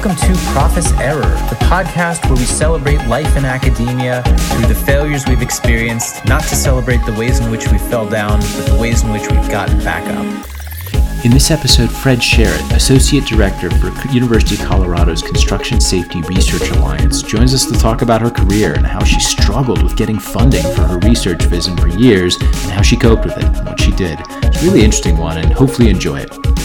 Welcome 0.00 0.32
to 0.32 0.40
Profess 0.52 0.92
Error, 1.00 1.22
the 1.22 1.56
podcast 1.64 2.24
where 2.26 2.38
we 2.38 2.44
celebrate 2.44 3.04
life 3.08 3.36
in 3.36 3.44
academia 3.44 4.22
through 4.22 4.68
the 4.68 4.74
failures 4.86 5.24
we've 5.26 5.42
experienced, 5.42 6.24
not 6.24 6.42
to 6.42 6.54
celebrate 6.54 7.04
the 7.04 7.12
ways 7.14 7.40
in 7.40 7.50
which 7.50 7.66
we 7.72 7.78
fell 7.78 8.08
down, 8.08 8.38
but 8.38 8.66
the 8.66 8.78
ways 8.80 9.02
in 9.02 9.10
which 9.10 9.22
we've 9.22 9.50
gotten 9.50 9.76
back 9.80 10.06
up. 10.14 11.24
In 11.24 11.32
this 11.32 11.50
episode, 11.50 11.90
Fred 11.90 12.20
Sherratt, 12.20 12.76
Associate 12.76 13.24
Director 13.24 13.70
for 13.70 14.08
University 14.12 14.54
of 14.54 14.68
Colorado's 14.68 15.20
Construction 15.20 15.80
Safety 15.80 16.22
Research 16.22 16.70
Alliance, 16.70 17.20
joins 17.20 17.52
us 17.52 17.66
to 17.66 17.76
talk 17.76 18.02
about 18.02 18.20
her 18.20 18.30
career 18.30 18.74
and 18.74 18.86
how 18.86 19.02
she 19.02 19.18
struggled 19.18 19.82
with 19.82 19.96
getting 19.96 20.20
funding 20.20 20.62
for 20.76 20.82
her 20.82 20.98
research 20.98 21.42
vision 21.46 21.76
for 21.76 21.88
years 21.88 22.36
and 22.36 22.70
how 22.70 22.82
she 22.82 22.96
coped 22.96 23.24
with 23.24 23.36
it 23.36 23.42
and 23.42 23.66
what 23.66 23.80
she 23.80 23.90
did. 23.90 24.20
It's 24.44 24.62
a 24.62 24.64
really 24.64 24.84
interesting 24.84 25.16
one, 25.16 25.38
and 25.38 25.52
hopefully 25.52 25.90
enjoy 25.90 26.20
it. 26.20 26.57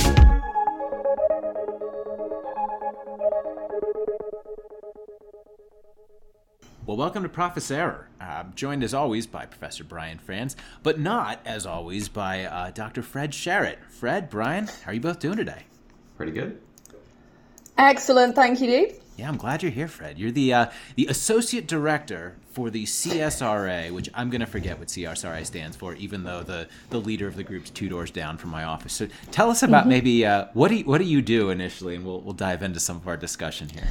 Well, 6.86 6.98
welcome 6.98 7.23
to 7.23 7.30
Profess 7.30 7.72
Error. 7.72 8.10
Uh, 8.20 8.44
joined 8.55 8.84
as 8.84 8.94
always 8.94 9.26
by 9.26 9.46
Professor 9.46 9.86
Brian 9.86 10.18
Franz, 10.18 10.58
but 10.82 11.00
not 11.00 11.40
as 11.46 11.66
always 11.66 12.09
by 12.09 12.44
uh, 12.44 12.72
Dr. 12.72 13.02
Fred 13.02 13.32
Sherratt. 13.32 13.78
Fred, 13.90 14.30
Brian, 14.30 14.68
how 14.68 14.92
are 14.92 14.94
you 14.94 15.00
both 15.00 15.20
doing 15.20 15.38
today? 15.38 15.64
Pretty 16.18 16.34
good. 16.34 16.59
Excellent, 17.78 18.36
thank 18.36 18.59
you, 18.59 18.68
dude. 18.68 18.96
Yeah, 19.16 19.30
I'm 19.30 19.38
glad 19.38 19.64
you're 19.64 19.72
here, 19.72 19.88
Fred. 19.88 20.20
You're 20.20 20.32
the 20.32 20.54
uh, 20.54 20.66
the 20.98 21.06
associate 21.06 21.68
director 21.68 22.36
for 22.52 22.70
the 22.70 22.84
CSRA, 22.84 23.92
which 23.92 24.09
I'm 24.14 24.30
going 24.30 24.42
to 24.42 24.48
forget 24.48 24.78
what 24.78 24.90
CSRA 24.90 25.45
stands 25.45 25.78
for, 25.78 25.95
even 25.95 26.23
though 26.23 26.44
the, 26.44 26.68
the 26.90 27.00
leader 27.00 27.28
of 27.28 27.36
the 27.36 27.44
group's 27.44 27.70
two 27.70 27.88
doors 27.88 28.12
down 28.12 28.38
from 28.38 28.50
my 28.50 28.66
office. 28.66 28.94
So 28.94 29.08
tell 29.31 29.50
us 29.50 29.64
about 29.64 29.81
mm-hmm. 29.81 29.90
maybe 29.90 30.26
uh, 30.26 30.48
what 30.54 30.68
do 30.68 30.76
you, 30.76 30.84
what 30.84 30.98
do 30.98 31.06
you 31.06 31.22
do 31.22 31.50
initially, 31.50 31.95
and 31.95 32.06
we'll 32.06 32.20
we'll 32.20 32.34
dive 32.34 32.62
into 32.62 32.81
some 32.81 32.97
of 32.97 33.08
our 33.08 33.16
discussion 33.16 33.70
here. 33.70 33.88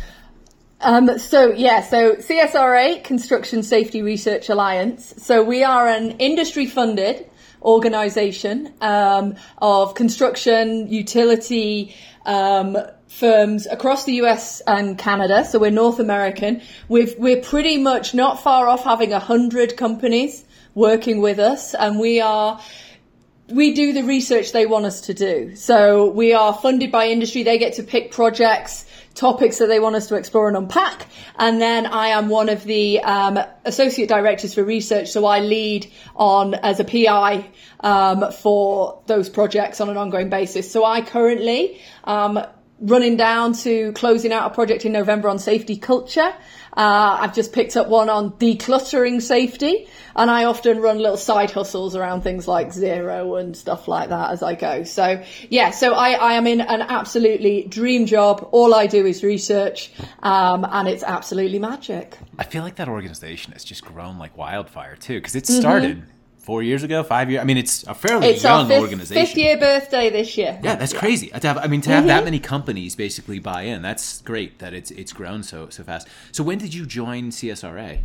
Um, 0.83 1.17
so 1.21 1.53
yeah, 1.53 1.83
so 1.83 2.17
CSRA, 2.17 3.05
Construction 3.05 3.63
Safety 3.63 4.03
Research 4.03 4.49
Alliance. 4.49 5.15
So 5.17 5.45
we 5.45 5.63
are 5.63 5.87
an 5.87 6.13
industry-funded 6.19 7.31
organisation 7.63 8.75
um, 8.81 9.37
of 9.59 9.95
construction, 9.95 10.93
utility 10.93 11.95
um, 12.27 12.77
firms 13.07 13.69
across 13.69 14.07
the 14.07 14.15
US 14.23 14.61
and 14.67 14.99
Canada. 14.99 15.45
So 15.45 15.61
we're 15.61 15.71
North 15.71 16.01
American. 16.01 16.63
We've, 16.89 17.15
we're 17.17 17.43
pretty 17.43 17.79
much 17.79 18.13
not 18.13 18.43
far 18.43 18.67
off 18.67 18.83
having 18.83 19.13
a 19.13 19.21
hundred 19.21 19.77
companies 19.77 20.45
working 20.75 21.21
with 21.21 21.39
us, 21.39 21.75
and 21.75 22.01
we 22.01 22.21
are 22.21 22.61
we 23.49 23.75
do 23.75 23.93
the 23.93 24.03
research 24.03 24.51
they 24.51 24.67
want 24.67 24.87
us 24.87 25.03
to 25.03 25.15
do. 25.15 25.55
So 25.55 26.11
we 26.11 26.33
are 26.33 26.55
funded 26.55 26.91
by 26.91 27.09
industry. 27.09 27.45
They 27.45 27.59
get 27.59 27.75
to 27.75 27.83
pick 27.83 28.11
projects 28.11 28.87
topics 29.15 29.59
that 29.59 29.67
they 29.67 29.81
want 29.81 29.95
us 29.97 30.09
to 30.09 30.17
explore 30.17 30.49
and 30.49 30.57
unpack. 30.57 31.07
And 31.39 31.61
then 31.61 31.87
I 31.87 32.09
am 32.09 32.29
one 32.29 32.49
of 32.49 32.65
the 32.65 33.01
um, 33.01 33.39
associate 33.65 34.09
directors 34.09 34.55
for 34.55 34.65
research, 34.65 35.11
so 35.11 35.25
I 35.27 35.41
lead 35.41 35.91
on 36.17 36.55
as 36.55 36.81
a 36.81 36.85
PI 36.85 37.47
um, 37.81 38.33
for 38.33 39.03
those 39.07 39.29
projects 39.29 39.81
on 39.81 39.91
an 39.91 39.97
ongoing 39.97 40.29
basis. 40.29 40.71
So 40.71 40.85
I 40.85 41.03
currently 41.03 41.81
um, 42.05 42.41
running 42.81 43.17
down 43.17 43.53
to 43.53 43.93
closing 43.93 44.33
out 44.33 44.51
a 44.51 44.55
project 44.55 44.85
in 44.85 44.93
November 44.93 45.29
on 45.29 45.39
safety 45.39 45.77
culture. 45.77 46.35
Uh, 46.75 47.19
I've 47.21 47.35
just 47.35 47.53
picked 47.53 47.77
up 47.77 47.89
one 47.89 48.09
on 48.09 48.33
decluttering 48.33 49.21
safety, 49.21 49.89
and 50.17 50.31
I 50.31 50.45
often 50.45 50.81
run 50.81 50.99
little 50.99 51.17
side 51.17 51.51
hustles 51.51 51.95
around 51.95 52.23
things 52.23 52.49
like 52.49 52.73
zero 52.73 53.37
and 53.37 53.57
stuff 53.57 53.89
like 53.89 54.09
that 54.09 54.31
as 54.31 54.43
I 54.43 54.55
go. 54.55 54.85
So 54.85 55.23
yeah, 55.51 55.71
so 55.71 55.93
I, 55.93 56.13
I 56.13 56.33
am 56.35 56.47
in 56.47 56.61
an 56.61 56.83
absolutely 56.83 57.65
dream 57.65 58.07
job. 58.07 58.49
All 58.53 58.75
I 58.75 58.87
do 58.87 59.05
is 59.07 59.23
research, 59.23 59.93
um, 60.23 60.67
and 60.69 60.89
it's 60.89 61.03
absolutely 61.03 61.59
magic. 61.59 62.17
I 62.39 62.45
feel 62.45 62.63
like 62.63 62.77
that 62.77 62.89
organization 62.89 63.53
has 63.53 63.65
just 63.65 63.85
grown 63.85 64.19
like 64.19 64.37
wildfire 64.37 64.97
too, 64.97 65.19
because 65.19 65.35
it 65.35 65.47
started. 65.47 65.99
Mm-hmm 65.99 66.12
four 66.43 66.63
years 66.63 66.83
ago, 66.83 67.03
five 67.03 67.31
years. 67.31 67.41
I 67.41 67.45
mean, 67.45 67.57
it's 67.57 67.85
a 67.85 67.95
fairly 67.95 68.29
it's 68.29 68.43
young 68.43 68.69
fifth, 68.69 68.81
organization. 68.81 69.27
Fifth 69.27 69.37
year 69.37 69.57
birthday 69.57 70.11
this 70.11 70.37
year. 70.37 70.59
Yeah, 70.63 70.75
that's 70.75 70.93
yeah. 70.93 70.99
crazy. 70.99 71.29
To 71.29 71.47
have, 71.47 71.59
I 71.59 71.69
mean, 71.69 71.81
to 71.83 71.91
have 71.91 72.01
mm-hmm. 72.01 72.09
that 72.09 72.25
many 72.25 72.41
companies 72.41 72.95
basically 72.97 73.39
buy 73.39 73.63
in, 73.63 73.81
that's 73.83 74.21
great. 74.23 74.59
That 74.59 74.75
it's 74.75 74.91
it's 74.91 75.13
grown 75.13 75.43
so 75.43 75.69
so 75.71 75.83
fast. 75.83 76.09
So 76.33 76.43
when 76.43 76.59
did 76.59 76.75
you 76.75 76.85
join 76.85 77.31
CSRA? 77.31 78.01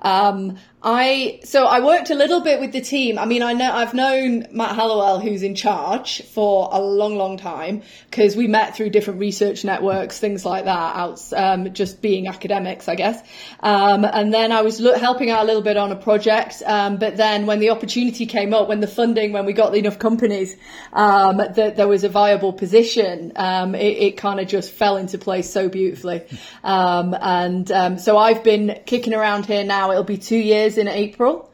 Um, 0.00 0.58
I 0.80 1.40
so 1.42 1.64
I 1.64 1.80
worked 1.80 2.10
a 2.10 2.14
little 2.14 2.40
bit 2.40 2.60
with 2.60 2.70
the 2.70 2.80
team. 2.80 3.18
I 3.18 3.26
mean, 3.26 3.42
I 3.42 3.52
know 3.52 3.72
I've 3.72 3.94
known 3.94 4.46
Matt 4.52 4.76
Hallowell, 4.76 5.18
who's 5.18 5.42
in 5.42 5.56
charge, 5.56 6.22
for 6.22 6.68
a 6.70 6.80
long, 6.80 7.16
long 7.16 7.36
time 7.36 7.82
because 8.08 8.36
we 8.36 8.46
met 8.46 8.76
through 8.76 8.90
different 8.90 9.18
research 9.18 9.64
networks, 9.64 10.20
things 10.20 10.44
like 10.44 10.66
that. 10.66 10.96
Out 10.96 11.20
um, 11.34 11.72
just 11.72 12.00
being 12.00 12.28
academics, 12.28 12.88
I 12.88 12.94
guess. 12.94 13.20
Um, 13.58 14.04
and 14.04 14.32
then 14.32 14.52
I 14.52 14.62
was 14.62 14.78
lo- 14.78 14.96
helping 14.96 15.30
out 15.30 15.42
a 15.42 15.46
little 15.46 15.62
bit 15.62 15.76
on 15.76 15.90
a 15.90 15.96
project. 15.96 16.62
Um, 16.64 16.98
but 16.98 17.16
then 17.16 17.46
when 17.46 17.58
the 17.58 17.70
opportunity 17.70 18.24
came 18.26 18.54
up, 18.54 18.68
when 18.68 18.78
the 18.78 18.86
funding, 18.86 19.32
when 19.32 19.46
we 19.46 19.54
got 19.54 19.74
enough 19.74 19.98
companies, 19.98 20.54
um, 20.92 21.38
that 21.38 21.74
there 21.76 21.88
was 21.88 22.04
a 22.04 22.08
viable 22.08 22.52
position, 22.52 23.32
um, 23.34 23.74
it, 23.74 23.98
it 23.98 24.16
kind 24.16 24.38
of 24.38 24.46
just 24.46 24.70
fell 24.70 24.96
into 24.96 25.18
place 25.18 25.50
so 25.50 25.68
beautifully. 25.68 26.22
and 26.62 28.00
so 28.00 28.16
I've 28.16 28.44
been 28.44 28.78
kicking 28.86 29.12
around 29.12 29.46
here 29.46 29.64
now. 29.64 29.87
It'll 29.90 30.04
be 30.04 30.18
two 30.18 30.36
years 30.36 30.58
years 30.58 30.78
in 30.78 30.88
April. 30.88 31.44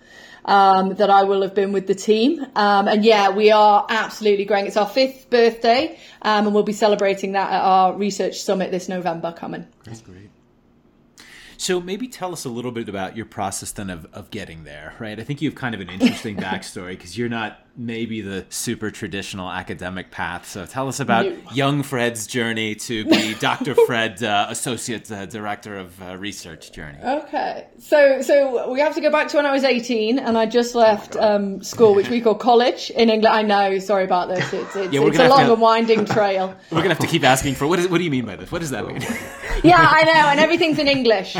Um, 0.46 0.96
that 0.96 1.08
I 1.08 1.24
will 1.24 1.40
have 1.40 1.54
been 1.54 1.72
with 1.72 1.86
the 1.86 1.94
team. 1.94 2.44
Um, 2.54 2.86
and 2.86 3.02
yeah, 3.02 3.30
we 3.30 3.50
are 3.50 3.86
absolutely 3.88 4.44
growing. 4.44 4.66
It's 4.66 4.76
our 4.76 4.86
fifth 4.86 5.30
birthday, 5.30 5.98
um, 6.20 6.44
and 6.44 6.54
we'll 6.54 6.64
be 6.64 6.74
celebrating 6.74 7.32
that 7.32 7.50
at 7.50 7.62
our 7.62 7.94
research 7.94 8.42
summit 8.42 8.70
this 8.70 8.86
November 8.86 9.32
coming. 9.32 9.66
That's 9.84 10.02
great. 10.02 10.28
So 11.56 11.80
maybe 11.80 12.08
tell 12.08 12.34
us 12.34 12.44
a 12.44 12.50
little 12.50 12.72
bit 12.72 12.90
about 12.90 13.16
your 13.16 13.24
process 13.24 13.72
then 13.72 13.88
of, 13.88 14.06
of 14.12 14.30
getting 14.30 14.64
there, 14.64 14.92
right? 14.98 15.18
I 15.18 15.24
think 15.24 15.40
you 15.40 15.48
have 15.48 15.56
kind 15.56 15.74
of 15.74 15.80
an 15.80 15.88
interesting 15.88 16.36
backstory 16.48 16.90
because 16.90 17.16
you're 17.16 17.30
not 17.30 17.63
maybe 17.76 18.20
the 18.20 18.46
super 18.50 18.90
traditional 18.90 19.50
academic 19.50 20.10
path. 20.10 20.46
So 20.46 20.66
tell 20.66 20.88
us 20.88 21.00
about 21.00 21.54
young 21.54 21.82
Fred's 21.82 22.26
journey 22.26 22.74
to 22.76 23.04
be 23.04 23.34
Dr. 23.40 23.74
Fred, 23.86 24.22
uh, 24.22 24.46
Associate 24.48 25.10
uh, 25.10 25.26
Director 25.26 25.76
of 25.76 26.00
uh, 26.02 26.16
Research 26.16 26.72
journey. 26.72 26.98
Okay, 27.02 27.66
so 27.78 28.22
so 28.22 28.70
we 28.70 28.80
have 28.80 28.94
to 28.94 29.00
go 29.00 29.10
back 29.10 29.28
to 29.28 29.36
when 29.36 29.46
I 29.46 29.52
was 29.52 29.64
18 29.64 30.18
and 30.18 30.38
I 30.38 30.46
just 30.46 30.74
left 30.74 31.16
um, 31.16 31.62
school, 31.62 31.94
which 31.94 32.08
we 32.08 32.20
call 32.20 32.34
college 32.34 32.90
in 32.90 33.10
England. 33.10 33.34
I 33.34 33.42
know, 33.42 33.78
sorry 33.78 34.04
about 34.04 34.28
this. 34.28 34.52
It's, 34.52 34.76
it's, 34.76 34.92
yeah, 34.92 35.02
it's 35.02 35.18
a 35.18 35.28
long 35.28 35.46
to, 35.46 35.52
and 35.52 35.60
winding 35.60 36.04
trail. 36.04 36.56
We're 36.70 36.78
gonna 36.78 36.90
have 36.90 36.98
to 36.98 37.06
keep 37.06 37.24
asking 37.24 37.54
for 37.54 37.66
what 37.66 37.78
is 37.78 37.88
what 37.88 37.98
do 37.98 38.04
you 38.04 38.10
mean 38.10 38.26
by 38.26 38.36
this? 38.36 38.52
What 38.52 38.60
does 38.60 38.70
that 38.70 38.86
mean? 38.86 39.00
yeah, 39.64 39.88
I 39.90 40.02
know, 40.04 40.28
and 40.30 40.40
everything's 40.40 40.78
in 40.78 40.88
English. 40.88 41.36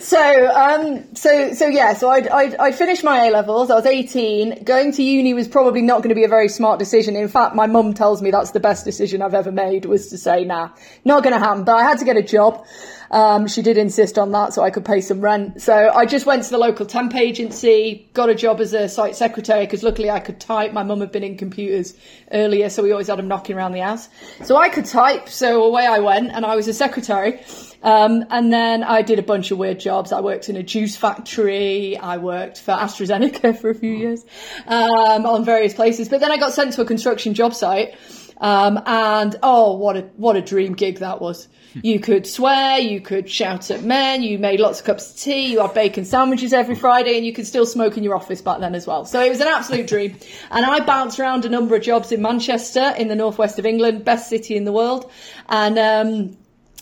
so 0.00 0.48
um, 0.54 1.14
so 1.14 1.52
so 1.54 1.66
yeah, 1.66 1.94
so 1.94 2.10
I'd, 2.10 2.28
I'd 2.28 2.54
I'd 2.56 2.74
finished 2.74 3.02
my 3.02 3.26
A 3.26 3.30
levels. 3.30 3.70
I 3.70 3.74
was 3.74 3.86
18, 3.86 4.64
going 4.64 4.92
to 4.92 5.07
uni 5.08 5.34
was 5.34 5.48
probably 5.48 5.82
not 5.82 5.98
going 5.98 6.10
to 6.10 6.14
be 6.14 6.24
a 6.24 6.28
very 6.28 6.48
smart 6.48 6.78
decision. 6.78 7.16
In 7.16 7.28
fact, 7.28 7.54
my 7.54 7.66
mum 7.66 7.94
tells 7.94 8.22
me 8.22 8.30
that's 8.30 8.52
the 8.52 8.60
best 8.60 8.84
decision 8.84 9.22
I've 9.22 9.34
ever 9.34 9.52
made 9.52 9.84
was 9.84 10.08
to 10.08 10.18
say, 10.18 10.44
nah, 10.44 10.70
not 11.04 11.22
going 11.22 11.34
to 11.34 11.40
happen. 11.40 11.64
But 11.64 11.76
I 11.76 11.82
had 11.82 11.98
to 11.98 12.04
get 12.04 12.16
a 12.16 12.22
job. 12.22 12.64
Um, 13.10 13.46
she 13.46 13.62
did 13.62 13.78
insist 13.78 14.18
on 14.18 14.32
that 14.32 14.52
so 14.52 14.62
I 14.62 14.70
could 14.70 14.84
pay 14.84 15.00
some 15.00 15.20
rent. 15.20 15.62
So 15.62 15.90
I 15.94 16.04
just 16.04 16.26
went 16.26 16.44
to 16.44 16.50
the 16.50 16.58
local 16.58 16.84
temp 16.84 17.14
agency, 17.14 18.08
got 18.12 18.28
a 18.28 18.34
job 18.34 18.60
as 18.60 18.72
a 18.74 18.88
site 18.88 19.16
secretary 19.16 19.64
because 19.64 19.82
luckily 19.82 20.10
I 20.10 20.20
could 20.20 20.40
type. 20.40 20.72
My 20.72 20.82
mum 20.82 21.00
had 21.00 21.12
been 21.12 21.24
in 21.24 21.36
computers 21.36 21.94
earlier, 22.32 22.68
so 22.68 22.82
we 22.82 22.92
always 22.92 23.08
had 23.08 23.18
them 23.18 23.28
knocking 23.28 23.56
around 23.56 23.72
the 23.72 23.80
house. 23.80 24.08
So 24.44 24.56
I 24.56 24.68
could 24.68 24.84
type, 24.84 25.28
so 25.28 25.64
away 25.64 25.86
I 25.86 26.00
went 26.00 26.32
and 26.32 26.44
I 26.44 26.54
was 26.54 26.68
a 26.68 26.74
secretary. 26.74 27.40
Um, 27.82 28.24
and 28.30 28.52
then 28.52 28.82
I 28.82 29.02
did 29.02 29.18
a 29.18 29.22
bunch 29.22 29.50
of 29.50 29.58
weird 29.58 29.80
jobs. 29.80 30.12
I 30.12 30.20
worked 30.20 30.48
in 30.48 30.56
a 30.56 30.62
juice 30.62 30.96
factory. 30.96 31.96
I 31.96 32.16
worked 32.16 32.60
for 32.60 32.72
AstraZeneca 32.72 33.58
for 33.60 33.70
a 33.70 33.74
few 33.74 33.92
years 33.92 34.24
um, 34.66 35.26
on 35.26 35.44
various 35.44 35.74
places. 35.74 36.08
But 36.08 36.20
then 36.20 36.32
I 36.32 36.36
got 36.36 36.52
sent 36.52 36.72
to 36.74 36.82
a 36.82 36.84
construction 36.84 37.34
job 37.34 37.54
site. 37.54 37.94
Um, 38.40 38.80
and 38.86 39.36
oh, 39.42 39.76
what 39.76 39.96
a 39.96 40.02
what 40.16 40.36
a 40.36 40.40
dream 40.40 40.74
gig 40.74 40.98
that 40.98 41.20
was! 41.20 41.48
You 41.82 42.00
could 42.00 42.26
swear, 42.26 42.78
you 42.78 43.00
could 43.00 43.28
shout 43.28 43.70
at 43.70 43.82
men, 43.82 44.22
you 44.22 44.38
made 44.38 44.60
lots 44.60 44.80
of 44.80 44.86
cups 44.86 45.10
of 45.10 45.20
tea, 45.20 45.52
you 45.52 45.60
had 45.60 45.74
bacon 45.74 46.04
sandwiches 46.04 46.52
every 46.52 46.74
Friday, 46.74 47.16
and 47.16 47.26
you 47.26 47.32
could 47.32 47.46
still 47.46 47.66
smoke 47.66 47.96
in 47.96 48.04
your 48.04 48.14
office 48.14 48.40
back 48.40 48.60
then 48.60 48.74
as 48.74 48.86
well. 48.86 49.04
So 49.04 49.20
it 49.20 49.28
was 49.28 49.40
an 49.40 49.48
absolute 49.48 49.86
dream. 49.88 50.16
And 50.50 50.64
I 50.64 50.80
bounced 50.80 51.18
around 51.18 51.44
a 51.44 51.48
number 51.48 51.74
of 51.74 51.82
jobs 51.82 52.12
in 52.12 52.22
Manchester, 52.22 52.94
in 52.96 53.08
the 53.08 53.16
northwest 53.16 53.58
of 53.58 53.66
England, 53.66 54.04
best 54.04 54.28
city 54.28 54.56
in 54.56 54.64
the 54.64 54.72
world, 54.72 55.10
and. 55.48 55.78
Um, 55.78 56.36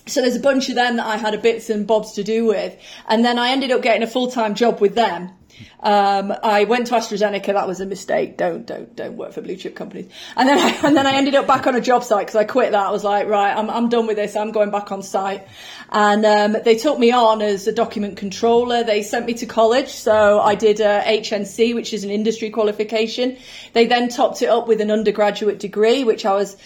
so 0.06 0.20
there's 0.22 0.36
a 0.36 0.40
bunch 0.40 0.68
of 0.68 0.76
them 0.76 0.96
that 0.96 1.06
I 1.06 1.16
had 1.16 1.34
a 1.34 1.38
bits 1.38 1.68
and 1.68 1.86
bobs 1.86 2.12
to 2.12 2.22
do 2.22 2.46
with. 2.46 2.76
And 3.08 3.24
then 3.24 3.38
I 3.38 3.50
ended 3.50 3.72
up 3.72 3.82
getting 3.82 4.02
a 4.02 4.06
full-time 4.06 4.54
job 4.54 4.80
with 4.80 4.94
them. 4.94 5.32
Um, 5.80 6.34
I 6.42 6.64
went 6.64 6.88
to 6.88 6.94
AstraZeneca. 6.94 7.46
That 7.46 7.66
was 7.66 7.80
a 7.80 7.86
mistake. 7.86 8.36
Don't, 8.36 8.66
don't, 8.66 8.94
don't 8.96 9.16
work 9.16 9.32
for 9.32 9.40
blue 9.40 9.56
chip 9.56 9.76
companies. 9.76 10.10
And 10.36 10.48
then, 10.48 10.58
I, 10.58 10.70
and 10.86 10.96
then 10.96 11.06
I 11.06 11.14
ended 11.14 11.34
up 11.34 11.46
back 11.46 11.66
on 11.66 11.74
a 11.74 11.80
job 11.80 12.04
site 12.04 12.26
because 12.26 12.36
I 12.36 12.44
quit 12.44 12.72
that. 12.72 12.86
I 12.86 12.90
was 12.90 13.04
like, 13.04 13.28
right, 13.28 13.56
I'm, 13.56 13.70
I'm 13.70 13.88
done 13.88 14.06
with 14.06 14.16
this. 14.16 14.36
I'm 14.36 14.52
going 14.52 14.70
back 14.70 14.90
on 14.92 15.02
site. 15.02 15.46
And, 15.90 16.26
um, 16.26 16.56
they 16.64 16.76
took 16.76 16.98
me 16.98 17.12
on 17.12 17.42
as 17.42 17.66
a 17.66 17.72
document 17.72 18.16
controller. 18.16 18.84
They 18.84 19.02
sent 19.02 19.26
me 19.26 19.34
to 19.34 19.46
college. 19.46 19.88
So 19.88 20.40
I 20.40 20.54
did 20.54 20.80
a 20.80 21.02
HNC, 21.02 21.74
which 21.74 21.92
is 21.92 22.04
an 22.04 22.10
industry 22.10 22.50
qualification. 22.50 23.38
They 23.72 23.86
then 23.86 24.08
topped 24.08 24.42
it 24.42 24.48
up 24.48 24.68
with 24.68 24.80
an 24.80 24.90
undergraduate 24.90 25.58
degree, 25.58 26.04
which 26.04 26.26
I 26.26 26.34
was, 26.34 26.56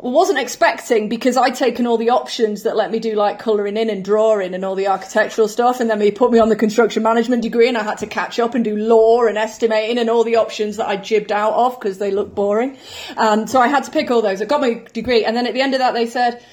wasn't 0.00 0.38
expecting 0.38 1.08
because 1.08 1.36
I'd 1.36 1.56
taken 1.56 1.86
all 1.86 1.96
the 1.96 2.10
options 2.10 2.62
that 2.62 2.76
let 2.76 2.92
me 2.92 3.00
do 3.00 3.14
like 3.14 3.40
colouring 3.40 3.76
in 3.76 3.90
and 3.90 4.04
drawing 4.04 4.54
and 4.54 4.64
all 4.64 4.76
the 4.76 4.86
architectural 4.86 5.48
stuff, 5.48 5.80
and 5.80 5.90
then 5.90 5.98
they 5.98 6.12
put 6.12 6.30
me 6.30 6.38
on 6.38 6.48
the 6.48 6.56
construction 6.56 7.02
management 7.02 7.42
degree, 7.42 7.68
and 7.68 7.76
I 7.76 7.82
had 7.82 7.98
to 7.98 8.06
catch 8.06 8.38
up 8.38 8.54
and 8.54 8.64
do 8.64 8.76
law 8.76 9.26
and 9.26 9.36
estimating 9.36 9.98
and 9.98 10.08
all 10.08 10.22
the 10.22 10.36
options 10.36 10.76
that 10.76 10.86
I 10.86 10.96
jibbed 10.96 11.32
out 11.32 11.54
of 11.54 11.80
because 11.80 11.98
they 11.98 12.12
looked 12.12 12.34
boring. 12.34 12.78
Um, 13.16 13.48
so 13.48 13.60
I 13.60 13.66
had 13.66 13.84
to 13.84 13.90
pick 13.90 14.10
all 14.10 14.22
those. 14.22 14.40
I 14.40 14.44
got 14.44 14.60
my 14.60 14.84
degree, 14.92 15.24
and 15.24 15.36
then 15.36 15.46
at 15.46 15.54
the 15.54 15.62
end 15.62 15.74
of 15.74 15.80
that, 15.80 15.94
they 15.94 16.06
said. 16.06 16.44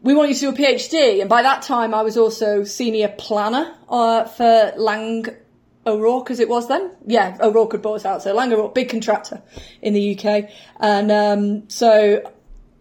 We 0.00 0.14
want 0.14 0.28
you 0.28 0.36
to 0.36 0.40
do 0.40 0.48
a 0.50 0.52
PhD, 0.52 1.20
and 1.20 1.28
by 1.28 1.42
that 1.42 1.62
time 1.62 1.92
I 1.92 2.02
was 2.02 2.16
also 2.16 2.62
senior 2.62 3.08
planner 3.08 3.74
uh, 3.88 4.26
for 4.26 4.72
Laing 4.76 5.26
O'Rourke 5.88 6.30
as 6.30 6.38
it 6.38 6.48
was 6.48 6.68
then. 6.68 6.92
Yeah, 7.04 7.36
O'Rourke 7.40 7.72
had 7.72 7.82
bought 7.82 7.94
us 7.96 8.04
out. 8.04 8.22
So 8.22 8.32
Laing 8.32 8.52
O'Rourke, 8.52 8.76
big 8.76 8.90
contractor 8.90 9.42
in 9.82 9.94
the 9.94 10.16
UK. 10.16 10.50
And 10.78 11.10
um, 11.10 11.68
so 11.68 12.22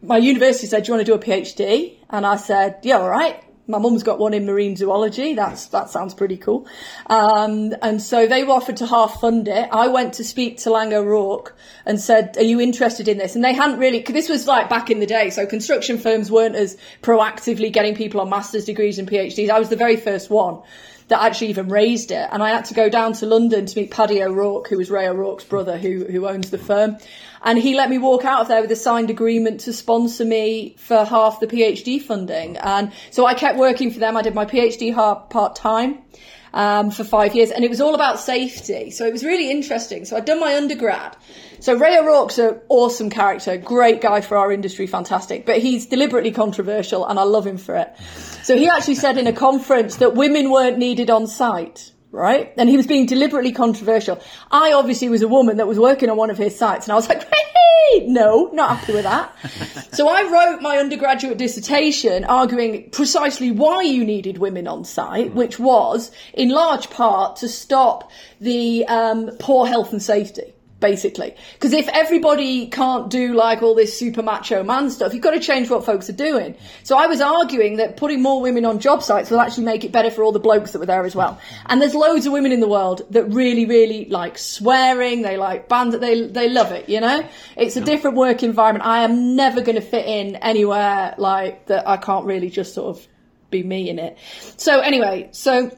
my 0.01 0.17
university 0.17 0.67
said, 0.67 0.83
do 0.83 0.87
you 0.87 0.93
want 0.95 1.05
to 1.05 1.11
do 1.11 1.15
a 1.15 1.19
PhD? 1.19 1.95
And 2.09 2.25
I 2.25 2.35
said, 2.37 2.79
yeah, 2.83 2.97
all 2.97 3.09
right. 3.09 3.43
My 3.69 3.79
mum's 3.79 4.01
got 4.01 4.17
one 4.17 4.33
in 4.33 4.45
marine 4.45 4.77
zoology. 4.77 5.33
That's, 5.33 5.65
that 5.67 5.89
sounds 5.89 6.13
pretty 6.13 6.37
cool. 6.37 6.65
Um, 7.07 7.75
and 7.81 8.01
so 8.01 8.25
they 8.25 8.45
were 8.45 8.53
offered 8.53 8.77
to 8.77 8.85
half 8.85 9.19
fund 9.19 9.49
it. 9.49 9.67
I 9.73 9.89
went 9.89 10.13
to 10.13 10.23
speak 10.23 10.59
to 10.59 10.71
Laing 10.71 10.93
O'Rourke 10.93 11.53
and 11.85 11.99
said, 11.99 12.37
are 12.37 12.43
you 12.43 12.61
interested 12.61 13.09
in 13.09 13.17
this? 13.17 13.35
And 13.35 13.43
they 13.43 13.51
hadn't 13.51 13.77
really, 13.77 14.01
cause 14.01 14.13
this 14.13 14.29
was 14.29 14.47
like 14.47 14.69
back 14.69 14.89
in 14.89 15.01
the 15.01 15.05
day. 15.05 15.31
So 15.31 15.45
construction 15.45 15.97
firms 15.97 16.31
weren't 16.31 16.55
as 16.55 16.77
proactively 17.01 17.73
getting 17.73 17.93
people 17.93 18.21
on 18.21 18.29
master's 18.29 18.63
degrees 18.63 18.99
and 18.99 19.09
PhDs. 19.09 19.49
I 19.49 19.59
was 19.59 19.67
the 19.67 19.75
very 19.75 19.97
first 19.97 20.29
one 20.29 20.61
that 21.07 21.21
actually 21.21 21.47
even 21.47 21.69
raised 21.69 22.11
it. 22.11 22.27
And 22.31 22.43
I 22.43 22.49
had 22.49 22.65
to 22.65 22.73
go 22.73 22.89
down 22.89 23.13
to 23.13 23.25
London 23.25 23.65
to 23.65 23.79
meet 23.79 23.91
Paddy 23.91 24.21
O'Rourke, 24.21 24.67
who 24.67 24.77
was 24.77 24.91
Ray 24.91 25.07
O'Rourke's 25.07 25.45
brother, 25.45 25.77
who, 25.77 26.05
who 26.05 26.27
owns 26.27 26.49
the 26.49 26.57
firm. 26.57 26.97
And 27.41 27.57
he 27.57 27.75
let 27.75 27.89
me 27.89 27.97
walk 27.97 28.25
out 28.25 28.41
of 28.41 28.47
there 28.47 28.61
with 28.61 28.71
a 28.71 28.75
signed 28.75 29.09
agreement 29.09 29.61
to 29.61 29.73
sponsor 29.73 30.25
me 30.25 30.75
for 30.77 31.05
half 31.05 31.39
the 31.39 31.47
PhD 31.47 32.01
funding. 32.01 32.57
And 32.57 32.91
so 33.11 33.25
I 33.25 33.35
kept 33.35 33.57
working 33.57 33.91
for 33.91 33.99
them. 33.99 34.17
I 34.17 34.21
did 34.21 34.35
my 34.35 34.45
PhD 34.45 34.93
part 35.29 35.55
time. 35.55 35.99
Um, 36.57 36.89
for 36.89 37.03
five 37.03 37.35
years, 37.35 37.51
and 37.51 37.63
it 37.63 37.69
was 37.69 37.81
all 37.81 37.93
about 37.93 38.19
safety. 38.19 38.89
So 38.89 39.05
it 39.05 39.13
was 39.13 39.23
really 39.23 39.51
interesting. 39.51 40.05
So 40.05 40.17
I'd 40.17 40.25
done 40.25 40.39
my 40.39 40.55
undergrad. 40.55 41.15
So 41.59 41.75
Ray 41.75 41.99
O'Rourke's 41.99 42.39
an 42.39 42.59
awesome 42.67 43.11
character, 43.11 43.57
great 43.57 44.01
guy 44.01 44.21
for 44.21 44.37
our 44.37 44.51
industry, 44.51 44.87
fantastic, 44.87 45.45
but 45.45 45.59
he's 45.59 45.85
deliberately 45.85 46.31
controversial, 46.31 47.05
and 47.05 47.19
I 47.19 47.23
love 47.23 47.45
him 47.45 47.59
for 47.59 47.75
it. 47.75 47.93
So 48.41 48.57
he 48.57 48.67
actually 48.67 48.95
said 48.95 49.19
in 49.19 49.27
a 49.27 49.33
conference 49.33 49.97
that 49.97 50.15
women 50.15 50.49
weren't 50.49 50.79
needed 50.79 51.11
on 51.11 51.27
site 51.27 51.91
right? 52.11 52.53
And 52.57 52.69
he 52.69 52.77
was 52.77 52.87
being 52.87 53.05
deliberately 53.05 53.51
controversial. 53.51 54.21
I 54.51 54.73
obviously 54.73 55.09
was 55.09 55.21
a 55.21 55.27
woman 55.27 55.57
that 55.57 55.67
was 55.67 55.79
working 55.79 56.09
on 56.09 56.17
one 56.17 56.29
of 56.29 56.37
his 56.37 56.57
sites, 56.57 56.85
and 56.85 56.93
I 56.93 56.95
was 56.95 57.07
like, 57.09 57.23
hey, 57.91 58.07
no, 58.07 58.49
not 58.53 58.77
happy 58.77 58.93
with 58.93 59.03
that. 59.03 59.33
so 59.93 60.07
I 60.07 60.23
wrote 60.23 60.61
my 60.61 60.77
undergraduate 60.77 61.37
dissertation 61.37 62.23
arguing 62.23 62.89
precisely 62.91 63.51
why 63.51 63.81
you 63.81 64.05
needed 64.05 64.37
women 64.37 64.67
on 64.67 64.83
site, 64.83 65.33
which 65.33 65.59
was 65.59 66.11
in 66.33 66.49
large 66.49 66.89
part 66.89 67.37
to 67.37 67.49
stop 67.49 68.11
the 68.39 68.85
um, 68.87 69.31
poor 69.39 69.67
health 69.67 69.91
and 69.91 70.01
safety 70.01 70.53
basically. 70.79 71.35
Because 71.53 71.73
if 71.73 71.87
everybody 71.89 72.67
can't 72.67 73.09
do 73.09 73.33
like 73.33 73.61
all 73.61 73.75
this 73.75 73.97
super 73.97 74.21
macho 74.21 74.63
man 74.63 74.89
stuff, 74.89 75.13
you've 75.13 75.23
got 75.23 75.31
to 75.31 75.39
change 75.39 75.69
what 75.69 75.85
folks 75.85 76.09
are 76.09 76.13
doing. 76.13 76.55
So 76.83 76.97
I 76.97 77.07
was 77.07 77.21
arguing 77.21 77.77
that 77.77 77.97
putting 77.97 78.21
more 78.21 78.41
women 78.41 78.65
on 78.65 78.79
job 78.79 79.03
sites 79.03 79.31
will 79.31 79.39
actually 79.39 79.65
make 79.65 79.83
it 79.83 79.91
better 79.91 80.11
for 80.11 80.23
all 80.23 80.31
the 80.31 80.39
blokes 80.39 80.71
that 80.71 80.79
were 80.79 80.85
there 80.85 81.05
as 81.05 81.15
well. 81.15 81.39
And 81.65 81.81
there's 81.81 81.95
loads 81.95 82.25
of 82.25 82.33
women 82.33 82.51
in 82.51 82.59
the 82.59 82.67
world 82.67 83.01
that 83.11 83.25
really, 83.25 83.65
really 83.65 84.05
like 84.05 84.37
swearing. 84.37 85.21
They 85.21 85.37
like 85.37 85.67
band. 85.67 85.93
They 85.93 86.27
they 86.27 86.49
love 86.49 86.71
it. 86.71 86.89
You 86.89 87.01
know, 87.01 87.27
it's 87.55 87.75
a 87.75 87.81
different 87.81 88.17
work 88.17 88.43
environment. 88.43 88.85
I 88.85 89.03
am 89.03 89.35
never 89.35 89.61
going 89.61 89.75
to 89.75 89.81
fit 89.81 90.05
in 90.05 90.35
anywhere 90.37 91.15
like 91.17 91.67
that. 91.67 91.87
I 91.87 91.97
can't 91.97 92.25
really 92.25 92.49
just 92.49 92.73
sort 92.73 92.95
of 92.95 93.07
be 93.49 93.63
me 93.63 93.89
in 93.89 93.99
it. 93.99 94.17
So 94.57 94.79
anyway, 94.79 95.29
so 95.31 95.71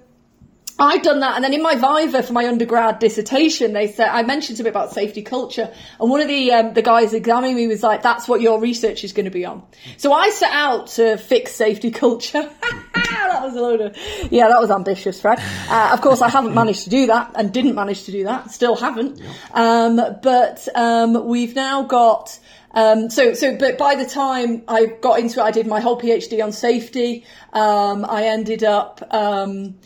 I'd 0.79 1.01
done 1.01 1.19
that, 1.19 1.35
and 1.35 1.43
then 1.43 1.53
in 1.53 1.61
my 1.61 1.75
viva 1.75 2.23
for 2.23 2.33
my 2.33 2.47
undergrad 2.47 2.99
dissertation, 2.99 3.73
they 3.73 3.87
said 3.87 4.07
I 4.07 4.23
mentioned 4.23 4.57
something 4.57 4.71
about 4.71 4.93
safety 4.93 5.21
culture, 5.21 5.73
and 5.99 6.09
one 6.09 6.21
of 6.21 6.27
the 6.27 6.51
um, 6.53 6.73
the 6.73 6.81
guys 6.81 7.13
examining 7.13 7.55
me 7.55 7.67
was 7.67 7.83
like, 7.83 8.01
"That's 8.01 8.27
what 8.27 8.39
your 8.39 8.59
research 8.59 9.03
is 9.03 9.11
going 9.11 9.25
to 9.25 9.31
be 9.31 9.45
on." 9.45 9.63
So 9.97 10.13
I 10.13 10.29
set 10.29 10.51
out 10.51 10.87
to 10.87 11.17
fix 11.17 11.53
safety 11.53 11.91
culture. 12.03 12.49
that 12.93 13.39
was 13.41 13.55
a 13.55 13.61
load 13.61 13.81
of 13.81 13.97
yeah, 14.31 14.47
that 14.47 14.59
was 14.59 14.71
ambitious, 14.71 15.19
Fred. 15.19 15.39
Uh, 15.69 15.89
of 15.91 16.01
course, 16.01 16.21
I 16.21 16.29
haven't 16.29 16.53
managed 16.53 16.85
to 16.85 16.89
do 16.89 17.07
that, 17.07 17.31
and 17.35 17.53
didn't 17.53 17.75
manage 17.75 18.03
to 18.05 18.11
do 18.11 18.23
that. 18.23 18.51
Still 18.51 18.75
haven't. 18.75 19.21
Um, 19.53 19.97
but 20.23 20.67
um, 20.75 21.25
we've 21.25 21.55
now 21.55 21.83
got. 21.83 22.39
Um, 22.71 23.09
so, 23.09 23.33
so, 23.33 23.57
but 23.57 23.79
by 23.79 23.95
the 23.95 24.05
time 24.05 24.61
I 24.67 24.85
got 24.85 25.19
into 25.19 25.39
it, 25.39 25.43
I 25.43 25.49
did 25.49 25.65
my 25.65 25.79
whole 25.79 25.99
PhD 25.99 26.43
on 26.43 26.51
safety. 26.51 27.25
Um, 27.51 28.05
I 28.05 28.25
ended 28.25 28.63
up 28.63 29.01
um, 29.09 29.79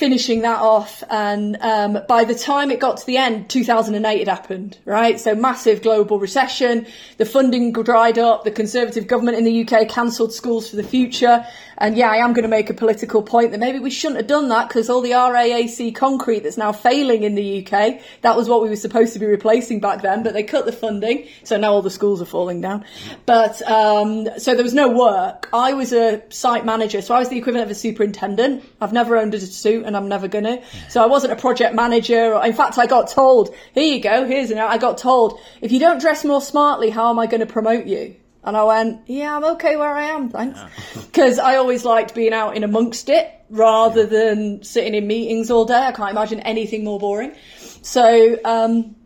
finishing 0.00 0.40
that 0.40 0.58
off. 0.58 1.04
And 1.10 1.58
um, 1.60 1.98
by 2.08 2.24
the 2.24 2.34
time 2.34 2.70
it 2.70 2.80
got 2.80 2.96
to 2.96 3.06
the 3.06 3.18
end, 3.18 3.50
2008 3.50 4.18
had 4.18 4.28
happened, 4.28 4.78
right? 4.86 5.20
So 5.20 5.34
massive 5.34 5.82
global 5.82 6.18
recession, 6.18 6.86
the 7.18 7.26
funding 7.26 7.72
dried 7.72 8.18
up, 8.18 8.44
the 8.44 8.50
Conservative 8.50 9.06
government 9.06 9.36
in 9.36 9.44
the 9.44 9.62
UK 9.62 9.88
cancelled 9.88 10.32
schools 10.32 10.70
for 10.70 10.76
the 10.76 10.82
future. 10.82 11.46
And 11.80 11.96
yeah, 11.96 12.10
I 12.10 12.16
am 12.16 12.34
going 12.34 12.42
to 12.42 12.48
make 12.48 12.68
a 12.68 12.74
political 12.74 13.22
point 13.22 13.52
that 13.52 13.58
maybe 13.58 13.78
we 13.78 13.90
shouldn't 13.90 14.18
have 14.18 14.26
done 14.26 14.50
that 14.50 14.68
because 14.68 14.90
all 14.90 15.00
the 15.00 15.12
RAAC 15.12 15.94
concrete 15.94 16.40
that's 16.40 16.58
now 16.58 16.72
failing 16.72 17.22
in 17.22 17.34
the 17.34 17.64
UK, 17.64 18.00
that 18.20 18.36
was 18.36 18.50
what 18.50 18.60
we 18.62 18.68
were 18.68 18.76
supposed 18.76 19.14
to 19.14 19.18
be 19.18 19.24
replacing 19.24 19.80
back 19.80 20.02
then, 20.02 20.22
but 20.22 20.34
they 20.34 20.42
cut 20.42 20.66
the 20.66 20.72
funding. 20.72 21.26
So 21.42 21.56
now 21.56 21.72
all 21.72 21.80
the 21.80 21.90
schools 21.90 22.20
are 22.20 22.26
falling 22.26 22.60
down. 22.60 22.84
But, 23.24 23.62
um, 23.62 24.28
so 24.38 24.54
there 24.54 24.62
was 24.62 24.74
no 24.74 24.90
work. 24.90 25.48
I 25.54 25.72
was 25.72 25.94
a 25.94 26.22
site 26.28 26.66
manager. 26.66 27.00
So 27.00 27.14
I 27.14 27.18
was 27.18 27.30
the 27.30 27.38
equivalent 27.38 27.64
of 27.64 27.70
a 27.70 27.74
superintendent. 27.74 28.62
I've 28.82 28.92
never 28.92 29.16
owned 29.16 29.32
a 29.32 29.40
suit 29.40 29.86
and 29.86 29.96
I'm 29.96 30.08
never 30.08 30.28
going 30.28 30.44
to. 30.44 30.62
So 30.90 31.02
I 31.02 31.06
wasn't 31.06 31.32
a 31.32 31.36
project 31.36 31.74
manager. 31.74 32.34
Or, 32.34 32.44
in 32.44 32.52
fact, 32.52 32.76
I 32.76 32.84
got 32.84 33.08
told, 33.08 33.54
here 33.72 33.94
you 33.94 34.02
go, 34.02 34.26
here's 34.26 34.50
an, 34.50 34.58
I 34.58 34.76
got 34.76 34.98
told, 34.98 35.40
if 35.62 35.72
you 35.72 35.80
don't 35.80 35.98
dress 35.98 36.26
more 36.26 36.42
smartly, 36.42 36.90
how 36.90 37.08
am 37.08 37.18
I 37.18 37.26
going 37.26 37.40
to 37.40 37.46
promote 37.46 37.86
you? 37.86 38.16
And 38.42 38.56
I 38.56 38.64
went, 38.64 39.02
yeah, 39.06 39.36
I'm 39.36 39.44
okay 39.56 39.76
where 39.76 39.92
I 39.92 40.04
am, 40.04 40.30
thanks. 40.30 40.58
Because 40.94 41.38
I 41.50 41.56
always 41.56 41.84
liked 41.84 42.14
being 42.14 42.32
out 42.32 42.56
in 42.56 42.64
amongst 42.64 43.08
it 43.08 43.30
rather 43.50 44.06
than 44.06 44.62
sitting 44.62 44.94
in 44.94 45.06
meetings 45.06 45.50
all 45.50 45.64
day. 45.64 45.74
I 45.74 45.92
can't 45.92 46.10
imagine 46.10 46.40
anything 46.40 46.84
more 46.84 46.98
boring. 46.98 47.34
So, 47.82 48.38
um, 48.44 48.96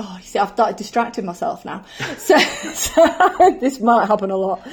Oh, 0.00 0.16
you 0.16 0.24
see, 0.24 0.38
I've 0.38 0.50
started 0.50 0.76
distracting 0.76 1.24
myself 1.24 1.64
now. 1.64 1.84
So, 2.18 2.38
so 2.38 3.56
this 3.60 3.80
might 3.80 4.06
happen 4.06 4.30
a 4.30 4.36
lot. 4.36 4.66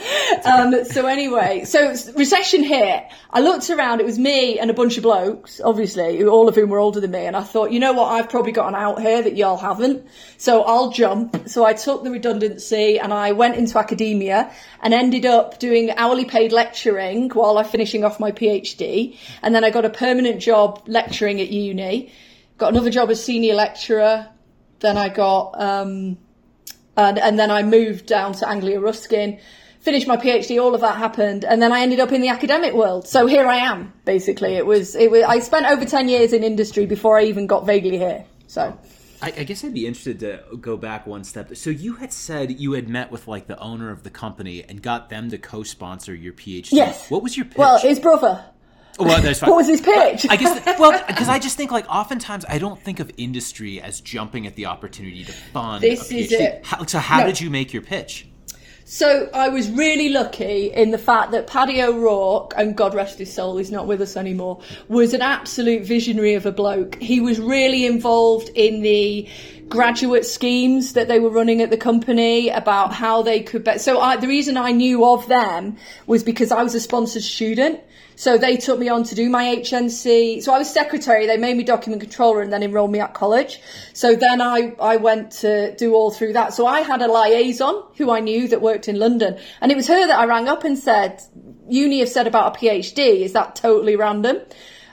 Um, 0.44 0.84
so 0.86 1.06
anyway, 1.06 1.64
so 1.66 1.90
recession 2.16 2.64
hit. 2.64 3.06
I 3.32 3.40
looked 3.42 3.70
around. 3.70 4.02
It 4.02 4.06
was 4.06 4.20
me 4.20 4.60
and 4.60 4.70
a 4.70 4.74
bunch 4.74 4.98
of 4.98 5.04
blokes, 5.04 5.62
obviously, 5.64 6.24
all 6.24 6.48
of 6.50 6.56
whom 6.56 6.70
were 6.70 6.80
older 6.80 7.00
than 7.00 7.12
me. 7.12 7.26
And 7.26 7.36
I 7.36 7.44
thought, 7.44 7.72
you 7.72 7.80
know 7.80 7.94
what? 7.94 8.12
I've 8.12 8.30
probably 8.30 8.52
got 8.52 8.68
an 8.68 8.76
out 8.76 9.02
here 9.02 9.22
that 9.22 9.36
y'all 9.38 9.58
haven't. 9.58 10.08
So 10.38 10.64
I'll 10.64 10.92
jump. 10.92 11.48
So 11.48 11.66
I 11.66 11.74
took 11.74 12.04
the 12.04 12.12
redundancy 12.12 13.00
and 13.00 13.14
I 13.14 13.32
went 13.32 13.56
into 13.56 13.80
academia 13.80 14.52
and 14.82 14.94
ended 14.94 15.26
up 15.26 15.60
doing 15.60 15.92
hourly 15.92 16.26
paid 16.26 16.52
lecturing 16.52 17.30
while 17.30 17.58
I'm 17.58 17.66
finishing 17.66 18.04
off 18.04 18.20
my 18.20 18.32
PhD. 18.32 19.18
And 19.42 19.56
then 19.56 19.64
I 19.64 19.70
got 19.70 19.86
a 19.86 19.90
permanent 19.90 20.42
job 20.42 20.84
lecturing 20.88 21.40
at 21.42 21.50
uni. 21.50 22.12
Got 22.58 22.74
another 22.74 22.90
job 22.90 23.10
as 23.10 23.24
senior 23.24 23.54
lecturer 23.54 24.30
then 24.80 24.98
I 24.98 25.10
got, 25.10 25.60
um, 25.60 26.18
and, 26.98 27.20
and 27.20 27.40
then 27.40 27.52
I 27.52 27.64
moved 27.64 28.06
down 28.06 28.34
to 28.34 28.48
Anglia 28.48 28.80
Ruskin, 28.80 29.40
finished 29.80 30.08
my 30.08 30.18
PhD, 30.18 30.62
all 30.62 30.74
of 30.76 30.82
that 30.82 30.98
happened, 30.98 31.46
and 31.46 31.62
then 31.62 31.72
I 31.72 31.82
ended 31.82 32.00
up 32.00 32.12
in 32.12 32.22
the 32.22 32.30
academic 32.30 32.74
world. 32.74 33.08
So 33.08 33.28
here 33.28 33.46
I 33.46 33.58
am, 33.58 33.94
basically. 34.04 34.56
It 34.56 34.66
was, 34.66 34.96
it 34.96 35.12
was, 35.12 35.24
I 35.24 35.40
spent 35.40 35.66
over 35.68 35.86
10 35.86 36.10
years 36.10 36.34
in 36.34 36.44
industry 36.44 36.86
before 36.86 37.20
I 37.20 37.26
even 37.26 37.48
got 37.48 37.66
vaguely 37.66 37.98
here. 37.98 38.26
So. 38.48 38.78
I, 39.22 39.28
I, 39.38 39.44
guess 39.44 39.64
I'd 39.64 39.74
be 39.74 39.88
interested 39.88 40.20
to 40.20 40.44
go 40.58 40.76
back 40.78 41.08
one 41.08 41.24
step. 41.24 41.56
So 41.56 41.70
you 41.70 41.94
had 41.94 42.12
said 42.12 42.60
you 42.60 42.74
had 42.74 42.90
met 42.90 43.12
with 43.12 43.28
like 43.28 43.48
the 43.48 43.58
owner 43.60 43.90
of 43.90 44.04
the 44.04 44.10
company 44.10 44.64
and 44.64 44.82
got 44.82 45.10
them 45.10 45.30
to 45.30 45.38
co-sponsor 45.38 46.14
your 46.14 46.34
PhD. 46.34 46.70
Yes. 46.72 47.10
What 47.10 47.24
was 47.24 47.38
your 47.38 47.46
pitch? 47.46 47.58
Well, 47.58 47.80
his 47.80 48.00
brother. 48.00 48.44
Well, 48.98 49.22
that's 49.22 49.40
fine. 49.40 49.50
what 49.50 49.58
was 49.58 49.68
his 49.68 49.82
pitch? 49.82 50.26
I 50.30 50.36
guess. 50.38 50.80
Well, 50.80 51.04
because 51.08 51.28
I 51.30 51.40
just 51.40 51.58
think 51.58 51.72
like 51.72 51.88
oftentimes 51.90 52.46
I 52.48 52.58
don't 52.60 52.80
think 52.80 53.00
of 53.00 53.12
industry 53.18 53.82
as 53.82 54.00
jumping 54.02 54.48
at 54.48 54.56
the 54.56 54.68
opportunity 54.68 55.24
to 55.26 55.32
fund. 55.32 55.84
This 55.84 56.12
is 56.12 56.32
it. 56.32 56.66
How, 56.66 56.86
so 56.86 57.00
how 57.00 57.20
No. 57.22 57.28
did 57.28 57.42
you 57.42 57.50
make 57.50 57.74
your 57.74 57.82
pitch? 57.82 58.28
So 58.88 59.32
I 59.34 59.50
was 59.50 59.68
really 59.72 60.10
lucky 60.10 60.72
in 60.72 60.92
the 60.92 61.00
fact 61.00 61.32
that 61.32 61.48
Paddy 61.48 61.82
O'Rourke, 61.82 62.54
and 62.56 62.78
God 62.78 62.94
rest 62.94 63.18
his 63.18 63.34
soul, 63.34 63.58
he's 63.58 63.72
not 63.72 63.88
with 63.88 64.00
us 64.00 64.16
anymore, 64.16 64.62
was 64.88 65.16
an 65.16 65.24
absolute 65.24 65.84
visionary 65.84 66.36
of 66.36 66.46
a 66.46 66.52
bloke. 66.52 67.02
He 67.02 67.20
was 67.20 67.40
really 67.40 67.88
involved 67.88 68.50
in 68.54 68.84
the 68.84 69.28
graduate 69.68 70.26
schemes 70.26 70.94
that 70.94 71.08
they 71.08 71.20
were 71.20 71.30
running 71.30 71.62
at 71.62 71.70
the 71.70 71.78
company 71.78 72.50
about 72.50 72.94
how 72.94 73.22
they 73.22 73.42
could. 73.42 73.64
Be- 73.64 73.78
so 73.78 74.00
I, 74.00 74.18
the 74.18 74.28
reason 74.28 74.58
I 74.58 74.72
knew 74.72 75.06
of 75.06 75.28
them 75.28 75.78
was 76.06 76.24
because 76.24 76.52
I 76.52 76.64
was 76.64 76.76
a 76.76 76.80
sponsored 76.80 77.24
student. 77.24 77.82
So 78.18 78.38
they 78.38 78.56
took 78.56 78.80
me 78.80 78.88
on 78.88 79.04
to 79.04 79.16
do 79.16 79.30
my 79.30 79.58
HNC. 79.58 80.42
So 80.42 80.54
I 80.54 80.58
was 80.58 80.72
secretary. 80.72 81.28
They 81.28 81.38
made 81.38 81.58
me 81.58 81.64
document 81.64 82.02
controller 82.02 82.42
and 82.42 82.52
then 82.52 82.64
enrolled 82.64 82.92
me 82.92 83.00
at 83.00 83.14
college. 83.14 83.60
So 83.94 84.16
then 84.16 84.40
I, 84.40 84.74
I 84.80 84.98
went 84.98 85.32
to 85.44 85.76
do 85.76 85.96
all 85.96 86.12
through 86.12 86.34
that. 86.34 86.54
So 86.54 86.66
I 86.66 86.82
had 86.82 87.02
a 87.02 87.12
liaison 87.12 87.84
who 87.98 88.12
I 88.12 88.22
knew 88.22 88.48
that 88.48 88.62
worked 88.62 88.88
in 88.88 88.98
London 88.98 89.38
and 89.60 89.72
it 89.72 89.76
was 89.76 89.88
her 89.88 90.08
that 90.08 90.18
I 90.18 90.26
rang 90.26 90.48
up 90.48 90.64
and 90.64 90.78
said, 90.78 91.22
uni 91.68 92.00
have 92.00 92.10
said 92.10 92.28
about 92.28 92.56
a 92.56 92.60
PhD. 92.60 93.22
Is 93.22 93.34
that 93.34 93.56
totally 93.56 93.98
random? 93.98 94.38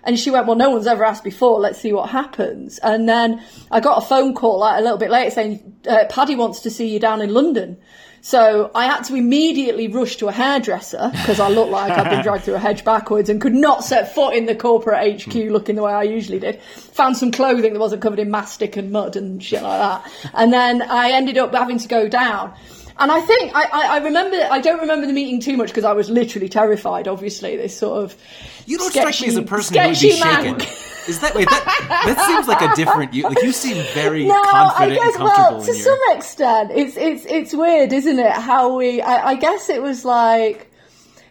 And 0.04 0.18
she 0.18 0.30
went, 0.30 0.46
well, 0.46 0.56
no 0.56 0.70
one's 0.70 0.86
ever 0.86 1.04
asked 1.04 1.24
before. 1.24 1.60
Let's 1.60 1.80
see 1.80 1.92
what 1.92 2.10
happens. 2.10 2.78
And 2.78 3.08
then 3.08 3.42
I 3.70 3.80
got 3.80 4.02
a 4.02 4.06
phone 4.06 4.34
call 4.34 4.58
like, 4.58 4.78
a 4.78 4.82
little 4.82 4.98
bit 4.98 5.10
later 5.10 5.30
saying, 5.30 5.76
uh, 5.88 6.04
Paddy 6.08 6.34
wants 6.34 6.60
to 6.60 6.70
see 6.70 6.88
you 6.88 6.98
down 6.98 7.20
in 7.20 7.32
London. 7.32 7.78
So 8.24 8.70
I 8.72 8.86
had 8.86 9.02
to 9.06 9.16
immediately 9.16 9.88
rush 9.88 10.16
to 10.18 10.28
a 10.28 10.32
hairdresser 10.32 11.10
because 11.12 11.40
I 11.40 11.48
looked 11.48 11.72
like 11.72 11.90
I'd 11.90 12.08
been 12.08 12.22
dragged 12.22 12.44
through 12.44 12.54
a 12.54 12.60
hedge 12.60 12.84
backwards 12.84 13.28
and 13.28 13.40
could 13.40 13.52
not 13.52 13.82
set 13.82 14.14
foot 14.14 14.34
in 14.34 14.46
the 14.46 14.54
corporate 14.54 15.22
HQ 15.22 15.34
looking 15.34 15.74
the 15.74 15.82
way 15.82 15.92
I 15.92 16.04
usually 16.04 16.38
did. 16.38 16.62
Found 16.92 17.16
some 17.16 17.32
clothing 17.32 17.72
that 17.72 17.80
wasn't 17.80 18.00
covered 18.00 18.20
in 18.20 18.30
mastic 18.30 18.76
and 18.76 18.92
mud 18.92 19.16
and 19.16 19.42
shit 19.42 19.60
like 19.60 19.80
that. 19.80 20.12
And 20.34 20.52
then 20.52 20.82
I 20.82 21.10
ended 21.10 21.36
up 21.36 21.52
having 21.52 21.78
to 21.78 21.88
go 21.88 22.08
down. 22.08 22.54
And 23.02 23.10
I 23.10 23.20
think 23.20 23.52
I, 23.54 23.64
I, 23.72 23.86
I 23.96 23.98
remember 23.98 24.36
I 24.50 24.60
don't 24.60 24.80
remember 24.80 25.06
the 25.08 25.12
meeting 25.12 25.40
too 25.40 25.56
much 25.56 25.68
because 25.68 25.84
I 25.84 25.92
was 25.92 26.08
literally 26.08 26.48
terrified. 26.48 27.08
Obviously, 27.08 27.56
this 27.56 27.76
sort 27.76 28.04
of 28.04 28.16
You 28.66 28.78
don't 28.78 28.90
sketchy, 28.92 29.12
strike 29.12 29.20
me 29.20 29.28
as 29.28 29.36
a 29.36 29.42
person 29.42 29.78
who 29.78 29.88
would 29.88 30.00
be 30.00 30.12
shaken. 30.12 30.58
man. 30.58 30.68
Is 31.08 31.18
that 31.20 31.34
wait? 31.34 31.48
That, 31.50 32.04
that 32.06 32.20
seems 32.28 32.46
like 32.48 32.62
a 32.62 32.72
different. 32.76 33.12
You 33.12 33.24
like 33.24 33.42
you 33.42 33.52
seem 33.52 33.84
very 33.92 34.24
No, 34.24 34.34
I 34.34 34.88
confident 34.88 34.94
guess 34.94 35.16
and 35.16 35.16
comfortable 35.16 35.58
well 35.58 35.62
to 35.64 35.72
your. 35.72 35.84
some 35.84 35.98
extent, 36.16 36.70
it's 36.72 36.96
it's 36.96 37.26
it's 37.26 37.54
weird, 37.54 37.92
isn't 37.92 38.18
it? 38.20 38.32
How 38.32 38.76
we 38.76 39.02
I, 39.02 39.30
I 39.30 39.34
guess 39.34 39.68
it 39.68 39.82
was 39.82 40.04
like 40.04 40.70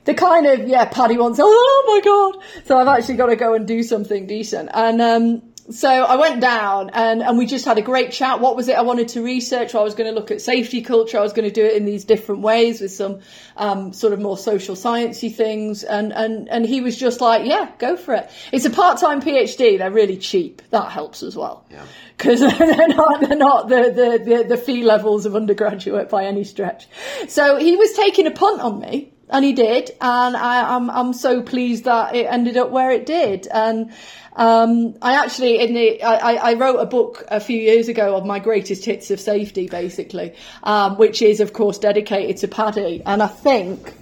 the 0.05 0.13
kind 0.13 0.45
of 0.47 0.67
yeah, 0.67 0.85
Paddy 0.85 1.17
wants 1.17 1.39
oh 1.41 1.83
my 1.87 2.01
god. 2.03 2.65
So 2.65 2.77
I've 2.77 2.87
actually 2.89 3.15
got 3.15 3.27
to 3.27 3.37
go 3.37 3.53
and 3.53 3.65
do 3.67 3.81
something 3.83 4.27
decent, 4.27 4.69
and 4.73 5.01
um, 5.01 5.41
so 5.71 5.89
I 5.89 6.15
went 6.15 6.41
down 6.41 6.89
and 6.91 7.21
and 7.21 7.37
we 7.37 7.45
just 7.45 7.65
had 7.65 7.77
a 7.77 7.81
great 7.81 8.11
chat. 8.11 8.39
What 8.39 8.55
was 8.55 8.67
it 8.67 8.75
I 8.77 8.81
wanted 8.81 9.09
to 9.09 9.23
research? 9.23 9.75
I 9.75 9.81
was 9.81 9.95
going 9.95 10.09
to 10.09 10.17
look 10.17 10.31
at 10.31 10.41
safety 10.41 10.81
culture. 10.81 11.17
I 11.17 11.21
was 11.21 11.33
going 11.33 11.47
to 11.47 11.53
do 11.53 11.65
it 11.65 11.75
in 11.75 11.85
these 11.85 12.03
different 12.03 12.41
ways 12.41 12.81
with 12.81 12.91
some 12.91 13.19
um, 13.57 13.93
sort 13.93 14.13
of 14.13 14.19
more 14.19 14.37
social 14.37 14.75
sciencey 14.75 15.33
things, 15.33 15.83
and 15.83 16.13
and 16.13 16.49
and 16.49 16.65
he 16.65 16.81
was 16.81 16.97
just 16.97 17.21
like, 17.21 17.45
yeah, 17.45 17.71
go 17.77 17.95
for 17.95 18.13
it. 18.15 18.29
It's 18.51 18.65
a 18.65 18.69
part 18.69 18.99
time 18.99 19.21
PhD. 19.21 19.77
They're 19.77 19.91
really 19.91 20.17
cheap. 20.17 20.61
That 20.69 20.91
helps 20.91 21.23
as 21.23 21.35
well. 21.35 21.65
Yeah. 21.69 21.85
Because 22.17 22.39
they're 22.57 22.87
not, 22.87 23.21
they're 23.21 23.37
not 23.37 23.67
the, 23.67 23.91
the, 23.95 24.23
the, 24.23 24.43
the 24.49 24.57
fee 24.57 24.83
levels 24.83 25.25
of 25.25 25.35
undergraduate 25.35 26.09
by 26.09 26.25
any 26.25 26.43
stretch. 26.43 26.87
So 27.27 27.57
he 27.57 27.75
was 27.75 27.93
taking 27.93 28.27
a 28.27 28.31
punt 28.31 28.61
on 28.61 28.79
me, 28.79 29.11
and 29.31 29.43
he 29.45 29.53
did, 29.53 29.89
and 30.01 30.35
I, 30.35 30.75
I'm, 30.75 30.89
I'm 30.89 31.13
so 31.13 31.41
pleased 31.41 31.85
that 31.85 32.15
it 32.15 32.25
ended 32.25 32.57
up 32.57 32.69
where 32.69 32.91
it 32.91 33.05
did. 33.05 33.47
And 33.47 33.91
um, 34.35 34.95
I 35.01 35.15
actually, 35.23 35.59
in 35.61 35.73
the, 35.73 36.03
I- 36.03 36.51
I 36.51 36.53
wrote 36.55 36.77
a 36.77 36.85
book 36.85 37.23
a 37.29 37.39
few 37.39 37.57
years 37.57 37.87
ago 37.87 38.15
of 38.15 38.25
my 38.25 38.39
greatest 38.39 38.85
hits 38.85 39.09
of 39.09 39.19
safety, 39.19 39.67
basically, 39.67 40.33
um, 40.63 40.97
which 40.97 41.21
is, 41.21 41.39
of 41.39 41.53
course, 41.53 41.77
dedicated 41.77 42.37
to 42.37 42.47
Paddy. 42.47 43.01
And 43.05 43.23
I 43.23 43.27
think 43.27 43.93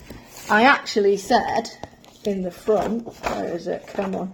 I 0.50 0.64
actually 0.64 1.18
said 1.18 1.70
in 2.26 2.42
the 2.42 2.52
front, 2.52 3.08
where 3.24 3.56
is 3.56 3.68
it? 3.68 3.86
Come 3.88 4.16
on. 4.16 4.34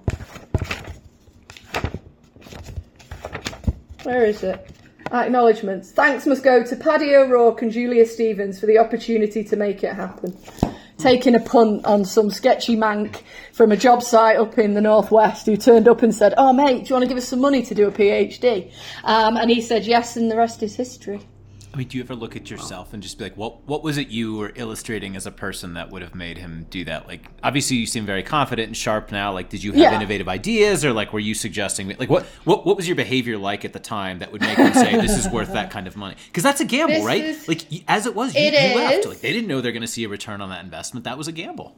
Where 4.04 4.26
is 4.26 4.44
it? 4.44 4.70
Acknowledgements. 5.12 5.92
Thanks 5.92 6.26
must 6.26 6.44
go 6.44 6.64
to 6.64 6.76
Paddy 6.76 7.16
O'Rourke 7.16 7.62
and 7.62 7.72
Julia 7.72 8.06
Stevens 8.06 8.60
for 8.60 8.66
the 8.66 8.78
opportunity 8.80 9.44
to 9.44 9.56
make 9.56 9.84
it 9.84 9.94
happen. 9.94 10.36
Taking 10.98 11.36
a 11.36 11.40
punt 11.40 11.86
on 11.86 12.06
some 12.06 12.32
sketchy 12.32 12.76
mank 12.76 13.22
from 13.52 13.72
a 13.72 13.78
job 13.78 14.02
site 14.02 14.38
up 14.38 14.58
in 14.58 14.74
the 14.74 14.82
northwest 14.82 15.46
who 15.46 15.58
turned 15.58 15.88
up 15.88 16.02
and 16.02 16.16
said, 16.16 16.34
"Oh 16.38 16.54
mate, 16.54 16.86
do 16.86 16.90
you 16.90 16.96
want 16.96 17.04
to 17.04 17.10
give 17.10 17.18
us 17.18 17.28
some 17.28 17.42
money 17.42 17.62
to 17.64 17.76
do 17.76 17.88
a 17.88 17.92
PhD?" 17.92 18.72
Um, 19.04 19.38
and 19.38 19.52
he 19.52 19.62
said 19.62 19.86
yes, 19.86 20.16
and 20.16 20.32
the 20.32 20.38
rest 20.38 20.64
is 20.64 20.76
history. 20.76 21.22
I 21.76 21.78
mean, 21.78 21.90
do 21.90 21.98
you 21.98 22.04
ever 22.06 22.16
look 22.16 22.38
at 22.38 22.50
yourself 22.50 22.94
and 22.94 23.04
just 23.04 23.18
be 23.18 23.26
like, 23.26 23.36
what 23.36 23.68
what 23.68 23.84
was 23.84 23.98
it 23.98 24.08
you 24.08 24.36
were 24.38 24.54
illustrating 24.56 25.18
as 25.18 25.26
a 25.26 25.32
person 25.32 25.74
that 25.74 25.90
would 25.92 26.02
have 26.02 26.16
made 26.16 26.38
him 26.38 26.66
do 26.70 26.86
that? 26.86 27.06
Like, 27.06 27.28
obviously, 27.44 27.76
you 27.76 27.86
seem 27.86 28.06
very 28.06 28.24
confident 28.24 28.68
and 28.68 28.78
sharp 28.78 29.12
now. 29.12 29.34
Like, 29.34 29.50
did 29.50 29.62
you 29.62 29.74
have 29.74 29.82
Yeah. 29.82 29.94
innovative 29.94 30.30
ideas, 30.30 30.86
or 30.86 30.94
like, 30.94 31.12
were 31.12 31.20
you 31.20 31.34
suggesting 31.34 31.94
like 32.00 32.10
what 32.10 32.26
what 32.46 32.66
what 32.66 32.78
was 32.78 32.88
your 32.88 32.96
behavior 32.96 33.38
like 33.38 33.66
at 33.66 33.74
the 33.74 33.80
time 33.82 34.20
that 34.20 34.32
would 34.32 34.40
make 34.40 34.58
him 34.58 34.74
say 34.74 34.96
this 35.02 35.18
is 35.18 35.28
worth 35.30 35.52
that 35.52 35.70
kind 35.70 35.86
of 35.86 35.98
money? 35.98 36.16
Because 36.28 36.44
that's 36.44 36.62
a 36.62 36.66
gamble, 36.66 36.96
This 36.96 37.04
right? 37.04 37.26
is- 37.26 37.48
like, 37.50 37.64
as 37.90 38.06
it 38.06 38.16
was, 38.16 38.34
you, 38.36 38.42
It 38.42 38.54
you 38.54 38.76
left. 38.78 39.06
Like, 39.06 39.20
they 39.20 39.34
didn't 39.34 39.50
know 39.50 39.60
they're 39.60 39.74
going 39.74 39.82
to 39.82 39.88
see 39.88 40.06
a 40.06 40.10
return 40.10 40.40
on 40.40 40.48
that 40.52 40.64
investment. 40.64 41.04
That 41.04 41.18
was 41.18 41.28
a 41.28 41.34
gamble. 41.34 41.76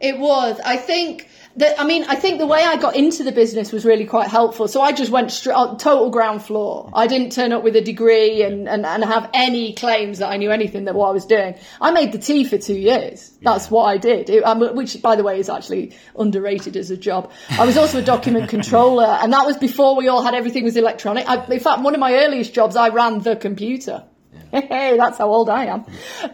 It 0.00 0.18
was. 0.18 0.58
I 0.64 0.78
think 0.78 1.28
that. 1.56 1.80
I 1.80 1.84
mean, 1.84 2.04
I 2.08 2.14
think 2.14 2.38
the 2.38 2.46
way 2.46 2.62
I 2.62 2.76
got 2.76 2.96
into 2.96 3.24
the 3.24 3.32
business 3.32 3.72
was 3.72 3.84
really 3.84 4.04
quite 4.04 4.28
helpful. 4.28 4.68
So 4.68 4.80
I 4.80 4.92
just 4.92 5.10
went 5.10 5.30
straight 5.30 5.54
on 5.54 5.78
total 5.78 6.10
ground 6.10 6.42
floor. 6.42 6.90
I 6.94 7.06
didn't 7.06 7.32
turn 7.32 7.52
up 7.52 7.62
with 7.62 7.76
a 7.76 7.80
degree 7.80 8.42
and, 8.42 8.68
and, 8.68 8.84
and 8.84 9.04
have 9.04 9.30
any 9.34 9.74
claims 9.74 10.18
that 10.18 10.28
I 10.28 10.36
knew 10.36 10.50
anything 10.50 10.84
that 10.84 10.94
what 10.94 11.08
I 11.08 11.12
was 11.12 11.26
doing. 11.26 11.54
I 11.80 11.90
made 11.90 12.12
the 12.12 12.18
tea 12.18 12.44
for 12.44 12.58
two 12.58 12.74
years. 12.74 13.30
That's 13.42 13.70
what 13.70 13.84
I 13.84 13.96
did. 13.96 14.30
It, 14.30 14.44
um, 14.44 14.60
which, 14.74 15.00
by 15.02 15.16
the 15.16 15.22
way, 15.22 15.38
is 15.38 15.48
actually 15.48 15.94
underrated 16.18 16.76
as 16.76 16.90
a 16.90 16.96
job. 16.96 17.30
I 17.50 17.64
was 17.64 17.76
also 17.76 17.98
a 17.98 18.02
document 18.02 18.48
controller, 18.56 19.18
and 19.22 19.32
that 19.32 19.46
was 19.46 19.56
before 19.56 19.96
we 19.96 20.08
all 20.08 20.22
had 20.22 20.34
everything 20.34 20.64
was 20.64 20.76
electronic. 20.76 21.28
I, 21.28 21.44
in 21.46 21.60
fact, 21.60 21.82
one 21.82 21.94
of 21.94 22.00
my 22.00 22.14
earliest 22.14 22.54
jobs, 22.54 22.76
I 22.76 22.88
ran 22.88 23.20
the 23.20 23.36
computer. 23.36 24.04
Hey, 24.52 24.98
that's 24.98 25.16
how 25.16 25.28
old 25.28 25.48
I 25.48 25.64
am. 25.66 25.86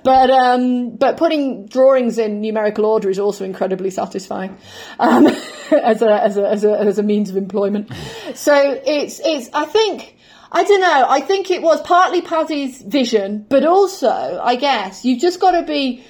But 0.03 0.31
um, 0.31 0.97
but 0.97 1.17
putting 1.17 1.67
drawings 1.67 2.19
in 2.19 2.41
numerical 2.41 2.85
order 2.85 3.09
is 3.09 3.19
also 3.19 3.45
incredibly 3.45 3.91
satisfying 3.91 4.59
um, 4.99 5.27
as 5.71 6.03
a 6.03 6.23
as 6.23 6.37
a 6.37 6.49
as 6.49 6.65
a 6.65 6.79
as 6.79 6.99
a 6.99 7.03
means 7.05 7.31
of 7.31 7.37
employment. 7.37 7.93
So 8.35 8.81
it's 8.85 9.21
it's 9.25 9.49
I 9.55 9.65
think. 9.65 10.17
I 10.51 10.65
don't 10.65 10.81
know. 10.81 11.05
I 11.07 11.21
think 11.21 11.51
it 11.51 11.61
was 11.61 11.79
partly 11.83 12.23
Paddy's 12.23 12.81
vision, 12.81 13.45
but 13.51 13.67
also, 13.67 14.41
I 14.43 14.57
guess, 14.57 15.05
you've 15.05 15.21
just 15.21 15.41
got 15.41 15.51
to 15.51 15.63
be 15.63 16.03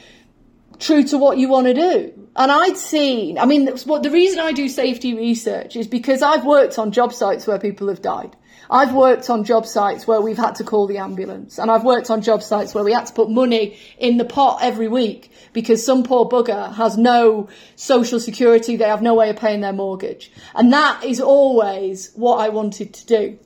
true 0.78 1.02
to 1.02 1.18
what 1.18 1.38
you 1.38 1.48
want 1.48 1.66
to 1.66 1.74
do. 1.74 2.12
And 2.36 2.52
I'd 2.52 2.76
seen, 2.76 3.36
I 3.36 3.46
mean, 3.46 3.66
what 3.86 4.04
the 4.04 4.12
reason 4.12 4.38
I 4.38 4.52
do 4.52 4.68
safety 4.68 5.12
research 5.14 5.74
is 5.74 5.88
because 5.88 6.22
I've 6.22 6.44
worked 6.44 6.78
on 6.78 6.92
job 6.92 7.12
sites 7.12 7.48
where 7.48 7.58
people 7.58 7.88
have 7.88 8.00
died. 8.00 8.36
I've 8.70 8.92
worked 8.92 9.30
on 9.30 9.44
job 9.44 9.66
sites 9.66 10.06
where 10.06 10.20
we've 10.20 10.36
had 10.36 10.56
to 10.56 10.64
call 10.64 10.86
the 10.86 10.98
ambulance. 10.98 11.58
And 11.58 11.70
I've 11.70 11.84
worked 11.84 12.10
on 12.10 12.22
job 12.22 12.42
sites 12.42 12.74
where 12.74 12.84
we 12.84 12.92
had 12.92 13.06
to 13.06 13.12
put 13.12 13.30
money 13.30 13.78
in 13.98 14.16
the 14.16 14.24
pot 14.24 14.60
every 14.62 14.88
week 14.88 15.32
because 15.52 15.84
some 15.84 16.02
poor 16.02 16.28
bugger 16.28 16.74
has 16.74 16.96
no 16.96 17.48
social 17.76 18.20
security. 18.20 18.76
They 18.76 18.88
have 18.88 19.02
no 19.02 19.14
way 19.14 19.30
of 19.30 19.36
paying 19.36 19.60
their 19.60 19.72
mortgage. 19.72 20.30
And 20.54 20.72
that 20.72 21.04
is 21.04 21.20
always 21.20 22.12
what 22.14 22.36
I 22.36 22.50
wanted 22.50 22.94
to 22.94 23.06
do 23.06 23.38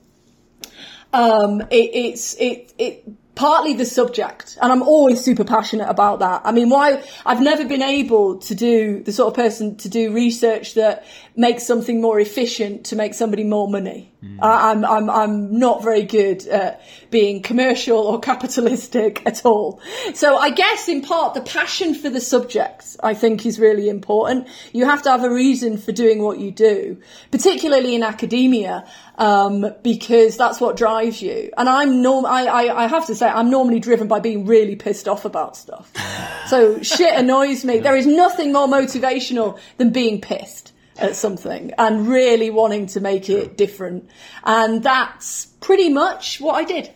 um, 1.13 1.61
it, 1.69 1.91
it's 1.93 2.35
it 2.39 2.73
it 2.77 3.03
partly 3.35 3.73
the 3.73 3.85
subject, 3.85 4.57
and 4.61 4.71
I'm 4.71 4.81
always 4.81 5.23
super 5.23 5.43
passionate 5.43 5.87
about 5.87 6.19
that. 6.19 6.41
I 6.43 6.51
mean, 6.51 6.69
why 6.69 7.03
I've 7.25 7.41
never 7.41 7.65
been 7.65 7.81
able 7.81 8.39
to 8.39 8.55
do 8.55 9.01
the 9.03 9.11
sort 9.11 9.29
of 9.29 9.35
person 9.35 9.77
to 9.77 9.89
do 9.89 10.11
research 10.11 10.73
that 10.73 11.05
makes 11.35 11.65
something 11.65 11.99
more 12.01 12.19
efficient 12.19 12.85
to 12.87 12.95
make 12.95 13.13
somebody 13.13 13.43
more 13.43 13.67
money. 13.67 14.13
I, 14.41 14.71
I'm 14.71 14.85
I'm 14.85 15.09
I'm 15.09 15.59
not 15.59 15.83
very 15.83 16.03
good 16.03 16.47
at 16.47 16.81
being 17.11 17.41
commercial 17.41 17.97
or 17.97 18.19
capitalistic 18.19 19.21
at 19.25 19.45
all. 19.45 19.81
So 20.13 20.37
I 20.37 20.49
guess 20.49 20.87
in 20.87 21.01
part 21.01 21.33
the 21.33 21.41
passion 21.41 21.93
for 21.93 22.09
the 22.09 22.21
subject 22.21 22.95
I 23.01 23.15
think 23.15 23.45
is 23.45 23.59
really 23.59 23.89
important. 23.89 24.47
You 24.71 24.85
have 24.85 25.01
to 25.03 25.09
have 25.09 25.23
a 25.23 25.29
reason 25.29 25.77
for 25.77 25.91
doing 25.91 26.21
what 26.21 26.39
you 26.39 26.51
do, 26.51 27.01
particularly 27.31 27.95
in 27.95 28.03
academia, 28.03 28.87
um, 29.17 29.73
because 29.83 30.37
that's 30.37 30.61
what 30.61 30.77
drives 30.77 31.21
you. 31.21 31.51
And 31.57 31.67
I'm 31.67 32.01
norm 32.01 32.25
I, 32.25 32.45
I 32.45 32.83
I 32.83 32.87
have 32.87 33.07
to 33.07 33.15
say 33.15 33.27
I'm 33.27 33.49
normally 33.49 33.79
driven 33.79 34.07
by 34.07 34.19
being 34.19 34.45
really 34.45 34.75
pissed 34.75 35.07
off 35.07 35.25
about 35.25 35.57
stuff. 35.57 35.91
So 36.47 36.81
shit 36.81 37.13
annoys 37.17 37.65
me. 37.65 37.79
There 37.79 37.95
is 37.95 38.07
nothing 38.07 38.53
more 38.53 38.67
motivational 38.67 39.59
than 39.77 39.89
being 39.89 40.21
pissed 40.21 40.72
at 40.97 41.15
something 41.15 41.71
and 41.77 42.07
really 42.07 42.49
wanting 42.49 42.87
to 42.87 42.99
make 42.99 43.29
it 43.29 43.57
different. 43.57 44.09
And 44.43 44.83
that's 44.83 45.45
pretty 45.59 45.89
much 45.89 46.39
what 46.39 46.55
I 46.55 46.63
did. 46.63 46.91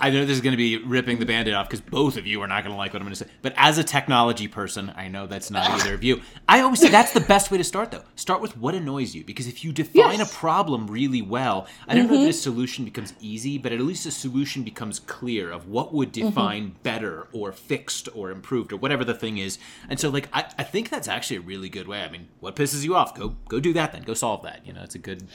I 0.00 0.10
know 0.10 0.26
this 0.26 0.36
is 0.36 0.40
going 0.40 0.52
to 0.52 0.56
be 0.56 0.78
ripping 0.78 1.18
the 1.18 1.26
band-aid 1.26 1.54
off 1.54 1.68
because 1.68 1.80
both 1.80 2.16
of 2.16 2.26
you 2.26 2.40
are 2.42 2.48
not 2.48 2.64
going 2.64 2.72
to 2.72 2.76
like 2.76 2.92
what 2.92 3.00
I'm 3.00 3.06
going 3.06 3.14
to 3.14 3.24
say. 3.24 3.30
But 3.40 3.54
as 3.56 3.78
a 3.78 3.84
technology 3.84 4.48
person, 4.48 4.92
I 4.96 5.06
know 5.08 5.26
that's 5.26 5.50
not 5.50 5.70
either 5.70 5.94
of 5.94 6.02
you. 6.02 6.22
I 6.48 6.60
always 6.60 6.80
say 6.80 6.88
that's 6.88 7.12
the 7.12 7.20
best 7.20 7.50
way 7.50 7.58
to 7.58 7.64
start, 7.64 7.92
though. 7.92 8.02
Start 8.16 8.40
with 8.40 8.56
what 8.56 8.74
annoys 8.74 9.14
you 9.14 9.24
because 9.24 9.46
if 9.46 9.64
you 9.64 9.72
define 9.72 10.18
Yes. 10.18 10.30
a 10.30 10.34
problem 10.34 10.88
really 10.88 11.22
well, 11.22 11.68
I 11.86 11.94
don't 11.94 12.08
know 12.08 12.14
if 12.14 12.20
a 12.20 12.22
mm-hmm. 12.24 12.32
solution 12.32 12.84
becomes 12.84 13.14
easy, 13.20 13.58
but 13.58 13.72
at 13.72 13.80
least 13.80 14.06
a 14.06 14.10
solution 14.10 14.64
becomes 14.64 14.98
clear 14.98 15.50
of 15.50 15.68
what 15.68 15.94
would 15.94 16.12
mm-hmm. 16.12 16.28
define 16.28 16.76
better 16.82 17.28
or 17.32 17.52
fixed 17.52 18.08
or 18.14 18.30
improved 18.30 18.72
or 18.72 18.76
whatever 18.76 19.04
the 19.04 19.14
thing 19.14 19.38
is. 19.38 19.58
And 19.88 20.00
so, 20.00 20.10
like, 20.10 20.28
I, 20.32 20.46
I 20.58 20.64
think 20.64 20.90
that's 20.90 21.06
actually 21.06 21.36
a 21.36 21.42
really 21.42 21.68
good 21.68 21.86
way. 21.86 22.02
I 22.02 22.10
mean, 22.10 22.28
what 22.40 22.56
pisses 22.56 22.84
you 22.84 22.96
off? 22.96 23.14
Go 23.14 23.36
go 23.48 23.60
do 23.60 23.72
that 23.74 23.92
then. 23.92 24.02
Go 24.02 24.14
solve 24.14 24.42
that. 24.42 24.66
You 24.66 24.72
know, 24.72 24.82
it's 24.82 24.96
a 24.96 24.98
good 24.98 25.28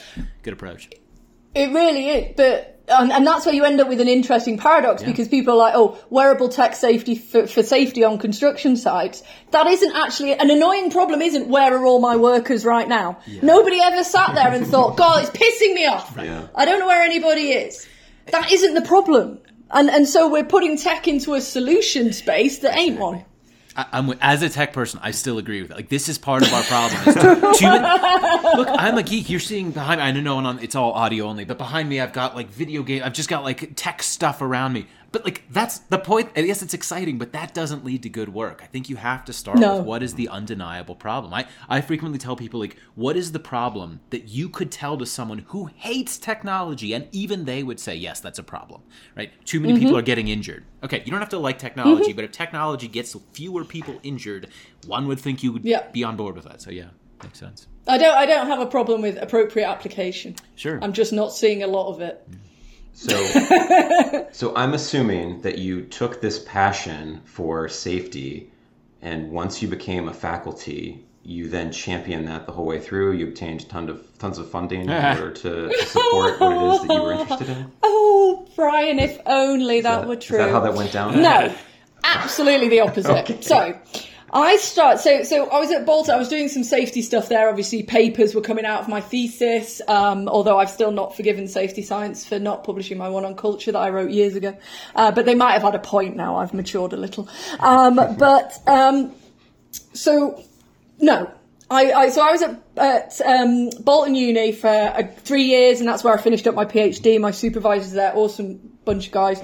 good 0.43 0.53
approach. 0.53 0.89
It 1.55 1.71
really 1.71 2.09
is, 2.09 2.33
but 2.37 2.79
and, 2.89 3.11
and, 3.11 3.25
that's 3.25 3.45
where 3.45 3.53
you 3.53 3.65
end 3.65 3.79
up 3.79 3.87
with 3.87 4.01
an 4.01 4.07
interesting 4.07 4.57
paradox 4.57 5.01
yeah. 5.01 5.09
because 5.09 5.27
people 5.27 5.53
are 5.53 5.57
like, 5.57 5.73
oh, 5.75 5.97
wearable 6.09 6.49
tech 6.49 6.75
safety 6.75 7.15
for, 7.15 7.45
for, 7.45 7.61
safety 7.61 8.03
on 8.03 8.17
construction 8.17 8.75
sites. 8.75 9.21
That 9.51 9.67
isn't 9.67 9.95
actually 9.95 10.33
an 10.33 10.49
annoying 10.49 10.89
problem. 10.89 11.21
Isn't 11.21 11.49
where 11.49 11.75
are 11.75 11.85
all 11.85 11.99
my 11.99 12.15
workers 12.15 12.65
right 12.65 12.87
now? 12.87 13.19
Yeah. 13.27 13.41
Nobody 13.43 13.79
ever 13.79 14.03
sat 14.03 14.33
there 14.33 14.51
and 14.51 14.65
thought, 14.73 14.97
God, 14.97 15.23
it's 15.23 15.29
pissing 15.29 15.75
me 15.75 15.85
off. 15.85 16.15
Yeah. 16.17 16.47
I 16.55 16.65
don't 16.65 16.79
know 16.79 16.87
where 16.87 17.03
anybody 17.03 17.51
is. 17.51 17.87
That 18.31 18.51
isn't 18.51 18.73
the 18.73 18.81
problem. 18.81 19.39
And 19.71 19.89
and 19.89 20.07
so 20.07 20.29
we're 20.29 20.45
putting 20.45 20.77
tech 20.77 21.07
into 21.07 21.35
a 21.35 21.41
solution 21.41 22.11
space 22.13 22.59
that 22.59 22.75
ain't 22.75 22.99
one. 22.99 23.23
I, 23.79 23.97
am 23.97 24.13
as 24.19 24.41
a 24.41 24.49
tech 24.49 24.73
person, 24.73 24.99
I 25.01 25.11
still 25.11 25.37
agree 25.37 25.61
with 25.61 25.71
it. 25.71 25.75
Like 25.75 25.89
this 25.89 26.09
is 26.09 26.17
part 26.17 26.43
of 26.43 26.53
our 26.53 26.63
problem. 26.63 27.03
Too, 27.05 27.53
too, 27.53 28.57
look, 28.57 28.67
I'm 28.71 28.97
a 28.97 29.03
geek. 29.03 29.29
You're 29.29 29.39
seeing 29.39 29.71
behind 29.71 29.99
me. 29.99 30.05
I 30.05 30.11
know 30.11 30.37
on 30.37 30.59
it's 30.59 30.75
all 30.75 30.91
audio 30.91 31.25
only, 31.25 31.45
but 31.45 31.57
behind 31.57 31.87
me, 31.87 32.01
I've 32.01 32.13
got 32.13 32.35
like 32.35 32.49
video 32.49 32.83
game. 32.83 33.03
I've 33.03 33.13
just 33.13 33.29
got 33.29 33.43
like 33.43 33.73
tech 33.75 34.03
stuff 34.03 34.41
around 34.41 34.73
me. 34.73 34.87
But 35.11 35.25
like 35.25 35.43
that's 35.49 35.79
the 35.79 35.97
point. 35.97 36.29
I 36.35 36.41
guess 36.41 36.61
it's 36.61 36.73
exciting, 36.73 37.17
but 37.17 37.33
that 37.33 37.53
doesn't 37.53 37.83
lead 37.83 38.03
to 38.03 38.09
good 38.09 38.29
work. 38.29 38.61
I 38.63 38.67
think 38.67 38.89
you 38.89 38.95
have 38.97 39.25
to 39.25 39.33
start 39.33 39.57
no. 39.57 39.77
with 39.77 39.85
what 39.85 40.03
is 40.03 40.13
the 40.13 40.29
undeniable 40.29 40.95
problem. 40.95 41.33
I, 41.33 41.47
I 41.67 41.81
frequently 41.81 42.19
tell 42.19 42.35
people 42.35 42.59
like 42.59 42.77
what 42.95 43.15
is 43.15 43.31
the 43.31 43.39
problem 43.39 44.01
that 44.11 44.27
you 44.27 44.49
could 44.49 44.71
tell 44.71 44.97
to 44.97 45.05
someone 45.05 45.39
who 45.47 45.65
hates 45.75 46.17
technology 46.17 46.93
and 46.93 47.07
even 47.11 47.45
they 47.45 47.63
would 47.63 47.79
say, 47.79 47.95
Yes, 47.95 48.19
that's 48.19 48.39
a 48.39 48.43
problem. 48.43 48.81
Right? 49.15 49.31
Too 49.45 49.59
many 49.59 49.73
mm-hmm. 49.73 49.83
people 49.83 49.97
are 49.97 50.03
getting 50.03 50.27
injured. 50.27 50.65
Okay, 50.83 51.01
you 51.03 51.11
don't 51.11 51.19
have 51.19 51.29
to 51.29 51.39
like 51.39 51.59
technology, 51.59 52.09
mm-hmm. 52.09 52.15
but 52.15 52.25
if 52.25 52.31
technology 52.31 52.87
gets 52.87 53.15
fewer 53.33 53.65
people 53.65 53.99
injured, 54.03 54.47
one 54.87 55.07
would 55.07 55.19
think 55.19 55.43
you 55.43 55.51
would 55.53 55.65
yeah. 55.65 55.89
be 55.91 56.03
on 56.03 56.15
board 56.15 56.35
with 56.35 56.45
that. 56.45 56.61
So 56.61 56.71
yeah, 56.71 56.89
makes 57.23 57.39
sense. 57.39 57.67
I 57.87 57.97
don't 57.97 58.15
I 58.15 58.25
don't 58.25 58.47
have 58.47 58.59
a 58.59 58.65
problem 58.65 59.01
with 59.01 59.17
appropriate 59.17 59.67
application. 59.67 60.35
Sure. 60.55 60.79
I'm 60.81 60.93
just 60.93 61.11
not 61.11 61.33
seeing 61.33 61.63
a 61.63 61.67
lot 61.67 61.89
of 61.89 62.01
it. 62.01 62.29
Mm. 62.29 62.37
So, 62.99 64.27
so 64.33 64.53
I'm 64.57 64.73
assuming 64.73 65.39
that 65.43 65.57
you 65.57 65.83
took 65.83 66.19
this 66.19 66.39
passion 66.39 67.21
for 67.23 67.69
safety, 67.69 68.51
and 69.01 69.31
once 69.31 69.61
you 69.61 69.69
became 69.69 70.09
a 70.09 70.13
faculty, 70.13 71.05
you 71.23 71.47
then 71.47 71.71
championed 71.71 72.27
that 72.27 72.45
the 72.45 72.51
whole 72.51 72.65
way 72.65 72.77
through. 72.77 73.13
You 73.13 73.29
obtained 73.29 73.69
tons 73.69 73.89
of 73.89 74.05
tons 74.19 74.37
of 74.37 74.51
funding 74.51 74.81
in 74.81 74.89
order 74.91 75.31
to, 75.31 75.69
to, 75.69 75.85
support 75.85 76.41
what 76.41 76.51
it 76.51 76.61
is 76.61 76.87
that 76.87 76.93
you 76.93 77.01
were 77.01 77.13
interested 77.13 77.49
in. 77.49 77.71
Oh, 77.83 78.45
Brian, 78.57 78.99
if 78.99 79.17
only 79.25 79.79
that, 79.79 80.01
that 80.01 80.07
were 80.07 80.17
true. 80.17 80.37
Is 80.37 80.45
that 80.45 80.51
how 80.51 80.59
that 80.59 80.73
went 80.73 80.91
down? 80.91 81.21
No, 81.21 81.55
absolutely 82.03 82.67
the 82.67 82.81
opposite. 82.81 83.11
okay. 83.11 83.39
So 83.39 83.79
I 84.31 84.57
start 84.57 84.99
so 84.99 85.23
so 85.23 85.49
I 85.49 85.59
was 85.59 85.71
at 85.71 85.85
Bolton. 85.85 86.13
I 86.13 86.17
was 86.17 86.27
doing 86.27 86.47
some 86.49 86.63
safety 86.63 87.01
stuff 87.01 87.29
there. 87.29 87.49
Obviously, 87.49 87.83
papers 87.83 88.35
were 88.35 88.41
coming 88.41 88.65
out 88.65 88.81
of 88.81 88.87
my 88.87 89.01
thesis. 89.01 89.81
Um, 89.87 90.27
although 90.27 90.57
I've 90.57 90.69
still 90.69 90.91
not 90.91 91.15
forgiven 91.15 91.47
Safety 91.47 91.81
Science 91.81 92.25
for 92.25 92.39
not 92.39 92.63
publishing 92.63 92.97
my 92.97 93.09
one 93.09 93.25
on 93.25 93.35
culture 93.35 93.71
that 93.71 93.79
I 93.79 93.89
wrote 93.89 94.11
years 94.11 94.35
ago. 94.35 94.57
Uh, 94.95 95.11
but 95.11 95.25
they 95.25 95.35
might 95.35 95.53
have 95.53 95.63
had 95.63 95.75
a 95.75 95.79
point 95.79 96.15
now. 96.15 96.37
I've 96.37 96.53
matured 96.53 96.93
a 96.93 96.97
little. 96.97 97.27
Um, 97.59 97.95
but 97.95 98.57
um, 98.67 99.13
so 99.93 100.43
no. 100.99 101.31
I, 101.71 101.91
I, 101.91 102.09
so 102.09 102.27
I 102.27 102.31
was 102.31 102.41
at, 102.41 102.59
at 102.77 103.21
um, 103.21 103.69
Bolton 103.81 104.15
Uni 104.15 104.53
for 104.53 104.67
uh, 104.67 105.03
three 105.17 105.43
years, 105.43 105.79
and 105.79 105.87
that's 105.87 106.03
where 106.03 106.13
I 106.13 106.19
finished 106.19 106.47
up 106.47 106.55
my 106.55 106.65
PhD. 106.65 107.19
My 107.19 107.29
supervisors 107.29 107.91
there, 107.91 108.11
awesome 108.15 108.77
bunch 108.85 109.07
of 109.07 109.11
guys. 109.11 109.39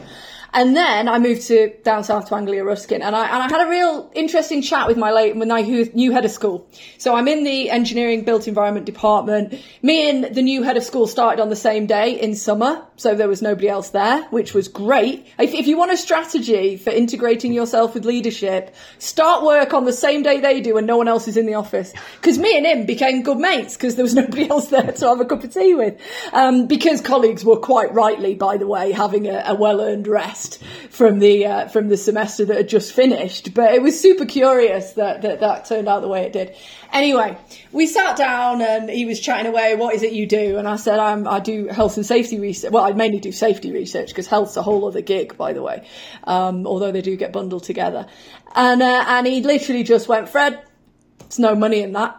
And 0.56 0.74
then 0.74 1.10
I 1.10 1.20
moved 1.20 1.42
to 1.48 1.74
down 1.84 2.06
south 2.06 2.30
to 2.30 2.36
Anglia 2.36 2.64
Ruskin, 2.64 3.02
and 3.02 3.14
I 3.14 3.26
and 3.26 3.44
I 3.44 3.50
had 3.50 3.68
a 3.68 3.70
real 3.70 4.10
interesting 4.16 4.62
chat 4.62 4.88
with 4.88 4.96
my 4.96 5.12
late 5.12 5.36
my 5.36 5.62
new 5.62 6.14
head 6.14 6.24
of 6.24 6.32
school. 6.32 6.66
So 6.98 7.14
I'm 7.14 7.28
in 7.28 7.44
the 7.44 7.70
engineering 7.70 8.24
built 8.24 8.48
environment 8.48 8.86
department. 8.86 9.62
Me 9.82 10.10
and 10.10 10.34
the 10.34 10.42
new 10.42 10.64
head 10.64 10.78
of 10.78 10.84
school 10.86 11.08
started 11.08 11.42
on 11.42 11.50
the 11.50 11.58
same 11.58 11.88
day 11.88 12.18
in 12.18 12.36
summer, 12.36 12.82
so 12.96 13.16
there 13.16 13.28
was 13.28 13.42
nobody 13.42 13.68
else 13.68 13.90
there, 13.90 14.24
which 14.30 14.54
was 14.54 14.70
great. 14.70 15.28
If, 15.38 15.54
if 15.54 15.68
you 15.68 15.78
want 15.78 15.92
a 15.92 15.98
strategy 15.98 16.78
for 16.78 16.90
integrating 16.90 17.52
yourself 17.52 17.94
with 17.94 18.06
leadership, 18.06 18.74
start 18.98 19.44
work 19.44 19.74
on 19.74 19.84
the 19.84 19.92
same 19.92 20.24
day 20.24 20.40
they 20.40 20.62
do, 20.62 20.78
and 20.78 20.88
no 20.88 20.96
one 20.96 21.10
else 21.10 21.28
is 21.28 21.36
in 21.36 21.48
the 21.48 21.56
office. 21.56 21.92
Because 22.22 22.38
me 22.38 22.56
and 22.56 22.66
him 22.66 22.86
became 22.86 23.24
good 23.24 23.40
mates 23.40 23.76
because 23.76 23.96
there 23.98 24.04
was 24.04 24.16
nobody 24.24 24.50
else 24.50 24.70
there 24.70 24.94
to 24.94 25.08
have 25.10 25.20
a 25.20 25.26
cup 25.26 25.44
of 25.44 25.54
tea 25.54 25.76
with. 25.76 26.00
Um, 26.32 26.68
because 26.68 27.02
colleagues 27.02 27.44
were 27.44 27.58
quite 27.58 27.94
rightly, 27.94 28.36
by 28.36 28.56
the 28.56 28.68
way, 28.68 28.94
having 28.94 29.28
a, 29.28 29.44
a 29.48 29.54
well 29.54 29.82
earned 29.82 30.08
rest 30.08 30.45
from 30.90 31.20
the 31.20 31.46
uh, 31.46 31.68
from 31.68 31.90
the 31.90 31.98
semester 31.98 32.46
that 32.46 32.58
had 32.58 32.70
just 32.70 32.94
finished. 32.94 33.54
But 33.54 33.74
it 33.74 33.82
was 33.82 34.00
super 34.00 34.26
curious 34.26 34.94
that, 34.94 35.22
that 35.24 35.40
that 35.40 35.66
turned 35.66 35.88
out 35.88 36.02
the 36.02 36.08
way 36.08 36.24
it 36.24 36.34
did. 36.34 36.56
Anyway, 36.94 37.38
we 37.72 37.88
sat 37.88 38.16
down 38.16 38.62
and 38.62 38.90
he 38.90 39.06
was 39.06 39.20
chatting 39.20 39.48
away. 39.48 39.76
What 39.76 39.96
is 39.96 40.04
it 40.04 40.14
you 40.14 40.28
do? 40.28 40.58
And 40.58 40.68
I 40.68 40.78
said, 40.78 41.00
I'm, 41.00 41.28
I 41.28 41.40
do 41.40 41.68
health 41.68 41.98
and 41.98 42.06
safety 42.06 42.40
research. 42.40 42.72
Well, 42.72 42.86
I 42.86 42.94
mainly 42.94 43.20
do 43.20 43.32
safety 43.32 43.72
research 43.72 44.08
because 44.10 44.28
health's 44.28 44.56
a 44.58 44.62
whole 44.62 44.88
other 44.88 45.02
gig, 45.02 45.38
by 45.38 45.54
the 45.54 45.62
way. 45.62 45.88
Um, 46.24 46.66
although 46.66 46.92
they 46.92 47.02
do 47.02 47.16
get 47.16 47.34
bundled 47.34 47.64
together. 47.64 48.08
And 48.54 48.82
uh, 48.82 49.06
and 49.08 49.28
he 49.28 49.42
literally 49.42 49.84
just 49.84 50.08
went, 50.08 50.30
Fred, 50.30 50.64
there's 51.20 51.40
no 51.40 51.56
money 51.56 51.82
in 51.82 51.94
that. 51.94 52.18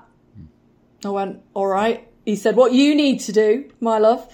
I 1.05 1.11
went, 1.11 1.43
all 1.55 1.67
right. 1.67 2.09
He 2.25 2.37
said, 2.37 2.57
what 2.57 2.73
you 2.73 2.95
need 2.97 3.21
to 3.21 3.33
do, 3.33 3.71
my 3.81 3.99
love, 3.99 4.29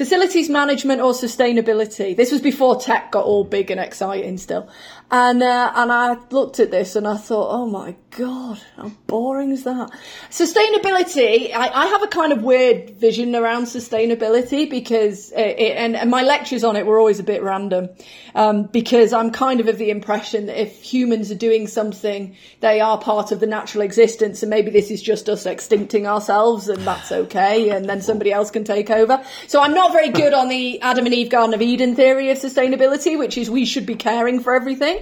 facilities 0.00 0.48
management 0.48 0.98
or 1.02 1.12
sustainability. 1.12 2.16
This 2.16 2.32
was 2.32 2.40
before 2.40 2.80
tech 2.80 3.12
got 3.12 3.26
all 3.26 3.44
big 3.44 3.70
and 3.70 3.78
exciting 3.78 4.38
still. 4.38 4.66
And 5.12 5.42
uh, 5.42 5.72
and 5.74 5.90
I 5.90 6.18
looked 6.30 6.60
at 6.60 6.70
this 6.70 6.94
and 6.94 7.06
I 7.08 7.16
thought, 7.16 7.48
oh 7.50 7.66
my 7.66 7.96
god, 8.16 8.60
how 8.76 8.92
boring 9.06 9.50
is 9.50 9.64
that? 9.64 9.90
Sustainability. 10.30 11.52
I, 11.52 11.68
I 11.68 11.86
have 11.86 12.02
a 12.04 12.06
kind 12.06 12.32
of 12.32 12.42
weird 12.42 12.90
vision 12.90 13.34
around 13.34 13.64
sustainability 13.64 14.70
because 14.70 15.32
it, 15.32 15.58
it, 15.58 15.76
and, 15.76 15.96
and 15.96 16.10
my 16.10 16.22
lectures 16.22 16.62
on 16.62 16.76
it 16.76 16.86
were 16.86 16.98
always 16.98 17.18
a 17.18 17.24
bit 17.24 17.42
random 17.42 17.88
um, 18.36 18.64
because 18.64 19.12
I'm 19.12 19.30
kind 19.32 19.58
of 19.60 19.66
of 19.66 19.78
the 19.78 19.90
impression 19.90 20.46
that 20.46 20.60
if 20.60 20.80
humans 20.80 21.30
are 21.30 21.36
doing 21.36 21.66
something, 21.66 22.36
they 22.60 22.80
are 22.80 22.98
part 22.98 23.32
of 23.32 23.40
the 23.40 23.46
natural 23.46 23.82
existence, 23.82 24.42
and 24.42 24.50
maybe 24.50 24.70
this 24.70 24.90
is 24.90 25.02
just 25.02 25.28
us 25.28 25.44
extincting 25.44 26.06
ourselves, 26.06 26.68
and 26.68 26.82
that's 26.82 27.10
okay, 27.10 27.70
and 27.70 27.88
then 27.88 28.00
somebody 28.00 28.32
else 28.32 28.50
can 28.50 28.64
take 28.64 28.90
over. 28.90 29.24
So 29.48 29.60
I'm 29.60 29.74
not 29.74 29.92
very 29.92 30.10
good 30.10 30.34
on 30.34 30.48
the 30.48 30.80
Adam 30.82 31.06
and 31.06 31.14
Eve 31.14 31.30
Garden 31.30 31.54
of 31.54 31.62
Eden 31.62 31.96
theory 31.96 32.30
of 32.30 32.38
sustainability, 32.38 33.18
which 33.18 33.36
is 33.36 33.50
we 33.50 33.64
should 33.64 33.86
be 33.86 33.96
caring 33.96 34.40
for 34.40 34.54
everything. 34.54 34.99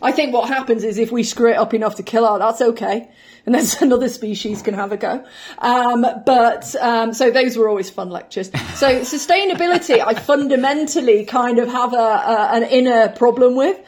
I 0.00 0.12
think 0.12 0.32
what 0.32 0.48
happens 0.48 0.84
is 0.84 0.98
if 0.98 1.10
we 1.10 1.22
screw 1.22 1.50
it 1.50 1.56
up 1.56 1.74
enough 1.74 1.96
to 1.96 2.02
kill 2.02 2.26
out, 2.26 2.38
that's 2.38 2.60
okay. 2.60 3.08
And 3.46 3.54
then 3.54 3.66
another 3.80 4.08
species 4.08 4.62
can 4.62 4.74
have 4.74 4.92
a 4.92 4.96
go. 4.96 5.24
Um, 5.58 6.06
but, 6.24 6.74
um, 6.76 7.12
so 7.14 7.30
those 7.30 7.56
were 7.56 7.68
always 7.68 7.90
fun 7.90 8.10
lectures. 8.10 8.50
So 8.74 9.00
sustainability, 9.00 10.00
I 10.04 10.14
fundamentally 10.14 11.24
kind 11.24 11.58
of 11.58 11.68
have 11.68 11.92
a, 11.92 11.96
a, 11.96 12.48
an 12.52 12.62
inner 12.64 13.08
problem 13.08 13.56
with. 13.56 13.78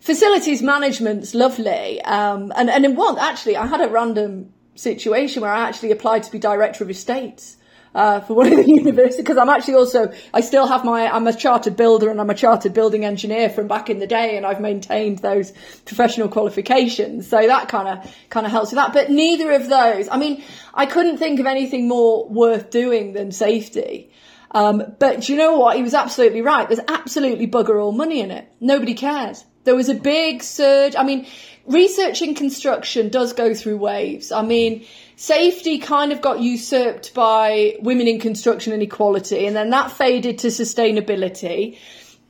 Facilities 0.00 0.62
management's 0.62 1.34
lovely. 1.34 2.02
Um, 2.02 2.52
and, 2.56 2.68
and 2.68 2.84
in 2.84 2.94
one, 2.94 3.18
actually, 3.18 3.56
I 3.56 3.66
had 3.66 3.80
a 3.80 3.88
random 3.88 4.52
situation 4.74 5.42
where 5.42 5.52
I 5.52 5.68
actually 5.68 5.92
applied 5.92 6.24
to 6.24 6.32
be 6.32 6.38
director 6.38 6.84
of 6.84 6.90
estates 6.90 7.56
uh, 7.94 8.20
for 8.20 8.34
one 8.34 8.52
of 8.52 8.56
the 8.56 8.66
universities 8.66 9.22
because 9.22 9.36
I'm 9.36 9.48
actually 9.48 9.74
also 9.74 10.12
I 10.32 10.40
still 10.40 10.66
have 10.66 10.84
my 10.84 11.08
I'm 11.08 11.26
a 11.26 11.32
chartered 11.32 11.76
builder 11.76 12.10
and 12.10 12.20
I'm 12.20 12.30
a 12.30 12.34
chartered 12.34 12.74
building 12.74 13.04
engineer 13.04 13.48
from 13.48 13.68
back 13.68 13.88
in 13.88 13.98
the 13.98 14.06
day 14.06 14.36
and 14.36 14.44
I've 14.44 14.60
maintained 14.60 15.20
those 15.20 15.52
professional 15.84 16.28
qualifications. 16.28 17.28
So 17.28 17.46
that 17.46 17.68
kind 17.68 17.88
of 17.88 18.14
kind 18.30 18.46
of 18.46 18.52
helps 18.52 18.72
with 18.72 18.76
that. 18.76 18.92
But 18.92 19.10
neither 19.10 19.52
of 19.52 19.68
those 19.68 20.08
I 20.08 20.16
mean 20.16 20.42
I 20.72 20.86
couldn't 20.86 21.18
think 21.18 21.38
of 21.40 21.46
anything 21.46 21.86
more 21.86 22.28
worth 22.28 22.70
doing 22.70 23.12
than 23.12 23.30
safety. 23.30 24.10
Um, 24.50 24.94
but 25.00 25.28
you 25.28 25.36
know 25.36 25.58
what? 25.58 25.76
He 25.76 25.82
was 25.82 25.94
absolutely 25.94 26.40
right. 26.40 26.68
There's 26.68 26.80
absolutely 26.86 27.48
bugger 27.48 27.82
all 27.82 27.92
money 27.92 28.20
in 28.20 28.30
it. 28.30 28.48
Nobody 28.60 28.94
cares. 28.94 29.44
There 29.64 29.74
was 29.74 29.88
a 29.88 29.94
big 29.94 30.42
surge. 30.42 30.96
I 30.96 31.04
mean 31.04 31.26
research 31.66 32.22
in 32.22 32.34
construction 32.34 33.08
does 33.08 33.32
go 33.32 33.54
through 33.54 33.76
waves. 33.76 34.32
I 34.32 34.42
mean 34.42 34.84
safety 35.16 35.78
kind 35.78 36.12
of 36.12 36.20
got 36.20 36.40
usurped 36.40 37.14
by 37.14 37.76
women 37.80 38.08
in 38.08 38.18
construction 38.20 38.72
and 38.72 38.82
equality, 38.82 39.46
and 39.46 39.54
then 39.54 39.70
that 39.70 39.90
faded 39.90 40.38
to 40.38 40.48
sustainability. 40.48 41.78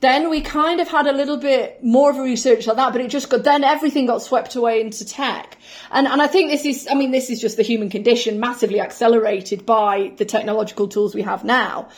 Then 0.01 0.29
we 0.29 0.41
kind 0.41 0.81
of 0.81 0.87
had 0.87 1.07
a 1.07 1.13
little 1.13 1.37
bit 1.37 1.81
more 1.83 2.11
of 2.11 2.17
a 2.17 2.21
research 2.21 2.67
like 2.67 2.75
that, 2.75 2.91
but 2.91 3.01
it 3.01 3.09
just 3.09 3.29
got, 3.29 3.43
then 3.43 3.63
everything 3.63 4.05
got 4.05 4.21
swept 4.21 4.55
away 4.55 4.81
into 4.81 5.05
tech. 5.05 5.57
And, 5.89 6.05
and 6.05 6.21
I 6.21 6.27
think 6.27 6.51
this 6.51 6.65
is, 6.65 6.87
I 6.91 6.95
mean, 6.95 7.11
this 7.11 7.29
is 7.29 7.39
just 7.39 7.57
the 7.57 7.63
human 7.63 7.89
condition 7.89 8.39
massively 8.39 8.81
accelerated 8.81 9.65
by 9.65 10.11
the 10.17 10.25
technological 10.25 10.89
tools 10.89 11.15
we 11.15 11.21
have 11.21 11.43
now. 11.43 11.89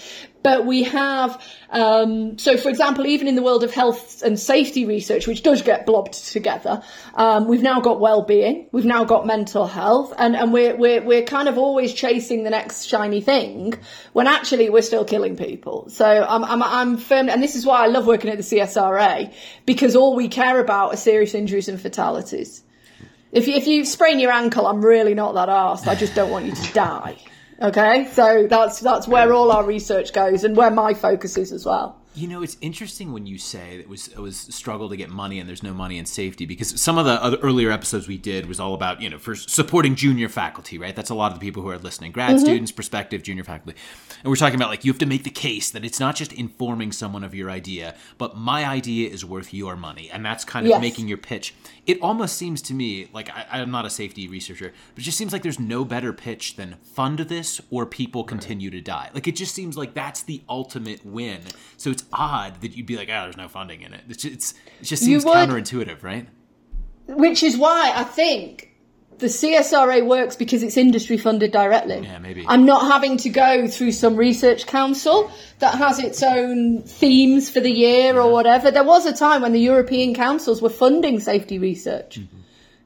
But 0.43 0.65
we 0.65 0.84
have, 0.84 1.41
um, 1.71 2.38
so 2.38 2.58
for 2.58 2.69
example, 2.69 3.06
even 3.06 3.28
in 3.28 3.36
the 3.36 3.41
world 3.41 3.63
of 3.63 3.73
health 3.73 4.21
and 4.21 4.39
safety 4.39 4.86
research, 4.86 5.28
which 5.28 5.43
does 5.43 5.62
get 5.62 5.86
blobbed 5.86 6.13
together, 6.13 6.82
um, 7.15 7.47
we've 7.47 7.63
now 7.63 7.82
got 7.82 8.00
well-being, 8.00 8.67
we've 8.71 8.86
now 8.86 9.04
got 9.04 9.26
mental 9.26 9.67
health, 9.67 10.13
and, 10.17 10.36
and 10.36 10.54
we're, 10.54 10.76
we're, 10.76 11.02
we're 11.02 11.23
kind 11.23 11.50
of 11.50 11.58
always 11.58 11.93
chasing 11.93 12.43
the 12.43 12.50
next 12.50 12.86
shiny 12.86 13.21
thing 13.21 13.73
when 14.13 14.28
actually 14.28 14.69
we're 14.69 14.82
still 14.82 15.06
killing 15.06 15.36
people. 15.36 15.89
So 15.89 16.06
I'm, 16.06 16.43
I'm, 16.45 16.63
I'm 16.63 16.97
firm, 16.97 17.30
and 17.30 17.41
this 17.41 17.56
is 17.56 17.65
why 17.65 17.84
I 17.84 17.88
love 17.88 18.08
working 18.08 18.30
at 18.30 18.38
the 18.38 18.43
CSRA, 18.43 19.34
because 19.65 19.95
all 19.95 20.15
we 20.15 20.28
care 20.28 20.60
about 20.60 20.93
are 20.93 20.97
serious 20.97 21.34
injuries 21.34 21.67
and 21.67 21.82
fatalities. 21.82 22.63
If 23.32 23.47
you, 23.47 23.56
if 23.56 23.67
you 23.67 23.84
sprain 23.84 24.19
your 24.19 24.32
ankle, 24.32 24.65
I'm 24.65 24.84
really 24.84 25.13
not 25.13 25.34
that 25.34 25.50
arsed. 25.50 25.88
I 25.88 25.95
just 25.95 26.15
don't 26.15 26.32
want 26.32 26.45
you 26.45 26.56
to 26.56 26.73
die. 26.73 27.17
Okay, 27.60 28.08
so 28.13 28.46
that's 28.48 28.80
that's 28.80 29.08
where 29.08 29.34
all 29.34 29.52
our 29.52 29.63
research 29.63 30.13
goes 30.13 30.43
and 30.43 30.56
where 30.56 30.70
my 30.70 30.93
focus 30.93 31.38
is 31.38 31.52
as 31.52 31.65
well. 31.65 32.00
You 32.17 32.27
know, 32.27 32.41
it's 32.41 32.58
interesting 32.62 33.13
when 33.13 33.27
you 33.27 33.38
say 33.38 33.77
it 33.77 33.88
was 33.88 34.08
it 34.08 34.17
was 34.17 34.38
struggle 34.38 34.89
to 34.89 34.97
get 34.97 35.12
money 35.12 35.39
and 35.39 35.47
there's 35.47 35.62
no 35.62 35.71
money 35.71 35.99
in 35.99 36.08
safety 36.08 36.47
because 36.47 36.82
some 36.82 36.97
of 36.97 37.06
the 37.06 37.23
other 37.23 37.38
earlier 37.43 37.69
episodes 37.69 38.08
we 38.08 38.17
did 38.17 38.47
was 38.47 38.60
all 38.60 38.73
about 38.73 39.01
you 39.01 39.08
know 39.08 39.19
for 39.19 39.36
supporting 39.36 39.93
junior 39.93 40.27
faculty, 40.27 40.80
right? 40.80 40.95
That's 40.95 41.12
a 41.12 41.13
lot 41.13 41.32
of 41.32 41.39
the 41.39 41.45
people 41.45 41.62
who 41.62 41.69
are 41.69 41.77
listening, 41.77 42.12
grad 42.12 42.32
mm-hmm. 42.32 42.39
students, 42.39 42.71
prospective 42.71 43.21
junior 43.21 43.43
faculty, 43.43 43.77
and 44.23 44.32
we're 44.32 44.36
talking 44.36 44.56
about 44.56 44.69
like 44.69 44.84
you 44.84 44.91
have 44.91 44.97
to 44.97 45.06
make 45.06 45.25
the 45.25 45.30
case 45.30 45.69
that 45.69 45.86
it's 45.86 45.99
not 45.99 46.15
just 46.15 46.34
informing 46.34 46.91
someone 46.91 47.23
of 47.23 47.36
your 47.36 47.51
idea, 47.51 47.93
but 48.17 48.36
my 48.36 48.65
idea 48.65 49.12
is 49.12 49.23
worth 49.23 49.53
your 49.53 49.75
money, 49.75 50.10
and 50.10 50.25
that's 50.25 50.43
kind 50.43 50.65
of 50.65 50.71
yes. 50.71 50.82
making 50.82 51.08
your 51.08 51.19
pitch. 51.19 51.53
It 51.86 52.01
almost 52.01 52.36
seems 52.36 52.63
to 52.63 52.73
me 52.73 53.10
like 53.13 53.30
I, 53.30 53.45
I'm 53.62 53.69
not 53.69 53.86
a 53.86 53.91
safety 53.91 54.27
researcher, 54.27 54.73
but 54.95 55.03
it 55.03 55.06
just 55.06 55.19
seems 55.19 55.34
like 55.34 55.43
there's 55.43 55.60
no 55.60 55.86
better 55.86 56.13
pitch 56.13 56.56
than 56.56 56.77
fund 56.82 57.19
this 57.19 57.62
or 57.69 57.86
people 57.86 58.23
continue 58.23 58.71
to 58.71 58.82
die. 58.82 59.12
Like 59.13 59.27
it 59.27 59.36
just 59.36 59.53
seems 59.53 59.77
like 59.77 59.93
that's 59.93 60.23
the 60.23 60.41
ultimate 60.49 61.06
win. 61.06 61.41
So 61.77 61.91
it's 61.91 62.07
odd 62.13 62.62
that 62.62 62.76
you'd 62.76 62.86
be 62.86 62.98
like, 62.98 63.10
oh, 63.10 63.24
there's 63.24 63.38
no 63.38 63.48
funding 63.48 63.82
in 63.82 63.93
it. 63.93 64.02
It's, 64.10 64.26
it's 64.26 64.54
it 64.82 64.86
just 64.86 65.04
seems 65.04 65.26
would, 65.26 65.36
counterintuitive, 65.36 66.04
right? 66.04 66.28
Which 67.08 67.43
is 67.43 67.58
why 67.58 67.91
I 67.96 68.04
think 68.04 68.67
the 69.20 69.28
CSRA 69.28 70.06
works 70.06 70.36
because 70.36 70.63
it's 70.63 70.78
industry 70.78 71.17
funded 71.17 71.52
directly. 71.52 72.02
Yeah, 72.04 72.20
maybe. 72.20 72.46
I'm 72.48 72.65
not 72.65 72.91
having 72.91 73.17
to 73.17 73.30
go 73.30 73.67
through 73.67 73.93
some 73.93 74.15
research 74.15 74.67
council 74.67 75.32
that 75.60 75.76
has 75.76 76.00
its 76.00 76.22
own 76.22 76.84
themes 76.84 77.50
for 77.50 77.60
the 77.60 77.72
year 77.72 78.13
yeah. 78.13 78.20
or 78.20 78.32
whatever. 78.32 78.70
There 78.70 78.84
was 78.84 79.06
a 79.06 79.13
time 79.13 79.41
when 79.41 79.54
the 79.54 79.60
European 79.60 80.13
councils 80.13 80.62
were 80.62 80.70
funding 80.70 81.20
safety 81.20 81.58
research. 81.58 82.20
Mm-hmm. 82.20 82.37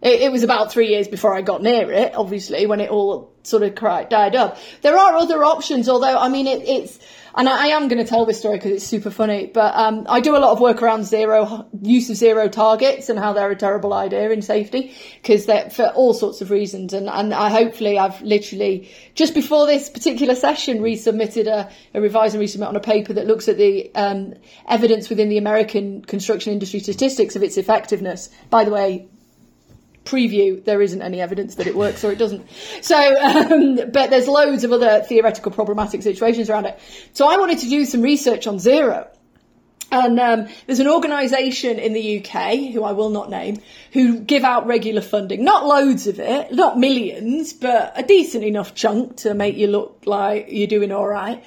It, 0.01 0.21
it, 0.21 0.31
was 0.31 0.43
about 0.43 0.71
three 0.71 0.89
years 0.89 1.07
before 1.07 1.35
I 1.35 1.41
got 1.41 1.61
near 1.61 1.91
it, 1.91 2.15
obviously, 2.15 2.65
when 2.65 2.79
it 2.79 2.89
all 2.89 3.31
sort 3.43 3.63
of 3.63 3.75
died 3.75 4.35
up. 4.35 4.57
There 4.81 4.97
are 4.97 5.15
other 5.15 5.43
options, 5.43 5.87
although, 5.87 6.17
I 6.17 6.27
mean, 6.29 6.47
it, 6.47 6.67
it's, 6.67 6.99
and 7.35 7.47
I, 7.47 7.65
I 7.65 7.67
am 7.67 7.87
going 7.87 8.03
to 8.03 8.09
tell 8.09 8.25
this 8.25 8.39
story 8.39 8.57
because 8.57 8.71
it's 8.71 8.85
super 8.85 9.11
funny. 9.11 9.45
But 9.47 9.75
um, 9.75 10.05
I 10.09 10.19
do 10.19 10.35
a 10.35 10.39
lot 10.39 10.51
of 10.51 10.59
work 10.59 10.81
around 10.81 11.05
zero 11.05 11.67
use 11.81 12.09
of 12.09 12.15
zero 12.17 12.49
targets 12.49 13.09
and 13.09 13.17
how 13.17 13.33
they're 13.33 13.51
a 13.51 13.55
terrible 13.55 13.93
idea 13.93 14.29
in 14.31 14.41
safety 14.41 14.93
because 15.21 15.45
they're 15.45 15.69
for 15.69 15.87
all 15.89 16.13
sorts 16.13 16.41
of 16.41 16.51
reasons. 16.51 16.93
And 16.93 17.09
and 17.09 17.33
I 17.33 17.49
hopefully 17.49 17.97
I've 17.97 18.21
literally 18.21 18.89
just 19.15 19.33
before 19.33 19.65
this 19.65 19.89
particular 19.89 20.35
session 20.35 20.79
resubmitted 20.79 21.47
a, 21.47 21.69
a 21.93 22.01
revise 22.01 22.33
and 22.33 22.43
resubmit 22.43 22.67
on 22.67 22.75
a 22.75 22.81
paper 22.81 23.13
that 23.13 23.27
looks 23.27 23.47
at 23.47 23.57
the 23.57 23.93
um, 23.95 24.33
evidence 24.67 25.09
within 25.09 25.29
the 25.29 25.37
American 25.37 26.03
construction 26.03 26.53
industry 26.53 26.79
statistics 26.79 27.35
of 27.35 27.43
its 27.43 27.57
effectiveness. 27.57 28.29
By 28.49 28.65
the 28.65 28.71
way, 28.71 29.07
preview, 30.11 30.63
there 30.63 30.81
isn't 30.81 31.01
any 31.01 31.21
evidence 31.21 31.55
that 31.55 31.67
it 31.67 31.75
works 31.75 32.03
or 32.03 32.11
it 32.11 32.17
doesn't. 32.17 32.45
So, 32.81 32.97
um, 32.97 33.75
but 33.91 34.09
there's 34.09 34.27
loads 34.27 34.63
of 34.63 34.71
other 34.71 35.01
theoretical 35.03 35.51
problematic 35.51 36.03
situations 36.03 36.49
around 36.49 36.65
it. 36.65 36.79
So 37.13 37.27
I 37.27 37.37
wanted 37.37 37.59
to 37.59 37.69
do 37.69 37.85
some 37.85 38.01
research 38.01 38.47
on 38.47 38.59
zero. 38.59 39.07
And 39.93 40.19
um, 40.21 40.47
there's 40.67 40.79
an 40.79 40.87
organisation 40.87 41.77
in 41.77 41.91
the 41.91 42.19
UK, 42.19 42.71
who 42.71 42.83
I 42.83 42.93
will 42.93 43.09
not 43.09 43.29
name, 43.29 43.57
who 43.91 44.21
give 44.21 44.45
out 44.45 44.65
regular 44.65 45.01
funding. 45.01 45.43
Not 45.43 45.65
loads 45.65 46.07
of 46.07 46.17
it, 46.17 46.53
not 46.53 46.79
millions, 46.79 47.51
but 47.51 47.91
a 47.97 48.03
decent 48.03 48.45
enough 48.45 48.73
chunk 48.73 49.17
to 49.17 49.33
make 49.33 49.57
you 49.57 49.67
look 49.67 50.03
like 50.05 50.47
you're 50.49 50.67
doing 50.67 50.93
all 50.93 51.07
right. 51.07 51.43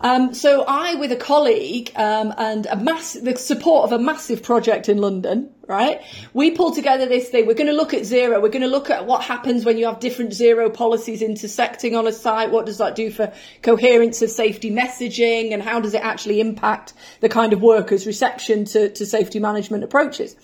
Um, 0.00 0.34
so 0.34 0.62
I, 0.68 0.96
with 0.96 1.10
a 1.10 1.16
colleague 1.16 1.90
um, 1.96 2.34
and 2.36 2.66
a 2.66 2.76
mass, 2.76 3.14
the 3.14 3.34
support 3.36 3.84
of 3.84 3.92
a 3.92 3.98
massive 3.98 4.42
project 4.42 4.90
in 4.90 4.98
London, 4.98 5.50
right? 5.66 6.00
We 6.32 6.52
pull 6.52 6.74
together 6.74 7.06
this 7.06 7.28
thing. 7.28 7.46
We're 7.46 7.54
going 7.54 7.66
to 7.66 7.72
look 7.72 7.94
at 7.94 8.04
zero. 8.04 8.40
We're 8.40 8.48
going 8.48 8.62
to 8.62 8.68
look 8.68 8.90
at 8.90 9.06
what 9.06 9.22
happens 9.22 9.64
when 9.64 9.78
you 9.78 9.86
have 9.86 10.00
different 10.00 10.32
zero 10.32 10.70
policies 10.70 11.22
intersecting 11.22 11.96
on 11.96 12.06
a 12.06 12.12
site. 12.12 12.50
What 12.50 12.66
does 12.66 12.78
that 12.78 12.94
do 12.94 13.10
for 13.10 13.32
coherence 13.62 14.22
of 14.22 14.30
safety 14.30 14.70
messaging, 14.70 15.52
and 15.52 15.62
how 15.62 15.80
does 15.80 15.94
it 15.94 16.02
actually 16.02 16.40
impact 16.40 16.94
the 17.20 17.28
kind 17.28 17.52
of 17.52 17.62
workers' 17.62 18.06
reception 18.06 18.64
to, 18.66 18.88
to 18.90 19.06
safety 19.06 19.38
management 19.38 19.84
approaches? 19.84 20.36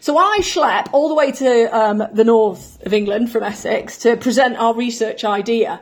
So 0.00 0.16
I 0.16 0.38
schlep 0.40 0.88
all 0.92 1.08
the 1.08 1.14
way 1.14 1.32
to 1.32 1.76
um, 1.76 2.02
the 2.12 2.24
north 2.24 2.80
of 2.86 2.94
England 2.94 3.30
from 3.30 3.42
Essex 3.42 3.98
to 3.98 4.16
present 4.16 4.56
our 4.56 4.74
research 4.74 5.24
idea. 5.24 5.80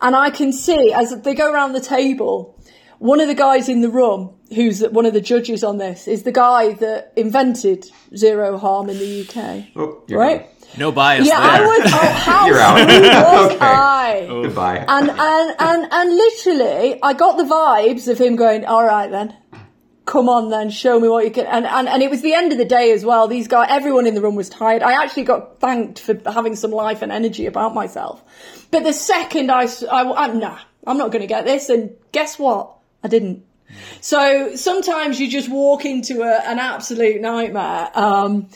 And 0.00 0.14
I 0.14 0.30
can 0.30 0.52
see 0.52 0.92
as 0.92 1.18
they 1.22 1.34
go 1.34 1.50
around 1.50 1.72
the 1.72 1.80
table, 1.80 2.58
one 3.04 3.20
of 3.20 3.28
the 3.28 3.34
guys 3.34 3.68
in 3.68 3.82
the 3.82 3.90
room, 3.90 4.34
who's 4.54 4.80
one 4.80 5.04
of 5.04 5.12
the 5.12 5.20
judges 5.20 5.62
on 5.62 5.76
this, 5.76 6.08
is 6.08 6.22
the 6.22 6.32
guy 6.32 6.72
that 6.72 7.12
invented 7.16 7.84
zero 8.16 8.56
harm 8.56 8.88
in 8.88 8.98
the 8.98 9.20
UK. 9.20 9.66
Oh, 9.76 10.02
right? 10.08 10.48
No 10.78 10.90
bias 10.90 11.26
yeah, 11.26 11.38
there. 11.38 11.50
I 11.50 11.66
was. 11.66 11.92
Oh, 11.92 11.98
how 11.98 12.46
you're 12.46 12.58
out. 12.58 12.76
was 12.76 13.52
okay. 13.52 13.58
I? 13.60 14.26
Oh. 14.30 14.44
Goodbye. 14.44 14.86
And 14.88 15.10
and 15.10 15.56
and 15.58 15.92
and 15.92 16.16
literally, 16.16 16.98
I 17.02 17.12
got 17.12 17.36
the 17.36 17.44
vibes 17.44 18.08
of 18.08 18.18
him 18.18 18.36
going, 18.36 18.64
"All 18.64 18.84
right, 18.84 19.10
then." 19.10 19.36
come 20.06 20.28
on 20.28 20.50
then, 20.50 20.68
show 20.68 21.00
me 21.00 21.08
what 21.08 21.24
you 21.24 21.30
can. 21.30 21.46
And, 21.46 21.64
and, 21.64 21.88
and 21.88 22.02
it 22.02 22.10
was 22.10 22.20
the 22.20 22.34
end 22.34 22.52
of 22.52 22.58
the 22.58 22.66
day 22.66 22.92
as 22.92 23.06
well. 23.06 23.26
These 23.26 23.48
guys, 23.48 23.68
everyone 23.70 24.06
in 24.06 24.14
the 24.14 24.20
room 24.20 24.34
was 24.34 24.50
tired. 24.50 24.82
I 24.82 25.02
actually 25.02 25.22
got 25.22 25.60
thanked 25.60 25.98
for 25.98 26.20
having 26.30 26.56
some 26.56 26.72
life 26.72 27.00
and 27.00 27.10
energy 27.10 27.46
about 27.46 27.72
myself. 27.74 28.22
But 28.70 28.84
the 28.84 28.92
second 28.92 29.50
I, 29.50 29.66
I, 29.90 30.26
am 30.26 30.38
nah, 30.38 30.58
I'm 30.86 30.98
not 30.98 31.10
going 31.10 31.22
to 31.22 31.26
get 31.26 31.46
this. 31.46 31.70
And 31.70 31.96
guess 32.12 32.38
what? 32.38 32.76
I 33.04 33.08
didn't. 33.08 33.44
So 34.00 34.56
sometimes 34.56 35.20
you 35.20 35.30
just 35.30 35.48
walk 35.48 35.84
into 35.84 36.22
a, 36.22 36.40
an 36.44 36.58
absolute 36.58 37.20
nightmare. 37.20 37.90
Um, 37.94 38.48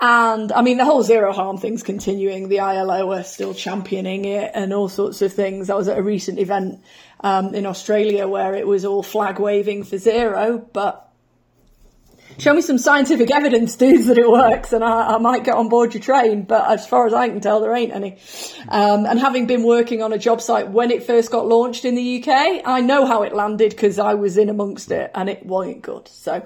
and 0.00 0.52
I 0.52 0.62
mean, 0.62 0.76
the 0.76 0.84
whole 0.84 1.02
zero 1.02 1.32
harm 1.32 1.56
thing's 1.56 1.82
continuing. 1.82 2.48
The 2.48 2.60
ILO 2.60 3.12
are 3.12 3.24
still 3.24 3.54
championing 3.54 4.26
it 4.26 4.50
and 4.54 4.72
all 4.72 4.88
sorts 4.88 5.22
of 5.22 5.32
things. 5.32 5.70
I 5.70 5.74
was 5.74 5.88
at 5.88 5.96
a 5.96 6.02
recent 6.02 6.38
event 6.38 6.82
um, 7.20 7.54
in 7.54 7.64
Australia 7.64 8.28
where 8.28 8.54
it 8.54 8.66
was 8.66 8.84
all 8.84 9.02
flag 9.02 9.38
waving 9.38 9.84
for 9.84 9.96
zero, 9.96 10.58
but 10.72 11.03
show 12.38 12.54
me 12.54 12.62
some 12.62 12.78
scientific 12.78 13.30
evidence, 13.30 13.76
dudes, 13.76 14.06
that 14.06 14.18
it 14.18 14.28
works, 14.28 14.72
and 14.72 14.84
I, 14.84 15.14
I, 15.14 15.18
might 15.18 15.44
get 15.44 15.54
on 15.54 15.68
board 15.68 15.94
your 15.94 16.02
train. 16.02 16.42
But 16.42 16.70
as 16.70 16.86
far 16.86 17.06
as 17.06 17.14
I 17.14 17.28
can 17.28 17.40
tell, 17.40 17.60
there 17.60 17.74
ain't 17.74 17.92
any. 17.92 18.18
Um, 18.68 19.06
and 19.06 19.18
having 19.18 19.46
been 19.46 19.62
working 19.62 20.02
on 20.02 20.12
a 20.12 20.18
job 20.18 20.40
site 20.40 20.70
when 20.70 20.90
it 20.90 21.04
first 21.04 21.30
got 21.30 21.46
launched 21.46 21.84
in 21.84 21.94
the 21.94 22.22
UK, 22.22 22.62
I 22.64 22.80
know 22.80 23.06
how 23.06 23.22
it 23.22 23.34
landed 23.34 23.70
because 23.70 23.98
I 23.98 24.14
was 24.14 24.36
in 24.36 24.48
amongst 24.48 24.90
it, 24.90 25.10
and 25.14 25.28
it 25.28 25.44
wasn't 25.44 25.82
good. 25.82 26.08
So, 26.08 26.44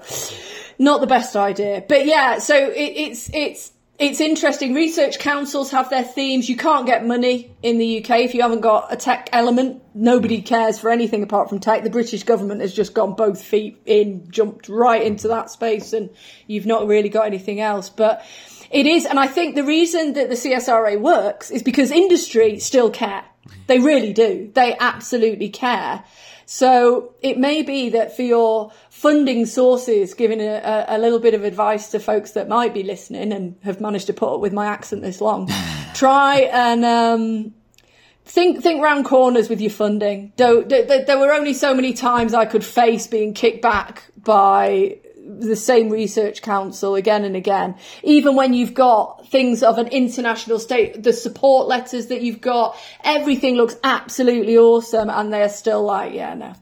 not 0.77 1.01
the 1.01 1.07
best 1.07 1.35
idea. 1.35 1.83
But 1.87 2.05
yeah, 2.05 2.39
so 2.39 2.55
it, 2.55 2.93
it's 2.95 3.29
it's 3.33 3.71
it's 3.99 4.21
interesting. 4.21 4.73
Research 4.73 5.19
councils 5.19 5.71
have 5.71 5.89
their 5.89 6.03
themes. 6.03 6.47
You 6.47 6.55
can't 6.55 6.85
get 6.85 7.05
money 7.05 7.53
in 7.61 7.77
the 7.77 7.99
UK 7.99 8.21
if 8.21 8.33
you 8.33 8.41
haven't 8.41 8.61
got 8.61 8.91
a 8.93 8.95
tech 8.95 9.29
element. 9.33 9.83
Nobody 9.93 10.39
hmm. 10.39 10.45
cares 10.45 10.79
for 10.79 10.89
anything 10.89 11.21
apart 11.21 11.49
from 11.49 11.59
tech. 11.59 11.83
The 11.83 11.89
British 11.89 12.23
government 12.23 12.61
has 12.61 12.73
just 12.73 12.93
gone 12.93 13.15
both 13.15 13.43
feet 13.43 13.77
in, 13.85 14.31
jumped 14.31 14.69
right 14.69 15.03
into 15.03 15.27
that 15.27 15.49
space, 15.49 15.91
and 15.91 16.09
you've 16.47 16.65
not 16.65 16.87
really 16.87 17.09
got 17.09 17.25
anything 17.25 17.59
else. 17.59 17.89
But 17.89 18.25
it 18.71 18.85
is, 18.85 19.05
and 19.05 19.19
I 19.19 19.27
think 19.27 19.55
the 19.55 19.65
reason 19.65 20.13
that 20.13 20.29
the 20.29 20.35
CSRA 20.35 20.99
works 20.99 21.51
is 21.51 21.61
because 21.61 21.91
industry 21.91 22.59
still 22.59 22.89
care. 22.89 23.25
They 23.67 23.79
really 23.79 24.13
do. 24.13 24.49
They 24.53 24.77
absolutely 24.79 25.49
care. 25.49 26.05
So 26.51 27.13
it 27.21 27.37
may 27.37 27.61
be 27.61 27.89
that 27.89 28.15
for 28.15 28.23
your 28.23 28.71
funding 28.89 29.45
sources, 29.45 30.15
giving 30.15 30.41
a, 30.41 30.83
a, 30.87 30.97
little 30.97 31.19
bit 31.19 31.35
of 31.35 31.43
advice 31.43 31.91
to 31.91 31.99
folks 31.99 32.31
that 32.31 32.47
might 32.47 32.73
be 32.73 32.81
listening 32.81 33.31
and 33.31 33.55
have 33.61 33.79
managed 33.79 34.07
to 34.07 34.13
put 34.13 34.33
up 34.33 34.39
with 34.39 34.51
my 34.51 34.65
accent 34.65 35.03
this 35.03 35.21
long, 35.21 35.47
try 35.93 36.49
and 36.51 36.83
um, 36.83 37.53
think 38.25 38.63
think 38.63 38.81
round 38.81 39.05
corners 39.05 39.47
with 39.47 39.61
your 39.61 39.69
funding. 39.69 40.33
Don't, 40.37 40.67
there 40.67 41.19
were 41.19 41.31
only 41.31 41.53
so 41.53 41.75
many 41.75 41.93
times 41.93 42.33
I 42.33 42.45
could 42.45 42.65
face 42.65 43.05
being 43.05 43.35
kicked 43.35 43.61
back 43.61 44.05
by 44.17 44.97
the 45.37 45.55
same 45.55 45.89
research 45.89 46.41
council 46.41 46.95
again 46.95 47.23
and 47.23 47.35
again. 47.35 47.75
Even 48.03 48.35
when 48.35 48.53
you've 48.53 48.73
got 48.73 49.27
things 49.27 49.61
of 49.61 49.77
an 49.77 49.87
international 49.87 50.59
state, 50.59 51.03
the 51.03 51.13
support 51.13 51.67
letters 51.67 52.07
that 52.07 52.21
you've 52.21 52.41
got, 52.41 52.75
everything 53.03 53.55
looks 53.55 53.75
absolutely 53.83 54.57
awesome, 54.57 55.09
and 55.09 55.31
they're 55.31 55.49
still 55.49 55.83
like, 55.83 56.13
yeah, 56.13 56.33
no. 56.33 56.53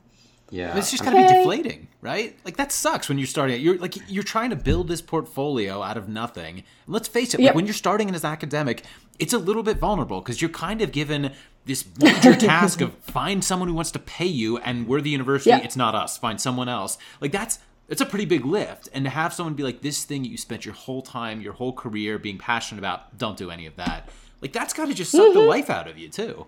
Yeah, 0.49 0.77
it's 0.77 0.91
just 0.91 1.03
gotta 1.03 1.17
okay. 1.17 1.27
be 1.27 1.33
deflating, 1.39 1.87
right? 2.01 2.33
Like 2.45 2.55
that 2.55 2.71
sucks 2.71 3.09
when 3.09 3.17
you're 3.17 3.27
starting. 3.27 3.59
You're 3.59 3.77
like 3.77 3.97
you're 4.07 4.23
trying 4.23 4.51
to 4.51 4.55
build 4.55 4.87
this 4.87 5.01
portfolio 5.01 5.81
out 5.81 5.97
of 5.97 6.07
nothing. 6.07 6.59
And 6.59 6.65
let's 6.93 7.09
face 7.09 7.33
it, 7.33 7.41
yep. 7.41 7.49
like 7.49 7.55
when 7.55 7.65
you're 7.65 7.73
starting 7.73 8.09
as 8.15 8.23
an 8.23 8.31
academic, 8.31 8.83
it's 9.19 9.33
a 9.33 9.37
little 9.37 9.63
bit 9.63 9.77
vulnerable 9.77 10.21
because 10.21 10.41
you're 10.41 10.49
kind 10.49 10.81
of 10.81 10.93
given 10.93 11.33
this 11.65 11.85
major 11.99 12.33
task 12.37 12.79
of 12.79 12.93
find 12.99 13.43
someone 13.43 13.67
who 13.67 13.75
wants 13.75 13.91
to 13.91 13.99
pay 13.99 14.25
you, 14.25 14.57
and 14.59 14.87
we're 14.87 15.01
the 15.01 15.09
university. 15.09 15.49
Yep. 15.49 15.65
It's 15.65 15.75
not 15.75 15.95
us. 15.95 16.17
Find 16.17 16.39
someone 16.39 16.69
else. 16.69 16.97
Like 17.19 17.33
that's 17.33 17.59
it's 17.87 18.01
a 18.01 18.05
pretty 18.05 18.25
big 18.25 18.45
lift 18.45 18.89
and 18.93 19.05
to 19.05 19.09
have 19.09 19.33
someone 19.33 19.53
be 19.53 19.63
like 19.63 19.81
this 19.81 20.03
thing 20.03 20.23
you 20.23 20.37
spent 20.37 20.65
your 20.65 20.73
whole 20.73 21.01
time 21.01 21.41
your 21.41 21.53
whole 21.53 21.73
career 21.73 22.17
being 22.17 22.37
passionate 22.37 22.79
about 22.79 23.17
don't 23.17 23.37
do 23.37 23.49
any 23.49 23.65
of 23.65 23.75
that 23.75 24.09
like 24.41 24.51
that's 24.51 24.73
got 24.73 24.87
to 24.87 24.93
just 24.93 25.11
suck 25.11 25.21
mm-hmm. 25.21 25.39
the 25.39 25.45
life 25.45 25.69
out 25.69 25.87
of 25.87 25.97
you 25.97 26.09
too 26.09 26.45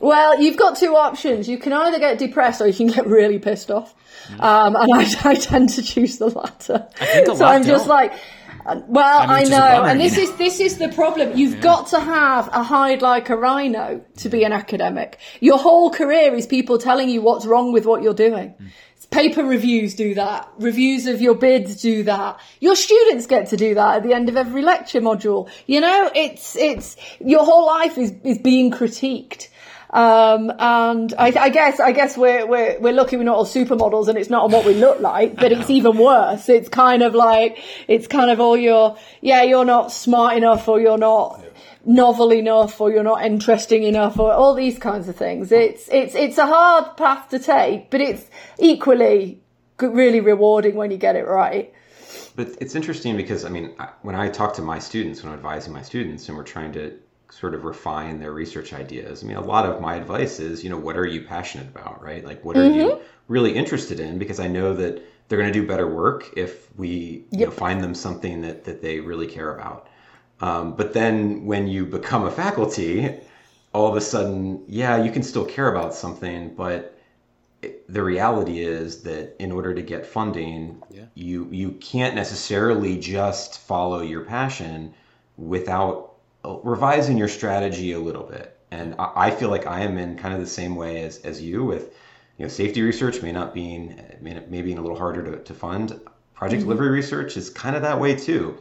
Well, 0.00 0.40
you've 0.40 0.56
got 0.56 0.76
two 0.76 0.94
options. 0.94 1.48
You 1.48 1.58
can 1.58 1.72
either 1.72 1.98
get 1.98 2.18
depressed 2.18 2.60
or 2.60 2.66
you 2.68 2.74
can 2.74 2.86
get 2.86 3.06
really 3.06 3.38
pissed 3.38 3.70
off. 3.70 3.94
Mm. 4.28 4.40
Um, 4.40 4.76
and 4.76 4.92
I, 4.92 5.14
I, 5.30 5.34
tend 5.34 5.70
to 5.70 5.82
choose 5.82 6.18
the 6.18 6.28
latter. 6.28 6.86
so 7.24 7.44
I'm 7.44 7.64
just 7.64 7.86
don't. 7.86 7.88
like, 7.88 8.12
well, 8.86 9.22
I, 9.28 9.42
mean, 9.42 9.52
I 9.52 9.56
know, 9.56 9.76
bummer, 9.76 9.88
and 9.88 10.00
this 10.00 10.18
is 10.18 10.34
this 10.36 10.60
is 10.60 10.78
the 10.78 10.88
problem. 10.90 11.36
You've 11.36 11.54
yeah. 11.54 11.60
got 11.60 11.88
to 11.88 12.00
have 12.00 12.48
a 12.48 12.62
hide 12.62 13.02
like 13.02 13.30
a 13.30 13.36
rhino 13.36 14.04
to 14.18 14.28
be 14.28 14.44
an 14.44 14.52
academic. 14.52 15.18
Your 15.40 15.58
whole 15.58 15.90
career 15.90 16.34
is 16.34 16.46
people 16.46 16.78
telling 16.78 17.08
you 17.08 17.22
what's 17.22 17.46
wrong 17.46 17.72
with 17.72 17.86
what 17.86 18.02
you're 18.02 18.14
doing. 18.14 18.54
Mm. 18.60 18.68
Paper 19.10 19.42
reviews 19.42 19.94
do 19.94 20.14
that. 20.14 20.48
Reviews 20.58 21.06
of 21.06 21.20
your 21.20 21.34
bids 21.34 21.80
do 21.80 22.02
that. 22.02 22.38
Your 22.60 22.76
students 22.76 23.26
get 23.26 23.48
to 23.48 23.56
do 23.56 23.74
that 23.74 23.96
at 23.96 24.02
the 24.02 24.12
end 24.12 24.28
of 24.28 24.36
every 24.36 24.62
lecture 24.62 25.00
module. 25.00 25.48
You 25.66 25.80
know, 25.80 26.10
it's 26.14 26.56
it's 26.56 26.96
your 27.18 27.44
whole 27.44 27.66
life 27.66 27.96
is 27.96 28.12
is 28.22 28.38
being 28.38 28.70
critiqued. 28.70 29.48
Um, 29.90 30.52
and 30.58 31.14
I, 31.18 31.32
I, 31.38 31.48
guess, 31.48 31.80
I 31.80 31.92
guess 31.92 32.16
we're, 32.16 32.46
we're, 32.46 32.78
we're 32.78 32.92
lucky 32.92 33.16
we're 33.16 33.24
not 33.24 33.36
all 33.36 33.46
supermodels 33.46 34.08
and 34.08 34.18
it's 34.18 34.28
not 34.28 34.44
on 34.44 34.50
what 34.50 34.66
we 34.66 34.74
look 34.74 35.00
like, 35.00 35.36
but 35.36 35.50
it's 35.50 35.70
even 35.70 35.96
worse. 35.96 36.48
It's 36.48 36.68
kind 36.68 37.02
of 37.02 37.14
like, 37.14 37.58
it's 37.88 38.06
kind 38.06 38.30
of 38.30 38.38
all 38.38 38.56
your, 38.56 38.98
yeah, 39.22 39.42
you're 39.42 39.64
not 39.64 39.90
smart 39.90 40.36
enough 40.36 40.68
or 40.68 40.78
you're 40.78 40.98
not 40.98 41.42
novel 41.84 42.32
enough 42.32 42.80
or 42.80 42.90
you're 42.90 43.02
not 43.02 43.24
interesting 43.24 43.82
enough 43.84 44.18
or 44.18 44.32
all 44.32 44.54
these 44.54 44.78
kinds 44.78 45.08
of 45.08 45.16
things. 45.16 45.52
It's, 45.52 45.88
it's, 45.90 46.14
it's 46.14 46.38
a 46.38 46.46
hard 46.46 46.96
path 46.96 47.28
to 47.30 47.38
take, 47.38 47.90
but 47.90 48.00
it's 48.00 48.26
equally 48.58 49.40
really 49.80 50.20
rewarding 50.20 50.74
when 50.74 50.90
you 50.90 50.96
get 50.96 51.16
it 51.16 51.26
right. 51.26 51.72
But 52.36 52.56
it's 52.60 52.74
interesting 52.74 53.16
because, 53.16 53.44
I 53.44 53.48
mean, 53.48 53.74
when 54.02 54.14
I 54.14 54.28
talk 54.28 54.54
to 54.54 54.62
my 54.62 54.78
students, 54.78 55.22
when 55.22 55.32
I'm 55.32 55.38
advising 55.38 55.72
my 55.72 55.82
students 55.82 56.28
and 56.28 56.36
we're 56.36 56.44
trying 56.44 56.72
to 56.72 56.98
sort 57.30 57.54
of 57.54 57.64
refine 57.64 58.20
their 58.20 58.32
research 58.32 58.72
ideas. 58.72 59.22
I 59.22 59.26
mean, 59.26 59.36
a 59.36 59.44
lot 59.44 59.66
of 59.66 59.80
my 59.80 59.96
advice 59.96 60.40
is, 60.40 60.64
you 60.64 60.70
know, 60.70 60.78
what 60.78 60.96
are 60.96 61.06
you 61.06 61.22
passionate 61.22 61.68
about, 61.68 62.02
right? 62.02 62.24
Like, 62.24 62.44
what 62.44 62.56
are 62.56 62.62
mm-hmm. 62.62 62.78
you 62.78 63.00
really 63.28 63.54
interested 63.54 64.00
in? 64.00 64.18
Because 64.18 64.40
I 64.40 64.48
know 64.48 64.74
that 64.74 65.02
they're 65.28 65.38
going 65.38 65.52
to 65.52 65.60
do 65.60 65.66
better 65.66 65.86
work 65.86 66.30
if 66.36 66.74
we 66.76 67.26
yep. 67.30 67.40
you 67.40 67.46
know, 67.46 67.52
find 67.52 67.82
them 67.82 67.94
something 67.94 68.40
that, 68.42 68.64
that 68.64 68.80
they 68.80 69.00
really 69.00 69.26
care 69.26 69.54
about. 69.54 69.87
Um, 70.40 70.76
but 70.76 70.92
then 70.92 71.46
when 71.46 71.66
you 71.66 71.84
become 71.84 72.24
a 72.24 72.30
faculty, 72.30 73.14
all 73.72 73.88
of 73.88 73.96
a 73.96 74.00
sudden, 74.00 74.64
yeah, 74.68 75.02
you 75.02 75.10
can 75.10 75.22
still 75.22 75.44
care 75.44 75.68
about 75.68 75.94
something, 75.94 76.54
but 76.54 76.98
it, 77.62 77.92
the 77.92 78.02
reality 78.02 78.60
is 78.60 79.02
that 79.02 79.34
in 79.42 79.50
order 79.50 79.74
to 79.74 79.82
get 79.82 80.06
funding, 80.06 80.80
yeah. 80.90 81.06
you 81.14 81.48
you 81.50 81.72
can't 81.72 82.14
necessarily 82.14 82.98
just 82.98 83.58
follow 83.58 84.00
your 84.00 84.24
passion 84.24 84.94
without 85.36 86.14
revising 86.44 87.18
your 87.18 87.28
strategy 87.28 87.92
a 87.92 87.98
little 87.98 88.22
bit. 88.22 88.58
And 88.70 88.94
I 88.98 89.30
feel 89.30 89.48
like 89.48 89.66
I 89.66 89.80
am 89.80 89.96
in 89.96 90.16
kind 90.16 90.34
of 90.34 90.40
the 90.40 90.46
same 90.46 90.76
way 90.76 91.02
as, 91.02 91.18
as 91.18 91.40
you 91.40 91.64
with, 91.64 91.94
you 92.36 92.44
know, 92.44 92.48
safety 92.48 92.82
research 92.82 93.22
may 93.22 93.32
not 93.32 93.54
being, 93.54 94.00
may, 94.20 94.38
may 94.48 94.62
being 94.62 94.78
a 94.78 94.82
little 94.82 94.98
harder 94.98 95.22
to, 95.24 95.42
to 95.42 95.54
fund. 95.54 95.98
Project 96.34 96.60
mm-hmm. 96.60 96.68
delivery 96.68 96.90
research 96.90 97.36
is 97.36 97.48
kind 97.48 97.74
of 97.76 97.82
that 97.82 97.98
way 97.98 98.14
too. 98.14 98.58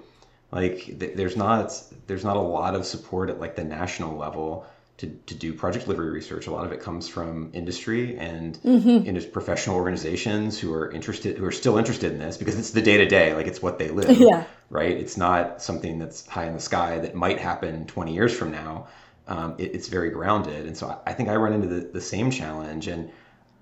Like 0.52 0.86
th- 1.00 1.16
there's 1.16 1.36
not, 1.36 1.74
there's 2.08 2.24
not 2.24 2.38
a 2.38 2.42
lot 2.42 2.76
of 2.76 2.86
support 2.86 3.30
at 3.30 3.40
like 3.40 3.56
the 3.56 3.64
national 3.64 4.18
level 4.18 4.66
to, 4.98 5.08
to 5.28 5.36
do 5.36 5.54
project 5.54 5.86
delivery 5.86 6.10
research. 6.10 6.48
A 6.48 6.52
lot 6.52 6.66
of 6.66 6.72
it 6.72 6.82
comes 6.82 7.08
from 7.08 7.52
industry 7.54 8.18
and 8.18 8.58
mm-hmm. 8.64 9.06
in 9.06 9.32
professional 9.32 9.76
organizations 9.76 10.60
who 10.60 10.74
are 10.74 10.92
interested, 10.92 11.38
who 11.38 11.46
are 11.46 11.52
still 11.52 11.78
interested 11.78 12.12
in 12.12 12.20
this 12.20 12.38
because 12.38 12.58
it's 12.58 12.72
the 12.72 12.82
day 12.82 12.98
to 12.98 13.06
day, 13.06 13.36
like 13.36 13.46
it's 13.46 13.62
what 13.62 13.80
they 13.80 13.90
live. 13.90 14.18
Yeah. 14.28 14.46
Right. 14.70 14.98
It's 14.98 15.16
not 15.16 15.62
something 15.62 16.00
that's 16.00 16.28
high 16.28 16.46
in 16.46 16.54
the 16.54 16.60
sky 16.60 17.00
that 17.00 17.16
might 17.16 17.40
happen 17.40 17.86
20 17.86 18.14
years 18.14 18.36
from 18.36 18.52
now. 18.52 18.88
Um, 19.28 19.56
it, 19.58 19.76
it's 19.76 19.88
very 19.88 20.10
grounded. 20.10 20.66
And 20.66 20.76
so 20.76 20.88
I, 20.88 21.12
I 21.12 21.14
think 21.14 21.30
I 21.30 21.36
run 21.36 21.54
into 21.54 21.68
the, 21.68 21.82
the 21.82 22.02
same 22.02 22.32
challenge 22.32 22.88
and 22.88 23.12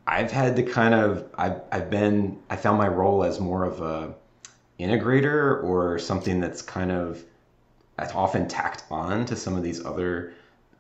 I've 0.08 0.32
had 0.32 0.56
to 0.56 0.64
kind 0.64 0.94
of, 0.94 1.28
I've, 1.38 1.62
I've 1.72 1.90
been, 1.90 2.40
I 2.50 2.56
found 2.56 2.78
my 2.78 2.88
role 2.88 3.24
as 3.24 3.40
more 3.40 3.66
of 3.66 3.82
a 3.82 4.16
integrator 4.80 5.64
or 5.64 6.00
something 6.00 6.40
that's 6.40 6.62
kind 6.62 6.92
of, 6.92 7.24
that's 7.98 8.14
often 8.14 8.48
tacked 8.48 8.84
on 8.90 9.26
to 9.26 9.36
some 9.36 9.56
of 9.56 9.64
these 9.64 9.86
other 9.86 10.34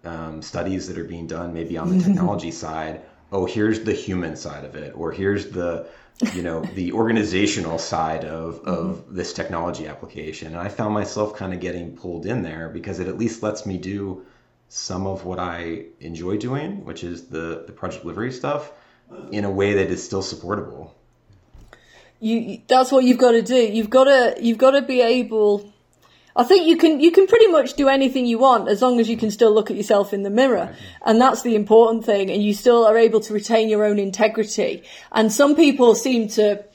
um, 0.05 0.41
studies 0.41 0.88
that 0.88 0.97
are 0.97 1.03
being 1.03 1.27
done, 1.27 1.53
maybe 1.53 1.77
on 1.77 1.97
the 1.97 2.03
technology 2.08 2.51
side. 2.51 3.01
Oh, 3.31 3.45
here's 3.45 3.81
the 3.81 3.93
human 3.93 4.36
side 4.36 4.63
of 4.65 4.75
it, 4.75 4.93
or 4.95 5.12
here's 5.12 5.49
the 5.49 5.88
you 6.34 6.41
know 6.41 6.62
the 6.62 6.93
organizational 6.93 7.77
side 7.77 8.23
of 8.23 8.60
of 8.65 8.97
mm-hmm. 8.97 9.15
this 9.15 9.34
technology 9.34 9.88
application. 9.88 10.49
And 10.49 10.58
I 10.58 10.69
found 10.69 10.93
myself 10.93 11.36
kind 11.36 11.53
of 11.53 11.60
getting 11.60 11.97
pulled 11.97 12.25
in 12.25 12.43
there 12.43 12.69
because 12.69 12.99
it 12.99 13.08
at 13.08 13.17
least 13.17 13.43
lets 13.43 13.65
me 13.65 13.77
do 13.77 14.25
some 14.69 15.05
of 15.08 15.25
what 15.25 15.39
I 15.39 15.86
enjoy 15.99 16.38
doing, 16.38 16.86
which 16.86 17.03
is 17.03 17.27
the 17.27 17.63
the 17.65 17.73
project 17.73 18.03
delivery 18.03 18.31
stuff, 18.31 18.71
in 19.31 19.45
a 19.45 19.51
way 19.51 19.73
that 19.73 19.88
is 19.88 20.03
still 20.03 20.21
supportable. 20.21 20.95
You 22.25 22.61
that's 22.67 22.91
what 22.91 23.03
you've 23.03 23.19
got 23.19 23.33
to 23.33 23.43
do. 23.43 23.55
You've 23.55 23.91
got 23.91 24.05
to 24.05 24.35
you've 24.41 24.57
got 24.57 24.71
to 24.71 24.81
be 24.81 25.01
able 25.01 25.71
I 26.35 26.43
think 26.43 26.67
you 26.67 26.75
can 26.75 26.99
you 26.99 27.11
can 27.11 27.27
pretty 27.27 27.47
much 27.47 27.75
do 27.75 27.88
anything 27.88 28.25
you 28.25 28.39
want 28.39 28.67
as 28.67 28.81
long 28.81 28.99
as 28.99 29.07
you 29.07 29.15
can 29.15 29.31
still 29.31 29.53
look 29.53 29.71
at 29.71 29.77
yourself 29.77 30.11
in 30.11 30.23
the 30.23 30.29
mirror, 30.29 30.65
right, 30.65 30.75
and 31.05 31.21
that's 31.21 31.43
the 31.43 31.55
important 31.55 32.03
thing. 32.03 32.29
And 32.29 32.43
you 32.43 32.53
still 32.53 32.85
are 32.85 32.97
able 32.97 33.21
to 33.21 33.33
retain 33.33 33.69
your 33.69 33.85
own 33.85 33.99
integrity. 33.99 34.83
And 35.11 35.31
some 35.31 35.55
people 35.55 35.95
seem 35.95 36.27
to. 36.29 36.65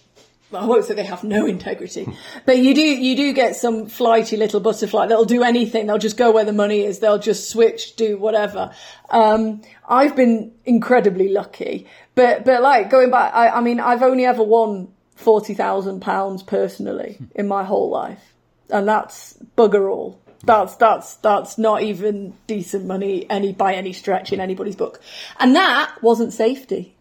Well, 0.51 0.65
I 0.65 0.67
won't 0.67 0.85
say 0.85 0.95
they 0.95 1.05
have 1.05 1.23
no 1.23 1.47
integrity, 1.47 2.09
but 2.47 2.59
you 2.59 2.75
do 2.75 2.81
you 2.81 3.17
do 3.17 3.33
get 3.35 3.55
some 3.55 3.87
flighty 3.87 4.37
little 4.37 4.61
butterfly 4.61 5.07
that'll 5.09 5.25
do 5.25 5.43
anything. 5.43 5.87
They'll 5.87 5.99
just 5.99 6.17
go 6.17 6.31
where 6.31 6.45
the 6.45 6.53
money 6.53 6.81
is. 6.81 7.01
They'll 7.01 7.19
just 7.19 7.51
switch, 7.51 7.97
do 7.97 8.17
whatever. 8.17 8.73
Um, 9.11 9.63
I've 9.87 10.17
been 10.17 10.53
incredibly 10.65 11.29
lucky, 11.29 11.87
but 12.15 12.47
but 12.47 12.63
like 12.63 12.89
going 12.89 13.11
back, 13.11 13.35
I, 13.35 13.49
I 13.49 13.61
mean, 13.61 13.79
I've 13.79 14.03
only 14.03 14.25
ever 14.25 14.43
won 14.43 14.89
forty 15.21 15.55
thousand 15.55 16.01
pounds 16.01 16.43
personally 16.43 17.19
in 17.35 17.47
my 17.47 17.65
whole 17.65 17.91
life 17.91 18.31
and 18.73 18.89
that's 18.89 19.37
bugger 19.57 19.91
all. 19.91 20.21
That's 20.45 20.75
that's 20.77 21.17
that's 21.17 21.59
not 21.59 21.83
even 21.83 22.35
decent 22.47 22.87
money 22.87 23.29
any 23.29 23.53
by 23.53 23.75
any 23.75 23.93
stretch 23.93 24.33
in 24.33 24.41
anybody's 24.41 24.77
book. 24.77 25.01
And 25.39 25.55
that 25.55 26.03
wasn't 26.03 26.33
safety. 26.33 26.97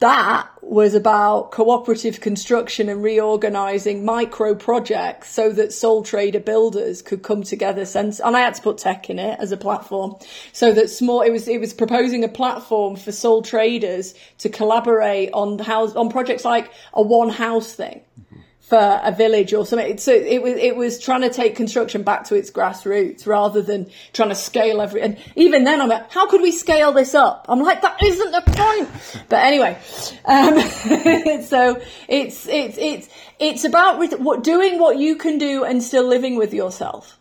That 0.00 0.48
was 0.62 0.94
about 0.94 1.50
cooperative 1.50 2.22
construction 2.22 2.88
and 2.88 3.02
reorganizing 3.02 4.02
micro 4.02 4.54
projects 4.54 5.30
so 5.30 5.50
that 5.50 5.74
sole 5.74 6.02
trader 6.02 6.40
builders 6.40 7.02
could 7.02 7.22
come 7.22 7.42
together. 7.42 7.84
Sense, 7.84 8.18
and 8.18 8.34
I 8.34 8.40
had 8.40 8.54
to 8.54 8.62
put 8.62 8.78
tech 8.78 9.10
in 9.10 9.18
it 9.18 9.38
as 9.38 9.52
a 9.52 9.58
platform 9.58 10.16
so 10.52 10.72
that 10.72 10.88
small, 10.88 11.20
it 11.20 11.30
was, 11.30 11.48
it 11.48 11.60
was 11.60 11.74
proposing 11.74 12.24
a 12.24 12.28
platform 12.28 12.96
for 12.96 13.12
sole 13.12 13.42
traders 13.42 14.14
to 14.38 14.48
collaborate 14.48 15.30
on 15.34 15.58
house, 15.58 15.94
on 15.94 16.08
projects 16.08 16.46
like 16.46 16.70
a 16.94 17.02
one 17.02 17.28
house 17.28 17.74
thing 17.74 18.00
mm-hmm. 18.18 18.39
For 18.70 19.00
a 19.02 19.10
village 19.10 19.52
or 19.52 19.66
something. 19.66 19.98
So 19.98 20.12
it 20.12 20.40
was 20.42 20.54
it 20.54 20.76
was 20.76 21.00
trying 21.00 21.22
to 21.22 21.28
take 21.28 21.56
construction 21.56 22.04
back 22.04 22.22
to 22.26 22.36
its 22.36 22.52
grassroots 22.52 23.26
rather 23.26 23.60
than 23.60 23.90
trying 24.12 24.28
to 24.28 24.36
scale 24.36 24.80
every. 24.80 25.02
And 25.02 25.18
even 25.34 25.64
then, 25.64 25.80
I'm 25.80 25.88
like, 25.88 26.10
how 26.12 26.28
could 26.28 26.40
we 26.40 26.52
scale 26.52 26.92
this 26.92 27.12
up? 27.12 27.46
I'm 27.48 27.60
like, 27.60 27.82
that 27.82 28.00
isn't 28.00 28.30
the 28.30 28.42
point. 28.46 28.88
But 29.28 29.40
anyway, 29.40 29.76
um, 30.24 30.60
so 31.42 31.82
it's 32.08 32.46
it's 32.46 32.78
it's 32.78 33.08
it's 33.40 33.64
about 33.64 33.98
what 34.20 34.44
doing 34.44 34.78
what 34.78 34.98
you 34.98 35.16
can 35.16 35.38
do 35.38 35.64
and 35.64 35.82
still 35.82 36.04
living 36.04 36.36
with 36.36 36.54
yourself. 36.54 37.18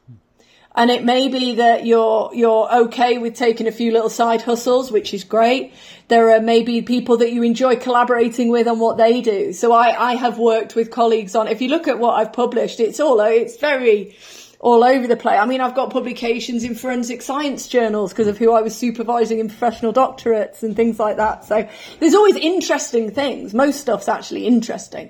And 0.80 0.90
it 0.90 1.04
may 1.04 1.28
be 1.28 1.56
that 1.56 1.86
you're, 1.86 2.32
you're 2.34 2.74
okay 2.84 3.18
with 3.18 3.36
taking 3.36 3.68
a 3.68 3.72
few 3.72 3.92
little 3.92 4.10
side 4.10 4.42
hustles, 4.42 4.94
which 4.94 5.14
is 5.14 5.26
great. 5.26 5.74
There 6.08 6.32
are 6.32 6.40
maybe 6.40 6.82
people 6.84 7.18
that 7.18 7.34
you 7.34 7.44
enjoy 7.44 7.76
collaborating 7.76 8.48
with 8.48 8.66
on 8.66 8.80
what 8.80 8.96
they 8.96 9.20
do. 9.20 9.52
So 9.52 9.74
I, 9.74 10.12
I 10.12 10.16
have 10.16 10.40
worked 10.40 10.76
with 10.76 10.90
colleagues 10.90 11.36
on, 11.36 11.50
if 11.50 11.62
you 11.62 11.68
look 11.68 11.90
at 11.90 12.00
what 12.00 12.14
I've 12.14 12.32
published, 12.32 12.80
it's 12.80 13.02
all, 13.02 13.20
it's 13.20 13.58
very, 13.58 14.16
all 14.62 14.86
over 14.86 15.06
the 15.06 15.18
place. 15.18 15.38
I 15.38 15.46
mean, 15.46 15.60
I've 15.60 15.76
got 15.76 15.90
publications 15.90 16.64
in 16.64 16.76
forensic 16.76 17.24
science 17.24 17.68
journals 17.68 18.14
because 18.14 18.28
of 18.28 18.38
who 18.38 18.54
I 18.54 18.62
was 18.62 18.74
supervising 18.74 19.40
in 19.40 19.50
professional 19.50 19.92
doctorates 19.92 20.64
and 20.64 20.78
things 20.78 20.98
like 20.98 21.18
that. 21.18 21.44
So 21.44 21.68
there's 22.00 22.16
always 22.16 22.38
interesting 22.38 23.12
things. 23.12 23.54
Most 23.54 23.82
stuff's 23.82 24.08
actually 24.08 24.48
interesting. 24.48 25.10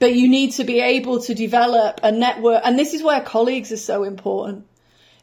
But 0.00 0.16
you 0.16 0.28
need 0.28 0.54
to 0.54 0.64
be 0.64 0.80
able 0.80 1.20
to 1.20 1.36
develop 1.36 2.00
a 2.02 2.10
network. 2.10 2.62
And 2.64 2.76
this 2.76 2.94
is 2.94 3.02
where 3.04 3.20
colleagues 3.20 3.70
are 3.70 3.76
so 3.76 4.02
important 4.02 4.66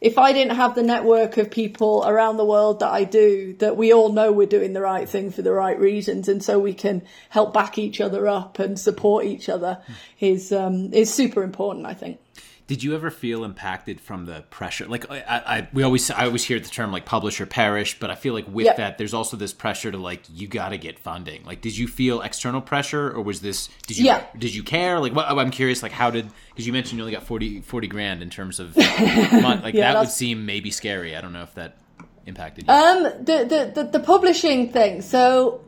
if 0.01 0.17
I 0.17 0.33
didn't 0.33 0.55
have 0.55 0.73
the 0.73 0.81
network 0.81 1.37
of 1.37 1.51
people 1.51 2.03
around 2.05 2.37
the 2.37 2.45
world 2.45 2.79
that 2.79 2.89
I 2.89 3.03
do, 3.03 3.55
that 3.59 3.77
we 3.77 3.93
all 3.93 4.11
know 4.11 4.31
we're 4.31 4.47
doing 4.47 4.73
the 4.73 4.81
right 4.81 5.07
thing 5.07 5.29
for 5.29 5.43
the 5.43 5.53
right 5.53 5.79
reasons, 5.79 6.27
and 6.27 6.43
so 6.43 6.57
we 6.57 6.73
can 6.73 7.03
help 7.29 7.53
back 7.53 7.77
each 7.77 8.01
other 8.01 8.27
up 8.27 8.57
and 8.57 8.79
support 8.79 9.25
each 9.25 9.47
other, 9.47 9.77
is 10.19 10.51
um, 10.51 10.91
is 10.91 11.13
super 11.13 11.43
important. 11.43 11.85
I 11.85 11.93
think. 11.93 12.19
Did 12.67 12.83
you 12.83 12.95
ever 12.95 13.11
feel 13.11 13.43
impacted 13.43 13.99
from 13.99 14.25
the 14.25 14.43
pressure? 14.49 14.85
Like 14.85 15.09
I, 15.09 15.21
I, 15.27 15.67
we 15.73 15.83
always, 15.83 16.09
I 16.09 16.25
always 16.25 16.43
hear 16.43 16.59
the 16.59 16.69
term 16.69 16.91
like 16.91 17.05
publish 17.05 17.41
or 17.41 17.45
perish, 17.45 17.99
but 17.99 18.09
I 18.09 18.15
feel 18.15 18.33
like 18.33 18.47
with 18.47 18.65
yep. 18.65 18.77
that, 18.77 18.97
there's 18.97 19.13
also 19.13 19.37
this 19.37 19.53
pressure 19.53 19.91
to 19.91 19.97
like 19.97 20.21
you 20.29 20.47
got 20.47 20.69
to 20.69 20.77
get 20.77 20.99
funding. 20.99 21.43
Like, 21.43 21.61
did 21.61 21.77
you 21.77 21.87
feel 21.87 22.21
external 22.21 22.61
pressure, 22.61 23.11
or 23.11 23.21
was 23.21 23.41
this? 23.41 23.69
Did 23.87 23.97
you? 23.97 24.05
Yeah. 24.05 24.25
Did 24.37 24.55
you 24.55 24.63
care? 24.63 24.99
Like, 24.99 25.13
what, 25.13 25.27
I'm 25.27 25.51
curious. 25.51 25.83
Like, 25.83 25.91
how 25.91 26.09
did? 26.09 26.29
Because 26.49 26.65
you 26.65 26.73
mentioned 26.73 26.97
you 26.97 27.03
only 27.03 27.13
got 27.13 27.23
40, 27.23 27.61
40 27.61 27.87
grand 27.87 28.21
in 28.21 28.29
terms 28.29 28.59
of, 28.59 28.75
like 28.77 29.73
yeah, 29.73 29.93
that 29.93 29.99
would 29.99 30.09
seem 30.09 30.45
maybe 30.45 30.71
scary. 30.71 31.15
I 31.15 31.21
don't 31.21 31.33
know 31.33 31.43
if 31.43 31.53
that 31.55 31.77
impacted 32.25 32.67
you? 32.67 32.73
Um, 32.73 33.03
the, 33.03 33.45
the, 33.47 33.83
the, 33.83 33.89
the 33.91 33.99
publishing 33.99 34.71
thing. 34.71 35.01
So, 35.01 35.61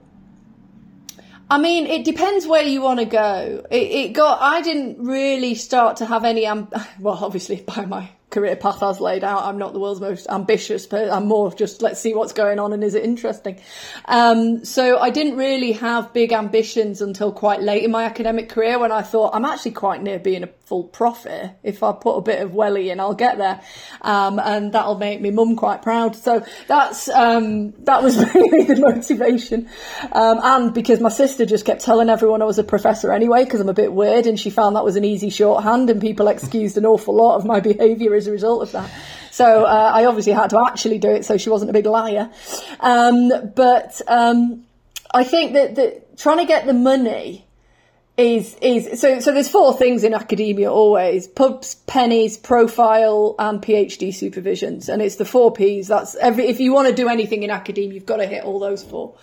I 1.53 1.59
mean, 1.59 1.85
it 1.85 2.03
depends 2.03 2.47
where 2.47 2.63
you 2.63 2.81
want 2.81 2.99
to 2.99 3.05
go. 3.05 3.63
It, 3.69 3.75
it 3.75 4.13
got, 4.13 4.41
I 4.41 4.61
didn't 4.63 4.97
really 4.97 5.53
start 5.53 5.97
to 5.97 6.05
have 6.07 6.25
any, 6.25 6.47
um, 6.47 6.67
well, 6.99 7.23
obviously 7.23 7.57
by 7.57 7.85
my 7.85 8.09
career 8.33 8.55
path 8.55 8.81
as 8.83 8.99
laid 8.99 9.23
out, 9.23 9.43
I'm 9.43 9.57
not 9.57 9.73
the 9.73 9.79
world's 9.79 10.01
most 10.01 10.27
ambitious, 10.29 10.85
but 10.85 11.09
I'm 11.09 11.27
more 11.27 11.53
just 11.53 11.81
let's 11.81 12.01
see 12.01 12.13
what's 12.13 12.33
going 12.33 12.59
on 12.59 12.73
and 12.73 12.83
is 12.83 12.95
it 12.95 13.05
interesting. 13.05 13.59
Um, 14.05 14.65
so 14.65 14.99
I 14.99 15.11
didn't 15.11 15.37
really 15.37 15.73
have 15.73 16.11
big 16.13 16.33
ambitions 16.33 17.01
until 17.01 17.31
quite 17.31 17.61
late 17.61 17.83
in 17.83 17.91
my 17.91 18.03
academic 18.03 18.49
career 18.49 18.79
when 18.79 18.91
I 18.91 19.03
thought 19.03 19.35
I'm 19.35 19.45
actually 19.45 19.71
quite 19.71 20.01
near 20.01 20.19
being 20.19 20.43
a 20.43 20.49
full 20.65 20.83
profit. 20.85 21.51
If 21.61 21.83
I 21.83 21.91
put 21.91 22.15
a 22.15 22.21
bit 22.21 22.41
of 22.41 22.53
welly 22.53 22.89
in, 22.89 22.99
I'll 22.99 23.13
get 23.13 23.37
there, 23.37 23.61
um, 24.01 24.39
and 24.39 24.73
that'll 24.73 24.97
make 24.97 25.21
me 25.21 25.29
mum 25.29 25.55
quite 25.55 25.83
proud. 25.83 26.15
So 26.15 26.43
that's 26.67 27.09
um, 27.09 27.73
that 27.83 28.01
was 28.01 28.17
really 28.33 28.63
the 28.63 28.79
motivation, 28.79 29.69
um, 30.11 30.39
and 30.41 30.73
because 30.73 30.99
my 30.99 31.09
sister 31.09 31.45
just 31.45 31.65
kept 31.65 31.83
telling 31.83 32.09
everyone 32.09 32.41
I 32.41 32.45
was 32.45 32.57
a 32.57 32.63
professor 32.63 33.11
anyway 33.11 33.43
because 33.43 33.61
I'm 33.61 33.69
a 33.69 33.73
bit 33.73 33.93
weird, 33.93 34.25
and 34.25 34.39
she 34.39 34.49
found 34.49 34.75
that 34.75 34.83
was 34.83 34.95
an 34.95 35.05
easy 35.05 35.29
shorthand, 35.29 35.89
and 35.89 36.01
people 36.01 36.27
excused 36.27 36.77
an 36.77 36.85
awful 36.85 37.13
lot 37.13 37.35
of 37.35 37.45
my 37.45 37.59
behaviour 37.59 38.15
as 38.23 38.27
a 38.27 38.31
result 38.31 38.63
of 38.63 38.71
that. 38.71 38.89
So 39.31 39.65
uh, 39.65 39.91
I 39.93 40.05
obviously 40.05 40.33
had 40.33 40.49
to 40.51 40.63
actually 40.67 40.99
do 40.99 41.09
it, 41.09 41.25
so 41.25 41.37
she 41.37 41.49
wasn't 41.49 41.69
a 41.69 41.73
big 41.73 41.85
liar. 41.85 42.29
Um, 42.79 43.31
but 43.55 44.01
um, 44.07 44.65
I 45.13 45.23
think 45.23 45.53
that, 45.53 45.75
that 45.75 46.17
trying 46.17 46.37
to 46.37 46.45
get 46.45 46.65
the 46.65 46.73
money 46.73 47.42
is 48.15 48.55
is 48.61 49.01
so 49.01 49.19
so 49.19 49.31
there's 49.31 49.49
four 49.49 49.75
things 49.75 50.03
in 50.03 50.13
academia 50.13 50.71
always. 50.71 51.27
Pubs 51.27 51.75
pennies 51.87 52.37
profile 52.37 53.33
and 53.39 53.59
phd 53.59 54.09
supervisions. 54.09 54.87
And 54.87 55.01
it's 55.01 55.15
the 55.15 55.25
four 55.25 55.51
p's. 55.51 55.87
That's 55.87 56.13
every 56.17 56.45
if 56.45 56.59
you 56.59 56.73
want 56.73 56.87
to 56.89 56.93
do 56.93 57.07
anything 57.09 57.41
in 57.41 57.49
academia 57.49 57.95
you've 57.95 58.05
got 58.05 58.17
to 58.17 58.27
hit 58.27 58.43
all 58.43 58.59
those 58.59 58.83
four. 58.83 59.15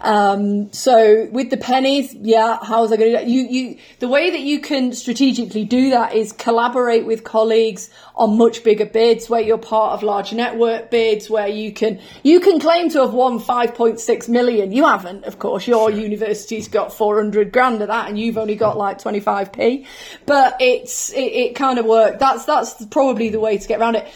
Um, 0.00 0.72
so 0.72 1.28
with 1.30 1.50
the 1.50 1.58
pennies 1.58 2.14
yeah 2.14 2.58
how's 2.62 2.90
i 2.92 2.96
going 2.96 3.12
to 3.12 3.18
do 3.18 3.24
that? 3.24 3.26
You 3.26 3.42
you 3.42 3.78
the 3.98 4.08
way 4.08 4.30
that 4.30 4.40
you 4.40 4.60
can 4.60 4.94
strategically 4.94 5.66
do 5.66 5.90
that 5.90 6.14
is 6.14 6.32
collaborate 6.32 7.04
with 7.04 7.24
colleagues 7.24 7.90
on 8.14 8.38
much 8.38 8.64
bigger 8.64 8.86
bids 8.86 9.28
where 9.28 9.42
you're 9.42 9.58
part 9.58 9.92
of 9.92 10.02
large 10.02 10.32
network 10.32 10.90
bids 10.90 11.28
where 11.28 11.48
you 11.48 11.74
can 11.74 12.00
you 12.22 12.40
can 12.40 12.58
claim 12.58 12.88
to 12.88 13.00
have 13.00 13.12
won 13.12 13.38
5.6 13.38 14.28
million. 14.30 14.72
You 14.72 14.86
haven't 14.86 15.24
of 15.24 15.38
course. 15.38 15.66
Your 15.66 15.90
sure. 15.90 16.00
university's 16.00 16.68
got 16.68 16.90
400 16.90 17.52
grand 17.52 17.82
of 17.82 17.88
that 17.88 18.08
and 18.08 18.18
you've 18.30 18.38
only 18.38 18.54
got 18.54 18.76
like 18.76 18.98
25p 18.98 19.86
but 20.26 20.56
it's 20.60 21.12
it, 21.12 21.20
it 21.20 21.54
kind 21.54 21.78
of 21.78 21.84
worked 21.84 22.18
that's 22.18 22.44
that's 22.44 22.84
probably 22.86 23.28
the 23.28 23.40
way 23.40 23.58
to 23.58 23.68
get 23.68 23.80
around 23.80 23.96
it 23.96 24.06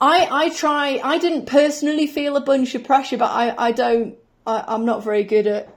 i 0.00 0.28
i 0.30 0.48
try 0.50 1.00
i 1.02 1.18
didn't 1.18 1.46
personally 1.46 2.06
feel 2.06 2.36
a 2.36 2.40
bunch 2.40 2.74
of 2.74 2.84
pressure 2.84 3.16
but 3.16 3.30
i 3.30 3.54
i 3.56 3.72
don't 3.72 4.14
I, 4.46 4.64
i'm 4.68 4.84
not 4.84 5.02
very 5.02 5.24
good 5.24 5.46
at 5.46 5.68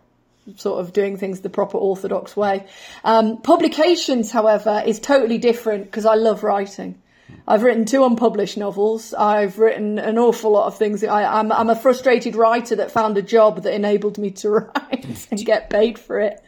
sort 0.58 0.80
of 0.80 0.94
doing 0.94 1.18
things 1.18 1.42
the 1.42 1.50
proper 1.50 1.78
orthodox 1.78 2.38
way. 2.38 2.66
Um, 3.04 3.42
publications, 3.42 4.32
however, 4.32 4.84
is 4.86 5.00
totally 5.00 5.38
different 5.38 5.86
because 5.86 6.06
I 6.06 6.16
love 6.16 6.44
writing. 6.44 7.02
I've 7.48 7.64
written 7.64 7.86
two 7.86 8.04
unpublished 8.04 8.58
novels. 8.58 9.14
I've 9.14 9.60
written 9.60 10.00
an 10.00 10.18
awful 10.18 10.52
lot 10.52 10.68
of 10.68 10.78
things. 10.78 11.04
I, 11.04 11.24
am 11.24 11.52
I'm, 11.52 11.70
I'm 11.70 11.70
a 11.70 11.76
frustrated 11.76 12.36
writer 12.36 12.76
that 12.76 12.92
found 12.92 13.18
a 13.18 13.22
job 13.22 13.64
that 13.64 13.74
enabled 13.74 14.18
me 14.18 14.32
to 14.32 14.50
write 14.50 15.28
and 15.32 15.46
get 15.46 15.70
paid 15.70 16.00
for 16.00 16.20
it. 16.20 16.44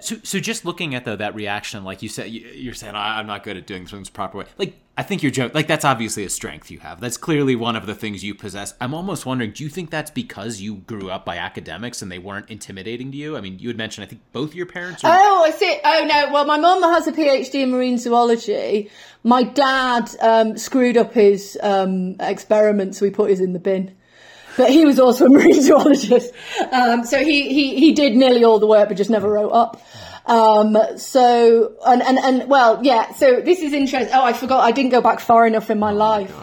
so, 0.00 0.16
so 0.22 0.40
just 0.40 0.64
looking 0.64 0.94
at 0.94 1.04
though 1.04 1.16
that 1.16 1.34
reaction, 1.34 1.84
like 1.84 2.02
you 2.02 2.08
said, 2.08 2.30
you're 2.30 2.74
saying 2.74 2.94
I'm 2.96 3.26
not 3.26 3.44
good 3.44 3.56
at 3.56 3.66
doing 3.66 3.86
things 3.86 4.08
the 4.08 4.12
proper 4.12 4.38
way. 4.38 4.46
Like 4.58 4.74
I 4.96 5.02
think 5.02 5.22
you're 5.22 5.32
joking. 5.32 5.54
Like 5.54 5.68
that's 5.68 5.86
obviously 5.86 6.24
a 6.24 6.28
strength 6.28 6.70
you 6.70 6.78
have. 6.80 7.00
That's 7.00 7.16
clearly 7.16 7.56
one 7.56 7.76
of 7.76 7.86
the 7.86 7.94
things 7.94 8.22
you 8.22 8.34
possess. 8.34 8.74
I'm 8.78 8.92
almost 8.92 9.24
wondering, 9.24 9.52
do 9.52 9.64
you 9.64 9.70
think 9.70 9.90
that's 9.90 10.10
because 10.10 10.60
you 10.60 10.76
grew 10.76 11.10
up 11.10 11.24
by 11.24 11.38
academics 11.38 12.02
and 12.02 12.12
they 12.12 12.18
weren't 12.18 12.50
intimidating 12.50 13.10
to 13.12 13.16
you? 13.16 13.36
I 13.36 13.40
mean, 13.40 13.58
you 13.58 13.68
had 13.68 13.78
mentioned 13.78 14.04
I 14.04 14.08
think 14.08 14.20
both 14.32 14.54
your 14.54 14.66
parents. 14.66 15.02
Are... 15.02 15.18
Oh, 15.18 15.44
I 15.44 15.50
see. 15.50 15.80
Oh 15.82 16.04
no. 16.06 16.32
Well, 16.32 16.44
my 16.44 16.58
mum 16.58 16.82
has 16.82 17.06
a 17.06 17.12
PhD 17.12 17.62
in 17.62 17.70
marine 17.70 17.96
zoology. 17.96 18.90
My 19.24 19.44
dad 19.44 20.10
um, 20.20 20.58
screwed 20.58 20.98
up 20.98 21.14
his 21.14 21.56
um, 21.62 22.16
experiments, 22.20 22.98
so 22.98 23.06
we 23.06 23.10
put 23.10 23.30
his 23.30 23.40
in 23.40 23.54
the 23.54 23.58
bin. 23.58 23.96
But 24.58 24.68
he 24.68 24.84
was 24.84 25.00
also 25.00 25.24
a 25.24 25.30
marine 25.30 25.62
zoologist, 25.62 26.34
um, 26.70 27.04
so 27.04 27.18
he, 27.24 27.48
he 27.48 27.80
he 27.80 27.92
did 27.92 28.14
nearly 28.14 28.44
all 28.44 28.58
the 28.58 28.66
work, 28.66 28.88
but 28.88 28.98
just 28.98 29.08
never 29.08 29.30
wrote 29.30 29.52
up. 29.52 29.80
Um, 30.26 30.76
so, 30.96 31.74
and, 31.84 32.02
and, 32.02 32.18
and, 32.18 32.48
well, 32.48 32.80
yeah, 32.82 33.12
so 33.12 33.40
this 33.40 33.60
is 33.60 33.72
interesting. 33.72 34.14
Oh, 34.14 34.24
I 34.24 34.32
forgot, 34.32 34.60
I 34.60 34.70
didn't 34.70 34.90
go 34.90 35.00
back 35.00 35.20
far 35.20 35.46
enough 35.46 35.70
in 35.70 35.78
my 35.78 35.92
oh 35.92 35.96
life. 35.96 36.34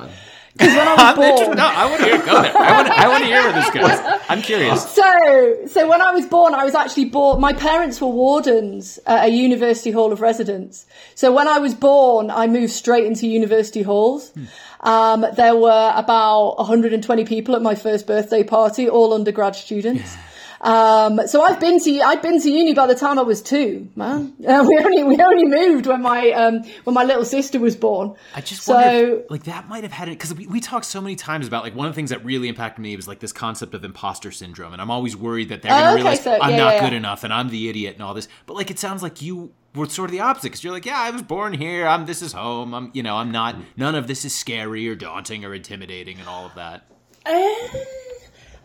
Because 0.60 0.76
when 0.76 0.88
I 0.88 0.96
was 1.16 1.16
born, 1.16 1.58
no, 1.58 1.66
I 1.66 1.86
want 1.86 2.02
to 2.02 2.06
hear. 2.06 2.18
Go 2.18 2.42
there. 2.42 2.58
I 2.58 2.72
want. 2.74 2.90
I 2.90 3.08
want 3.08 3.24
to 3.24 3.30
hear 3.30 3.44
where 3.44 3.54
this 3.54 3.70
goes. 3.70 4.22
I'm 4.28 4.42
curious. 4.42 4.90
So, 4.90 5.68
so 5.68 5.88
when 5.88 6.02
I 6.02 6.12
was 6.12 6.26
born, 6.26 6.54
I 6.54 6.66
was 6.66 6.76
actually 6.76 7.06
born. 7.06 7.40
My 7.40 7.54
parents 7.54 8.02
were 8.02 8.10
wardens 8.10 9.00
at 9.06 9.26
a 9.26 9.30
university 9.30 9.92
hall 9.92 10.12
of 10.12 10.20
residence. 10.20 10.86
So 11.16 11.32
when 11.32 11.48
I 11.48 11.60
was 11.60 11.74
born, 11.74 12.30
I 12.30 12.48
moved 12.48 12.74
straight 12.74 13.06
into 13.06 13.26
university 13.26 13.84
halls. 13.84 14.32
Hmm. 14.32 14.46
Um, 14.82 15.26
there 15.36 15.56
were 15.56 15.94
about 15.96 16.58
120 16.58 17.26
people 17.26 17.56
at 17.56 17.62
my 17.62 17.76
first 17.76 18.06
birthday 18.06 18.44
party, 18.44 18.90
all 18.90 19.14
undergrad 19.14 19.56
students. 19.56 20.16
Um, 20.62 21.26
so 21.28 21.42
I've 21.42 21.60
been 21.60 21.80
to 21.80 22.02
I'd 22.02 22.22
been 22.22 22.42
to 22.42 22.50
uni 22.50 22.74
by 22.74 22.88
the 22.88 22.96
time 22.96 23.18
I 23.18 23.22
was 23.22 23.42
two. 23.42 23.90
Man, 23.96 24.34
uh, 24.48 24.66
we 24.68 24.78
only 24.78 25.04
we 25.04 25.18
only 25.22 25.46
moved 25.46 25.88
when 25.88 26.02
my 26.02 26.32
um, 26.32 26.64
when 26.84 26.94
my 26.94 27.04
little 27.04 27.26
sister 27.26 27.60
was 27.60 27.76
born. 27.76 28.16
I 28.36 28.42
just 28.42 28.64
so, 28.64 28.74
wonder 28.74 29.20
if, 29.20 29.32
like 29.32 29.44
that 29.44 29.70
might 29.70 29.84
have 29.84 29.94
had 29.94 30.10
it 30.10 30.12
because 30.12 30.34
we 30.34 30.48
we 30.48 30.60
talked 30.60 30.86
so 30.86 31.02
many 31.02 31.16
times 31.16 31.48
about 31.48 31.64
like 31.64 31.76
one 31.76 31.88
of 31.88 31.94
the 31.94 31.96
things 31.96 32.10
that 32.10 32.24
really 32.26 32.50
impacted 32.50 32.82
me 32.82 32.96
was 32.96 33.08
like 33.08 33.20
this 33.20 33.32
concept 33.32 33.74
of 33.74 33.84
imposter 33.86 34.32
syndrome, 34.32 34.74
and 34.74 34.82
I'm 34.82 34.92
always 34.92 35.16
worried 35.16 35.50
that 35.50 35.62
they're 35.62 35.72
going 35.72 35.84
to 35.84 35.90
oh, 35.90 35.94
okay, 35.94 36.02
realize 36.02 36.24
so, 36.24 36.34
I'm 36.34 36.58
not 36.58 36.76
yeah, 36.76 36.80
good 36.82 36.92
yeah. 36.92 36.98
enough 36.98 37.24
and 37.24 37.34
I'm 37.34 37.50
the 37.50 37.70
idiot 37.70 37.96
and 37.96 38.04
all 38.04 38.14
this. 38.14 38.28
But 38.46 38.56
like 38.56 38.70
it 38.70 38.80
sounds 38.80 39.02
like 39.02 39.22
you 39.22 39.54
were 39.76 39.88
sort 39.88 40.10
of 40.10 40.12
the 40.12 40.22
opposite 40.22 40.48
because 40.48 40.64
you're 40.64 40.74
like, 40.74 40.86
yeah, 40.86 41.00
I 41.00 41.12
was 41.12 41.22
born 41.22 41.54
here. 41.54 41.88
I'm 41.88 42.06
this 42.06 42.22
is 42.22 42.34
home. 42.34 42.74
I'm 42.74 42.92
you 42.94 43.04
know 43.04 43.16
I'm 43.16 43.32
not. 43.32 43.56
None 43.78 43.96
of 43.96 44.08
this 44.08 44.26
is 44.26 44.36
scary 44.36 44.90
or 44.90 44.96
daunting 44.96 45.46
or 45.46 45.54
intimidating 45.54 46.20
and 46.20 46.28
all 46.28 46.46
of 46.46 46.56
that. 46.56 46.86
Uh... 47.26 48.06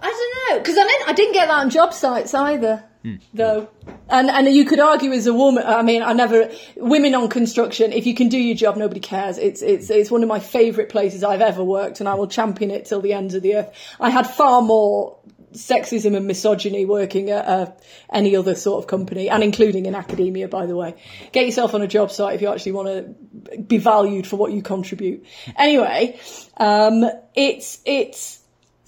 I 0.05 0.11
don't 0.11 0.57
know 0.57 0.63
because 0.63 0.77
I 0.77 0.87
didn't, 0.87 1.09
I 1.09 1.13
didn't 1.15 1.33
get 1.33 1.49
that 1.49 1.55
on 1.55 1.71
job 1.71 1.95
sites 1.95 2.35
either, 2.35 2.85
mm. 3.03 3.23
though. 3.33 3.71
And 4.11 4.29
and 4.29 4.47
you 4.55 4.67
could 4.67 4.79
argue 4.79 5.13
as 5.13 5.27
a 5.27 5.33
woman. 5.33 5.65
I 5.67 5.81
mean, 5.81 6.03
I 6.03 6.13
never 6.13 6.51
women 6.77 7.15
on 7.15 7.29
construction. 7.29 7.91
If 7.93 8.07
you 8.07 8.15
can 8.15 8.29
do 8.29 8.39
your 8.39 8.55
job, 8.55 8.77
nobody 8.77 9.01
cares. 9.01 9.39
It's 9.39 9.63
it's 9.63 9.89
it's 9.89 10.11
one 10.11 10.23
of 10.23 10.29
my 10.29 10.41
favourite 10.41 10.91
places 10.91 11.25
I've 11.25 11.41
ever 11.41 11.65
worked, 11.65 12.01
and 12.01 12.09
I 12.09 12.15
will 12.15 12.27
champion 12.27 12.71
it 12.71 12.85
till 12.85 13.01
the 13.01 13.15
ends 13.15 13.35
of 13.35 13.43
the 13.43 13.57
earth. 13.57 13.73
I 13.99 14.11
had 14.11 14.27
far 14.27 14.61
more 14.61 15.17
sexism 15.55 16.17
and 16.17 16.27
misogyny 16.27 16.85
working 16.85 17.31
at 17.31 17.47
uh, 17.47 17.73
any 18.13 18.37
other 18.37 18.55
sort 18.55 18.83
of 18.83 18.89
company, 18.89 19.31
and 19.31 19.43
including 19.43 19.87
in 19.87 19.95
academia, 19.95 20.49
by 20.49 20.67
the 20.67 20.77
way. 20.77 20.97
Get 21.33 21.47
yourself 21.47 21.75
on 21.75 21.81
a 21.81 21.89
job 21.89 22.11
site 22.11 22.35
if 22.35 22.43
you 22.43 22.49
actually 22.49 22.73
want 22.73 22.89
to 22.89 23.57
be 23.57 23.79
valued 23.79 24.27
for 24.27 24.37
what 24.37 24.53
you 24.53 24.61
contribute. 24.61 25.25
Anyway, 25.57 26.21
um, 26.59 27.05
it's 27.35 27.81
it's 27.87 28.44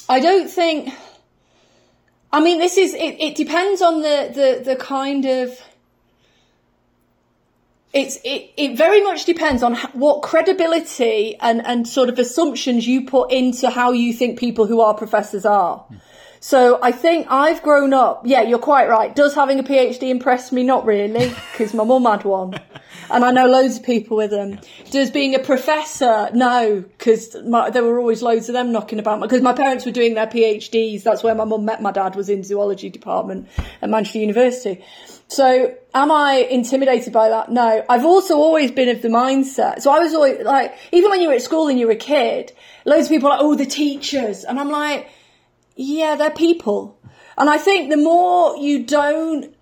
I 0.09 0.21
don't 0.21 0.49
think. 0.49 0.93
I 2.33 2.41
mean, 2.41 2.59
this 2.59 2.77
is 2.77 2.95
it. 2.95 3.21
It 3.21 3.35
depends 3.35 3.83
on 3.83 4.03
the 4.03 4.31
the 4.33 4.63
the 4.65 4.77
kind 4.77 5.25
of. 5.25 5.61
It's 7.93 8.19
it, 8.25 8.51
it 8.57 8.77
very 8.77 9.03
much 9.03 9.25
depends 9.25 9.63
on 9.63 9.75
what 9.95 10.23
credibility 10.23 11.37
and 11.41 11.67
and 11.67 11.89
sort 11.89 12.09
of 12.09 12.19
assumptions 12.19 12.87
you 12.87 13.07
put 13.07 13.33
into 13.33 13.71
how 13.71 13.93
you 13.93 14.13
think 14.13 14.39
people 14.39 14.67
who 14.67 14.81
are 14.81 14.95
professors 14.95 15.47
are. 15.47 15.79
Hmm. 15.79 15.97
So 16.47 16.79
I 16.81 16.93
think 16.93 17.27
I've 17.29 17.61
grown 17.61 17.93
up. 17.93 18.23
Yeah, 18.25 18.43
you're 18.43 18.61
quite 18.61 18.89
right. 18.89 19.13
Does 19.13 19.35
having 19.35 19.59
a 19.59 19.65
PhD 19.65 20.11
impress 20.11 20.53
me? 20.53 20.63
Not 20.63 20.87
really, 20.87 21.35
because 21.51 21.75
my 21.75 21.83
mum 21.83 22.05
had 22.05 22.23
one, 22.23 22.55
and 23.11 23.25
I 23.25 23.33
know 23.33 23.49
loads 23.49 23.79
of 23.79 23.83
people 23.83 24.17
with 24.17 24.31
them. 24.31 24.61
Does 24.93 25.11
being 25.11 25.35
a 25.35 25.41
professor? 25.41 26.31
No, 26.33 26.85
because 26.97 27.31
there 27.31 27.83
were 27.83 27.99
always 27.99 28.23
loads 28.23 28.49
of 28.49 28.53
them 28.53 28.71
knocking 28.71 29.01
about. 29.01 29.21
Because 29.23 29.43
my 29.43 29.55
parents 29.55 29.85
were 29.85 29.91
doing 29.91 30.15
their 30.15 30.29
PhDs. 30.29 31.03
That's 31.03 31.25
where 31.25 31.35
my 31.35 31.43
mum 31.43 31.65
met 31.65 31.83
my 31.83 31.91
dad. 31.91 32.15
Was 32.15 32.29
in 32.29 32.45
zoology 32.45 32.91
department 32.91 33.49
at 33.83 33.91
Manchester 33.91 34.21
University. 34.21 34.85
So 35.27 35.75
am 35.95 36.13
I 36.13 36.47
intimidated 36.49 37.13
by 37.13 37.29
that? 37.29 37.51
No. 37.51 37.85
I've 37.89 38.05
also 38.05 38.37
always 38.37 38.71
been 38.71 38.89
of 38.89 39.03
the 39.03 39.09
mindset. 39.09 39.81
So 39.81 39.91
I 39.91 39.99
was 39.99 40.15
always 40.15 40.45
like, 40.45 40.77
even 40.93 41.11
when 41.11 41.21
you 41.21 41.27
were 41.27 41.35
at 41.35 41.43
school 41.43 41.67
and 41.67 41.77
you 41.77 41.87
were 41.87 41.95
a 41.95 41.97
kid, 41.97 42.53
loads 42.85 43.07
of 43.07 43.11
people 43.11 43.31
are 43.31 43.39
like, 43.39 43.45
oh, 43.45 43.57
the 43.57 43.67
teachers. 43.67 44.45
And 44.45 44.61
I'm 44.61 44.71
like, 44.71 45.09
yeah, 45.77 46.17
they're 46.17 46.31
people. 46.31 46.99
And 47.39 47.51
I 47.51 47.59
think 47.59 47.91
the 47.91 47.97
more 47.97 48.57
you 48.57 48.85
don't 48.85 49.55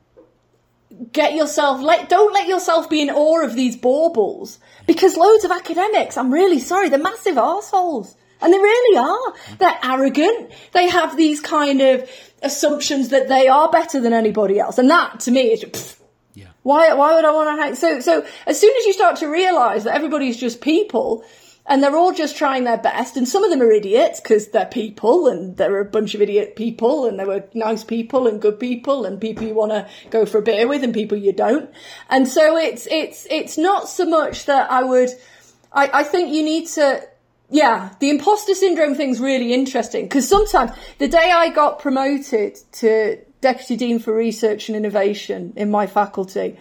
get 1.13 1.35
yourself, 1.35 1.81
let, 1.81 2.09
don't 2.09 2.33
let 2.33 2.47
yourself 2.47 2.89
be 2.89 3.03
in 3.03 3.11
awe 3.11 3.45
of 3.45 3.55
these 3.55 3.77
baubles 3.77 4.61
because 4.87 5.17
loads 5.17 5.45
of 5.45 5.51
academics, 5.51 6.17
I'm 6.17 6.33
really 6.33 6.61
sorry, 6.61 6.89
they're 6.89 6.99
massive 6.99 7.37
assholes. 7.37 8.17
And 8.41 8.53
they 8.53 8.59
really 8.59 8.99
are. 8.99 9.57
They're 9.59 9.79
arrogant. 9.83 10.53
They 10.73 10.89
have 10.89 11.17
these 11.17 11.41
kind 11.41 11.81
of 11.81 12.09
assumptions 12.43 13.09
that 13.09 13.29
they 13.29 13.49
are 13.49 13.71
better 13.71 14.01
than 14.01 14.13
anybody 14.13 14.59
else. 14.61 14.77
And 14.77 14.91
that 14.91 15.21
to 15.21 15.31
me 15.31 15.53
is 15.53 15.61
just, 15.61 15.99
yeah. 16.35 16.49
why, 16.63 16.93
why 16.93 17.15
would 17.15 17.25
I 17.25 17.31
want 17.31 17.57
to 17.57 17.63
hang? 17.63 17.75
So, 17.75 18.01
so 18.01 18.27
as 18.47 18.61
soon 18.61 18.77
as 18.77 18.85
you 18.85 18.93
start 18.93 19.17
to 19.17 19.29
realize 19.29 19.85
that 19.85 19.95
everybody's 19.95 20.37
just 20.37 20.61
people, 20.61 21.25
and 21.67 21.83
they're 21.83 21.97
all 21.97 22.13
just 22.13 22.37
trying 22.37 22.65
their 22.65 22.79
best. 22.79 23.17
And 23.17 23.27
some 23.27 23.43
of 23.43 23.51
them 23.51 23.63
are 23.63 23.73
idiots 23.73 24.21
because 24.21 24.49
they're 24.49 24.67
people 24.67 25.29
and 25.29 25.57
they're 25.57 25.81
a 25.81 25.85
bunch 25.85 26.15
of 26.15 26.21
idiot 26.21 26.57
people 26.57 27.07
and 27.07 27.19
they 27.19 27.25
were 27.25 27.45
nice 27.55 27.83
people 27.85 28.27
and 28.27 28.41
good 28.41 28.61
people 28.61 29.07
and 29.07 29.21
people 29.21 29.47
you 29.47 29.55
want 29.55 29.73
to 29.73 29.89
go 30.11 30.27
for 30.27 30.39
a 30.39 30.43
beer 30.43 30.69
with 30.69 30.85
and 30.85 30.93
people 30.93 31.17
you 31.17 31.33
don't. 31.33 31.71
And 32.11 32.29
so 32.29 32.57
it's, 32.57 32.87
it's, 32.91 33.27
it's 33.31 33.57
not 33.57 33.89
so 33.89 34.05
much 34.05 34.45
that 34.45 34.71
I 34.71 34.83
would, 34.83 35.11
I, 35.73 35.91
I 35.93 36.03
think 36.03 36.35
you 36.35 36.43
need 36.43 36.69
to, 36.69 37.03
yeah, 37.49 37.95
the 37.99 38.11
imposter 38.11 38.55
syndrome 38.55 38.95
thing's 38.95 39.21
really 39.21 39.55
interesting 39.55 40.05
because 40.05 40.29
sometimes 40.29 40.73
the 40.99 41.09
day 41.09 41.31
I 41.31 41.49
got 41.49 41.79
promoted 41.79 42.59
to 42.73 43.19
deputy 43.41 43.77
dean 43.77 43.99
for 43.99 44.15
research 44.15 44.69
and 44.69 44.77
innovation 44.77 45.55
in 45.57 45.71
my 45.71 45.87
faculty, 45.87 46.59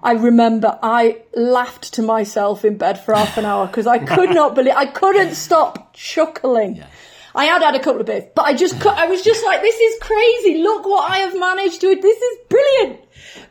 I 0.00 0.12
remember 0.12 0.78
I 0.82 1.22
laughed 1.34 1.94
to 1.94 2.02
myself 2.02 2.64
in 2.64 2.78
bed 2.78 3.00
for 3.00 3.14
half 3.14 3.36
an 3.36 3.44
hour 3.44 3.66
because 3.66 3.86
I 3.86 3.98
could 3.98 4.30
not 4.30 4.54
believe 4.54 4.74
I 4.76 4.86
couldn't 4.86 5.34
stop 5.34 5.92
chuckling. 5.94 6.76
Yeah. 6.76 6.86
I 7.34 7.44
had 7.44 7.62
had 7.62 7.74
a 7.74 7.80
couple 7.80 8.00
of 8.00 8.06
beers, 8.06 8.24
but 8.34 8.46
I 8.46 8.54
just 8.54 8.84
I 8.86 9.06
was 9.06 9.22
just 9.22 9.44
like, 9.44 9.60
this 9.60 9.76
is 9.76 10.00
crazy. 10.00 10.58
Look 10.62 10.86
what 10.86 11.10
I 11.10 11.18
have 11.18 11.38
managed 11.38 11.80
to. 11.82 11.94
This 11.94 12.20
is 12.20 12.38
brilliant. 12.48 13.00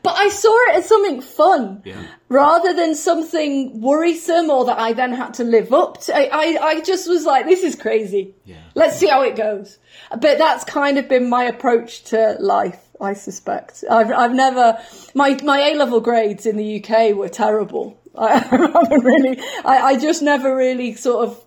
But 0.04 0.16
I 0.18 0.30
saw 0.30 0.56
it 0.70 0.76
as 0.76 0.88
something 0.88 1.22
fun 1.22 1.82
yeah. 1.86 2.02
rather 2.30 2.74
than 2.74 2.96
something 2.96 3.82
worrisome 3.82 4.50
or 4.50 4.66
that 4.66 4.80
I 4.80 4.94
then 4.94 5.14
had 5.14 5.36
to 5.36 5.44
live 5.44 5.74
up 5.74 6.02
to. 6.02 6.16
I, 6.16 6.30
I, 6.32 6.66
I 6.66 6.82
just 6.82 7.08
was 7.10 7.26
like, 7.26 7.46
this 7.46 7.64
is 7.64 7.76
crazy. 7.76 8.36
Yeah. 8.46 8.62
Let's 8.76 8.98
see 8.98 9.08
how 9.08 9.24
it 9.24 9.36
goes. 9.36 9.78
But 10.10 10.38
that's 10.38 10.64
kind 10.64 10.98
of 10.98 11.10
been 11.10 11.30
my 11.30 11.44
approach 11.44 12.04
to 12.06 12.38
life. 12.40 12.87
I 13.00 13.14
suspect. 13.14 13.84
I've, 13.90 14.12
I've 14.12 14.34
never, 14.34 14.80
my, 15.14 15.38
my 15.44 15.60
A 15.60 15.76
level 15.76 16.00
grades 16.00 16.46
in 16.46 16.58
the 16.58 16.84
UK 16.84 17.16
were 17.16 17.30
terrible. 17.30 18.00
I 18.18 18.40
haven't 18.40 19.04
really, 19.04 19.40
I, 19.64 19.80
I 19.82 19.98
just 19.98 20.22
never 20.22 20.56
really 20.56 20.96
sort 20.96 21.28
of, 21.28 21.44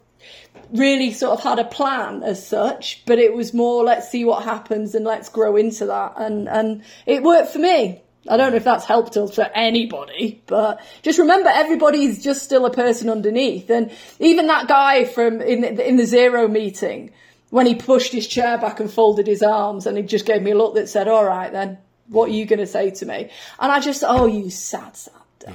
really 0.73 1.13
sort 1.13 1.39
of 1.39 1.43
had 1.43 1.59
a 1.59 1.65
plan 1.65 2.23
as 2.23 2.47
such, 2.47 3.03
but 3.07 3.19
it 3.19 3.35
was 3.35 3.53
more, 3.53 3.83
let's 3.83 4.09
see 4.09 4.25
what 4.25 4.45
happens 4.45 4.95
and 4.95 5.05
let's 5.05 5.29
grow 5.29 5.57
into 5.57 5.87
that. 5.87 6.15
And, 6.17 6.49
and 6.49 6.83
it 7.07 7.23
worked 7.23 7.53
for 7.53 7.59
me. 7.59 8.03
I 8.29 8.37
don't 8.37 8.51
know 8.51 8.57
if 8.57 8.65
that's 8.65 8.85
helped 8.85 9.15
for 9.15 9.51
anybody, 9.55 10.43
but 10.47 10.81
just 11.03 11.19
remember 11.19 11.49
everybody's 11.49 12.23
just 12.23 12.43
still 12.43 12.67
a 12.67 12.71
person 12.71 13.09
underneath. 13.09 13.71
And 13.71 13.91
even 14.19 14.47
that 14.49 14.69
guy 14.69 15.05
from 15.05 15.41
in 15.41 15.65
in 15.65 15.97
the 15.97 16.05
zero 16.05 16.47
meeting, 16.47 17.13
when 17.51 17.67
he 17.67 17.75
pushed 17.75 18.13
his 18.13 18.27
chair 18.27 18.59
back 18.59 18.81
and 18.81 18.91
folded 18.91 19.27
his 19.27 19.43
arms 19.43 19.87
and 19.87 19.97
he 19.97 20.03
just 20.03 20.25
gave 20.25 20.43
me 20.43 20.53
a 20.53 20.57
look 20.57 20.75
that 20.75 20.89
said, 20.89 21.09
all 21.09 21.25
right 21.25 21.53
then, 21.53 21.79
what 22.09 22.29
are 22.29 22.33
you 22.33 22.47
going 22.47 22.59
to 22.59 22.67
say 22.67 22.91
to 22.91 23.07
me? 23.07 23.31
And 23.59 23.73
I 23.73 23.81
just, 23.81 24.03
oh, 24.07 24.27
you 24.27 24.51
sad, 24.51 24.97
sad 24.97 25.15
dad. 25.41 25.55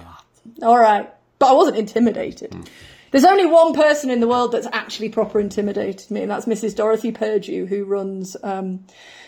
Yeah. 0.55 0.67
All 0.67 0.77
right. 0.77 1.11
But 1.39 1.49
I 1.49 1.53
wasn't 1.53 1.77
intimidated. 1.77 2.51
Mm. 2.51 2.67
There's 3.11 3.25
only 3.25 3.45
one 3.45 3.73
person 3.73 4.09
in 4.09 4.19
the 4.19 4.27
world 4.27 4.51
that's 4.51 4.67
actually 4.73 5.09
proper 5.09 5.39
intimidated 5.39 6.11
me, 6.11 6.21
and 6.21 6.31
that's 6.31 6.45
Mrs. 6.45 6.75
Dorothy 6.75 7.13
Purdew, 7.13 7.65
who 7.65 7.85
runs 7.85 8.35
um, 8.43 8.83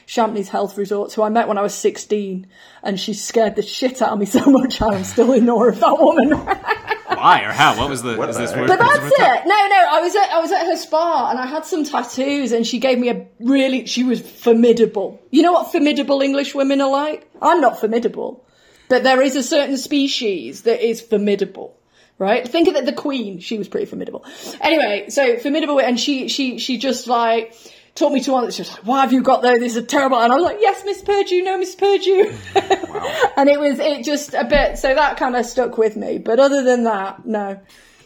Champneys 0.08 0.48
Health 0.48 0.78
Resorts, 0.78 1.14
who 1.14 1.22
I 1.22 1.30
met 1.30 1.50
when 1.50 1.58
I 1.58 1.62
was 1.62 1.74
16, 1.76 2.48
and 2.82 2.98
she 3.00 3.14
scared 3.14 3.58
the 3.58 3.62
shit 3.62 4.02
out 4.02 4.14
of 4.14 4.20
me 4.20 4.26
so 4.38 4.46
much 4.46 4.82
I'm 4.82 5.04
still 5.04 5.34
in 5.34 5.50
awe 5.50 5.66
of 5.66 5.80
that 5.80 6.00
woman. 6.00 6.32
Why 7.18 7.44
or 7.44 7.52
how? 7.52 7.78
What 7.78 7.90
was 7.90 8.04
the? 8.04 8.16
What 8.16 8.28
this 8.34 8.56
word? 8.56 8.68
But 8.68 8.80
that's 8.80 9.06
it. 9.06 9.48
No, 9.48 9.68
no. 9.68 9.88
I 9.90 10.02
was 10.02 10.16
at 10.16 10.30
I 10.30 10.40
was 10.40 10.52
at 10.52 10.66
her 10.66 10.76
spa 10.76 11.30
and 11.32 11.40
I 11.40 11.48
had 11.48 11.66
some 11.66 11.84
tattoos, 11.84 12.52
and 12.52 12.66
she 12.66 12.80
gave 12.80 13.00
me 13.00 13.10
a 13.10 13.26
really. 13.40 13.88
She 13.88 14.04
was 14.04 14.22
formidable. 14.22 15.20
You 15.32 15.42
know 15.42 15.52
what 15.54 15.72
formidable 15.72 16.22
English 16.22 16.54
women 16.54 16.80
are 16.80 16.90
like? 16.90 17.28
I'm 17.42 17.60
not 17.60 17.80
formidable, 17.80 18.46
but 18.88 19.04
there 19.04 19.22
is 19.22 19.36
a 19.36 19.42
certain 19.42 19.78
species 19.78 20.64
that 20.64 20.88
is 20.88 21.02
formidable 21.02 21.74
right? 22.20 22.48
Think 22.48 22.68
of 22.68 22.76
it, 22.76 22.86
the 22.86 22.94
Queen. 22.94 23.40
She 23.40 23.60
was 23.60 23.68
pretty 23.68 23.86
formidable. 23.86 24.26
Anyway, 24.60 25.10
so 25.10 25.38
formidable, 25.38 25.80
and 25.80 26.00
she 26.00 26.28
she 26.30 26.58
she 26.58 26.78
just 26.78 27.08
like 27.08 27.54
took 27.98 28.14
me 28.14 28.22
to 28.22 28.32
one 28.32 28.44
that's 28.44 28.56
just 28.56 28.72
like, 28.74 28.86
why 28.86 29.02
have 29.02 29.12
you 29.12 29.22
got 29.22 29.42
there? 29.42 29.60
This 29.60 29.76
is 29.76 29.84
a 29.84 29.86
terrible. 29.86 30.20
And 30.20 30.32
I 30.32 30.36
was 30.36 30.46
like, 30.46 30.60
yes, 30.62 30.84
Miss 30.86 31.02
Purdew, 31.02 31.44
no, 31.44 31.58
Miss 31.58 31.76
Purdew. 31.76 32.34
Wow. 32.88 33.30
and 33.38 33.50
it 33.50 33.60
was, 33.60 33.80
it 33.80 34.04
just 34.04 34.34
a 34.34 34.44
bit, 34.44 34.78
so 34.78 34.94
that 34.96 35.18
kind 35.18 35.36
of 35.36 35.46
stuck 35.46 35.78
with 35.78 35.98
me. 35.98 36.18
But 36.18 36.40
other 36.40 36.64
than 36.64 36.84
that, 36.86 37.26
no. 37.26 37.60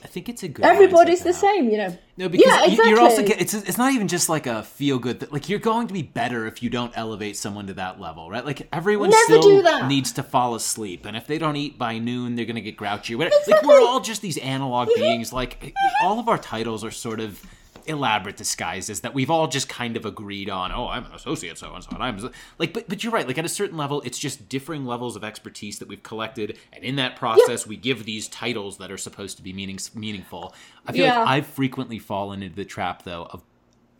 I 0.04 0.08
think 0.08 0.28
it's 0.28 0.44
a 0.44 0.50
good. 0.50 0.66
Everybody's 0.66 1.22
the 1.22 1.34
same, 1.34 1.70
you 1.70 1.78
know. 1.78 1.98
No, 2.18 2.28
because 2.28 2.46
yeah, 2.48 2.64
exactly. 2.66 2.90
you're 2.90 3.00
also 3.00 3.22
it's 3.24 3.54
it's 3.54 3.78
not 3.78 3.94
even 3.94 4.08
just 4.08 4.28
like 4.28 4.48
a 4.48 4.64
feel 4.64 4.98
good. 4.98 5.32
Like 5.32 5.48
you're 5.48 5.60
going 5.60 5.88
to 5.88 5.94
be 5.94 6.02
better 6.02 6.48
if 6.48 6.64
you 6.64 6.70
don't 6.70 6.92
elevate 6.96 7.38
someone 7.38 7.68
to 7.68 7.76
that 7.76 8.02
level, 8.02 8.30
right? 8.30 8.44
Like 8.44 8.68
everyone 8.74 9.12
Never 9.12 9.42
still 9.42 9.88
needs 9.88 10.12
to 10.14 10.24
fall 10.24 10.56
asleep, 10.56 11.06
and 11.06 11.16
if 11.16 11.28
they 11.28 11.38
don't 11.38 11.56
eat 11.56 11.78
by 11.78 12.00
noon, 12.00 12.36
they're 12.36 12.46
gonna 12.46 12.62
get 12.62 12.78
grouchy. 12.78 13.14
Exactly. 13.14 13.54
Like 13.54 13.64
we're 13.64 13.80
all 13.80 14.00
just 14.00 14.22
these 14.22 14.38
analog 14.40 14.90
mm-hmm. 14.90 15.02
beings. 15.02 15.32
Like 15.32 15.60
mm-hmm. 15.62 16.06
all 16.06 16.20
of 16.20 16.28
our 16.28 16.40
titles 16.40 16.84
are 16.84 16.92
sort 16.92 17.20
of 17.20 17.42
elaborate 17.86 18.38
disguises 18.38 19.02
that 19.02 19.14
we've 19.14 19.30
all 19.30 19.48
just 19.48 19.70
kind 19.70 19.98
of 19.98 20.06
agreed 20.06 20.50
on. 20.50 20.72
Oh, 20.72 20.88
I'm 20.88 21.06
an 21.06 21.14
associate 21.14 21.58
so 21.58 21.74
and 21.74 21.84
so, 21.84 21.92
and 21.92 22.04
I'm 22.04 22.32
like, 22.58 22.74
but 22.74 22.88
but 22.90 23.04
you're 23.04 23.14
right. 23.14 23.28
Like 23.28 23.38
at 23.38 23.46
a 23.46 23.50
certain 23.50 23.78
level, 23.78 24.02
it's 24.02 24.20
just 24.20 24.50
differing 24.50 24.86
levels 24.86 25.16
of 25.16 25.24
expertise 25.24 25.80
that 25.80 25.88
we've 25.88 26.04
collected, 26.04 26.58
and 26.74 26.84
in 26.84 26.96
that 26.98 27.16
process, 27.16 27.66
yeah. 27.66 27.70
we 27.70 27.78
give 27.78 28.06
these 28.06 28.28
titles 28.28 28.78
that 28.78 28.92
are 28.92 28.98
supposed 28.98 29.38
to 29.38 29.44
be 29.44 29.54
meaning 29.54 29.80
meaningful. 29.96 30.54
I 30.86 30.92
feel 30.92 31.06
yeah. 31.06 31.20
like 31.20 31.28
I've 31.28 31.48
frequently 31.48 32.00
fallen 32.00 32.44
into 32.44 32.56
the 32.56 32.66
trap 32.66 33.04
though 33.04 33.28
of 33.30 33.44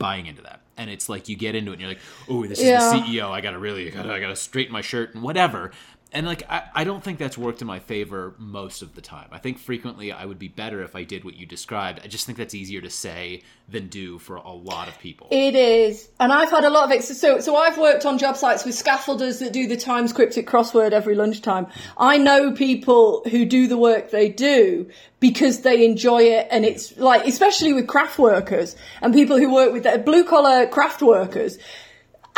buying 0.02 0.26
into 0.26 0.42
that. 0.42 0.62
And 0.78 0.90
it's 0.90 1.10
like 1.10 1.30
you 1.30 1.36
get 1.36 1.54
into 1.54 1.72
it 1.72 1.76
and 1.76 1.82
you're 1.82 1.92
like, 1.92 2.00
oh, 2.28 2.46
this 2.48 2.58
is 2.58 2.66
yeah. 2.66 2.92
the 2.92 2.98
CEO. 2.98 3.30
I 3.30 3.40
gotta 3.40 3.60
really, 3.60 3.88
I 3.88 3.92
gotta, 3.92 4.12
I 4.12 4.20
gotta 4.20 4.36
straighten 4.36 4.74
my 4.74 4.82
shirt 4.82 5.14
and 5.14 5.24
whatever 5.24 5.72
and 6.12 6.26
like 6.26 6.44
I, 6.50 6.64
I 6.76 6.84
don't 6.84 7.04
think 7.04 7.20
that's 7.20 7.38
worked 7.38 7.62
in 7.62 7.68
my 7.68 7.80
favor 7.80 8.36
most 8.38 8.82
of 8.82 8.96
the 8.96 9.02
time. 9.02 9.30
I 9.32 9.38
think 9.38 9.60
frequently 9.60 10.12
i 10.12 10.26
would 10.26 10.40
be 10.40 10.48
better 10.48 10.84
if 10.84 10.96
i 10.96 11.04
did 11.04 11.24
what 11.24 11.36
you 11.36 11.46
described. 11.46 12.02
I 12.04 12.08
just 12.08 12.26
think 12.26 12.38
that's 12.38 12.54
easier 12.54 12.82
to 12.82 12.90
say 12.90 13.44
than 13.70 13.88
do 13.88 14.20
for 14.20 14.36
a 14.36 14.52
lot 14.52 14.88
of 14.88 15.00
people. 15.00 15.28
It 15.32 15.56
is. 15.56 16.10
And 16.20 16.32
i've 16.32 16.52
had 16.52 16.64
a 16.64 16.70
lot 16.70 16.86
of 16.86 16.92
it 16.92 17.04
so 17.04 17.40
so 17.40 17.56
i've 17.56 17.78
worked 17.78 18.06
on 18.06 18.18
job 18.18 18.36
sites 18.38 18.66
with 18.66 18.76
scaffolders 18.76 19.40
that 19.40 19.54
do 19.54 19.68
the 19.68 19.78
times 19.78 20.14
cryptic 20.14 20.48
crossword 20.48 20.92
every 20.92 21.16
lunchtime. 21.16 21.68
I 21.98 22.18
know 22.18 22.52
people 22.54 23.24
who 23.30 23.46
do 23.46 23.68
the 23.68 23.78
work 23.78 24.12
they 24.12 24.30
do 24.30 24.90
because 25.20 25.62
they 25.62 25.86
enjoy 25.86 26.24
it 26.24 26.48
and 26.52 26.66
it's 26.66 26.98
like 26.98 27.26
especially 27.26 27.74
with 27.74 27.88
craft 27.88 28.20
workers 28.20 28.76
and 29.02 29.14
people 29.14 29.38
who 29.38 29.54
work 29.54 29.72
with 29.72 30.06
blue 30.06 30.26
collar 30.26 30.68
craft 30.68 31.02
workers 31.02 31.58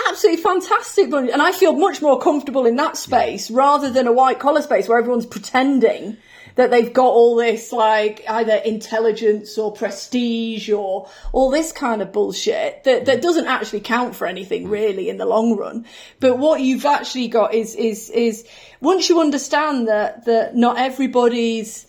absolutely 0.10 0.42
fantastic 0.42 1.12
and 1.12 1.42
I 1.42 1.52
feel 1.52 1.74
much 1.74 2.02
more 2.02 2.20
comfortable 2.20 2.66
in 2.66 2.76
that 2.78 2.98
space 2.98 3.50
yeah. 3.50 3.58
rather 3.58 3.90
than 3.90 4.08
a 4.08 4.12
white 4.12 4.40
collar 4.40 4.62
space 4.62 4.88
where 4.88 5.00
everyone's 5.00 5.26
pretending 5.26 6.18
that 6.56 6.70
they've 6.70 6.94
got 6.94 7.08
all 7.08 7.36
this 7.36 7.72
like 7.72 8.24
either 8.30 8.54
intelligence 8.54 9.58
or 9.58 9.72
prestige 9.72 10.70
or 10.70 11.10
all 11.32 11.50
this 11.50 11.72
kind 11.72 12.02
of 12.02 12.12
bullshit 12.12 12.84
that, 12.84 13.06
that 13.06 13.22
doesn't 13.22 13.48
actually 13.48 13.80
count 13.80 14.16
for 14.16 14.28
anything 14.28 14.70
really 14.70 15.10
in 15.10 15.18
the 15.18 15.26
long 15.26 15.58
run. 15.58 15.86
But 16.20 16.38
what 16.38 16.62
you've 16.62 16.86
actually 16.86 17.28
got 17.28 17.54
is 17.54 17.76
is 17.76 18.10
is 18.12 18.46
once 18.82 19.10
you 19.10 19.20
understand 19.20 19.88
that 19.88 20.26
that 20.26 20.56
not 20.56 20.78
everybody's 20.78 21.88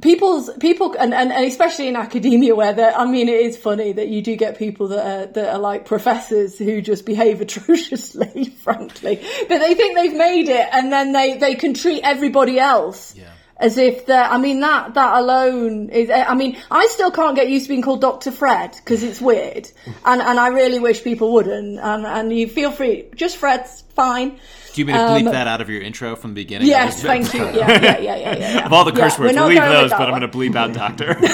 people's 0.00 0.50
people 0.60 0.94
and, 0.98 1.12
and, 1.12 1.32
and, 1.32 1.44
especially 1.46 1.88
in 1.88 1.96
academia 1.96 2.54
where 2.54 2.96
I 2.96 3.04
mean 3.06 3.28
it 3.28 3.40
is 3.40 3.56
funny 3.56 3.92
that 3.92 4.08
you 4.08 4.22
do 4.22 4.36
get 4.36 4.58
people 4.58 4.88
that 4.88 5.06
are 5.06 5.26
that 5.32 5.54
are 5.54 5.58
like 5.58 5.84
professors 5.84 6.58
who 6.58 6.80
just 6.80 7.04
behave 7.04 7.40
atrociously 7.46 8.44
frankly 8.62 9.22
but 9.48 9.58
they 9.58 9.74
think 9.74 9.96
they've 9.96 10.16
made 10.16 10.48
it 10.48 10.68
and 10.72 10.92
then 10.92 11.12
they 11.12 11.38
they 11.38 11.54
can 11.54 11.74
treat 11.74 12.02
everybody 12.02 12.58
else 12.58 13.14
yeah. 13.16 13.32
as 13.56 13.78
if 13.78 14.06
they're 14.06 14.24
I 14.24 14.38
mean 14.38 14.60
that 14.60 14.94
that 14.94 15.18
alone 15.18 15.90
is 15.90 16.10
I 16.10 16.34
mean 16.34 16.56
I 16.70 16.86
still 16.86 17.10
can't 17.10 17.36
get 17.36 17.48
used 17.48 17.66
to 17.66 17.68
being 17.70 17.82
called 17.82 18.00
Dr. 18.00 18.30
Fred 18.30 18.76
because 18.76 19.02
it's 19.02 19.20
weird 19.20 19.68
and 20.04 20.22
and 20.22 20.40
I 20.40 20.48
really 20.48 20.78
wish 20.78 21.04
people 21.04 21.32
wouldn't 21.32 21.78
and 21.78 22.06
and 22.06 22.32
you 22.32 22.48
feel 22.48 22.70
free 22.70 23.08
just 23.14 23.36
Fred's 23.36 23.82
fine 23.94 24.38
do 24.72 24.80
you 24.80 24.84
mean 24.84 24.96
to 24.96 25.02
bleep 25.02 25.26
um, 25.26 25.32
that 25.32 25.46
out 25.46 25.60
of 25.60 25.68
your 25.68 25.82
intro 25.82 26.14
from 26.16 26.30
the 26.30 26.42
beginning? 26.42 26.68
Yes, 26.68 27.02
thank 27.02 27.34
you. 27.34 27.44
Yeah, 27.44 27.52
yeah, 27.52 27.98
yeah, 27.98 28.16
yeah. 28.16 28.38
yeah. 28.38 28.66
of 28.66 28.72
all 28.72 28.84
the 28.84 28.92
curse 28.92 29.18
yeah, 29.18 29.24
words, 29.24 29.36
leave 29.36 29.58
those, 29.58 29.90
but 29.90 30.00
one. 30.00 30.14
I'm 30.14 30.20
going 30.20 30.30
to 30.30 30.38
bleep 30.38 30.54
out 30.56 30.72
doctor. 30.72 31.14
but 31.20 31.30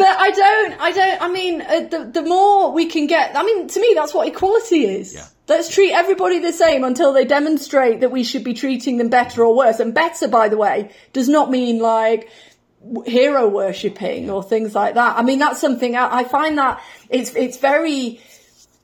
I 0.00 0.30
don't, 0.30 0.80
I 0.80 0.92
don't, 0.92 1.22
I 1.22 1.28
mean, 1.28 1.60
uh, 1.60 1.80
the, 1.90 2.10
the 2.12 2.22
more 2.22 2.72
we 2.72 2.86
can 2.86 3.06
get, 3.06 3.36
I 3.36 3.42
mean, 3.42 3.68
to 3.68 3.80
me, 3.80 3.92
that's 3.94 4.14
what 4.14 4.28
equality 4.28 4.86
is. 4.86 5.14
Yeah. 5.14 5.26
Let's 5.46 5.68
treat 5.68 5.92
everybody 5.92 6.38
the 6.38 6.52
same 6.52 6.84
until 6.84 7.12
they 7.12 7.24
demonstrate 7.24 8.00
that 8.00 8.10
we 8.10 8.24
should 8.24 8.44
be 8.44 8.54
treating 8.54 8.98
them 8.98 9.08
better 9.08 9.44
or 9.44 9.54
worse. 9.54 9.80
And 9.80 9.92
better, 9.92 10.28
by 10.28 10.48
the 10.48 10.56
way, 10.56 10.90
does 11.12 11.28
not 11.28 11.50
mean 11.50 11.80
like, 11.80 12.30
hero 13.04 13.46
worshipping 13.46 14.30
or 14.30 14.42
things 14.42 14.74
like 14.74 14.94
that. 14.94 15.18
I 15.18 15.22
mean, 15.22 15.38
that's 15.38 15.60
something 15.60 15.96
I, 15.96 16.20
I 16.20 16.24
find 16.24 16.56
that 16.56 16.82
it's, 17.10 17.34
it's 17.34 17.58
very, 17.58 18.20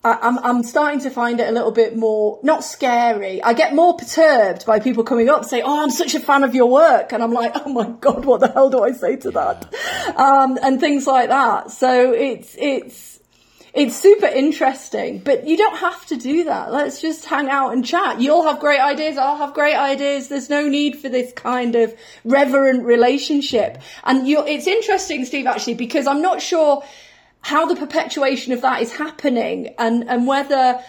I, 0.04 0.28
am 0.28 0.38
I'm 0.38 0.62
starting 0.62 1.00
to 1.00 1.10
find 1.10 1.40
it 1.40 1.48
a 1.48 1.52
little 1.52 1.72
bit 1.72 1.96
more 1.96 2.38
not 2.42 2.62
scary. 2.62 3.42
I 3.42 3.54
get 3.54 3.74
more 3.74 3.96
perturbed 3.96 4.64
by 4.64 4.78
people 4.78 5.02
coming 5.02 5.28
up 5.28 5.38
and 5.38 5.46
say, 5.46 5.62
"Oh, 5.62 5.82
I'm 5.82 5.90
such 5.90 6.14
a 6.14 6.20
fan 6.20 6.44
of 6.44 6.54
your 6.54 6.70
work," 6.70 7.12
and 7.12 7.22
I'm 7.22 7.32
like, 7.32 7.52
"Oh 7.54 7.72
my 7.72 7.88
god, 7.88 8.24
what 8.24 8.40
the 8.40 8.48
hell 8.48 8.70
do 8.70 8.84
I 8.84 8.92
say 8.92 9.16
to 9.16 9.30
that?" 9.32 9.74
Um, 10.16 10.58
and 10.62 10.78
things 10.78 11.06
like 11.06 11.28
that. 11.30 11.70
So 11.72 12.12
it's 12.12 12.54
it's 12.56 13.16
it's 13.76 13.94
super 13.94 14.26
interesting, 14.26 15.18
but 15.18 15.46
you 15.46 15.58
don't 15.58 15.76
have 15.76 16.06
to 16.06 16.16
do 16.16 16.44
that. 16.44 16.72
Let's 16.72 17.02
just 17.02 17.26
hang 17.26 17.50
out 17.50 17.74
and 17.74 17.84
chat. 17.84 18.20
You'll 18.22 18.44
have 18.44 18.58
great 18.58 18.80
ideas. 18.80 19.18
I'll 19.18 19.36
have 19.36 19.52
great 19.52 19.76
ideas. 19.76 20.28
There's 20.28 20.48
no 20.48 20.66
need 20.66 20.98
for 20.98 21.10
this 21.10 21.30
kind 21.34 21.74
of 21.76 21.94
reverent 22.24 22.84
relationship. 22.84 23.76
And 24.04 24.26
it's 24.26 24.66
interesting, 24.66 25.26
Steve, 25.26 25.46
actually, 25.46 25.74
because 25.74 26.06
I'm 26.06 26.22
not 26.22 26.40
sure 26.40 26.84
how 27.46 27.64
the 27.64 27.76
perpetuation 27.76 28.52
of 28.52 28.60
that 28.60 28.82
is 28.82 28.92
happening 28.92 29.72
and, 29.78 30.08
and 30.08 30.26
whether 30.26 30.82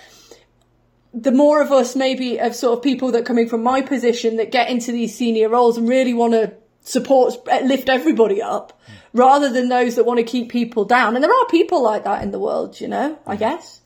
the 1.13 1.31
more 1.31 1.61
of 1.61 1.71
us 1.71 1.95
maybe 1.95 2.39
of 2.39 2.55
sort 2.55 2.75
of 2.75 2.83
people 2.83 3.11
that 3.11 3.27
coming 3.27 3.47
from 3.47 3.61
my 3.61 3.79
position 3.79 4.37
that 4.37 4.51
get 4.51 4.67
into 4.67 4.91
these 4.91 5.15
senior 5.15 5.49
roles 5.49 5.77
and 5.77 5.87
really 5.87 6.15
want 6.15 6.33
to 6.33 6.51
support, 6.81 7.35
eh, 7.47 7.61
lift 7.63 7.89
everybody 7.89 8.41
up 8.41 8.81
hmm. 8.87 8.93
rather 9.19 9.53
than 9.53 9.69
those 9.69 9.97
that 9.97 10.05
want 10.07 10.17
to 10.17 10.23
keep 10.23 10.49
people 10.49 10.83
down. 10.83 11.13
And 11.13 11.23
there 11.23 11.31
are 11.31 11.45
people 11.45 11.83
like 11.83 12.05
that 12.05 12.23
in 12.23 12.31
the 12.31 12.39
world, 12.39 12.81
you 12.81 12.87
know, 12.87 13.19
I 13.27 13.35
hmm. 13.35 13.39
guess. 13.39 13.81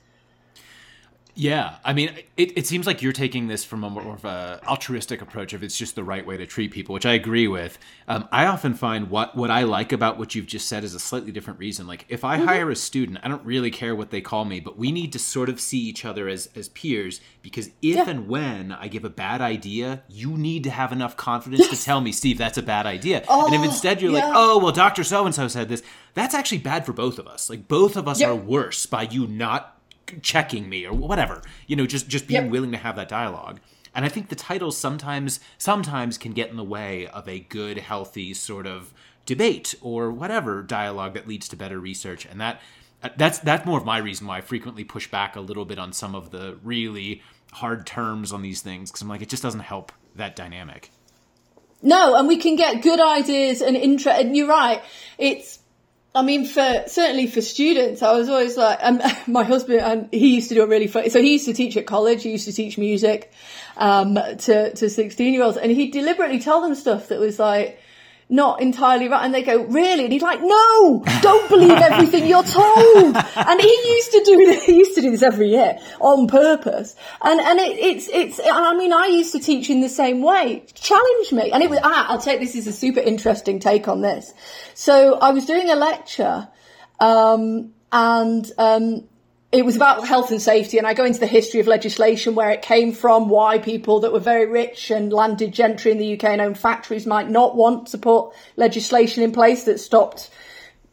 Yeah, 1.33 1.77
I 1.85 1.93
mean, 1.93 2.09
it, 2.35 2.57
it 2.57 2.67
seems 2.67 2.85
like 2.85 3.01
you're 3.01 3.13
taking 3.13 3.47
this 3.47 3.63
from 3.63 3.83
a 3.83 3.89
more 3.89 4.13
of 4.13 4.25
a 4.25 4.59
altruistic 4.67 5.21
approach 5.21 5.53
if 5.53 5.63
it's 5.63 5.77
just 5.77 5.95
the 5.95 6.03
right 6.03 6.25
way 6.25 6.37
to 6.37 6.45
treat 6.45 6.71
people, 6.71 6.93
which 6.93 7.05
I 7.05 7.13
agree 7.13 7.47
with. 7.47 7.77
Um, 8.07 8.27
I 8.31 8.47
often 8.47 8.73
find 8.73 9.09
what 9.09 9.35
what 9.35 9.49
I 9.49 9.63
like 9.63 9.93
about 9.93 10.17
what 10.17 10.35
you've 10.35 10.47
just 10.47 10.67
said 10.67 10.83
is 10.83 10.93
a 10.93 10.99
slightly 10.99 11.31
different 11.31 11.59
reason. 11.59 11.87
Like, 11.87 12.05
if 12.09 12.25
I 12.25 12.37
mm-hmm. 12.37 12.47
hire 12.47 12.69
a 12.69 12.75
student, 12.75 13.19
I 13.23 13.29
don't 13.29 13.45
really 13.45 13.71
care 13.71 13.95
what 13.95 14.11
they 14.11 14.21
call 14.21 14.43
me, 14.43 14.59
but 14.59 14.77
we 14.77 14.91
need 14.91 15.13
to 15.13 15.19
sort 15.19 15.47
of 15.47 15.61
see 15.61 15.79
each 15.79 16.03
other 16.03 16.27
as 16.27 16.49
as 16.55 16.69
peers 16.69 17.21
because 17.41 17.67
if 17.81 17.95
yeah. 17.95 18.09
and 18.09 18.27
when 18.27 18.73
I 18.73 18.87
give 18.87 19.05
a 19.05 19.09
bad 19.09 19.41
idea, 19.41 20.03
you 20.09 20.31
need 20.31 20.63
to 20.65 20.69
have 20.69 20.91
enough 20.91 21.15
confidence 21.15 21.61
yes. 21.61 21.79
to 21.79 21.85
tell 21.85 22.01
me, 22.01 22.11
Steve, 22.11 22.37
that's 22.37 22.57
a 22.57 22.63
bad 22.63 22.85
idea. 22.85 23.23
Oh, 23.29 23.45
and 23.45 23.55
if 23.55 23.63
instead 23.63 24.01
you're 24.01 24.11
yeah. 24.11 24.25
like, 24.25 24.33
oh 24.35 24.59
well, 24.59 24.73
Doctor 24.73 25.03
So 25.03 25.25
and 25.25 25.33
So 25.33 25.47
said 25.47 25.69
this, 25.69 25.81
that's 26.13 26.35
actually 26.35 26.59
bad 26.59 26.85
for 26.85 26.93
both 26.93 27.19
of 27.19 27.27
us. 27.27 27.49
Like, 27.49 27.67
both 27.67 27.95
of 27.95 28.07
us 28.07 28.19
yep. 28.19 28.29
are 28.29 28.35
worse 28.35 28.85
by 28.85 29.03
you 29.03 29.27
not 29.27 29.80
checking 30.21 30.69
me 30.69 30.85
or 30.85 30.93
whatever 30.93 31.41
you 31.67 31.75
know 31.75 31.85
just 31.85 32.07
just 32.07 32.27
being 32.27 32.43
yep. 32.43 32.51
willing 32.51 32.71
to 32.71 32.77
have 32.77 32.95
that 32.95 33.09
dialogue. 33.09 33.59
And 33.93 34.05
i 34.05 34.09
think 34.09 34.29
the 34.29 34.35
titles 34.35 34.77
sometimes 34.77 35.39
sometimes 35.57 36.17
can 36.17 36.31
get 36.31 36.49
in 36.49 36.57
the 36.57 36.63
way 36.63 37.07
of 37.07 37.27
a 37.27 37.39
good 37.39 37.77
healthy 37.77 38.33
sort 38.33 38.65
of 38.65 38.93
debate 39.25 39.75
or 39.81 40.11
whatever 40.11 40.61
dialogue 40.63 41.13
that 41.13 41.27
leads 41.27 41.47
to 41.49 41.55
better 41.55 41.79
research. 41.79 42.25
And 42.25 42.41
that 42.41 42.59
that's 43.17 43.39
that's 43.39 43.65
more 43.65 43.79
of 43.79 43.85
my 43.85 43.97
reason 43.97 44.27
why 44.27 44.37
i 44.37 44.41
frequently 44.41 44.83
push 44.83 45.07
back 45.09 45.35
a 45.35 45.39
little 45.39 45.65
bit 45.65 45.79
on 45.79 45.91
some 45.91 46.13
of 46.13 46.29
the 46.29 46.57
really 46.63 47.21
hard 47.53 47.83
terms 47.85 48.31
on 48.31 48.43
these 48.43 48.61
things 48.61 48.91
because 48.91 49.01
i'm 49.01 49.07
like 49.07 49.23
it 49.23 49.29
just 49.29 49.41
doesn't 49.41 49.61
help 49.61 49.91
that 50.15 50.35
dynamic. 50.35 50.91
No 51.81 52.15
and 52.15 52.27
we 52.27 52.37
can 52.37 52.55
get 52.55 52.83
good 52.83 53.01
ideas 53.01 53.59
and 53.61 53.75
interest 53.75 54.19
and 54.21 54.37
you're 54.37 54.47
right 54.47 54.83
it's 55.17 55.57
I 56.13 56.23
mean, 56.23 56.45
for 56.45 56.83
certainly 56.87 57.27
for 57.27 57.41
students, 57.41 58.01
I 58.01 58.11
was 58.11 58.27
always 58.27 58.57
like, 58.57 58.79
um, 58.81 59.01
my 59.27 59.43
husband, 59.43 59.79
and 59.79 60.09
he 60.11 60.35
used 60.35 60.49
to 60.49 60.55
do 60.55 60.63
a 60.63 60.67
really 60.67 60.87
funny. 60.87 61.09
So 61.09 61.21
he 61.21 61.33
used 61.33 61.45
to 61.45 61.53
teach 61.53 61.77
at 61.77 61.85
college. 61.85 62.23
He 62.23 62.31
used 62.31 62.45
to 62.45 62.53
teach 62.53 62.77
music 62.77 63.31
um, 63.77 64.15
to 64.15 64.73
to 64.73 64.89
sixteen 64.89 65.33
year 65.33 65.43
olds, 65.43 65.57
and 65.57 65.71
he'd 65.71 65.91
deliberately 65.91 66.39
tell 66.39 66.61
them 66.61 66.75
stuff 66.75 67.07
that 67.07 67.19
was 67.19 67.39
like, 67.39 67.79
not 68.31 68.61
entirely 68.61 69.09
right. 69.09 69.23
And 69.23 69.33
they 69.33 69.43
go, 69.43 69.63
really? 69.65 70.05
And 70.05 70.13
he's 70.13 70.21
like, 70.21 70.39
no, 70.41 71.03
don't 71.21 71.49
believe 71.49 71.71
everything 71.71 72.25
you're 72.25 72.43
told. 72.43 73.15
and 73.35 73.61
he 73.61 73.67
used 73.67 74.11
to 74.11 74.23
do 74.25 74.37
this, 74.37 74.63
he 74.63 74.77
used 74.77 74.95
to 74.95 75.01
do 75.01 75.11
this 75.11 75.21
every 75.21 75.49
year 75.49 75.77
on 75.99 76.27
purpose. 76.27 76.95
And, 77.21 77.41
and 77.41 77.59
it, 77.59 77.77
it's, 77.77 78.07
it's, 78.07 78.39
I 78.43 78.73
mean, 78.75 78.93
I 78.93 79.07
used 79.07 79.33
to 79.33 79.39
teach 79.39 79.69
in 79.69 79.81
the 79.81 79.89
same 79.89 80.21
way. 80.21 80.63
Challenge 80.73 81.33
me. 81.33 81.51
And 81.51 81.61
it 81.61 81.69
was, 81.69 81.79
ah, 81.83 82.07
I'll 82.07 82.21
take, 82.21 82.39
this 82.39 82.55
is 82.55 82.67
a 82.67 82.73
super 82.73 83.01
interesting 83.01 83.59
take 83.59 83.89
on 83.89 84.01
this. 84.01 84.33
So 84.73 85.15
I 85.15 85.31
was 85.31 85.45
doing 85.45 85.69
a 85.69 85.75
lecture, 85.75 86.47
um, 87.01 87.73
and, 87.91 88.49
um, 88.57 89.09
it 89.51 89.65
was 89.65 89.75
about 89.75 90.07
health 90.07 90.31
and 90.31 90.41
safety, 90.41 90.77
and 90.77 90.87
I 90.87 90.93
go 90.93 91.03
into 91.03 91.19
the 91.19 91.27
history 91.27 91.59
of 91.59 91.67
legislation, 91.67 92.35
where 92.35 92.51
it 92.51 92.61
came 92.61 92.93
from, 92.93 93.27
why 93.27 93.57
people 93.57 93.99
that 94.01 94.13
were 94.13 94.19
very 94.19 94.45
rich 94.45 94.91
and 94.91 95.11
landed 95.11 95.51
gentry 95.51 95.91
in 95.91 95.97
the 95.97 96.13
UK 96.13 96.23
and 96.25 96.41
owned 96.41 96.57
factories 96.57 97.05
might 97.05 97.29
not 97.29 97.55
want 97.55 97.87
to 97.87 97.97
put 97.97 98.31
legislation 98.55 99.23
in 99.23 99.33
place 99.33 99.65
that 99.65 99.79
stopped 99.79 100.29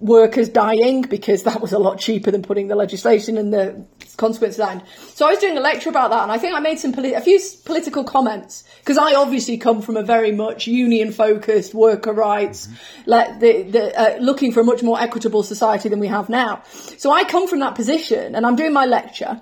workers 0.00 0.48
dying 0.48 1.02
because 1.02 1.42
that 1.42 1.60
was 1.60 1.72
a 1.72 1.78
lot 1.78 1.98
cheaper 1.98 2.30
than 2.30 2.42
putting 2.42 2.68
the 2.68 2.76
legislation 2.76 3.36
and 3.36 3.52
the 3.52 3.84
consequences 4.16 4.60
of 4.60 4.68
that. 4.68 4.84
So 5.14 5.26
I 5.26 5.30
was 5.30 5.40
doing 5.40 5.56
a 5.56 5.60
lecture 5.60 5.88
about 5.88 6.10
that, 6.10 6.22
and 6.22 6.30
I 6.30 6.38
think 6.38 6.54
I 6.54 6.60
made 6.60 6.78
some 6.78 6.92
poli- 6.92 7.14
a 7.14 7.20
few 7.20 7.40
political 7.64 8.04
comments 8.04 8.64
because 8.80 8.98
I 8.98 9.14
obviously 9.14 9.58
come 9.58 9.82
from 9.82 9.96
a 9.96 10.02
very 10.02 10.32
much 10.32 10.66
union 10.66 11.10
focused 11.12 11.74
worker 11.74 12.12
rights, 12.12 12.66
mm-hmm. 12.66 13.10
like 13.10 13.40
the, 13.40 13.62
the 13.62 14.00
uh, 14.00 14.16
looking 14.18 14.52
for 14.52 14.60
a 14.60 14.64
much 14.64 14.82
more 14.82 15.00
equitable 15.00 15.42
society 15.42 15.88
than 15.88 15.98
we 15.98 16.08
have 16.08 16.28
now. 16.28 16.62
So 16.98 17.10
I 17.10 17.24
come 17.24 17.48
from 17.48 17.60
that 17.60 17.74
position, 17.74 18.34
and 18.34 18.46
I'm 18.46 18.56
doing 18.56 18.72
my 18.72 18.86
lecture. 18.86 19.40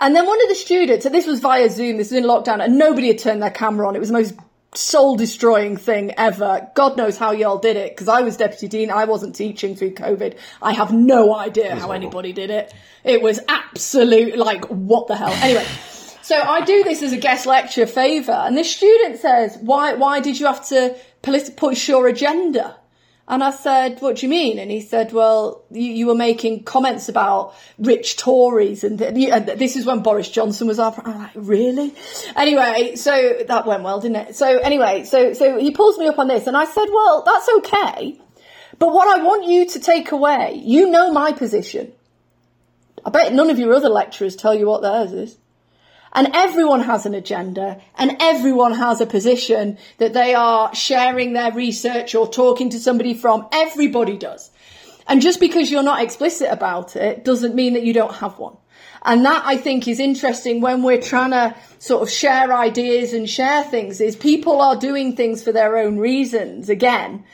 And 0.00 0.16
then 0.16 0.26
one 0.26 0.42
of 0.42 0.48
the 0.48 0.56
students, 0.56 1.06
and 1.06 1.14
this 1.14 1.28
was 1.28 1.38
via 1.38 1.70
Zoom, 1.70 1.96
this 1.96 2.10
was 2.10 2.18
in 2.18 2.24
lockdown, 2.24 2.64
and 2.64 2.76
nobody 2.76 3.06
had 3.08 3.18
turned 3.18 3.40
their 3.40 3.50
camera 3.50 3.86
on. 3.86 3.94
It 3.94 4.00
was 4.00 4.08
the 4.08 4.14
most 4.14 4.34
soul 4.74 5.16
destroying 5.16 5.76
thing 5.76 6.12
ever. 6.16 6.68
God 6.74 6.96
knows 6.96 7.18
how 7.18 7.32
y'all 7.32 7.58
did 7.58 7.76
it 7.76 7.92
because 7.92 8.08
I 8.08 8.22
was 8.22 8.36
deputy 8.36 8.68
dean. 8.68 8.90
I 8.90 9.04
wasn't 9.04 9.34
teaching 9.34 9.76
through 9.76 9.94
COVID. 9.94 10.36
I 10.60 10.72
have 10.72 10.92
no 10.92 11.34
idea 11.34 11.76
how 11.76 11.92
anybody 11.92 12.32
did 12.32 12.50
it. 12.50 12.72
It 13.04 13.20
was 13.20 13.40
absolute 13.48 14.36
like 14.36 14.64
what 14.66 15.08
the 15.08 15.16
hell. 15.16 15.32
Anyway. 15.42 15.66
So 16.24 16.40
I 16.40 16.60
do 16.60 16.84
this 16.84 17.02
as 17.02 17.12
a 17.12 17.16
guest 17.16 17.46
lecture 17.46 17.84
favour, 17.84 18.30
and 18.30 18.56
this 18.56 18.74
student 18.74 19.18
says, 19.18 19.58
"Why? 19.60 19.94
Why 19.94 20.20
did 20.20 20.38
you 20.38 20.46
have 20.46 20.64
to 20.68 20.96
push 21.56 21.88
your 21.88 22.06
agenda?" 22.06 22.76
And 23.28 23.42
I 23.42 23.50
said, 23.50 24.00
what 24.00 24.16
do 24.16 24.26
you 24.26 24.30
mean? 24.30 24.58
And 24.58 24.70
he 24.70 24.80
said, 24.80 25.12
well, 25.12 25.62
you, 25.70 25.92
you 25.92 26.06
were 26.06 26.14
making 26.14 26.64
comments 26.64 27.08
about 27.08 27.54
rich 27.78 28.16
Tories 28.16 28.82
and, 28.82 28.98
th- 28.98 29.30
and, 29.30 29.46
this 29.46 29.76
is 29.76 29.86
when 29.86 30.02
Boris 30.02 30.28
Johnson 30.28 30.66
was 30.66 30.80
up. 30.80 30.98
I'm 30.98 31.18
like, 31.18 31.30
really? 31.34 31.94
Anyway, 32.34 32.96
so 32.96 33.44
that 33.46 33.64
went 33.64 33.84
well, 33.84 34.00
didn't 34.00 34.16
it? 34.16 34.36
So 34.36 34.58
anyway, 34.58 35.04
so, 35.04 35.34
so 35.34 35.58
he 35.58 35.70
pulls 35.70 35.98
me 35.98 36.08
up 36.08 36.18
on 36.18 36.26
this 36.26 36.48
and 36.48 36.56
I 36.56 36.64
said, 36.64 36.86
well, 36.92 37.22
that's 37.24 37.48
okay. 37.58 38.20
But 38.78 38.92
what 38.92 39.08
I 39.08 39.22
want 39.22 39.46
you 39.46 39.68
to 39.68 39.78
take 39.78 40.10
away, 40.10 40.60
you 40.64 40.90
know 40.90 41.12
my 41.12 41.32
position. 41.32 41.92
I 43.04 43.10
bet 43.10 43.32
none 43.32 43.50
of 43.50 43.58
your 43.58 43.72
other 43.72 43.88
lecturers 43.88 44.34
tell 44.34 44.54
you 44.54 44.66
what 44.66 44.82
theirs 44.82 45.12
is. 45.12 45.38
And 46.14 46.28
everyone 46.34 46.80
has 46.80 47.06
an 47.06 47.14
agenda 47.14 47.80
and 47.96 48.16
everyone 48.20 48.74
has 48.74 49.00
a 49.00 49.06
position 49.06 49.78
that 49.98 50.12
they 50.12 50.34
are 50.34 50.74
sharing 50.74 51.32
their 51.32 51.52
research 51.52 52.14
or 52.14 52.28
talking 52.28 52.68
to 52.70 52.78
somebody 52.78 53.14
from. 53.14 53.48
Everybody 53.50 54.18
does. 54.18 54.50
And 55.08 55.22
just 55.22 55.40
because 55.40 55.70
you're 55.70 55.82
not 55.82 56.02
explicit 56.02 56.48
about 56.50 56.96
it 56.96 57.24
doesn't 57.24 57.54
mean 57.54 57.74
that 57.74 57.82
you 57.82 57.92
don't 57.92 58.14
have 58.16 58.38
one. 58.38 58.56
And 59.04 59.24
that 59.24 59.42
I 59.44 59.56
think 59.56 59.88
is 59.88 59.98
interesting 59.98 60.60
when 60.60 60.82
we're 60.82 61.00
trying 61.00 61.32
to 61.32 61.56
sort 61.78 62.02
of 62.02 62.10
share 62.10 62.52
ideas 62.52 63.12
and 63.12 63.28
share 63.28 63.64
things 63.64 64.00
is 64.00 64.14
people 64.14 64.60
are 64.60 64.76
doing 64.76 65.16
things 65.16 65.42
for 65.42 65.50
their 65.50 65.76
own 65.76 65.98
reasons 65.98 66.68
again. 66.68 67.24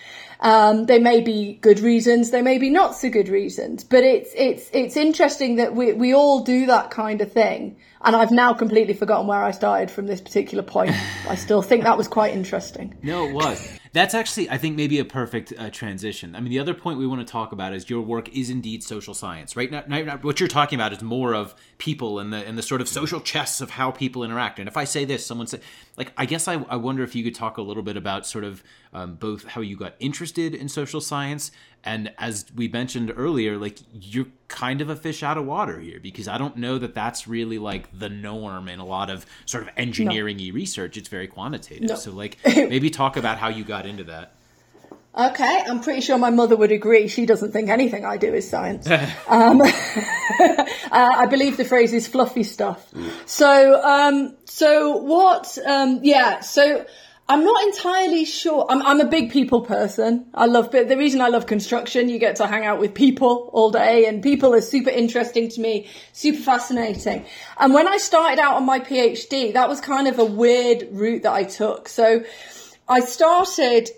Um, 0.40 0.86
they 0.86 0.98
may 0.98 1.20
be 1.20 1.58
good 1.60 1.80
reasons, 1.80 2.30
they 2.30 2.42
may 2.42 2.58
be 2.58 2.70
not 2.70 2.94
so 2.94 3.10
good 3.10 3.28
reasons, 3.28 3.82
but 3.82 4.04
it's 4.04 4.30
it's 4.36 4.70
it's 4.72 4.96
interesting 4.96 5.56
that 5.56 5.74
we 5.74 5.92
we 5.92 6.14
all 6.14 6.44
do 6.44 6.66
that 6.66 6.90
kind 6.90 7.20
of 7.20 7.32
thing. 7.32 7.76
And 8.03 8.14
I've 8.14 8.30
now 8.30 8.55
completely 8.55 8.94
forgotten 8.94 9.26
where 9.26 9.42
I 9.42 9.51
started 9.51 9.90
from 9.90 10.07
this 10.07 10.20
particular 10.20 10.62
point. 10.62 10.92
I 11.28 11.34
still 11.34 11.62
think 11.62 11.84
that 11.84 11.96
was 11.96 12.09
quite 12.09 12.32
interesting. 12.34 12.96
No, 13.03 13.26
it 13.26 13.34
was. 13.34 13.78
That's 13.92 14.14
actually, 14.14 14.51
I 14.51 14.59
think, 14.59 14.76
maybe 14.76 14.99
a 14.99 15.05
perfect 15.05 15.53
uh, 15.59 15.70
transition. 15.70 16.36
I 16.36 16.40
mean, 16.40 16.51
the 16.51 16.59
other 16.59 16.74
point 16.74 16.99
we 16.99 17.07
want 17.07 17.26
to 17.26 17.30
talk 17.30 17.53
about 17.53 17.72
is 17.72 17.88
your 17.88 18.03
work 18.03 18.28
is 18.36 18.51
indeed 18.51 18.82
social 18.82 19.14
science, 19.14 19.57
right? 19.57 19.70
Now, 19.70 19.82
now, 19.86 20.18
what 20.18 20.38
you're 20.40 20.49
talking 20.49 20.78
about 20.78 20.92
is 20.92 21.03
more 21.03 21.34
of 21.34 21.55
people 21.78 22.18
and 22.18 22.32
the 22.32 22.46
and 22.46 22.57
the 22.59 22.62
sort 22.62 22.80
of 22.80 22.88
social 22.88 23.20
chess 23.20 23.61
of 23.61 23.70
how 23.70 23.90
people 23.90 24.22
interact. 24.22 24.59
And 24.59 24.68
if 24.68 24.76
I 24.76 24.84
say 24.84 25.05
this, 25.05 25.24
someone 25.24 25.46
say, 25.46 25.61
like, 25.96 26.12
I 26.16 26.26
guess 26.26 26.46
I, 26.49 26.55
I 26.68 26.76
wonder 26.76 27.03
if 27.03 27.14
you 27.14 27.24
could 27.24 27.34
talk 27.34 27.57
a 27.57 27.62
little 27.62 27.82
bit 27.82 27.96
about 27.96 28.26
sort 28.26 28.44
of 28.44 28.62
um, 28.92 29.14
both 29.14 29.44
how 29.44 29.61
you 29.61 29.76
got 29.76 29.94
interested 29.99 30.55
in 30.55 30.68
social 30.68 31.01
science 31.01 31.51
and 31.84 32.12
as 32.18 32.46
we 32.54 32.68
mentioned 32.68 33.12
earlier, 33.16 33.56
like 33.56 33.78
you're 33.92 34.26
kind 34.48 34.80
of 34.80 34.90
a 34.90 34.96
fish 34.96 35.22
out 35.22 35.38
of 35.38 35.46
water 35.46 35.78
here 35.78 36.00
because 36.00 36.28
I 36.28 36.38
don't 36.38 36.56
know 36.56 36.78
that 36.78 36.94
that's 36.94 37.28
really 37.28 37.58
like 37.58 37.96
the 37.98 38.08
norm 38.08 38.68
in 38.68 38.78
a 38.78 38.84
lot 38.84 39.10
of 39.10 39.26
sort 39.46 39.64
of 39.64 39.70
engineering 39.76 40.38
y 40.38 40.48
no. 40.48 40.54
research. 40.54 40.96
It's 40.96 41.08
very 41.08 41.28
quantitative. 41.28 41.88
No. 41.88 41.94
So, 41.94 42.12
like, 42.12 42.38
maybe 42.46 42.90
talk 42.90 43.16
about 43.16 43.38
how 43.38 43.48
you 43.48 43.64
got 43.64 43.86
into 43.86 44.04
that. 44.04 44.32
Okay, 45.16 45.64
I'm 45.66 45.80
pretty 45.80 46.00
sure 46.00 46.16
my 46.16 46.30
mother 46.30 46.54
would 46.54 46.70
agree. 46.70 47.08
She 47.08 47.26
doesn't 47.26 47.50
think 47.50 47.70
anything 47.70 48.04
I 48.04 48.18
do 48.18 48.32
is 48.34 48.48
science. 48.48 48.86
um, 49.28 49.60
uh, 49.60 49.66
I 50.92 51.26
believe 51.26 51.56
the 51.56 51.64
phrase 51.64 51.92
is 51.92 52.06
fluffy 52.06 52.44
stuff. 52.44 52.88
Mm. 52.92 53.10
So, 53.26 53.82
um, 53.82 54.36
so 54.44 54.98
what? 54.98 55.58
Um, 55.66 56.00
yeah, 56.02 56.40
so 56.40 56.86
I'm 57.30 57.44
not 57.44 57.62
entirely 57.64 58.24
sure. 58.24 58.64
I'm, 58.70 58.80
I'm 58.80 59.00
a 59.02 59.04
big 59.04 59.30
people 59.30 59.60
person. 59.60 60.26
I 60.32 60.46
love, 60.46 60.70
the 60.70 60.96
reason 60.96 61.20
I 61.20 61.28
love 61.28 61.46
construction, 61.46 62.08
you 62.08 62.18
get 62.18 62.36
to 62.36 62.46
hang 62.46 62.64
out 62.64 62.80
with 62.80 62.94
people 62.94 63.50
all 63.52 63.70
day 63.70 64.06
and 64.06 64.22
people 64.22 64.54
are 64.54 64.62
super 64.62 64.88
interesting 64.88 65.50
to 65.50 65.60
me, 65.60 65.88
super 66.14 66.38
fascinating. 66.38 67.26
And 67.58 67.74
when 67.74 67.86
I 67.86 67.98
started 67.98 68.38
out 68.38 68.54
on 68.54 68.64
my 68.64 68.80
PhD, 68.80 69.52
that 69.52 69.68
was 69.68 69.78
kind 69.78 70.08
of 70.08 70.18
a 70.18 70.24
weird 70.24 70.88
route 70.90 71.24
that 71.24 71.34
I 71.34 71.44
took. 71.44 71.90
So 71.90 72.24
I 72.88 73.00
started 73.00 73.90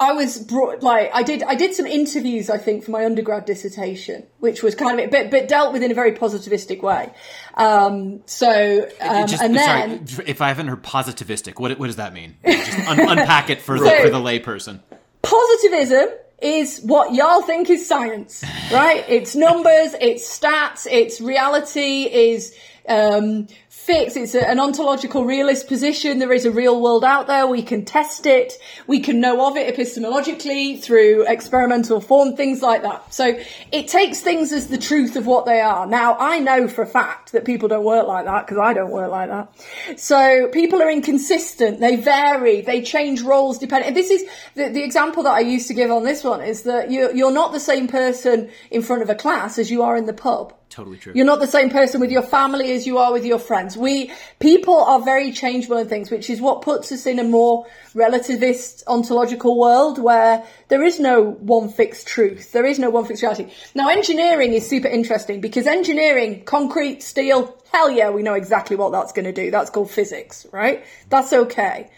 I 0.00 0.12
was 0.12 0.38
brought 0.38 0.82
like 0.82 1.10
I 1.14 1.22
did 1.22 1.42
I 1.44 1.54
did 1.54 1.74
some 1.74 1.86
interviews 1.86 2.50
I 2.50 2.58
think 2.58 2.82
for 2.84 2.90
my 2.90 3.04
undergrad 3.04 3.44
dissertation, 3.44 4.24
which 4.40 4.62
was 4.62 4.74
kind 4.74 4.98
of 4.98 5.10
but 5.10 5.30
but 5.30 5.46
dealt 5.46 5.72
with 5.72 5.82
in 5.82 5.90
a 5.92 5.94
very 5.94 6.12
positivistic 6.12 6.82
way. 6.82 7.12
Um, 7.54 8.22
so 8.26 8.88
um, 9.00 9.26
Just- 9.28 9.42
and 9.42 9.54
then 9.54 10.06
sorry, 10.08 10.28
if 10.28 10.40
I 10.40 10.48
haven't 10.48 10.66
heard 10.68 10.82
positivistic, 10.82 11.60
what 11.60 11.78
what 11.78 11.86
does 11.86 11.96
that 11.96 12.12
mean? 12.12 12.36
Just 12.44 12.78
un- 12.88 13.00
unpack 13.18 13.50
it 13.50 13.60
for 13.62 13.78
the, 13.78 13.90
for 14.02 14.10
the 14.10 14.18
layperson. 14.18 14.80
positivism 15.22 16.08
is 16.40 16.80
what 16.80 17.14
y'all 17.14 17.42
think 17.42 17.70
is 17.70 17.86
science, 17.86 18.42
right? 18.72 19.04
it's 19.08 19.36
numbers, 19.36 19.94
it's 20.00 20.24
stats, 20.38 20.88
it's 20.90 21.20
reality, 21.20 22.02
is 22.02 22.56
um, 22.88 23.46
fixed. 23.82 24.16
It's 24.16 24.34
an 24.36 24.60
ontological 24.60 25.24
realist 25.24 25.66
position. 25.66 26.20
There 26.20 26.32
is 26.32 26.44
a 26.44 26.52
real 26.52 26.80
world 26.80 27.04
out 27.04 27.26
there. 27.26 27.48
We 27.48 27.62
can 27.62 27.84
test 27.84 28.26
it. 28.26 28.52
We 28.86 29.00
can 29.00 29.20
know 29.20 29.48
of 29.48 29.56
it 29.56 29.74
epistemologically 29.74 30.80
through 30.80 31.26
experimental 31.26 32.00
form, 32.00 32.36
things 32.36 32.62
like 32.62 32.82
that. 32.82 33.12
So 33.12 33.38
it 33.72 33.88
takes 33.88 34.20
things 34.20 34.52
as 34.52 34.68
the 34.68 34.78
truth 34.78 35.16
of 35.16 35.26
what 35.26 35.46
they 35.46 35.60
are. 35.60 35.86
Now, 35.86 36.16
I 36.18 36.38
know 36.38 36.68
for 36.68 36.82
a 36.82 36.86
fact 36.86 37.32
that 37.32 37.44
people 37.44 37.68
don't 37.68 37.84
work 37.84 38.06
like 38.06 38.24
that 38.26 38.46
because 38.46 38.58
I 38.58 38.72
don't 38.72 38.92
work 38.92 39.10
like 39.10 39.28
that. 39.28 39.98
So 39.98 40.48
people 40.48 40.80
are 40.80 40.90
inconsistent. 40.90 41.80
They 41.80 41.96
vary. 41.96 42.60
They 42.60 42.82
change 42.82 43.22
roles 43.22 43.58
depending. 43.58 43.94
This 43.94 44.10
is 44.10 44.24
the, 44.54 44.68
the 44.68 44.84
example 44.84 45.24
that 45.24 45.32
I 45.32 45.40
used 45.40 45.66
to 45.68 45.74
give 45.74 45.90
on 45.90 46.04
this 46.04 46.22
one 46.22 46.40
is 46.40 46.62
that 46.62 46.92
you're, 46.92 47.12
you're 47.14 47.32
not 47.32 47.52
the 47.52 47.60
same 47.60 47.88
person 47.88 48.48
in 48.70 48.82
front 48.82 49.02
of 49.02 49.10
a 49.10 49.16
class 49.16 49.58
as 49.58 49.72
you 49.72 49.82
are 49.82 49.96
in 49.96 50.06
the 50.06 50.12
pub. 50.12 50.54
Totally 50.72 50.96
true. 50.96 51.12
You're 51.14 51.26
not 51.26 51.40
the 51.40 51.46
same 51.46 51.68
person 51.68 52.00
with 52.00 52.10
your 52.10 52.22
family 52.22 52.72
as 52.72 52.86
you 52.86 52.96
are 52.96 53.12
with 53.12 53.26
your 53.26 53.38
friends. 53.38 53.76
We 53.76 54.10
people 54.38 54.74
are 54.74 55.02
very 55.02 55.30
changeable 55.30 55.76
in 55.76 55.86
things, 55.86 56.10
which 56.10 56.30
is 56.30 56.40
what 56.40 56.62
puts 56.62 56.90
us 56.90 57.04
in 57.04 57.18
a 57.18 57.24
more 57.24 57.66
relativist 57.94 58.82
ontological 58.86 59.60
world 59.60 59.98
where 59.98 60.42
there 60.68 60.82
is 60.82 60.98
no 60.98 61.32
one 61.32 61.68
fixed 61.68 62.06
truth. 62.06 62.52
There 62.52 62.64
is 62.64 62.78
no 62.78 62.88
one 62.88 63.04
fixed 63.04 63.22
reality. 63.22 63.52
Now 63.74 63.90
engineering 63.90 64.54
is 64.54 64.66
super 64.66 64.88
interesting 64.88 65.42
because 65.42 65.66
engineering, 65.66 66.42
concrete, 66.44 67.02
steel, 67.02 67.54
hell 67.70 67.90
yeah, 67.90 68.08
we 68.08 68.22
know 68.22 68.32
exactly 68.32 68.74
what 68.74 68.92
that's 68.92 69.12
going 69.12 69.26
to 69.26 69.32
do. 69.32 69.50
That's 69.50 69.68
called 69.68 69.90
physics, 69.90 70.46
right? 70.52 70.86
That's 71.10 71.34
okay. 71.34 71.90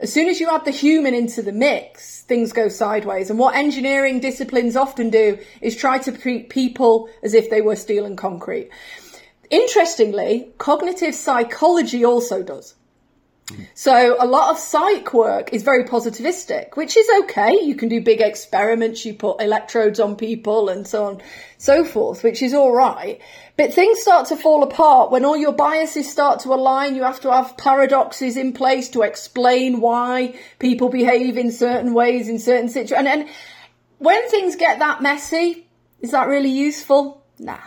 As 0.00 0.10
soon 0.10 0.28
as 0.28 0.40
you 0.40 0.48
add 0.48 0.64
the 0.64 0.70
human 0.70 1.12
into 1.12 1.42
the 1.42 1.52
mix, 1.52 2.22
things 2.22 2.54
go 2.54 2.68
sideways. 2.68 3.28
And 3.28 3.38
what 3.38 3.54
engineering 3.54 4.18
disciplines 4.18 4.74
often 4.74 5.10
do 5.10 5.38
is 5.60 5.76
try 5.76 5.98
to 5.98 6.12
treat 6.12 6.48
people 6.48 7.10
as 7.22 7.34
if 7.34 7.50
they 7.50 7.60
were 7.60 7.76
steel 7.76 8.06
and 8.06 8.16
concrete. 8.16 8.70
Interestingly, 9.50 10.52
cognitive 10.56 11.14
psychology 11.14 12.02
also 12.02 12.42
does. 12.42 12.76
So 13.74 14.16
a 14.18 14.26
lot 14.26 14.50
of 14.50 14.58
psych 14.58 15.12
work 15.12 15.52
is 15.52 15.62
very 15.62 15.84
positivistic, 15.84 16.76
which 16.76 16.96
is 16.96 17.08
okay. 17.22 17.60
You 17.62 17.74
can 17.74 17.88
do 17.88 18.00
big 18.00 18.20
experiments, 18.20 19.04
you 19.04 19.14
put 19.14 19.40
electrodes 19.40 20.00
on 20.00 20.16
people 20.16 20.68
and 20.68 20.86
so 20.86 21.06
on, 21.06 21.22
so 21.58 21.84
forth, 21.84 22.22
which 22.22 22.42
is 22.42 22.54
all 22.54 22.72
right. 22.72 23.20
But 23.56 23.74
things 23.74 24.00
start 24.00 24.28
to 24.28 24.36
fall 24.36 24.62
apart 24.62 25.10
when 25.10 25.24
all 25.24 25.36
your 25.36 25.52
biases 25.52 26.10
start 26.10 26.40
to 26.40 26.54
align. 26.54 26.94
You 26.94 27.02
have 27.02 27.20
to 27.20 27.32
have 27.32 27.56
paradoxes 27.56 28.36
in 28.36 28.52
place 28.52 28.88
to 28.90 29.02
explain 29.02 29.80
why 29.80 30.38
people 30.58 30.88
behave 30.88 31.36
in 31.36 31.52
certain 31.52 31.92
ways 31.92 32.28
in 32.28 32.38
certain 32.38 32.68
situations. 32.68 33.06
And, 33.06 33.22
and 33.22 33.28
when 33.98 34.28
things 34.30 34.56
get 34.56 34.78
that 34.78 35.02
messy, 35.02 35.66
is 36.00 36.12
that 36.12 36.28
really 36.28 36.50
useful? 36.50 37.22
Nah, 37.38 37.58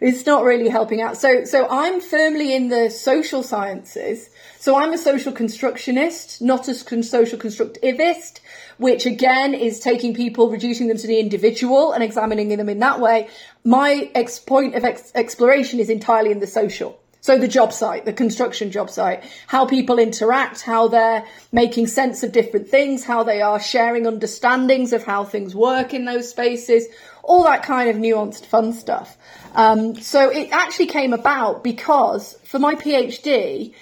it's 0.00 0.24
not 0.24 0.42
really 0.42 0.68
helping 0.68 1.02
out. 1.02 1.18
So, 1.18 1.44
so 1.44 1.68
I'm 1.68 2.00
firmly 2.00 2.54
in 2.54 2.68
the 2.68 2.90
social 2.90 3.42
sciences. 3.42 4.30
So 4.68 4.76
I'm 4.76 4.92
a 4.92 4.98
social 4.98 5.32
constructionist, 5.32 6.42
not 6.42 6.68
a 6.68 6.74
social 6.74 7.38
constructivist, 7.38 8.40
which 8.76 9.06
again 9.06 9.54
is 9.54 9.80
taking 9.80 10.12
people, 10.12 10.50
reducing 10.50 10.88
them 10.88 10.98
to 10.98 11.06
the 11.06 11.18
individual 11.18 11.92
and 11.92 12.04
examining 12.04 12.50
them 12.50 12.68
in 12.68 12.78
that 12.80 13.00
way. 13.00 13.28
My 13.64 14.10
ex- 14.14 14.38
point 14.38 14.74
of 14.74 14.84
ex- 14.84 15.10
exploration 15.14 15.80
is 15.80 15.88
entirely 15.88 16.32
in 16.32 16.40
the 16.40 16.46
social. 16.46 17.00
So 17.22 17.38
the 17.38 17.48
job 17.48 17.72
site, 17.72 18.04
the 18.04 18.12
construction 18.12 18.70
job 18.70 18.90
site, 18.90 19.24
how 19.46 19.64
people 19.64 19.98
interact, 19.98 20.60
how 20.60 20.88
they're 20.88 21.24
making 21.50 21.86
sense 21.86 22.22
of 22.22 22.32
different 22.32 22.68
things, 22.68 23.04
how 23.04 23.22
they 23.22 23.40
are 23.40 23.58
sharing 23.58 24.06
understandings 24.06 24.92
of 24.92 25.02
how 25.02 25.24
things 25.24 25.54
work 25.54 25.94
in 25.94 26.04
those 26.04 26.28
spaces, 26.28 26.84
all 27.22 27.44
that 27.44 27.62
kind 27.62 27.88
of 27.88 27.96
nuanced 27.96 28.44
fun 28.44 28.74
stuff. 28.74 29.16
Um, 29.54 29.94
so 29.94 30.28
it 30.28 30.50
actually 30.52 30.88
came 30.88 31.14
about 31.14 31.64
because 31.64 32.34
for 32.44 32.58
my 32.58 32.74
PhD, 32.74 33.72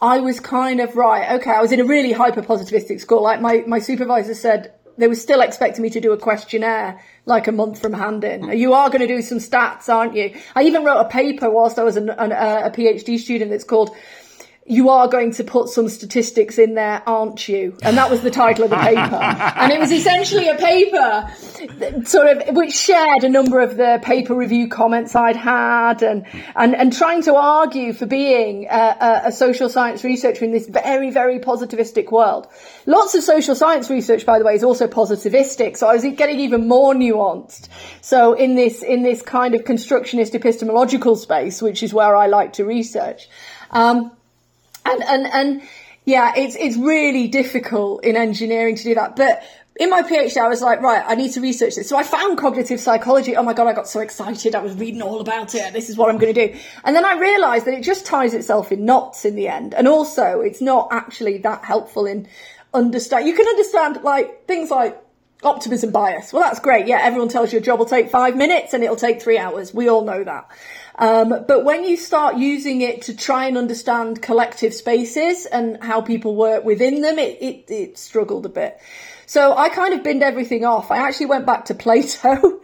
I 0.00 0.20
was 0.20 0.40
kind 0.40 0.80
of 0.80 0.96
right. 0.96 1.40
Okay, 1.40 1.50
I 1.50 1.60
was 1.60 1.72
in 1.72 1.80
a 1.80 1.84
really 1.84 2.12
hyper 2.12 2.42
positivistic 2.42 3.00
school. 3.00 3.22
Like 3.22 3.40
my, 3.40 3.64
my 3.66 3.78
supervisor 3.78 4.34
said, 4.34 4.74
they 4.96 5.08
were 5.08 5.14
still 5.14 5.40
expecting 5.40 5.82
me 5.82 5.90
to 5.90 6.00
do 6.00 6.12
a 6.12 6.18
questionnaire 6.18 7.00
like 7.26 7.48
a 7.48 7.52
month 7.52 7.80
from 7.80 7.92
hand 7.92 8.22
in. 8.24 8.44
Hmm. 8.44 8.52
You 8.52 8.74
are 8.74 8.88
going 8.88 9.00
to 9.00 9.06
do 9.06 9.22
some 9.22 9.38
stats, 9.38 9.88
aren't 9.88 10.14
you? 10.14 10.34
I 10.54 10.62
even 10.64 10.84
wrote 10.84 11.00
a 11.00 11.08
paper 11.08 11.50
whilst 11.50 11.78
I 11.78 11.84
was 11.84 11.96
an, 11.96 12.10
an, 12.10 12.32
uh, 12.32 12.62
a 12.64 12.70
PhD 12.70 13.18
student 13.18 13.50
that's 13.50 13.64
called 13.64 13.94
you 14.66 14.88
are 14.88 15.08
going 15.08 15.30
to 15.30 15.44
put 15.44 15.68
some 15.68 15.90
statistics 15.90 16.58
in 16.58 16.74
there, 16.74 17.02
aren't 17.06 17.48
you? 17.48 17.76
And 17.82 17.98
that 17.98 18.10
was 18.10 18.22
the 18.22 18.30
title 18.30 18.64
of 18.64 18.70
the 18.70 18.76
paper. 18.76 19.00
and 19.56 19.70
it 19.70 19.78
was 19.78 19.92
essentially 19.92 20.48
a 20.48 20.56
paper 20.56 21.30
that 21.80 22.08
sort 22.08 22.28
of 22.28 22.56
which 22.56 22.72
shared 22.72 23.24
a 23.24 23.28
number 23.28 23.60
of 23.60 23.76
the 23.76 24.00
paper 24.02 24.34
review 24.34 24.68
comments 24.68 25.14
I'd 25.14 25.36
had 25.36 26.02
and 26.02 26.26
and, 26.56 26.74
and 26.74 26.92
trying 26.94 27.22
to 27.24 27.34
argue 27.34 27.92
for 27.92 28.06
being 28.06 28.66
a, 28.70 28.96
a, 29.00 29.20
a 29.26 29.32
social 29.32 29.68
science 29.68 30.02
researcher 30.02 30.46
in 30.46 30.52
this 30.52 30.66
very, 30.66 31.10
very 31.10 31.40
positivistic 31.40 32.10
world. 32.10 32.46
Lots 32.86 33.14
of 33.14 33.22
social 33.22 33.54
science 33.54 33.90
research, 33.90 34.24
by 34.24 34.38
the 34.38 34.46
way, 34.46 34.54
is 34.54 34.64
also 34.64 34.86
positivistic. 34.86 35.76
So 35.76 35.88
I 35.88 35.92
was 35.92 36.04
getting 36.04 36.40
even 36.40 36.68
more 36.68 36.94
nuanced. 36.94 37.68
So 38.00 38.32
in 38.32 38.54
this 38.54 38.82
in 38.82 39.02
this 39.02 39.20
kind 39.20 39.54
of 39.54 39.66
constructionist 39.66 40.34
epistemological 40.34 41.16
space, 41.16 41.60
which 41.60 41.82
is 41.82 41.92
where 41.92 42.16
I 42.16 42.28
like 42.28 42.54
to 42.54 42.64
research. 42.64 43.28
Um, 43.70 44.12
and 44.84 45.02
and 45.02 45.26
and 45.26 45.62
yeah, 46.04 46.32
it's 46.36 46.56
it's 46.56 46.76
really 46.76 47.28
difficult 47.28 48.04
in 48.04 48.16
engineering 48.16 48.76
to 48.76 48.82
do 48.82 48.94
that. 48.94 49.16
But 49.16 49.42
in 49.76 49.90
my 49.90 50.02
PhD, 50.02 50.36
I 50.36 50.48
was 50.48 50.62
like, 50.62 50.80
right, 50.82 51.02
I 51.04 51.16
need 51.16 51.32
to 51.32 51.40
research 51.40 51.74
this. 51.74 51.88
So 51.88 51.96
I 51.96 52.04
found 52.04 52.38
cognitive 52.38 52.78
psychology. 52.78 53.36
Oh 53.36 53.42
my 53.42 53.54
god, 53.54 53.66
I 53.66 53.72
got 53.72 53.88
so 53.88 54.00
excited! 54.00 54.54
I 54.54 54.60
was 54.60 54.74
reading 54.74 55.02
all 55.02 55.20
about 55.20 55.54
it. 55.54 55.72
This 55.72 55.90
is 55.90 55.96
what 55.96 56.10
I'm 56.10 56.18
going 56.18 56.34
to 56.34 56.48
do. 56.48 56.58
And 56.84 56.94
then 56.94 57.04
I 57.04 57.18
realised 57.18 57.66
that 57.66 57.74
it 57.74 57.82
just 57.82 58.06
ties 58.06 58.34
itself 58.34 58.70
in 58.70 58.84
knots 58.84 59.24
in 59.24 59.34
the 59.34 59.48
end. 59.48 59.74
And 59.74 59.88
also, 59.88 60.40
it's 60.40 60.60
not 60.60 60.88
actually 60.92 61.38
that 61.38 61.64
helpful 61.64 62.06
in 62.06 62.28
understand. 62.72 63.26
You 63.26 63.34
can 63.34 63.46
understand 63.46 64.02
like 64.02 64.46
things 64.46 64.70
like 64.70 65.00
optimism 65.42 65.90
bias. 65.90 66.32
Well, 66.32 66.42
that's 66.42 66.60
great. 66.60 66.86
Yeah, 66.86 66.98
everyone 67.00 67.28
tells 67.28 67.52
you 67.52 67.58
a 67.58 67.62
job 67.62 67.78
will 67.78 67.86
take 67.86 68.10
five 68.10 68.36
minutes 68.36 68.74
and 68.74 68.82
it'll 68.82 68.96
take 68.96 69.22
three 69.22 69.38
hours. 69.38 69.72
We 69.74 69.88
all 69.88 70.04
know 70.04 70.24
that. 70.24 70.48
Um, 70.96 71.44
but 71.48 71.64
when 71.64 71.84
you 71.84 71.96
start 71.96 72.36
using 72.36 72.80
it 72.80 73.02
to 73.02 73.16
try 73.16 73.46
and 73.46 73.58
understand 73.58 74.22
collective 74.22 74.72
spaces 74.72 75.44
and 75.46 75.82
how 75.82 76.00
people 76.00 76.36
work 76.36 76.64
within 76.64 77.00
them, 77.00 77.18
it, 77.18 77.42
it, 77.42 77.70
it 77.70 77.98
struggled 77.98 78.46
a 78.46 78.48
bit. 78.48 78.78
So 79.26 79.56
I 79.56 79.70
kind 79.70 79.94
of 79.94 80.02
binned 80.02 80.22
everything 80.22 80.64
off. 80.64 80.90
I 80.90 80.98
actually 80.98 81.26
went 81.26 81.46
back 81.46 81.64
to 81.66 81.74
Plato 81.84 82.60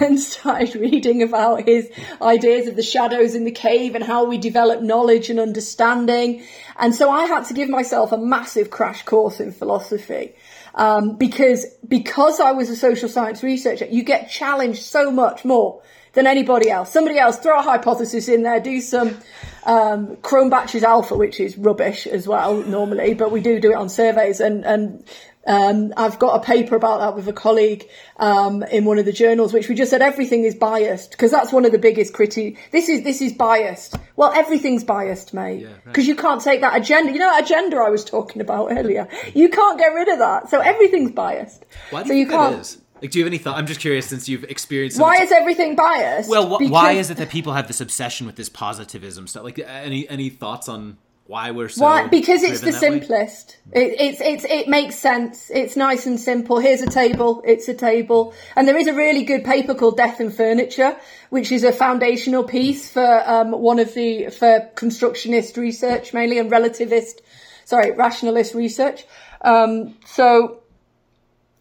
and 0.00 0.18
started 0.18 0.74
reading 0.74 1.22
about 1.22 1.68
his 1.68 1.90
ideas 2.20 2.66
of 2.66 2.76
the 2.76 2.82
shadows 2.82 3.34
in 3.34 3.44
the 3.44 3.50
cave 3.52 3.94
and 3.94 4.02
how 4.02 4.24
we 4.24 4.38
develop 4.38 4.82
knowledge 4.82 5.30
and 5.30 5.38
understanding. 5.38 6.42
And 6.76 6.94
so 6.94 7.10
I 7.10 7.26
had 7.26 7.44
to 7.46 7.54
give 7.54 7.68
myself 7.68 8.12
a 8.12 8.18
massive 8.18 8.70
crash 8.70 9.04
course 9.04 9.40
in 9.40 9.52
philosophy. 9.52 10.34
Um, 10.74 11.16
because, 11.16 11.66
because 11.86 12.40
I 12.40 12.52
was 12.52 12.70
a 12.70 12.76
social 12.76 13.08
science 13.08 13.42
researcher, 13.42 13.86
you 13.86 14.02
get 14.02 14.30
challenged 14.30 14.82
so 14.82 15.10
much 15.10 15.44
more 15.44 15.82
than 16.12 16.26
anybody 16.26 16.70
else. 16.70 16.92
Somebody 16.92 17.18
else 17.18 17.38
throw 17.38 17.58
a 17.58 17.62
hypothesis 17.62 18.28
in 18.28 18.42
there, 18.42 18.60
do 18.60 18.80
some 18.80 19.16
um, 19.64 20.16
Cronbach's 20.16 20.82
alpha, 20.82 21.16
which 21.16 21.40
is 21.40 21.56
rubbish 21.56 22.06
as 22.06 22.26
well 22.26 22.62
normally, 22.62 23.14
but 23.14 23.30
we 23.30 23.40
do 23.40 23.60
do 23.60 23.72
it 23.72 23.76
on 23.76 23.88
surveys. 23.88 24.40
And 24.40 24.64
and 24.64 25.04
um, 25.46 25.92
I've 25.96 26.18
got 26.18 26.42
a 26.42 26.44
paper 26.44 26.76
about 26.76 27.00
that 27.00 27.16
with 27.16 27.26
a 27.26 27.32
colleague 27.32 27.88
um, 28.18 28.62
in 28.64 28.84
one 28.84 28.98
of 28.98 29.06
the 29.06 29.12
journals, 29.12 29.52
which 29.52 29.68
we 29.68 29.74
just 29.74 29.90
said 29.90 30.02
everything 30.02 30.44
is 30.44 30.54
biased 30.54 31.12
because 31.12 31.30
that's 31.30 31.52
one 31.52 31.64
of 31.64 31.72
the 31.72 31.78
biggest 31.78 32.12
criti. 32.12 32.58
This 32.72 32.88
is 32.88 33.04
this 33.04 33.22
is 33.22 33.32
biased. 33.32 33.96
Well, 34.16 34.32
everything's 34.32 34.84
biased, 34.84 35.32
mate, 35.32 35.66
because 35.84 36.06
you 36.06 36.14
can't 36.14 36.42
take 36.42 36.60
that 36.60 36.76
agenda. 36.76 37.12
You 37.12 37.18
know 37.18 37.30
that 37.30 37.44
agenda 37.44 37.78
I 37.78 37.88
was 37.88 38.04
talking 38.04 38.42
about 38.42 38.70
earlier. 38.70 39.08
You 39.34 39.48
can't 39.48 39.78
get 39.78 39.88
rid 39.88 40.08
of 40.08 40.18
that. 40.18 40.50
So 40.50 40.60
everything's 40.60 41.12
biased. 41.12 41.64
Why 41.90 42.02
do 42.02 42.08
so 42.08 42.12
you 42.14 42.20
you 42.20 42.26
think 42.26 42.40
can't. 42.40 42.54
that 42.56 42.60
is? 42.60 42.78
Like, 43.00 43.10
do 43.10 43.18
you 43.18 43.24
have 43.24 43.30
any 43.32 43.38
thought? 43.38 43.56
I'm 43.56 43.66
just 43.66 43.80
curious 43.80 44.06
since 44.06 44.28
you've 44.28 44.44
experienced. 44.44 44.96
some 44.96 45.04
Why 45.04 45.16
ex- 45.16 45.26
is 45.26 45.32
everything 45.32 45.76
biased? 45.76 46.28
well, 46.28 46.58
wh- 46.58 46.70
why 46.70 46.92
is 46.92 47.10
it 47.10 47.16
that 47.16 47.30
people 47.30 47.52
have 47.52 47.66
this 47.66 47.80
obsession 47.80 48.26
with 48.26 48.36
this 48.36 48.48
positivism 48.48 49.26
stuff? 49.26 49.44
Like, 49.44 49.58
any 49.58 50.08
any 50.08 50.28
thoughts 50.28 50.68
on 50.68 50.98
why 51.30 51.52
we're 51.52 51.68
so? 51.68 51.84
Why? 51.84 52.08
Because 52.08 52.42
it's 52.42 52.60
the 52.60 52.72
driven 52.72 52.80
that 52.80 52.90
way? 52.90 53.00
simplest. 53.00 53.56
It, 53.70 54.00
it's 54.00 54.20
it's 54.20 54.44
it 54.44 54.66
makes 54.66 54.96
sense. 54.96 55.48
It's 55.48 55.76
nice 55.76 56.06
and 56.06 56.18
simple. 56.18 56.58
Here's 56.58 56.82
a 56.82 56.90
table. 56.90 57.40
It's 57.46 57.68
a 57.68 57.74
table, 57.74 58.34
and 58.56 58.66
there 58.66 58.76
is 58.76 58.88
a 58.88 58.92
really 58.94 59.22
good 59.22 59.44
paper 59.44 59.74
called 59.74 59.96
Death 59.96 60.18
and 60.18 60.34
Furniture, 60.34 60.96
which 61.30 61.52
is 61.52 61.62
a 61.62 61.70
foundational 61.70 62.42
piece 62.42 62.90
for 62.90 63.22
um, 63.30 63.52
one 63.52 63.78
of 63.78 63.94
the 63.94 64.30
for 64.30 64.68
constructionist 64.74 65.56
research 65.56 66.12
mainly 66.12 66.38
and 66.38 66.50
relativist, 66.50 67.20
sorry, 67.64 67.92
rationalist 67.92 68.52
research. 68.54 69.04
Um, 69.42 69.94
so 70.06 70.59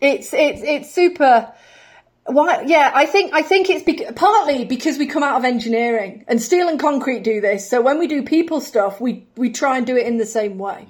it's 0.01 0.33
it's 0.33 0.61
it's 0.63 0.93
super. 0.93 1.51
Why? 2.25 2.63
Yeah, 2.67 2.91
I 2.93 3.05
think 3.05 3.33
I 3.33 3.41
think 3.41 3.69
it's 3.69 3.83
bec- 3.83 4.15
partly 4.15 4.65
because 4.65 4.97
we 4.97 5.07
come 5.07 5.23
out 5.23 5.37
of 5.37 5.45
engineering 5.45 6.25
and 6.27 6.41
steel 6.41 6.69
and 6.69 6.79
concrete 6.79 7.23
do 7.23 7.41
this. 7.41 7.69
So 7.69 7.81
when 7.81 7.97
we 7.97 8.07
do 8.07 8.23
people 8.23 8.61
stuff, 8.61 9.01
we 9.01 9.27
we 9.35 9.49
try 9.49 9.77
and 9.77 9.85
do 9.85 9.97
it 9.97 10.05
in 10.05 10.17
the 10.17 10.25
same 10.25 10.57
way, 10.57 10.87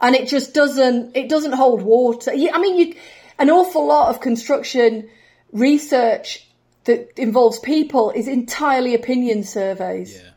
and 0.00 0.14
it 0.14 0.28
just 0.28 0.54
doesn't 0.54 1.16
it 1.16 1.28
doesn't 1.28 1.52
hold 1.52 1.82
water. 1.82 2.34
Yeah, 2.34 2.54
I 2.54 2.60
mean, 2.60 2.76
you 2.78 2.94
an 3.38 3.50
awful 3.50 3.86
lot 3.86 4.10
of 4.10 4.20
construction 4.20 5.08
research 5.52 6.46
that 6.84 7.18
involves 7.18 7.58
people 7.58 8.10
is 8.10 8.28
entirely 8.28 8.94
opinion 8.94 9.42
surveys. 9.42 10.20
Yeah. 10.22 10.29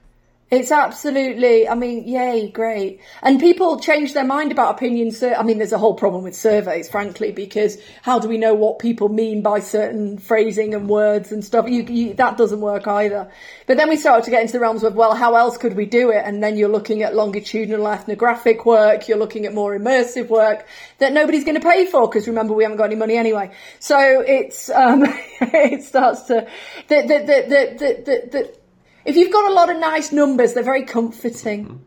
It's 0.53 0.71
absolutely, 0.71 1.67
I 1.67 1.73
mean, 1.73 2.07
yay, 2.07 2.47
great. 2.47 2.99
And 3.23 3.39
people 3.39 3.79
change 3.79 4.13
their 4.13 4.23
mind 4.23 4.51
about 4.51 4.75
opinions. 4.75 5.23
I 5.23 5.41
mean, 5.41 5.57
there's 5.57 5.71
a 5.71 5.79
whole 5.79 5.95
problem 5.95 6.23
with 6.23 6.35
surveys, 6.35 6.87
frankly, 6.87 7.31
because 7.31 7.79
how 8.03 8.19
do 8.19 8.27
we 8.27 8.37
know 8.37 8.53
what 8.53 8.77
people 8.77 9.09
mean 9.09 9.41
by 9.41 9.61
certain 9.61 10.19
phrasing 10.19 10.75
and 10.75 10.87
words 10.87 11.31
and 11.31 11.43
stuff? 11.43 11.67
You, 11.67 11.81
you, 11.85 12.13
that 12.13 12.37
doesn't 12.37 12.61
work 12.61 12.87
either. 12.87 13.31
But 13.65 13.77
then 13.77 13.89
we 13.89 13.97
start 13.97 14.25
to 14.25 14.29
get 14.29 14.41
into 14.41 14.53
the 14.53 14.59
realms 14.59 14.83
of, 14.83 14.93
well, 14.93 15.15
how 15.15 15.33
else 15.33 15.57
could 15.57 15.75
we 15.75 15.87
do 15.87 16.11
it? 16.11 16.21
And 16.23 16.43
then 16.43 16.55
you're 16.55 16.69
looking 16.69 17.01
at 17.01 17.15
longitudinal 17.15 17.87
ethnographic 17.87 18.63
work, 18.63 19.07
you're 19.07 19.17
looking 19.17 19.47
at 19.47 19.55
more 19.55 19.75
immersive 19.75 20.27
work 20.29 20.67
that 20.99 21.13
nobody's 21.13 21.45
going 21.45 21.59
to 21.59 21.67
pay 21.67 21.87
for, 21.87 22.07
because 22.07 22.27
remember, 22.27 22.53
we 22.53 22.61
haven't 22.61 22.77
got 22.77 22.85
any 22.85 22.95
money 22.95 23.17
anyway. 23.17 23.49
So 23.79 24.21
it's, 24.21 24.69
um, 24.69 25.01
it 25.41 25.81
starts 25.81 26.21
to, 26.27 26.47
the, 26.89 27.01
the, 27.01 27.07
the, 27.07 27.43
the, 27.47 27.77
the, 27.79 28.03
the, 28.03 28.29
the 28.29 28.62
if 29.05 29.15
you've 29.15 29.31
got 29.31 29.49
a 29.51 29.53
lot 29.53 29.69
of 29.69 29.77
nice 29.77 30.11
numbers, 30.11 30.53
they're 30.53 30.63
very 30.63 30.83
comforting. 30.83 31.83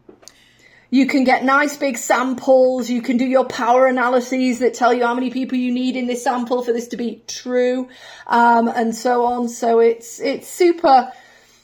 You 0.88 1.06
can 1.06 1.24
get 1.24 1.44
nice 1.44 1.76
big 1.76 1.98
samples. 1.98 2.88
You 2.88 3.02
can 3.02 3.16
do 3.16 3.24
your 3.24 3.44
power 3.44 3.86
analyses 3.86 4.60
that 4.60 4.74
tell 4.74 4.94
you 4.94 5.04
how 5.04 5.14
many 5.14 5.30
people 5.30 5.58
you 5.58 5.72
need 5.72 5.96
in 5.96 6.06
this 6.06 6.22
sample 6.22 6.62
for 6.62 6.72
this 6.72 6.88
to 6.88 6.96
be 6.96 7.22
true, 7.26 7.88
um, 8.28 8.68
and 8.68 8.94
so 8.94 9.24
on. 9.24 9.48
So 9.48 9.80
it's 9.80 10.20
it's 10.20 10.48
super. 10.48 11.12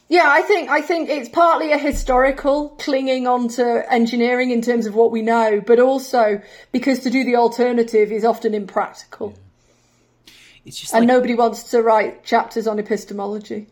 Yeah, 0.09 0.27
I 0.27 0.43
think 0.43 0.69
I 0.69 0.83
think 0.83 1.09
it's 1.09 1.29
partly 1.29 1.73
a 1.73 1.79
historical 1.79 2.71
clinging 2.71 3.27
onto 3.27 3.63
engineering 3.63 4.51
in 4.51 4.61
terms 4.61 4.87
of 4.87 4.95
what 4.95 5.13
we 5.13 5.23
know, 5.23 5.63
but 5.65 5.79
also 5.79 6.43
because 6.73 6.99
to 7.05 7.11
do 7.11 7.25
the 7.25 7.37
alternative 7.37 8.11
is 8.13 8.25
often 8.25 8.55
impractical, 8.55 9.35
It's 10.67 10.79
just 10.79 10.93
and 10.93 11.03
like, 11.03 11.09
nobody 11.09 11.35
wants 11.35 11.63
to 11.71 11.81
write 11.81 12.25
chapters 12.25 12.67
on 12.67 12.79
epistemology. 12.79 13.69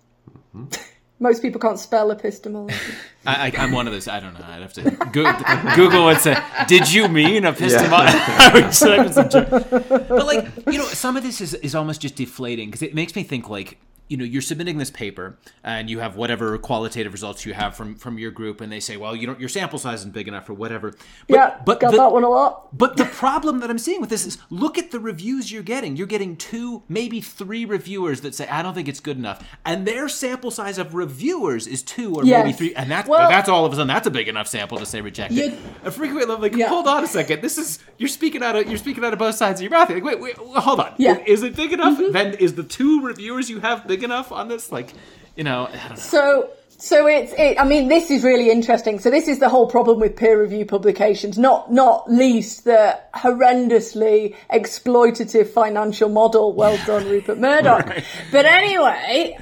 Most 1.22 1.42
people 1.42 1.60
can't 1.60 1.78
spell 1.78 2.10
epistemology. 2.10 2.74
I, 3.26 3.48
I, 3.48 3.52
I'm 3.58 3.72
one 3.72 3.86
of 3.86 3.92
those. 3.92 4.08
I 4.08 4.20
don't 4.20 4.32
know. 4.32 4.44
I'd 4.44 4.62
have 4.62 4.72
to 4.72 4.90
go, 5.12 5.30
Google 5.76 6.08
and 6.08 6.18
say, 6.18 6.42
"Did 6.66 6.90
you 6.90 7.08
mean 7.08 7.44
epistemology?" 7.44 8.16
I 8.16 8.50
would 8.54 8.72
type 8.72 9.06
in 9.06 9.12
some 9.12 9.28
term. 9.28 9.46
but 9.50 10.26
like, 10.26 10.48
you 10.66 10.78
know, 10.78 10.84
some 10.86 11.18
of 11.18 11.22
this 11.22 11.42
is 11.42 11.52
is 11.54 11.74
almost 11.74 12.00
just 12.00 12.16
deflating 12.16 12.68
because 12.70 12.80
it 12.82 12.94
makes 12.94 13.14
me 13.14 13.22
think 13.22 13.50
like, 13.50 13.78
you 14.10 14.16
know, 14.18 14.24
you're 14.24 14.42
submitting 14.42 14.76
this 14.76 14.90
paper 14.90 15.38
and 15.64 15.88
you 15.88 16.00
have 16.00 16.16
whatever 16.16 16.58
qualitative 16.58 17.12
results 17.12 17.46
you 17.46 17.54
have 17.54 17.74
from 17.76 17.94
from 17.94 18.18
your 18.18 18.30
group, 18.32 18.60
and 18.60 18.70
they 18.70 18.80
say, 18.80 18.96
"Well, 18.98 19.16
you 19.16 19.26
don't, 19.26 19.40
your 19.40 19.48
sample 19.48 19.78
size 19.78 20.00
isn't 20.00 20.12
big 20.12 20.28
enough 20.28 20.50
or 20.50 20.54
whatever." 20.54 20.90
But, 20.90 20.98
yeah, 21.28 21.60
but 21.64 21.80
got 21.80 21.92
the- 21.92 21.96
that 21.96 22.12
one 22.12 22.24
a 22.24 22.28
lot. 22.28 22.76
But 22.76 22.96
the 22.96 23.04
problem 23.06 23.60
that 23.60 23.70
I'm 23.70 23.78
seeing 23.78 24.00
with 24.00 24.10
this 24.10 24.26
is 24.26 24.36
look 24.50 24.76
at 24.76 24.90
the 24.90 25.00
reviews 25.00 25.50
you're 25.52 25.62
getting. 25.62 25.96
You're 25.96 26.06
getting 26.08 26.36
two, 26.36 26.82
maybe 26.88 27.20
three 27.20 27.64
reviewers 27.64 28.20
that 28.22 28.34
say, 28.34 28.46
I 28.48 28.62
don't 28.62 28.74
think 28.74 28.88
it's 28.88 29.00
good 29.00 29.16
enough. 29.16 29.46
And 29.64 29.86
their 29.86 30.08
sample 30.08 30.50
size 30.50 30.76
of 30.78 30.94
reviewers 30.94 31.66
is 31.66 31.82
two 31.82 32.14
or 32.14 32.24
maybe 32.24 32.52
three. 32.52 32.74
And 32.74 32.90
that's 32.90 33.08
Well- 33.08 33.28
that's 33.30 33.48
all 33.48 33.64
of 33.64 33.72
a 33.72 33.76
sudden 33.76 33.88
that's 33.88 34.06
a 34.06 34.10
big 34.10 34.28
enough 34.28 34.48
sample 34.48 34.78
to 34.78 34.86
say 34.86 35.00
rejected. 35.00 35.36
You- 35.36 35.52
And 35.84 35.94
frequently 35.94 36.34
I'm 36.34 36.40
like, 36.42 36.54
Yeah. 36.56 36.68
hold 36.68 36.86
on 36.88 37.04
a 37.04 37.06
second. 37.06 37.42
This 37.42 37.58
is 37.58 37.78
you're 37.98 38.08
speaking 38.08 38.42
out 38.42 38.56
of 38.56 38.66
you're 38.68 38.76
speaking 38.78 39.04
out 39.04 39.12
of 39.12 39.18
both 39.20 39.34
sides 39.36 39.60
of 39.60 39.62
your 39.62 39.70
mouth. 39.70 39.88
Like, 39.90 40.02
wait, 40.04 40.20
wait, 40.20 40.36
wait, 40.38 40.56
hold 40.58 40.80
on. 40.80 40.94
Yeah. 40.98 41.14
Mm-hmm. 41.16 41.26
Is 41.26 41.42
it 41.44 41.54
big 41.56 41.72
enough? 41.72 42.00
Then 42.12 42.34
is 42.34 42.54
the 42.54 42.64
two 42.64 43.02
reviewers 43.02 43.48
you 43.50 43.60
have 43.60 43.86
big 43.86 43.99
enough 44.02 44.32
on 44.32 44.48
this? 44.48 44.70
Like, 44.72 44.92
you 45.36 45.44
know, 45.44 45.66
I 45.66 45.76
don't 45.76 45.90
know. 45.90 45.96
So, 45.96 46.50
so 46.68 47.06
it's, 47.06 47.32
it, 47.36 47.60
I 47.60 47.64
mean, 47.64 47.88
this 47.88 48.10
is 48.10 48.24
really 48.24 48.50
interesting. 48.50 49.00
So 49.00 49.10
this 49.10 49.28
is 49.28 49.38
the 49.38 49.48
whole 49.48 49.66
problem 49.66 50.00
with 50.00 50.16
peer 50.16 50.40
review 50.40 50.64
publications, 50.64 51.36
not, 51.36 51.70
not 51.70 52.10
least 52.10 52.64
the 52.64 52.98
horrendously 53.14 54.34
exploitative 54.50 55.48
financial 55.48 56.08
model. 56.08 56.54
Well 56.54 56.78
done, 56.86 57.08
Rupert 57.08 57.38
Murdoch. 57.38 58.02
But 58.32 58.46
anyway, 58.46 59.36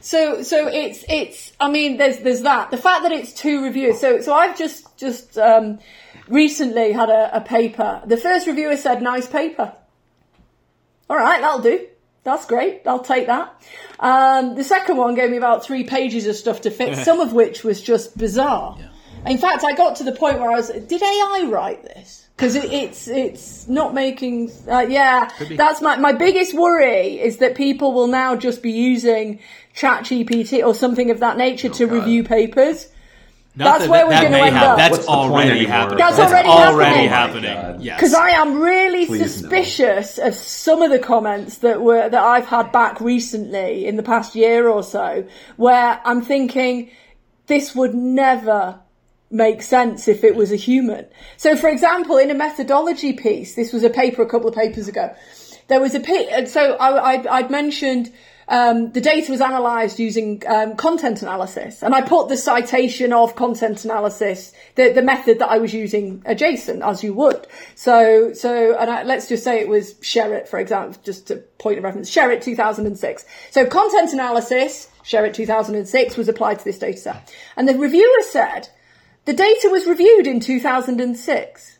so, 0.00 0.42
so 0.42 0.68
it's, 0.68 1.04
it's, 1.08 1.52
I 1.58 1.70
mean, 1.70 1.96
there's, 1.96 2.18
there's 2.18 2.42
that. 2.42 2.70
The 2.70 2.76
fact 2.76 3.04
that 3.04 3.12
it's 3.12 3.32
two 3.32 3.64
reviewers. 3.64 4.00
So, 4.00 4.20
so 4.20 4.34
I've 4.34 4.58
just, 4.58 4.96
just, 4.98 5.38
um, 5.38 5.78
recently 6.28 6.92
had 6.92 7.08
a, 7.08 7.36
a 7.36 7.40
paper. 7.40 8.02
The 8.04 8.16
first 8.16 8.46
reviewer 8.46 8.76
said, 8.76 9.02
nice 9.02 9.26
paper. 9.26 9.72
All 11.08 11.16
right, 11.16 11.40
that'll 11.40 11.62
do. 11.62 11.86
That's 12.24 12.46
great. 12.46 12.82
I'll 12.86 13.02
take 13.02 13.26
that. 13.26 13.62
Um, 14.00 14.54
the 14.54 14.64
second 14.64 14.96
one 14.96 15.14
gave 15.14 15.30
me 15.30 15.36
about 15.36 15.64
three 15.64 15.84
pages 15.84 16.26
of 16.26 16.36
stuff 16.36 16.62
to 16.62 16.70
fix, 16.70 17.04
some 17.04 17.20
of 17.20 17.32
which 17.32 17.64
was 17.64 17.80
just 17.80 18.16
bizarre. 18.18 18.76
In 19.26 19.38
fact, 19.38 19.64
I 19.64 19.74
got 19.74 19.96
to 19.96 20.04
the 20.04 20.12
point 20.12 20.38
where 20.38 20.50
I 20.50 20.56
was, 20.56 20.68
did 20.68 21.02
AI 21.02 21.48
write 21.50 21.82
this? 21.82 22.26
Because 22.36 22.54
it, 22.54 22.72
it's 22.72 23.08
it's 23.08 23.66
not 23.66 23.94
making. 23.94 24.52
Uh, 24.70 24.86
yeah, 24.88 25.28
that's 25.56 25.82
my 25.82 25.96
my 25.96 26.12
biggest 26.12 26.54
worry 26.54 27.18
is 27.18 27.38
that 27.38 27.56
people 27.56 27.92
will 27.92 28.06
now 28.06 28.36
just 28.36 28.62
be 28.62 28.70
using 28.70 29.40
ChatGPT 29.74 30.64
or 30.64 30.72
something 30.72 31.10
of 31.10 31.18
that 31.18 31.36
nature 31.36 31.68
to 31.68 31.86
God. 31.86 31.94
review 31.94 32.22
papers. 32.22 32.88
Not 33.58 33.64
That's 33.64 33.82
that- 33.84 33.90
where 33.90 34.06
we're 34.06 34.22
gonna 34.22 34.36
end 34.36 34.56
up. 34.56 34.76
That's 34.76 34.92
What's 34.98 35.08
already 35.08 35.64
happening. 35.64 35.98
That's 35.98 36.16
That's 36.16 36.32
already 36.32 36.48
already 36.48 37.06
happening. 37.06 37.42
happening. 37.50 37.74
Oh. 37.80 37.82
Yes. 37.82 37.96
because 37.98 38.14
I 38.14 38.30
am 38.30 38.60
really 38.60 39.06
Please 39.06 39.20
no. 39.20 39.26
suspicious 39.26 40.18
of 40.18 40.34
some 40.36 40.80
of 40.82 40.90
the 40.92 40.98
comments 41.00 41.58
that 41.58 41.80
were 41.82 42.08
that 42.08 42.22
I've 42.22 42.46
had 42.46 42.70
back 42.70 43.00
recently 43.00 43.84
in 43.86 43.96
the 43.96 44.02
past 44.04 44.36
year 44.36 44.68
or 44.68 44.82
so, 44.84 45.24
where 45.56 46.00
I'm 46.04 46.22
thinking 46.22 46.90
this 47.48 47.74
would 47.74 47.94
never 47.94 48.78
make 49.30 49.60
sense 49.62 50.06
if 50.06 50.22
it 50.22 50.36
was 50.36 50.52
a 50.52 50.56
human. 50.56 51.04
So, 51.36 51.56
for 51.56 51.68
example, 51.68 52.16
in 52.16 52.30
a 52.30 52.34
methodology 52.34 53.12
piece, 53.12 53.56
this 53.56 53.72
was 53.72 53.82
a 53.82 53.90
paper 53.90 54.22
a 54.22 54.26
couple 54.28 54.48
of 54.48 54.54
papers 54.54 54.86
ago. 54.86 55.12
There 55.66 55.80
was 55.80 55.94
a 55.96 56.00
pa- 56.00 56.44
so 56.46 56.74
I, 56.76 57.14
I, 57.16 57.36
I'd 57.38 57.50
mentioned. 57.50 58.12
Um, 58.48 58.92
the 58.92 59.00
data 59.00 59.30
was 59.30 59.42
analysed 59.42 59.98
using 59.98 60.42
um, 60.46 60.74
content 60.76 61.20
analysis, 61.20 61.82
and 61.82 61.94
I 61.94 62.00
put 62.00 62.28
the 62.28 62.36
citation 62.36 63.12
of 63.12 63.36
content 63.36 63.84
analysis, 63.84 64.52
the, 64.74 64.90
the 64.90 65.02
method 65.02 65.38
that 65.40 65.50
I 65.50 65.58
was 65.58 65.74
using 65.74 66.22
adjacent, 66.24 66.82
as 66.82 67.04
you 67.04 67.12
would. 67.12 67.46
So, 67.74 68.32
so, 68.32 68.74
and 68.78 68.90
I, 68.90 69.02
let's 69.02 69.28
just 69.28 69.44
say 69.44 69.60
it 69.60 69.68
was 69.68 69.94
Sherratt, 69.94 70.48
for 70.48 70.58
example, 70.58 70.98
just 71.04 71.30
a 71.30 71.36
point 71.36 71.76
of 71.76 71.84
reference. 71.84 72.10
Sherratt 72.10 72.42
2006. 72.42 73.24
So, 73.50 73.66
content 73.66 74.14
analysis, 74.14 74.88
Sherratt 75.04 75.34
2006, 75.34 76.16
was 76.16 76.28
applied 76.28 76.58
to 76.58 76.64
this 76.64 76.78
data 76.78 76.98
set, 76.98 77.34
and 77.56 77.68
the 77.68 77.76
reviewer 77.76 78.22
said 78.30 78.70
the 79.26 79.34
data 79.34 79.68
was 79.70 79.86
reviewed 79.86 80.26
in 80.26 80.40
2006. 80.40 81.77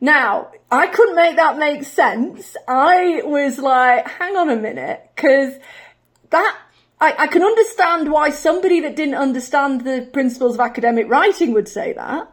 Now, 0.00 0.50
I 0.70 0.88
couldn't 0.88 1.16
make 1.16 1.36
that 1.36 1.58
make 1.58 1.84
sense. 1.84 2.56
I 2.68 3.22
was 3.24 3.58
like, 3.58 4.06
hang 4.06 4.36
on 4.36 4.50
a 4.50 4.56
minute, 4.56 5.10
because 5.14 5.54
that, 6.30 6.58
I, 7.00 7.14
I 7.18 7.26
can 7.28 7.42
understand 7.42 8.10
why 8.10 8.30
somebody 8.30 8.80
that 8.80 8.96
didn't 8.96 9.14
understand 9.14 9.82
the 9.82 10.08
principles 10.12 10.54
of 10.54 10.60
academic 10.60 11.08
writing 11.08 11.52
would 11.54 11.68
say 11.68 11.94
that, 11.94 12.30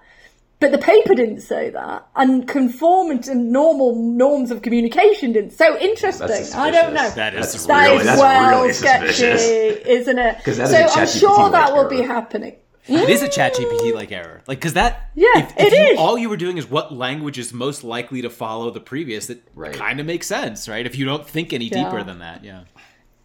but 0.60 0.72
the 0.72 0.78
paper 0.78 1.14
didn't 1.14 1.42
say 1.42 1.70
that, 1.70 2.08
and 2.16 2.48
conform 2.48 3.20
to 3.24 3.36
normal 3.36 3.96
norms 3.96 4.50
of 4.50 4.62
communication 4.62 5.34
didn't. 5.34 5.52
So 5.52 5.78
interesting. 5.78 6.30
I 6.58 6.72
don't 6.72 6.94
know. 6.94 7.10
That 7.12 7.34
is 7.36 7.52
That's 7.52 7.66
That 7.66 7.88
really, 7.88 7.98
is 7.98 8.06
that's 8.06 8.20
well 8.22 8.62
really 8.62 8.74
sketchy, 8.74 9.26
isn't 9.26 10.18
it? 10.18 10.38
That 10.46 10.48
is 10.48 10.94
so 10.94 11.02
I'm 11.02 11.08
sure 11.08 11.50
that 11.50 11.74
will 11.74 11.90
be 11.90 12.02
happening. 12.02 12.56
It 12.88 13.10
is 13.10 13.22
a 13.22 13.30
chat 13.30 13.54
GPT 13.56 13.94
like 13.94 14.12
error. 14.12 14.42
Like, 14.48 14.60
because 14.60 14.74
that. 14.74 15.10
Yeah, 15.16 15.28
if, 15.36 15.52
if 15.58 15.74
it 15.74 15.74
you, 15.74 15.94
is. 15.94 16.00
All 16.00 16.18
you 16.18 16.30
were 16.30 16.38
doing 16.38 16.58
is 16.58 16.70
what 16.70 16.94
language 16.94 17.40
is 17.40 17.54
most 17.54 17.84
likely 17.84 18.22
to 18.24 18.30
follow 18.30 18.72
the 18.72 18.80
previous, 18.82 19.28
that 19.28 19.42
Right. 19.56 19.74
kind 19.74 20.00
of 20.00 20.06
makes 20.06 20.28
sense, 20.28 20.68
right? 20.68 20.86
If 20.86 20.98
you 20.98 21.06
don't 21.06 21.26
think 21.28 21.54
any 21.54 21.66
Yeah. 21.66 21.86
deeper 21.86 22.04
than 22.04 22.20
that, 22.20 22.44
yeah. 22.44 22.62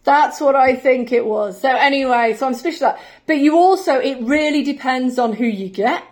That's 0.05 0.39
what 0.39 0.55
I 0.55 0.75
think 0.75 1.11
it 1.11 1.25
was. 1.25 1.59
So 1.59 1.69
anyway, 1.75 2.33
so 2.37 2.47
I'm 2.47 2.53
suspicious 2.53 2.81
of 2.81 2.93
that. 2.95 2.99
But 3.27 3.39
you 3.39 3.57
also, 3.57 3.95
it 3.99 4.17
really 4.21 4.63
depends 4.63 5.19
on 5.19 5.33
who 5.33 5.45
you 5.45 5.67
get. 5.69 6.03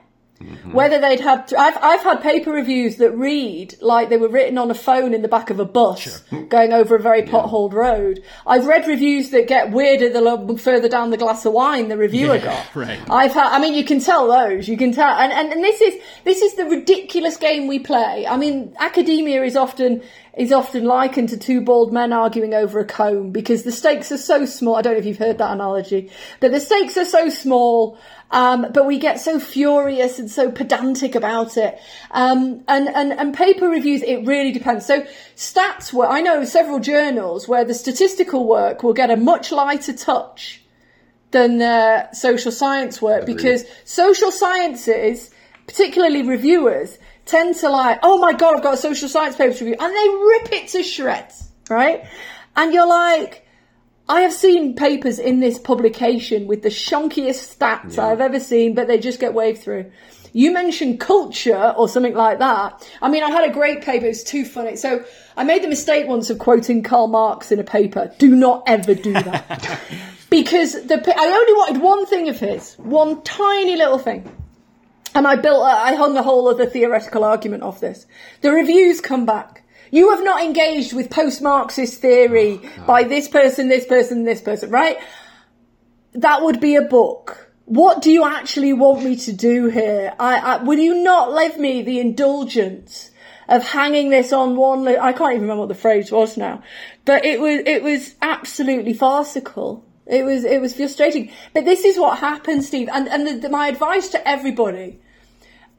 Mm-hmm. 0.42 0.72
Whether 0.74 1.00
they'd 1.00 1.20
had, 1.20 1.52
I've, 1.54 1.78
I've 1.82 2.04
had 2.04 2.22
paper 2.22 2.52
reviews 2.52 2.98
that 2.98 3.12
read 3.12 3.76
like 3.82 4.10
they 4.10 4.18
were 4.18 4.30
written 4.30 4.58
on 4.58 4.70
a 4.70 4.76
phone 4.76 5.14
in 5.14 5.22
the 5.24 5.28
back 5.28 5.50
of 5.50 5.60
a 5.60 5.66
bus 5.66 6.22
going 6.50 6.74
over 6.74 6.96
a 6.96 7.00
very 7.00 7.24
potholed 7.24 7.74
road. 7.74 8.24
I've 8.46 8.68
read 8.68 8.88
reviews 8.88 9.32
that 9.32 9.48
get 9.48 9.72
weirder 9.72 10.10
the 10.10 10.58
further 10.58 10.90
down 10.90 11.10
the 11.10 11.18
glass 11.18 11.46
of 11.46 11.54
wine 11.54 11.88
the 11.88 11.98
reviewer 11.98 12.36
Yeah, 12.36 12.44
got. 12.44 12.76
right. 12.76 13.00
I've 13.10 13.34
had, 13.34 13.52
I 13.52 13.60
mean, 13.60 13.74
you 13.74 13.84
can 13.84 14.00
tell 14.00 14.28
those, 14.28 14.68
you 14.68 14.78
can 14.78 14.92
tell, 14.92 15.10
and, 15.10 15.34
and, 15.34 15.52
and 15.52 15.64
this 15.64 15.82
is, 15.82 15.96
this 16.24 16.42
is 16.42 16.54
the 16.56 16.66
ridiculous 16.66 17.38
game 17.38 17.68
we 17.68 17.80
play. 17.80 18.28
I 18.28 18.38
mean, 18.38 18.76
academia 18.80 19.44
is 19.44 19.56
often, 19.56 20.04
is 20.38 20.52
often 20.52 20.86
likened 20.86 21.30
to 21.30 21.38
two 21.38 21.62
bald 21.62 21.92
men 21.92 22.14
arguing 22.14 22.54
over 22.54 22.80
a 22.80 22.86
comb 22.86 23.32
because 23.32 23.64
the 23.64 23.72
stakes 23.72 24.12
are 24.12 24.18
so 24.18 24.46
small. 24.46 24.76
I 24.76 24.82
don't 24.82 24.94
know 24.94 25.00
if 25.00 25.06
you've 25.06 25.18
heard 25.18 25.40
that 25.40 25.52
analogy, 25.52 26.12
but 26.40 26.52
the 26.52 26.60
stakes 26.60 26.96
are 26.98 27.06
so 27.06 27.30
small. 27.30 27.98
Um, 28.30 28.68
but 28.74 28.86
we 28.86 29.00
get 29.00 29.22
so 29.22 29.40
furious 29.40 30.20
and 30.20 30.30
so 30.30 30.52
pedantic 30.52 31.16
about 31.16 31.56
it. 31.56 31.80
Um, 32.12 32.62
and, 32.68 32.90
and, 32.90 33.14
and 33.14 33.34
paper 33.34 33.70
reviews, 33.70 34.04
it 34.04 34.26
really 34.26 34.52
depends. 34.52 34.86
So 34.86 35.08
stats 35.38 35.94
work, 35.94 36.10
I 36.12 36.20
know 36.20 36.44
several 36.44 36.80
journals 36.80 37.48
where 37.48 37.64
the 37.64 37.74
statistical 37.74 38.46
work 38.46 38.84
will 38.84 38.94
get 38.94 39.10
a 39.10 39.16
much 39.16 39.54
lighter 39.54 39.94
touch 39.94 40.62
than 41.32 41.58
the 41.58 42.12
social 42.12 42.52
science 42.52 43.02
work 43.02 43.26
because 43.26 43.64
social 43.86 44.32
sciences, 44.32 45.32
particularly 45.66 46.22
reviewers, 46.22 46.98
tend 47.28 47.56
to 47.58 47.70
like, 47.70 48.00
oh 48.04 48.18
my 48.18 48.34
god, 48.34 48.56
I've 48.56 48.64
got 48.64 48.74
a 48.74 48.78
social 48.78 49.10
science 49.10 49.36
paper 49.36 49.54
to 49.54 49.66
review, 49.66 49.78
and 49.80 49.96
they 49.96 50.10
rip 50.10 50.54
it 50.54 50.68
to 50.70 50.84
shreds, 50.84 51.50
right? 51.70 52.06
And 52.56 52.74
you're 52.74 52.88
like, 52.88 53.48
I 54.10 54.22
have 54.22 54.34
seen 54.34 54.76
papers 54.76 55.20
in 55.20 55.42
this 55.42 55.60
publication 55.60 56.48
with 56.48 56.64
the 56.64 56.70
shonkiest 56.70 57.58
stats 57.58 57.98
yeah. 57.98 58.08
I've 58.08 58.22
ever 58.22 58.40
seen, 58.40 58.74
but 58.74 58.88
they 58.88 58.98
just 58.98 59.20
get 59.20 59.34
waved 59.34 59.62
through. 59.62 59.92
You 60.32 60.52
mentioned 60.52 61.00
culture 61.00 61.74
or 61.78 61.90
something 61.90 62.14
like 62.14 62.40
that. 62.40 62.88
I 63.02 63.10
mean, 63.10 63.24
I 63.24 63.32
had 63.32 63.50
a 63.50 63.54
great 63.54 63.82
paper. 63.82 64.06
It 64.06 64.10
was 64.10 64.24
too 64.24 64.46
funny. 64.46 64.76
So 64.76 65.04
I 65.36 65.44
made 65.44 65.64
the 65.64 65.68
mistake 65.68 66.08
once 66.08 66.30
of 66.30 66.40
quoting 66.40 66.84
Karl 66.84 67.08
Marx 67.08 67.52
in 67.52 67.60
a 67.60 67.64
paper. 67.64 68.14
Do 68.18 68.36
not 68.36 68.64
ever 68.68 68.94
do 68.94 69.14
that. 69.14 69.82
because 70.30 70.74
the, 70.74 71.14
I 71.18 71.26
only 71.26 71.54
wanted 71.54 71.82
one 71.82 72.06
thing 72.06 72.30
of 72.30 72.40
his, 72.40 72.76
one 72.76 73.22
tiny 73.24 73.76
little 73.76 73.98
thing. 73.98 74.30
And 75.18 75.26
I 75.26 75.36
built, 75.36 75.64
I 75.66 75.96
hung 75.96 76.16
a 76.16 76.22
whole 76.22 76.48
other 76.48 76.68
theoretical 76.68 77.24
argument 77.24 77.64
off 77.64 77.80
this. 77.80 78.06
The 78.42 78.52
reviews 78.52 79.02
come 79.02 79.26
back. 79.26 79.64
You 79.90 80.12
have 80.12 80.24
not 80.24 80.44
engaged 80.44 80.94
with 80.94 81.10
post-Marxist 81.10 82.00
theory 82.00 82.62
oh, 82.62 82.86
by 82.86 83.04
this 83.04 83.28
person, 83.28 83.68
this 83.68 83.88
person, 83.88 84.26
this 84.26 84.42
person, 84.42 84.70
right? 84.70 85.00
That 86.14 86.44
would 86.44 86.60
be 86.60 86.76
a 86.76 86.84
book. 86.84 87.52
What 87.66 88.04
do 88.04 88.12
you 88.12 88.26
actually 88.26 88.74
want 88.74 89.04
me 89.04 89.16
to 89.16 89.34
do 89.34 89.70
here? 89.70 90.14
I, 90.20 90.38
I 90.38 90.64
will 90.64 90.78
you 90.78 91.02
not 91.02 91.34
leave 91.34 91.58
me 91.58 91.82
the 91.82 92.00
indulgence 92.00 93.10
of 93.50 93.64
hanging 93.64 94.10
this 94.10 94.32
on 94.32 94.56
one? 94.56 94.84
Li- 94.84 95.00
I 95.00 95.14
can't 95.14 95.32
even 95.32 95.42
remember 95.42 95.62
what 95.62 95.70
the 95.70 95.76
phrase 95.76 96.12
was 96.12 96.38
now, 96.38 96.62
but 97.06 97.26
it 97.26 97.40
was 97.40 97.62
it 97.66 97.82
was 97.82 98.14
absolutely 98.22 98.94
farcical. 98.94 99.84
It 100.06 100.24
was 100.24 100.46
it 100.46 100.62
was 100.62 100.76
frustrating. 100.76 101.32
But 101.56 101.66
this 101.66 101.84
is 101.84 101.98
what 101.98 102.20
happens, 102.20 102.68
Steve. 102.68 102.88
And 102.94 103.08
and 103.10 103.28
the, 103.28 103.34
the, 103.34 103.50
my 103.50 103.68
advice 103.68 104.10
to 104.10 104.28
everybody: 104.28 105.02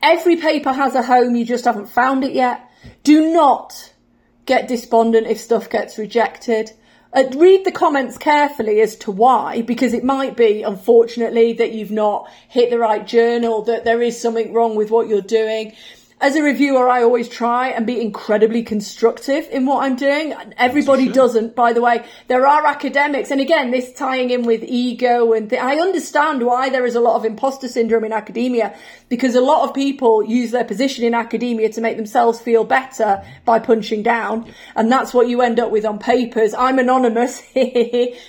every 0.03 0.37
paper 0.37 0.73
has 0.73 0.95
a 0.95 1.03
home. 1.03 1.37
You 1.37 1.45
just 1.45 1.65
haven't 1.65 1.89
found 1.89 2.25
it 2.25 2.33
yet. 2.33 2.71
Do 3.03 3.33
not 3.33 3.93
get 4.47 4.69
despondent 4.69 5.27
if 5.27 5.39
stuff 5.39 5.69
gets 5.69 5.99
rejected. 5.99 6.73
Uh, 7.13 7.25
read 7.37 7.65
the 7.65 7.73
comments 7.73 8.19
carefully 8.19 8.81
as 8.81 8.97
to 8.97 9.11
why, 9.11 9.63
because 9.63 9.95
it 9.95 10.05
might 10.05 10.37
be, 10.37 10.63
unfortunately, 10.63 11.55
that 11.55 11.73
you've 11.73 11.91
not 11.91 12.31
hit 12.49 12.71
the 12.71 12.79
right 12.79 13.07
journal, 13.07 13.63
that 13.63 13.85
there 13.85 14.03
is 14.03 14.21
something 14.21 14.53
wrong 14.53 14.77
with 14.77 14.91
what 14.91 15.09
you're 15.09 15.23
doing 15.23 15.75
as 16.21 16.35
a 16.35 16.43
reviewer, 16.43 16.89
I 16.89 17.05
always 17.05 17.29
try 17.29 17.69
and 17.69 17.87
be 17.87 18.01
incredibly 18.01 18.65
constructive 18.65 19.49
in 19.51 19.67
what 19.67 19.85
I'm 19.85 19.95
doing. 19.95 20.35
Everybody 20.57 21.05
sure. 21.05 21.15
doesn't, 21.15 21.55
by 21.55 21.73
the 21.73 21.81
way. 21.81 22.05
There 22.27 22.45
are 22.45 22.67
academics, 22.67 23.31
and 23.31 23.41
again, 23.41 23.71
this 23.71 23.93
tying 23.93 24.31
in 24.31 24.45
with 24.45 24.65
ego, 24.65 25.33
and 25.33 25.49
th- 25.49 25.63
I 25.63 25.77
understand 25.77 26.45
why 26.45 26.71
there 26.71 26.85
is 26.87 26.97
a 26.97 27.01
lot 27.01 27.15
of 27.15 27.25
imposter 27.25 27.69
syndrome 27.69 28.03
in 28.03 28.13
academia, 28.13 28.75
because 29.09 29.37
a 29.37 29.41
lot 29.41 29.69
of 29.69 29.75
people 29.75 30.25
use 30.25 30.51
their 30.51 30.65
position 30.65 31.05
in 31.05 31.15
academia 31.15 31.69
to 31.71 31.81
make 31.81 31.97
themselves 31.97 32.41
feel 32.41 32.65
better 32.65 33.23
by 33.45 33.61
punching 33.61 34.03
down, 34.03 34.53
and 34.75 34.91
that's 34.91 35.15
what 35.15 35.29
you 35.29 35.41
end 35.41 35.61
up 35.61 35.71
with 35.71 35.85
on 35.85 36.01
papers. 36.01 36.53
I'm 36.53 36.81
anonymous. 36.81 37.43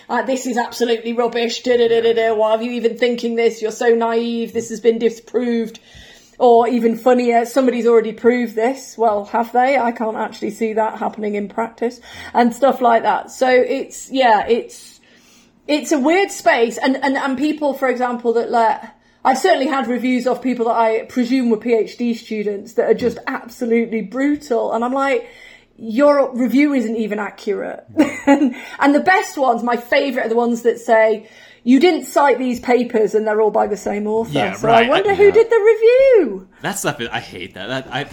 uh, 0.10 0.22
this 0.24 0.46
is 0.46 0.58
absolutely 0.58 1.14
rubbish. 1.14 1.64
Da, 1.64 1.76
da, 1.76 2.14
da, 2.14 2.36
Why 2.36 2.52
are 2.52 2.62
you 2.62 2.72
even 2.74 3.00
thinking 3.00 3.36
this? 3.36 3.64
You're 3.64 3.72
so 3.72 3.96
naive. 3.96 4.54
This 4.54 4.70
has 4.70 4.80
been 4.80 5.00
disproved. 5.00 5.80
Or 6.40 6.70
even 6.70 6.98
funnier, 6.98 7.46
somebody's 7.46 7.86
already 7.86 8.14
proved 8.14 8.56
this. 8.56 8.98
Well, 8.98 9.26
have 9.26 9.52
they? 9.52 9.78
I 9.78 9.92
can't 9.92 10.16
actually 10.16 10.52
see 10.52 10.72
that 10.74 10.98
happening 10.98 11.36
in 11.36 11.50
practice 11.50 12.00
and 12.34 12.54
stuff 12.54 12.80
like 12.80 13.04
that. 13.04 13.30
So 13.30 13.50
it's, 13.50 14.10
yeah, 14.10 14.48
it's, 14.48 15.02
it's 15.68 15.92
a 15.92 16.00
weird 16.00 16.32
space. 16.32 16.78
And, 16.78 16.96
and, 17.04 17.18
and 17.18 17.38
people, 17.38 17.74
for 17.74 17.90
example, 17.90 18.34
that 18.34 18.50
let, 18.50 18.98
I've 19.26 19.38
certainly 19.38 19.68
had 19.68 19.88
reviews 19.88 20.26
of 20.28 20.42
people 20.42 20.66
that 20.68 20.78
I 20.78 21.04
presume 21.10 21.50
were 21.50 21.58
PhD 21.58 22.16
students 22.16 22.74
that 22.74 22.90
are 22.90 22.94
just 22.94 23.18
hmm. 23.18 23.24
absolutely 23.28 24.02
brutal. 24.02 24.72
And 24.72 24.86
I'm 24.86 24.94
like, 24.94 25.28
your 25.76 26.36
review 26.36 26.74
isn't 26.74 26.96
even 26.96 27.20
accurate. 27.20 27.86
and, 28.26 28.56
and 28.80 28.96
the 28.96 29.00
best 29.00 29.38
ones, 29.38 29.62
my 29.62 29.78
favourite 29.78 30.28
are 30.28 30.30
the 30.30 30.36
ones 30.36 30.62
that 30.62 30.80
say, 30.80 31.30
you 31.64 31.80
didn't 31.80 32.06
cite 32.06 32.38
these 32.38 32.60
papers 32.60 33.16
and 33.16 33.28
they're 33.28 33.42
all 33.42 33.52
by 33.52 33.68
the 33.68 33.78
same 33.78 34.08
author. 34.08 34.32
Yeah, 34.32 34.54
so 34.54 34.68
right. 34.68 34.86
I 34.86 34.90
wonder 34.90 35.12
I, 35.12 35.16
who 35.16 35.26
yeah. 35.26 35.32
did 35.32 35.50
the 35.50 35.56
review. 35.56 36.50
That 36.62 36.74
stuff, 36.74 37.00
I 37.12 37.20
hate 37.20 37.54
that. 37.56 37.68
that 37.68 37.88
I, 37.94 38.10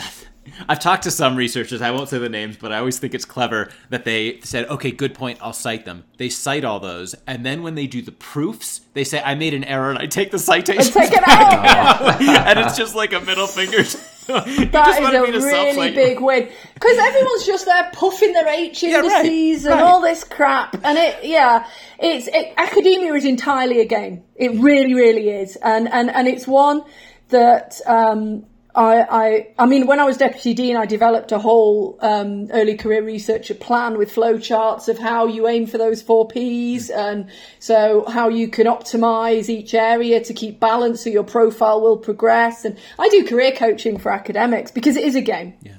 I've 0.69 0.81
talked 0.81 1.05
to 1.05 1.11
some 1.11 1.37
researchers, 1.37 1.83
I 1.83 1.91
won't 1.91 2.09
say 2.09 2.19
the 2.19 2.29
names, 2.29 2.57
but 2.57 2.73
I 2.73 2.79
always 2.79 2.99
think 2.99 3.15
it's 3.15 3.25
clever 3.25 3.71
that 3.91 4.05
they 4.05 4.41
said, 4.41 4.69
okay, 4.69 4.91
good 4.91 5.15
point, 5.15 5.39
I'll 5.41 5.53
cite 5.53 5.85
them. 5.85 6.05
They 6.17 6.29
cite 6.29 6.65
all 6.65 6.81
those, 6.81 7.15
and 7.27 7.45
then 7.45 7.63
when 7.63 7.75
they 7.75 7.87
do 7.87 8.03
the 8.03 8.13
proofs, 8.13 8.81
they 8.95 9.05
say, 9.05 9.21
I 9.23 9.35
made 9.35 9.55
an 9.55 9.65
error 9.65 9.91
and 9.91 9.99
I 9.99 10.07
take 10.07 10.31
the 10.31 10.39
citation. 10.39 10.93
take 10.93 11.13
it 11.13 11.29
out. 11.29 12.21
and 12.21 12.59
it's 12.61 12.77
just 12.77 12.95
like 12.95 13.13
a 13.13 13.21
middle 13.21 13.47
finger. 13.47 13.83
that 14.27 15.29
is 15.29 15.43
a 15.43 15.47
really 15.47 15.95
big 15.95 16.21
win. 16.21 16.49
Because 16.75 16.99
everyone's 16.99 17.47
just 17.47 17.67
there 17.67 17.91
puffing 17.93 18.33
their 18.33 18.49
H 18.49 18.83
in 18.83 18.91
yeah, 18.91 19.03
the 19.03 19.09
right, 19.09 19.27
and 19.27 19.65
right. 19.67 19.83
all 19.83 20.01
this 20.01 20.25
crap. 20.25 20.75
And 20.83 20.99
it, 20.99 21.25
yeah, 21.25 21.67
it's, 21.99 22.27
it, 22.29 22.55
academia 22.57 23.13
is 23.15 23.25
entirely 23.25 23.81
a 23.81 23.85
game. 23.85 24.25
It 24.35 24.53
really, 24.53 24.95
really 24.95 25.29
is. 25.29 25.57
And, 25.57 25.89
and, 25.93 26.11
and 26.11 26.27
it's 26.27 26.47
one 26.47 26.83
that, 27.29 27.81
um, 27.87 28.47
I, 28.77 29.07
I, 29.09 29.49
I 29.59 29.65
mean, 29.65 29.87
when 29.87 30.01
I 30.01 30.05
was 30.05 30.19
deputy 30.19 30.53
dean, 30.53 30.77
I 30.77 30.85
developed 30.85 31.33
a 31.33 31.39
whole 31.39 31.99
um, 32.03 32.51
early 32.51 32.77
career 32.77 33.03
researcher 33.03 33.55
plan 33.55 33.97
with 33.97 34.15
flowcharts 34.15 34.89
of 34.89 34.99
how 34.99 35.27
you 35.27 35.49
aim 35.49 35.67
for 35.67 35.79
those 35.79 36.03
four 36.03 36.29
Ps, 36.29 36.91
and 36.91 37.31
so 37.59 38.05
how 38.07 38.29
you 38.29 38.49
can 38.49 38.67
optimize 38.67 39.49
each 39.49 39.73
area 39.73 40.23
to 40.23 40.35
keep 40.35 40.61
balance 40.61 41.03
so 41.03 41.09
your 41.09 41.25
profile 41.25 41.81
will 41.81 41.97
progress. 41.97 42.67
And 42.67 42.77
I 42.99 43.09
do 43.09 43.27
career 43.27 43.53
coaching 43.53 43.97
for 43.97 44.13
academics 44.13 44.71
because 44.71 44.97
it 44.97 45.05
is 45.05 45.17
a 45.17 45.23
game, 45.23 45.55
yeah. 45.63 45.77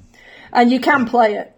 and 0.52 0.72
you 0.72 0.80
can 0.80 1.06
play 1.06 1.36
it, 1.36 1.56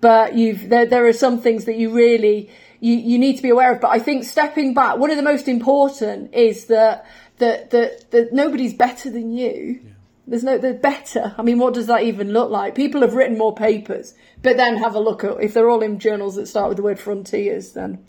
but 0.00 0.34
you've 0.34 0.70
there, 0.70 0.86
there 0.86 1.06
are 1.06 1.12
some 1.12 1.40
things 1.40 1.66
that 1.66 1.76
you 1.76 1.94
really 1.94 2.50
you, 2.80 2.96
you 2.96 3.20
need 3.20 3.36
to 3.36 3.42
be 3.44 3.50
aware 3.50 3.72
of. 3.72 3.80
But 3.80 3.92
I 3.92 4.00
think 4.00 4.24
stepping 4.24 4.74
back, 4.74 4.96
one 4.98 5.12
of 5.12 5.16
the 5.16 5.22
most 5.22 5.46
important 5.46 6.34
is 6.34 6.64
that 6.64 7.06
that 7.38 7.70
that, 7.70 8.10
that 8.10 8.32
nobody's 8.32 8.74
better 8.74 9.08
than 9.08 9.32
you. 9.32 9.80
Yeah 9.84 9.90
there's 10.26 10.44
no, 10.44 10.58
they're 10.58 10.74
better. 10.74 11.34
I 11.36 11.42
mean, 11.42 11.58
what 11.58 11.74
does 11.74 11.86
that 11.86 12.02
even 12.02 12.32
look 12.32 12.50
like? 12.50 12.74
People 12.74 13.02
have 13.02 13.14
written 13.14 13.36
more 13.36 13.54
papers, 13.54 14.14
but 14.42 14.56
then 14.56 14.76
have 14.78 14.94
a 14.94 15.00
look 15.00 15.24
at, 15.24 15.40
if 15.42 15.54
they're 15.54 15.68
all 15.68 15.82
in 15.82 15.98
journals 15.98 16.36
that 16.36 16.46
start 16.46 16.68
with 16.68 16.76
the 16.78 16.82
word 16.82 16.98
frontiers, 16.98 17.72
then 17.72 18.04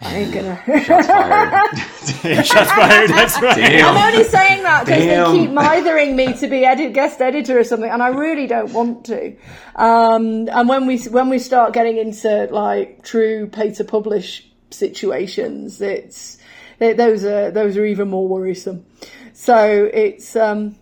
I 0.00 0.16
ain't 0.16 0.32
gonna. 0.32 0.62
Shots 0.84 1.06
fired. 1.08 1.76
Shots 2.46 2.70
fired. 2.70 3.10
That's 3.10 3.42
right. 3.42 3.56
Damn. 3.56 3.96
I'm 3.96 4.14
only 4.14 4.24
saying 4.24 4.62
that 4.62 4.86
because 4.86 5.04
they 5.04 5.38
keep 5.38 5.50
mithering 5.50 6.14
me 6.14 6.34
to 6.34 6.46
be 6.46 6.64
edit 6.64 6.92
guest 6.92 7.20
editor 7.20 7.58
or 7.58 7.64
something, 7.64 7.90
and 7.90 8.02
I 8.02 8.08
really 8.08 8.46
don't 8.46 8.72
want 8.72 9.06
to. 9.06 9.34
Um, 9.74 10.48
and 10.48 10.68
when 10.68 10.86
we 10.86 10.98
when 10.98 11.28
we 11.28 11.40
start 11.40 11.72
getting 11.72 11.96
into 11.96 12.46
like 12.52 13.02
true 13.02 13.48
pay 13.48 13.72
to 13.74 13.84
publish 13.84 14.46
situations, 14.70 15.80
it's 15.80 16.38
those 16.78 17.24
are 17.24 17.50
those 17.50 17.76
are 17.76 17.84
even 17.84 18.08
more 18.08 18.28
worrisome. 18.28 18.86
So 19.32 19.90
it's 19.92 20.36
um, 20.36 20.76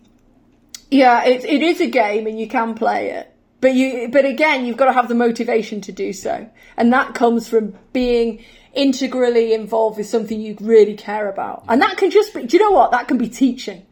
yeah, 0.89 1.25
it, 1.25 1.43
it 1.45 1.61
is 1.61 1.81
a 1.81 1.87
game 1.87 2.27
and 2.27 2.39
you 2.39 2.47
can 2.47 2.73
play 2.73 3.11
it. 3.11 3.33
But 3.59 3.73
you, 3.73 4.09
but 4.09 4.25
again, 4.25 4.65
you've 4.65 4.77
got 4.77 4.85
to 4.85 4.93
have 4.93 5.07
the 5.07 5.15
motivation 5.15 5.81
to 5.81 5.91
do 5.91 6.13
so. 6.13 6.49
And 6.77 6.93
that 6.93 7.15
comes 7.15 7.49
from 7.49 7.75
being 7.91 8.43
integrally 8.73 9.53
involved 9.53 9.97
with 9.97 10.07
something 10.07 10.39
you 10.39 10.55
really 10.61 10.95
care 10.95 11.27
about. 11.27 11.63
And 11.67 11.81
that 11.81 11.97
can 11.97 12.11
just 12.11 12.33
be, 12.33 12.43
do 12.45 12.57
you 12.57 12.63
know 12.63 12.71
what? 12.71 12.91
That 12.91 13.07
can 13.07 13.17
be 13.17 13.29
teaching. 13.29 13.85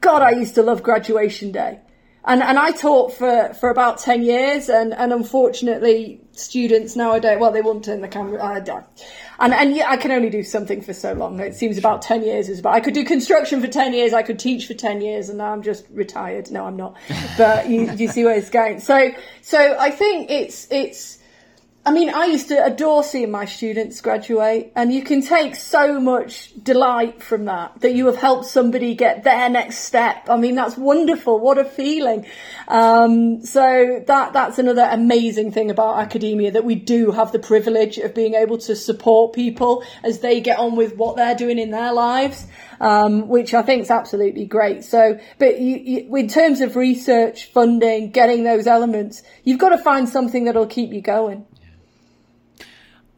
God, 0.00 0.22
I 0.22 0.30
used 0.30 0.54
to 0.54 0.62
love 0.62 0.82
graduation 0.82 1.52
day. 1.52 1.80
And, 2.24 2.42
and 2.42 2.58
I 2.58 2.72
taught 2.72 3.14
for, 3.14 3.54
for 3.54 3.70
about 3.70 3.98
10 3.98 4.22
years 4.22 4.68
and, 4.68 4.92
and 4.92 5.12
unfortunately 5.12 6.20
students 6.32 6.94
nowadays, 6.94 7.38
well, 7.40 7.50
they 7.50 7.62
won't 7.62 7.84
turn 7.84 8.02
the 8.02 8.08
camera, 8.08 8.42
uh, 8.42 8.46
I 8.46 8.60
don't. 8.60 8.84
And, 9.38 9.54
and 9.54 9.74
yeah, 9.74 9.88
I 9.88 9.96
can 9.96 10.10
only 10.10 10.28
do 10.28 10.42
something 10.42 10.82
for 10.82 10.92
so 10.92 11.14
long. 11.14 11.40
It 11.40 11.54
seems 11.54 11.78
about 11.78 12.02
10 12.02 12.22
years 12.22 12.50
is 12.50 12.58
about, 12.58 12.74
I 12.74 12.80
could 12.80 12.92
do 12.92 13.04
construction 13.04 13.60
for 13.62 13.68
10 13.68 13.94
years, 13.94 14.12
I 14.12 14.22
could 14.22 14.38
teach 14.38 14.66
for 14.66 14.74
10 14.74 15.00
years, 15.00 15.30
and 15.30 15.38
now 15.38 15.52
I'm 15.52 15.62
just 15.62 15.86
retired. 15.90 16.50
No, 16.50 16.66
I'm 16.66 16.76
not. 16.76 16.96
But 17.38 17.70
you, 17.70 17.90
you 17.92 18.08
see 18.08 18.24
where 18.24 18.36
it's 18.36 18.50
going. 18.50 18.80
So, 18.80 19.12
so 19.40 19.76
I 19.78 19.90
think 19.90 20.30
it's, 20.30 20.66
it's, 20.70 21.19
I 21.84 21.92
mean, 21.92 22.10
I 22.10 22.26
used 22.26 22.48
to 22.48 22.62
adore 22.62 23.02
seeing 23.02 23.30
my 23.30 23.46
students 23.46 24.02
graduate, 24.02 24.70
and 24.76 24.92
you 24.92 25.02
can 25.02 25.22
take 25.22 25.56
so 25.56 25.98
much 25.98 26.52
delight 26.62 27.22
from 27.22 27.46
that, 27.46 27.80
that 27.80 27.94
you 27.94 28.04
have 28.04 28.16
helped 28.16 28.44
somebody 28.44 28.94
get 28.94 29.24
their 29.24 29.48
next 29.48 29.78
step. 29.78 30.28
I 30.28 30.36
mean, 30.36 30.56
that's 30.56 30.76
wonderful. 30.76 31.40
What 31.40 31.56
a 31.56 31.64
feeling. 31.64 32.26
Um, 32.68 33.42
so 33.46 34.04
that, 34.06 34.34
that's 34.34 34.58
another 34.58 34.86
amazing 34.90 35.52
thing 35.52 35.70
about 35.70 35.98
academia, 36.00 36.50
that 36.50 36.64
we 36.64 36.74
do 36.74 37.12
have 37.12 37.32
the 37.32 37.38
privilege 37.38 37.96
of 37.96 38.14
being 38.14 38.34
able 38.34 38.58
to 38.58 38.76
support 38.76 39.32
people 39.32 39.82
as 40.04 40.18
they 40.18 40.42
get 40.42 40.58
on 40.58 40.76
with 40.76 40.96
what 40.96 41.16
they're 41.16 41.34
doing 41.34 41.58
in 41.58 41.70
their 41.70 41.94
lives. 41.94 42.46
Um, 42.82 43.28
which 43.28 43.52
I 43.52 43.60
think 43.60 43.82
is 43.82 43.90
absolutely 43.90 44.46
great. 44.46 44.84
So, 44.84 45.20
but 45.38 45.60
you, 45.60 45.76
you, 45.76 46.16
in 46.16 46.28
terms 46.28 46.62
of 46.62 46.76
research, 46.76 47.52
funding, 47.52 48.10
getting 48.10 48.42
those 48.42 48.66
elements, 48.66 49.22
you've 49.44 49.58
got 49.58 49.68
to 49.68 49.76
find 49.76 50.08
something 50.08 50.44
that'll 50.46 50.66
keep 50.66 50.90
you 50.90 51.02
going. 51.02 51.44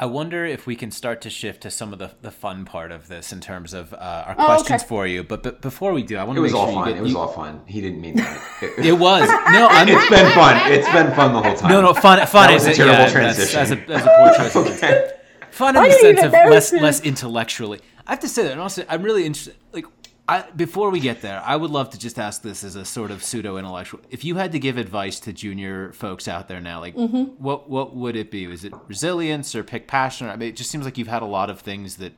I 0.02 0.06
wonder 0.06 0.44
if 0.44 0.66
we 0.66 0.74
can 0.74 0.90
start 0.90 1.20
to 1.20 1.30
shift 1.30 1.62
to 1.62 1.70
some 1.70 1.92
of 1.92 2.00
the, 2.00 2.10
the 2.22 2.32
fun 2.32 2.64
part 2.64 2.90
of 2.90 3.06
this 3.06 3.32
in 3.32 3.38
terms 3.38 3.72
of 3.72 3.94
uh, 3.94 4.24
our 4.26 4.34
oh, 4.36 4.46
questions 4.46 4.82
okay. 4.82 4.88
for 4.88 5.06
you. 5.06 5.22
But, 5.22 5.44
but 5.44 5.60
before 5.60 5.92
we 5.92 6.02
do, 6.02 6.16
I 6.16 6.24
want 6.24 6.38
to 6.38 6.42
make 6.42 6.50
sure 6.50 6.60
it 6.60 6.66
was 6.66 6.74
all 6.74 6.82
fun. 6.82 6.88
Get, 6.88 6.98
it 6.98 7.02
was 7.02 7.12
you... 7.12 7.18
all 7.18 7.28
fun. 7.28 7.60
He 7.66 7.80
didn't 7.80 8.00
mean 8.00 8.16
that. 8.16 8.42
It, 8.62 8.78
it 8.86 8.92
was 8.94 9.28
no. 9.28 9.68
I'm... 9.70 9.88
It's 9.88 10.10
been 10.10 10.32
fun. 10.32 10.72
It's 10.72 10.90
been 10.90 11.14
fun 11.14 11.32
the 11.32 11.40
whole 11.40 11.54
time. 11.54 11.70
No, 11.70 11.80
no, 11.80 11.94
fun. 11.94 12.18
Fun 12.26 12.48
that 12.48 12.54
is 12.56 12.66
a 12.66 12.74
terrible 12.74 12.98
yeah, 12.98 13.10
transition. 13.10 13.60
As, 13.60 13.70
as, 13.70 13.78
a, 13.78 13.92
as 13.92 14.04
a 14.04 14.08
poor 14.18 14.34
choice. 14.64 14.82
okay. 14.82 15.12
Fun 15.52 15.76
in 15.76 15.84
the 15.84 15.92
sense 15.92 16.22
of 16.24 16.32
less 16.32 16.72
less 16.72 17.00
intellectually. 17.02 17.78
I 18.04 18.10
have 18.10 18.20
to 18.20 18.28
say 18.28 18.42
that, 18.42 18.50
and 18.50 18.60
also 18.60 18.84
I'm 18.88 19.04
really 19.04 19.24
interested. 19.24 19.54
Like 19.70 19.86
I, 20.28 20.42
before 20.54 20.90
we 20.90 21.00
get 21.00 21.20
there, 21.20 21.42
I 21.44 21.56
would 21.56 21.70
love 21.70 21.90
to 21.90 21.98
just 21.98 22.18
ask 22.18 22.42
this 22.42 22.62
as 22.62 22.76
a 22.76 22.84
sort 22.84 23.10
of 23.10 23.24
pseudo 23.24 23.56
intellectual. 23.56 24.00
If 24.08 24.24
you 24.24 24.36
had 24.36 24.52
to 24.52 24.58
give 24.60 24.78
advice 24.78 25.18
to 25.20 25.32
junior 25.32 25.92
folks 25.92 26.28
out 26.28 26.46
there 26.46 26.60
now, 26.60 26.80
like 26.80 26.94
mm-hmm. 26.94 27.22
what 27.42 27.68
what 27.68 27.96
would 27.96 28.14
it 28.14 28.30
be? 28.30 28.46
Was 28.46 28.64
it 28.64 28.72
resilience 28.86 29.54
or 29.54 29.64
pick 29.64 29.88
passion? 29.88 30.28
I 30.28 30.36
mean, 30.36 30.50
it 30.50 30.56
just 30.56 30.70
seems 30.70 30.84
like 30.84 30.96
you've 30.96 31.08
had 31.08 31.22
a 31.22 31.26
lot 31.26 31.50
of 31.50 31.60
things 31.60 31.96
that 31.96 32.12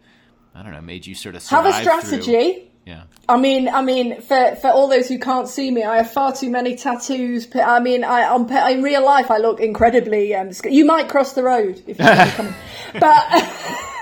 I 0.54 0.62
don't 0.62 0.72
know 0.72 0.82
made 0.82 1.06
you 1.06 1.14
sort 1.14 1.34
of 1.34 1.46
have 1.48 1.64
a 1.64 1.72
strategy. 1.72 2.52
Through. 2.52 2.62
Yeah. 2.84 3.04
I 3.26 3.38
mean, 3.38 3.68
I 3.68 3.80
mean, 3.80 4.20
for 4.20 4.56
for 4.56 4.68
all 4.68 4.88
those 4.88 5.08
who 5.08 5.18
can't 5.18 5.48
see 5.48 5.70
me, 5.70 5.82
I 5.82 5.96
have 5.96 6.10
far 6.10 6.34
too 6.34 6.50
many 6.50 6.76
tattoos. 6.76 7.48
I 7.54 7.80
mean, 7.80 8.04
I 8.04 8.24
on 8.28 8.50
in 8.70 8.82
real 8.82 9.02
life 9.04 9.30
I 9.30 9.38
look 9.38 9.60
incredibly. 9.60 10.34
Um, 10.34 10.50
you 10.64 10.84
might 10.84 11.08
cross 11.08 11.32
the 11.32 11.42
road 11.42 11.82
if 11.86 11.98
you're 11.98 12.26
coming, 12.26 12.54
but 13.00 13.24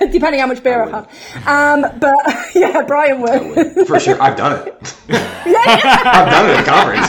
depending 0.11 0.41
how 0.41 0.49
much 0.49 0.64
beer 0.64 0.83
I've 0.83 0.91
had. 0.91 1.45
Um, 1.47 1.83
but 2.01 2.14
yeah, 2.57 2.83
Brian 2.83 3.20
would. 3.20 3.76
would. 3.76 3.87
for 3.87 4.01
sure. 4.01 4.20
I've 4.20 4.37
done 4.37 4.66
it. 4.66 4.97
yeah, 5.09 5.80
I've 6.05 6.30
done 6.30 6.51
it 6.51 6.57
at 6.59 6.66
conference. 6.66 7.09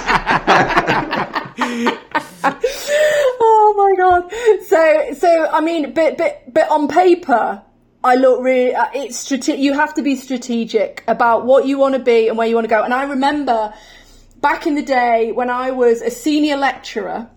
oh 3.42 3.74
my 3.76 3.96
god! 3.98 4.32
So 4.68 5.14
so 5.18 5.50
I 5.52 5.62
mean, 5.62 5.94
but 5.94 6.18
but 6.20 6.54
but 6.54 6.70
on 6.70 6.88
paper 6.88 7.64
I 8.04 8.16
look 8.16 8.44
really, 8.44 8.76
uh, 8.76 8.88
it's 8.94 9.18
strate- 9.18 9.60
you 9.60 9.74
have 9.74 9.94
to 9.94 10.02
be 10.02 10.16
strategic 10.16 11.04
about 11.08 11.46
what 11.46 11.66
you 11.66 11.78
want 11.78 11.96
to 11.96 12.00
be 12.00 12.28
and 12.28 12.38
where 12.38 12.48
you 12.48 12.56
want 12.56 12.66
to 12.66 12.70
go. 12.70 12.84
And 12.84 12.94
I 12.94 13.04
remember 13.04 13.74
back 14.42 14.68
in 14.68 14.76
the 14.76 14.82
day 14.82 15.32
when 15.32 15.50
I 15.50 15.72
was 15.72 16.02
a 16.02 16.10
senior 16.10 16.58
lecturer, 16.58 17.30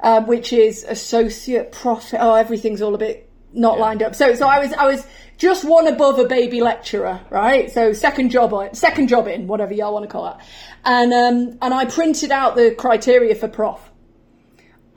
um, 0.00 0.26
which 0.26 0.52
is 0.52 0.84
associate 0.84 1.72
profit. 1.72 2.20
Oh, 2.22 2.34
everything's 2.34 2.80
all 2.80 2.94
a 2.94 2.98
bit 2.98 3.28
not 3.52 3.76
yeah. 3.76 3.82
lined 3.82 4.02
up. 4.02 4.14
So, 4.14 4.34
so 4.34 4.46
I 4.46 4.60
was, 4.60 4.72
I 4.72 4.86
was 4.86 5.04
just 5.36 5.64
one 5.64 5.86
above 5.88 6.18
a 6.18 6.26
baby 6.26 6.60
lecturer, 6.60 7.20
right? 7.30 7.70
So 7.70 7.92
second 7.92 8.30
job 8.30 8.52
second 8.76 9.08
job 9.08 9.26
in, 9.26 9.46
whatever 9.46 9.72
y'all 9.72 9.92
want 9.92 10.04
to 10.04 10.10
call 10.10 10.28
it. 10.28 10.36
And, 10.84 11.12
um, 11.12 11.58
and 11.60 11.74
I 11.74 11.86
printed 11.86 12.30
out 12.30 12.54
the 12.54 12.74
criteria 12.76 13.34
for 13.34 13.48
prof 13.48 13.80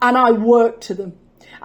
and 0.00 0.16
I 0.16 0.30
worked 0.30 0.82
to 0.84 0.94
them 0.94 1.18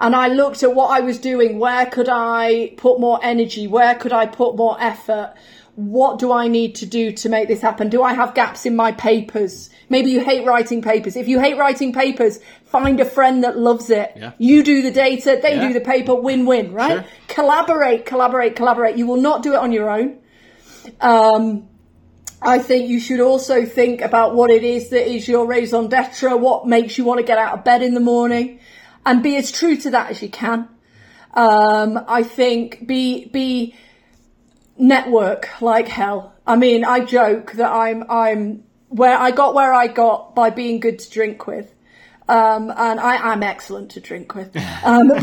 and 0.04 0.14
I 0.14 0.28
looked 0.28 0.62
at 0.62 0.74
what 0.74 0.90
I 0.90 1.00
was 1.00 1.18
doing. 1.18 1.58
Where 1.58 1.86
could 1.86 2.10
I 2.10 2.74
put 2.76 3.00
more 3.00 3.18
energy? 3.22 3.66
Where 3.66 3.94
could 3.94 4.12
I 4.12 4.26
put 4.26 4.54
more 4.54 4.76
effort? 4.78 5.32
What 5.76 6.18
do 6.18 6.30
I 6.30 6.46
need 6.46 6.74
to 6.76 6.86
do 6.86 7.10
to 7.12 7.30
make 7.30 7.48
this 7.48 7.62
happen? 7.62 7.88
Do 7.88 8.02
I 8.02 8.12
have 8.12 8.34
gaps 8.34 8.66
in 8.66 8.76
my 8.76 8.92
papers? 8.92 9.70
Maybe 9.88 10.10
you 10.10 10.20
hate 10.22 10.46
writing 10.46 10.82
papers. 10.82 11.16
If 11.16 11.26
you 11.26 11.40
hate 11.40 11.56
writing 11.56 11.94
papers, 11.94 12.38
find 12.66 13.00
a 13.00 13.06
friend 13.06 13.44
that 13.44 13.56
loves 13.56 13.88
it. 13.88 14.12
Yeah. 14.14 14.32
You 14.36 14.62
do 14.62 14.82
the 14.82 14.90
data, 14.90 15.40
they 15.42 15.54
yeah. 15.54 15.68
do 15.68 15.72
the 15.72 15.80
paper, 15.80 16.14
win 16.14 16.44
win, 16.44 16.74
right? 16.74 17.02
Sure. 17.02 17.04
Collaborate, 17.28 18.04
collaborate, 18.04 18.56
collaborate. 18.56 18.98
You 18.98 19.06
will 19.06 19.22
not 19.22 19.42
do 19.42 19.54
it 19.54 19.58
on 19.58 19.72
your 19.72 19.88
own. 19.88 20.18
Um, 21.00 21.66
I 22.42 22.58
think 22.58 22.90
you 22.90 23.00
should 23.00 23.20
also 23.20 23.64
think 23.64 24.02
about 24.02 24.34
what 24.34 24.50
it 24.50 24.64
is 24.64 24.90
that 24.90 25.10
is 25.10 25.26
your 25.26 25.46
raison 25.46 25.88
d'etre, 25.88 26.36
what 26.36 26.66
makes 26.66 26.98
you 26.98 27.04
want 27.04 27.20
to 27.20 27.24
get 27.24 27.38
out 27.38 27.54
of 27.56 27.64
bed 27.64 27.82
in 27.82 27.94
the 27.94 28.00
morning 28.00 28.60
and 29.06 29.22
be 29.22 29.36
as 29.36 29.52
true 29.52 29.76
to 29.76 29.90
that 29.90 30.10
as 30.10 30.22
you 30.22 30.28
can. 30.28 30.68
Um, 31.32 32.04
I 32.06 32.22
think 32.22 32.86
be 32.86 33.26
be 33.26 33.74
network 34.78 35.60
like 35.60 35.88
hell. 35.88 36.34
I 36.46 36.56
mean, 36.56 36.84
I 36.84 37.00
joke 37.00 37.52
that 37.52 37.70
I'm 37.70 38.04
I'm 38.10 38.64
where 38.88 39.16
I 39.16 39.30
got 39.30 39.54
where 39.54 39.74
I 39.74 39.88
got 39.88 40.34
by 40.34 40.50
being 40.50 40.80
good 40.80 40.98
to 41.00 41.10
drink 41.10 41.46
with. 41.46 41.72
Um, 42.26 42.70
and 42.70 42.98
I 43.00 43.32
am 43.32 43.42
excellent 43.42 43.90
to 43.92 44.00
drink 44.00 44.34
with. 44.34 44.56
Um, 44.84 45.08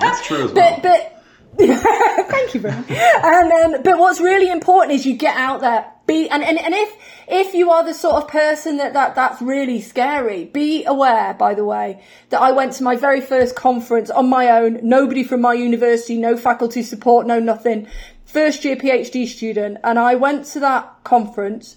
That's 0.00 0.26
true 0.26 0.44
as 0.44 0.52
well. 0.52 0.80
But, 0.80 0.82
but 0.82 1.15
Thank 2.28 2.54
you, 2.54 2.60
Brian. 2.60 2.84
And 2.88 3.74
um, 3.74 3.82
but 3.82 3.98
what's 3.98 4.20
really 4.20 4.50
important 4.50 4.92
is 4.92 5.06
you 5.06 5.16
get 5.16 5.36
out 5.36 5.60
there. 5.62 5.90
Be 6.06 6.28
and, 6.28 6.44
and, 6.44 6.58
and 6.58 6.74
if 6.74 6.96
if 7.26 7.54
you 7.54 7.70
are 7.70 7.82
the 7.82 7.94
sort 7.94 8.16
of 8.16 8.28
person 8.28 8.76
that, 8.76 8.92
that 8.92 9.14
that's 9.14 9.40
really 9.40 9.80
scary, 9.80 10.44
be 10.44 10.84
aware, 10.84 11.34
by 11.34 11.54
the 11.54 11.64
way, 11.64 12.02
that 12.28 12.40
I 12.40 12.52
went 12.52 12.74
to 12.74 12.82
my 12.82 12.94
very 12.94 13.20
first 13.20 13.56
conference 13.56 14.10
on 14.10 14.28
my 14.28 14.50
own, 14.50 14.80
nobody 14.82 15.24
from 15.24 15.40
my 15.40 15.54
university, 15.54 16.18
no 16.18 16.36
faculty 16.36 16.82
support, 16.82 17.26
no 17.26 17.40
nothing. 17.40 17.88
First 18.26 18.64
year 18.64 18.76
PhD 18.76 19.26
student, 19.26 19.78
and 19.82 19.98
I 19.98 20.14
went 20.14 20.44
to 20.46 20.60
that 20.60 21.04
conference 21.04 21.76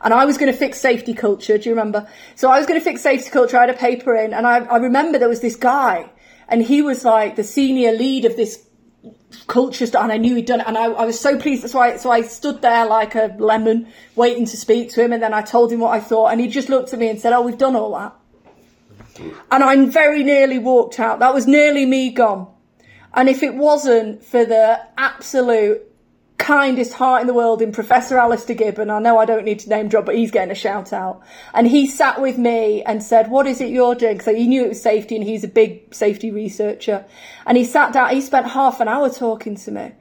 and 0.00 0.14
I 0.14 0.24
was 0.24 0.38
going 0.38 0.50
to 0.50 0.56
fix 0.56 0.80
safety 0.80 1.12
culture. 1.12 1.58
Do 1.58 1.68
you 1.68 1.74
remember? 1.74 2.08
So 2.34 2.50
I 2.50 2.56
was 2.56 2.66
going 2.66 2.80
to 2.80 2.84
fix 2.84 3.02
safety 3.02 3.30
culture. 3.30 3.58
I 3.58 3.66
had 3.66 3.70
a 3.70 3.74
paper 3.74 4.14
in, 4.16 4.32
and 4.32 4.46
I, 4.46 4.60
I 4.60 4.78
remember 4.78 5.18
there 5.18 5.28
was 5.28 5.40
this 5.40 5.56
guy, 5.56 6.10
and 6.48 6.62
he 6.62 6.80
was 6.80 7.04
like 7.04 7.36
the 7.36 7.44
senior 7.44 7.92
lead 7.92 8.24
of 8.24 8.36
this 8.36 8.64
culture 9.46 9.86
stuff, 9.86 10.02
and 10.02 10.12
I 10.12 10.16
knew 10.16 10.36
he'd 10.36 10.46
done 10.46 10.60
it, 10.60 10.66
and 10.66 10.76
I, 10.76 10.84
I, 10.84 11.04
was 11.04 11.18
so 11.18 11.38
pleased. 11.38 11.62
That's 11.62 11.74
why. 11.74 11.96
So 11.96 12.10
I 12.10 12.22
stood 12.22 12.62
there 12.62 12.86
like 12.86 13.14
a 13.14 13.34
lemon, 13.38 13.88
waiting 14.16 14.46
to 14.46 14.56
speak 14.56 14.90
to 14.92 15.02
him, 15.02 15.12
and 15.12 15.22
then 15.22 15.34
I 15.34 15.42
told 15.42 15.72
him 15.72 15.80
what 15.80 15.92
I 15.92 16.00
thought, 16.00 16.28
and 16.28 16.40
he 16.40 16.48
just 16.48 16.68
looked 16.68 16.92
at 16.92 16.98
me 16.98 17.08
and 17.08 17.20
said, 17.20 17.32
"Oh, 17.32 17.42
we've 17.42 17.58
done 17.58 17.76
all 17.76 17.92
that." 17.98 18.14
And 19.50 19.62
I 19.64 19.84
very 19.86 20.22
nearly 20.22 20.58
walked 20.58 20.98
out. 20.98 21.18
That 21.18 21.34
was 21.34 21.46
nearly 21.46 21.84
me 21.84 22.10
gone. 22.10 22.48
And 23.12 23.28
if 23.28 23.42
it 23.42 23.54
wasn't 23.54 24.24
for 24.24 24.44
the 24.44 24.80
absolute 24.96 25.89
kindest 26.40 26.94
heart 26.94 27.20
in 27.20 27.26
the 27.26 27.34
world 27.34 27.62
in 27.62 27.70
Professor 27.70 28.18
Alistair 28.18 28.56
Gibbon. 28.56 28.90
I 28.90 28.98
know 28.98 29.18
I 29.18 29.24
don't 29.24 29.44
need 29.44 29.60
to 29.60 29.68
name 29.68 29.88
drop, 29.88 30.06
but 30.06 30.16
he's 30.16 30.30
getting 30.30 30.50
a 30.50 30.56
shout 30.56 30.92
out. 30.92 31.22
And 31.54 31.66
he 31.66 31.86
sat 31.86 32.20
with 32.20 32.38
me 32.38 32.82
and 32.82 33.02
said, 33.02 33.30
what 33.30 33.46
is 33.46 33.60
it 33.60 33.68
you're 33.68 33.94
doing? 33.94 34.20
So 34.20 34.34
he 34.34 34.48
knew 34.48 34.64
it 34.64 34.70
was 34.70 34.82
safety 34.82 35.14
and 35.14 35.24
he's 35.24 35.44
a 35.44 35.48
big 35.48 35.94
safety 35.94 36.30
researcher. 36.30 37.04
And 37.46 37.56
he 37.56 37.64
sat 37.64 37.92
down, 37.92 38.10
he 38.10 38.20
spent 38.20 38.48
half 38.48 38.80
an 38.80 38.88
hour 38.88 39.10
talking 39.10 39.54
to 39.56 39.70
me. 39.70 39.92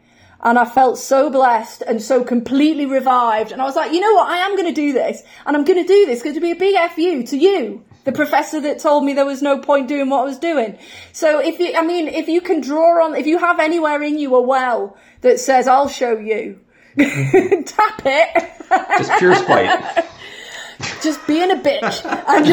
And 0.42 0.58
I 0.58 0.64
felt 0.64 0.98
so 0.98 1.30
blessed 1.30 1.84
and 1.86 2.02
so 2.02 2.24
completely 2.24 2.86
revived. 2.86 3.52
And 3.52 3.62
I 3.62 3.66
was 3.66 3.76
like, 3.76 3.92
you 3.92 4.00
know 4.00 4.14
what? 4.14 4.30
I 4.30 4.38
am 4.38 4.56
going 4.56 4.74
to 4.74 4.82
do 4.82 4.94
this. 4.94 5.22
And 5.46 5.56
I'm 5.56 5.66
going 5.66 5.86
to 5.86 5.88
do 5.88 6.06
this. 6.06 6.24
Going 6.24 6.36
to 6.36 6.42
be 6.42 6.52
a 6.52 6.56
big 6.56 6.76
FU 6.92 7.24
to 7.24 7.38
you 7.38 7.84
the 8.06 8.12
professor 8.12 8.62
that 8.62 8.80
told 8.80 9.04
me 9.04 9.14
there 9.14 9.26
was 9.26 9.42
no 9.42 9.60
point 9.60 9.88
doing 9.88 10.10
what 10.10 10.22
I 10.22 10.24
was 10.24 10.40
doing. 10.40 10.78
So 11.12 11.40
if 11.40 11.60
you, 11.60 11.74
I 11.76 11.86
mean, 11.86 12.08
if 12.08 12.28
you 12.28 12.42
can 12.42 12.62
draw 12.62 13.06
on, 13.06 13.16
if 13.16 13.28
you 13.28 13.38
have 13.38 13.60
anywhere 13.60 14.02
in 14.02 14.18
you 14.18 14.36
a 14.36 14.42
well 14.42 14.98
that 15.22 15.40
says, 15.40 15.68
I'll 15.68 15.90
show 15.90 16.18
you. 16.18 16.60
Tap 16.98 18.02
it. 18.06 18.54
Just 18.98 19.20
pure 19.20 19.36
spite. 19.36 20.06
Just 21.02 21.26
being 21.28 21.52
a 21.52 21.56
bitch. 21.56 22.06
And, 22.28 22.48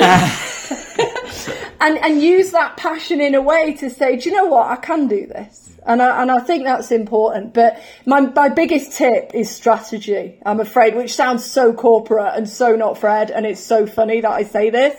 and, 1.81 1.99
and 2.05 2.23
use 2.23 2.51
that 2.51 2.77
passion 2.77 3.21
in 3.21 3.35
a 3.35 3.43
way 3.43 3.75
to 3.75 3.89
say, 3.89 4.17
do 4.17 4.29
you 4.29 4.37
know 4.37 4.47
what? 4.47 4.69
I 4.71 4.77
can 4.77 5.07
do 5.07 5.27
this. 5.27 5.66
And 5.87 6.03
I, 6.03 6.21
and 6.21 6.31
I 6.31 6.41
think 6.41 6.65
that's 6.65 6.91
important. 6.91 7.55
But 7.55 7.81
my, 8.05 8.21
my 8.21 8.49
biggest 8.49 8.93
tip 8.93 9.31
is 9.35 9.51
strategy, 9.51 10.39
I'm 10.45 10.61
afraid, 10.61 10.97
which 10.97 11.15
sounds 11.15 11.45
so 11.45 11.73
corporate 11.73 12.35
and 12.35 12.49
so 12.49 12.75
not 12.75 12.99
Fred. 12.99 13.31
And 13.31 13.47
it's 13.47 13.63
so 13.63 13.87
funny 13.87 14.21
that 14.21 14.31
I 14.31 14.43
say 14.43 14.71
this, 14.71 14.97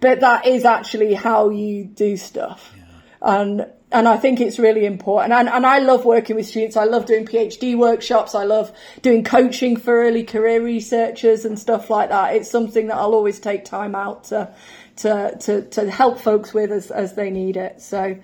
but 0.00 0.20
that 0.20 0.46
is 0.46 0.64
actually 0.64 1.14
how 1.14 1.50
you 1.50 1.84
do 1.84 2.16
stuff. 2.16 2.72
Yeah. 2.76 2.84
And 3.22 3.66
and 3.94 4.08
I 4.08 4.16
think 4.16 4.40
it's 4.40 4.58
really 4.58 4.86
important. 4.86 5.32
And, 5.32 5.48
and 5.48 5.64
I 5.64 5.78
love 5.78 6.04
working 6.04 6.34
with 6.34 6.46
students. 6.46 6.76
I 6.76 6.82
love 6.82 7.06
doing 7.06 7.24
PhD 7.24 7.78
workshops. 7.78 8.34
I 8.34 8.42
love 8.42 8.72
doing 9.02 9.22
coaching 9.22 9.76
for 9.76 10.02
early 10.02 10.24
career 10.24 10.60
researchers 10.60 11.44
and 11.44 11.56
stuff 11.56 11.90
like 11.90 12.08
that. 12.08 12.34
It's 12.34 12.50
something 12.50 12.88
that 12.88 12.96
I'll 12.96 13.14
always 13.14 13.38
take 13.38 13.64
time 13.64 13.94
out 13.94 14.24
to, 14.24 14.52
to, 14.96 15.36
to, 15.38 15.62
to 15.68 15.90
help 15.90 16.18
folks 16.18 16.52
with 16.52 16.72
as, 16.72 16.90
as 16.90 17.14
they 17.14 17.30
need 17.30 17.56
it. 17.56 17.80
So 17.80 18.18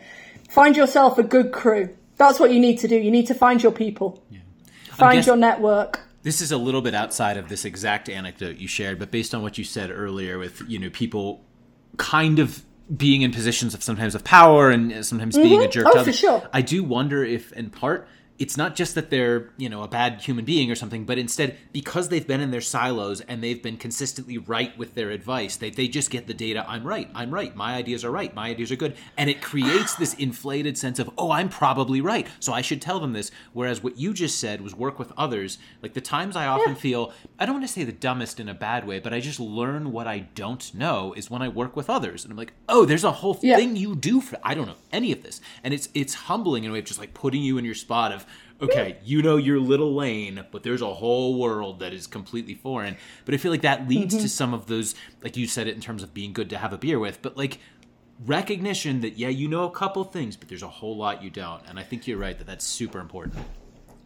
find 0.49 0.77
yourself 0.77 1.19
a 1.19 1.23
good 1.23 1.53
crew. 1.53 1.97
That's 2.21 2.39
what 2.39 2.53
you 2.53 2.61
need 2.61 2.79
to 2.79 2.89
do. 2.89 2.97
You 2.97 3.11
need 3.11 3.27
to 3.27 3.35
find 3.35 3.61
your 3.61 3.73
people. 3.73 4.23
Yeah. 4.31 4.41
Find 4.93 5.18
guess- 5.18 5.27
your 5.27 5.37
network 5.37 6.01
this 6.23 6.41
is 6.41 6.53
a 6.53 6.57
little 6.57 6.83
bit 6.83 6.95
outside 6.95 7.37
of 7.37 7.49
this 7.49 7.64
exact 7.64 8.09
anecdote 8.09 8.59
you 8.59 8.68
shared, 8.68 8.99
but 8.99 9.11
based 9.11 9.35
on 9.35 9.43
what 9.43 9.57
you 9.57 9.64
said 9.64 9.91
earlier 9.91 10.39
with, 10.39 10.62
you 10.68 10.79
know, 10.79 10.91
people 10.91 11.43
kind 11.97 12.39
of 12.39 12.62
being 12.95 13.23
in 13.23 13.31
positions 13.31 13.73
of 13.73 13.83
sometimes 13.83 14.14
of 14.14 14.25
power 14.25 14.71
and 14.71 14.93
uh, 14.93 15.03
sometimes 15.03 15.37
being 15.37 15.61
a 15.61 15.64
mm-hmm. 15.64 15.71
jerk 15.71 15.87
Oh, 15.89 16.05
for 16.05 16.12
sure. 16.12 16.49
I 16.53 16.61
do 16.61 16.85
wonder 16.85 17.25
if, 17.25 17.53
in 17.53 17.71
part, 17.71 18.07
it's 18.41 18.57
not 18.57 18.74
just 18.74 18.95
that 18.97 19.11
they're 19.11 19.51
you 19.59 19.68
know 19.68 19.82
a 19.82 19.88
bad 19.88 20.20
human 20.22 20.45
being 20.45 20.70
or 20.70 20.74
something, 20.74 21.05
but 21.05 21.18
instead 21.18 21.57
because 21.72 22.09
they've 22.09 22.26
been 22.26 22.41
in 22.41 22.51
their 22.51 22.61
silos 22.61 23.20
and 23.20 23.43
they've 23.45 23.62
been 23.62 23.76
consistently 23.76 24.38
right 24.38 24.76
with 24.78 24.95
their 24.95 25.11
advice, 25.11 25.57
they 25.57 25.70
they 25.70 25.86
just 25.86 26.11
get 26.11 26.26
the 26.26 26.34
data. 26.34 26.64
I'm 26.66 26.84
right. 26.84 27.09
I'm 27.14 27.30
right. 27.32 27.55
My 27.55 27.74
ideas 27.74 28.05
are 28.05 28.11
right. 28.11 28.34
My 28.34 28.49
ideas 28.49 28.72
are 28.72 28.76
good, 28.76 28.97
and 29.16 29.30
it 29.30 29.41
creates 29.43 29.95
this 29.95 30.14
inflated 30.14 30.76
sense 30.78 30.99
of 30.99 31.11
oh, 31.18 31.30
I'm 31.30 31.49
probably 31.49 32.01
right, 32.01 32.26
so 32.41 32.53
I 32.53 32.62
should 32.62 32.80
tell 32.82 32.99
them 32.99 33.12
this. 33.12 33.30
Whereas 33.53 33.82
what 33.82 33.99
you 33.99 34.12
just 34.14 34.38
said 34.41 34.61
was 34.62 34.74
work 34.74 34.99
with 34.99 35.12
others. 35.16 35.59
Like 35.82 35.93
the 35.93 36.01
times 36.01 36.34
I 36.34 36.47
often 36.47 36.74
feel, 36.74 37.12
I 37.38 37.45
don't 37.47 37.57
want 37.57 37.66
to 37.66 37.72
say 37.72 37.84
the 37.84 37.93
dumbest 37.93 38.41
in 38.41 38.49
a 38.49 38.55
bad 38.55 38.86
way, 38.86 38.99
but 39.01 39.12
I 39.12 39.20
just 39.20 39.38
learn 39.38 39.93
what 39.93 40.07
I 40.07 40.20
don't 40.34 40.74
know 40.74 41.12
is 41.12 41.30
when 41.30 41.43
I 41.43 41.49
work 41.49 41.76
with 41.76 41.91
others, 41.91 42.24
and 42.24 42.32
I'm 42.32 42.38
like, 42.38 42.55
oh, 42.68 42.84
there's 42.86 43.05
a 43.05 43.12
whole 43.12 43.38
Yeah. 43.43 43.57
thing 43.57 43.76
you 43.76 43.95
do 43.95 44.20
for 44.22 44.38
I 44.43 44.55
don't 44.55 44.66
know 44.66 44.76
any 44.93 45.12
of 45.12 45.22
this, 45.22 45.41
and 45.62 45.74
it's 45.74 45.91
it's 45.93 46.14
humbling 46.14 46.64
in 46.64 46.70
a 46.70 46.72
way 46.72 46.78
of 46.78 46.86
just 46.86 46.99
like 47.01 47.12
putting 47.12 47.43
you 47.43 47.59
in 47.59 47.64
your 47.66 47.74
spot 47.74 48.12
of 48.12 48.24
okay, 48.61 48.99
you 49.05 49.23
know 49.23 49.37
your 49.37 49.59
little 49.59 49.95
lane, 49.95 50.45
but 50.51 50.63
there's 50.63 50.83
a 50.83 50.93
whole 50.95 51.39
world 51.39 51.81
that 51.81 51.93
is 51.93 52.07
completely 52.07 52.55
foreign. 52.55 52.97
But 53.25 53.35
I 53.35 53.39
feel 53.39 53.51
like 53.51 53.63
that 53.63 53.89
leads 53.89 54.15
Mm-hmm. 54.15 54.23
to 54.23 54.29
some 54.29 54.55
of 54.55 54.67
those, 54.67 54.95
like 55.23 55.37
you 55.37 55.47
said 55.47 55.67
it 55.67 55.75
in 55.75 55.81
terms 55.81 56.03
of 56.03 56.13
being 56.15 56.33
good 56.33 56.51
to 56.51 56.59
have 56.59 56.73
a 56.73 56.79
beer 56.79 56.99
with, 56.99 57.23
but 57.23 57.37
like 57.37 57.59
recognition 58.27 59.01
that 59.01 59.17
yeah, 59.17 59.29
you 59.29 59.49
know 59.49 59.65
a 59.65 59.71
couple 59.71 60.05
things, 60.05 60.37
but 60.37 60.49
there's 60.49 60.63
a 60.63 60.69
whole 60.69 60.97
lot 60.97 61.23
you 61.23 61.31
don't, 61.31 61.63
and 61.69 61.79
I 61.79 61.83
think 61.83 62.07
you're 62.07 62.19
right 62.19 62.37
that 62.37 62.47
that's 62.47 62.65
super 62.65 62.99
important. 63.01 63.35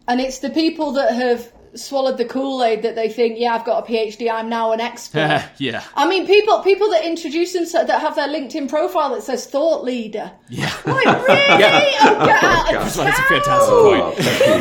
And 0.07 0.21
it's 0.21 0.39
the 0.39 0.49
people 0.51 0.93
that 0.93 1.13
have 1.15 1.51
swallowed 1.75 2.17
the 2.17 2.25
Kool 2.25 2.63
Aid 2.63 2.81
that 2.83 2.95
they 2.95 3.09
think, 3.09 3.37
yeah, 3.37 3.53
I've 3.55 3.65
got 3.65 3.83
a 3.87 3.91
PhD, 3.91 4.31
I'm 4.31 4.49
now 4.49 4.71
an 4.71 4.79
expert. 4.81 5.43
yeah, 5.57 5.83
I 5.95 6.07
mean, 6.07 6.25
people 6.25 6.59
people 6.63 6.89
that 6.91 7.03
introduce 7.05 7.53
themselves 7.53 7.87
that 7.87 8.01
have 8.01 8.15
their 8.15 8.27
LinkedIn 8.27 8.69
profile 8.69 9.13
that 9.15 9.23
says 9.23 9.45
thought 9.45 9.83
leader. 9.83 10.31
yeah. 10.49 10.71
Like, 10.85 11.05
really? 11.27 11.59
Yeah. 11.59 11.97
Oh, 12.01 12.25
get 12.25 12.43
out 12.43 12.75
of 12.75 12.95
That's 12.95 13.19
a 13.19 13.23
fantastic 13.23 13.73
point. 13.73 14.15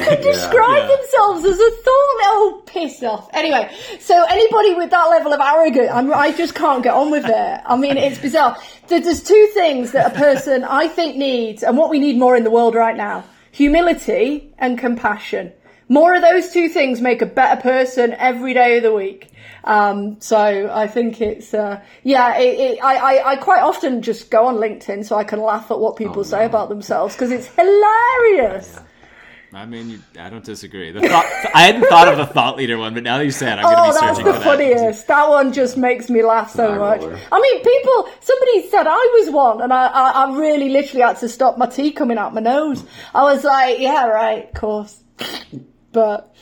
thank 0.05 0.25
you. 0.25 0.33
describe 0.33 0.89
Yeah. 0.89 0.97
themselves 0.97 1.45
as 1.45 1.59
a 1.59 1.71
thought. 1.71 2.21
Oh, 2.27 2.63
piss 2.67 3.03
off. 3.03 3.29
Anyway, 3.33 3.71
so 4.01 4.25
anybody 4.29 4.75
with 4.75 4.91
that 4.91 5.05
level 5.05 5.33
of 5.33 5.41
arrogance, 5.41 5.91
I'm, 5.93 6.13
I 6.13 6.33
just 6.33 6.55
can't 6.55 6.83
get 6.83 6.95
on 6.95 7.11
with 7.11 7.25
it. 7.27 7.61
I 7.65 7.77
mean, 7.77 7.97
it's 7.97 8.19
bizarre. 8.19 8.57
There's 8.89 9.23
two 9.23 9.49
things 9.55 9.93
that 9.93 10.13
a 10.13 10.15
person 10.19 10.65
I 10.65 10.89
think 10.89 11.17
needs, 11.17 11.63
and 11.63 11.77
what 11.79 11.91
we 11.91 11.99
need 11.99 12.19
more 12.19 12.37
in 12.37 12.45
the 12.45 12.51
world 12.51 12.75
right 12.75 12.97
now: 12.97 13.25
humility 13.53 14.53
and 14.59 14.79
compassion. 14.79 15.53
More 15.89 16.15
of 16.15 16.23
those 16.23 16.51
two 16.51 16.69
things 16.69 17.01
make 17.01 17.21
a 17.23 17.27
better 17.27 17.61
person 17.61 18.13
every 18.15 18.55
day 18.55 18.79
of 18.79 18.83
the 18.83 18.93
week. 18.95 19.31
Um, 19.65 20.21
so 20.21 20.71
I 20.73 20.87
think 20.87 21.21
it's 21.21 21.55
uh, 21.55 21.81
yeah. 22.03 22.37
It, 22.39 22.59
it, 22.59 22.85
I, 22.85 22.97
I 23.19 23.31
I 23.33 23.37
quite 23.37 23.63
often 23.63 24.03
just 24.03 24.31
go 24.31 24.47
on 24.47 24.57
LinkedIn 24.57 25.05
so 25.07 25.17
I 25.17 25.25
can 25.25 25.41
laugh 25.41 25.71
at 25.71 25.79
what 25.79 25.97
people 25.97 26.25
say 26.25 26.45
about 26.45 26.69
themselves 26.69 27.15
because 27.15 27.31
it's 27.31 27.47
hilarious. 27.47 28.79
I 29.53 29.67
mean, 29.67 29.89
you, 29.89 30.01
I 30.19 30.31
don't 30.31 30.45
disagree. 30.45 30.91
The 30.91 31.01
thought, 31.01 31.25
I 31.55 31.63
hadn't 31.63 31.85
thought 31.89 32.09
of 32.09 32.17
the 32.19 32.27
thought 32.27 32.57
leader 32.57 32.77
one, 32.77 32.93
but 32.93 33.05
now 33.05 33.19
that 33.19 33.25
you 33.25 33.31
said, 33.31 33.59
it, 33.59 33.63
I'm 33.65 33.67
going 33.73 33.77
to 33.77 33.83
Oh, 33.83 33.93
be 33.93 33.99
searching 34.09 34.25
the 34.25 34.33
for 34.33 34.39
that. 34.41 34.45
funniest. 34.45 35.07
That 35.07 35.29
one 35.29 35.53
just 35.53 35.77
makes 35.77 36.11
me 36.11 36.25
laugh 36.25 36.51
so 36.51 36.73
Eye 36.73 36.79
much. 36.79 37.01
roller. 37.03 37.21
I 37.31 37.41
mean, 37.41 37.63
people. 37.63 38.09
Somebody 38.21 38.69
said 38.69 38.87
I 38.89 38.97
was 39.21 39.31
one, 39.31 39.61
and 39.63 39.73
I, 39.73 39.87
I, 39.87 40.11
I 40.25 40.37
really 40.37 40.71
literally 40.71 41.03
had 41.03 41.19
to 41.19 41.29
stop 41.29 41.57
my 41.57 41.67
tea 41.67 41.93
coming 41.93 42.19
out 42.19 42.35
my 42.35 42.41
nose. 42.41 42.85
I 43.15 43.23
was 43.23 43.45
like, 43.45 43.79
yeah, 43.79 44.07
right, 44.09 44.47
of 44.49 44.55
course. 44.55 45.01
But 45.95 46.35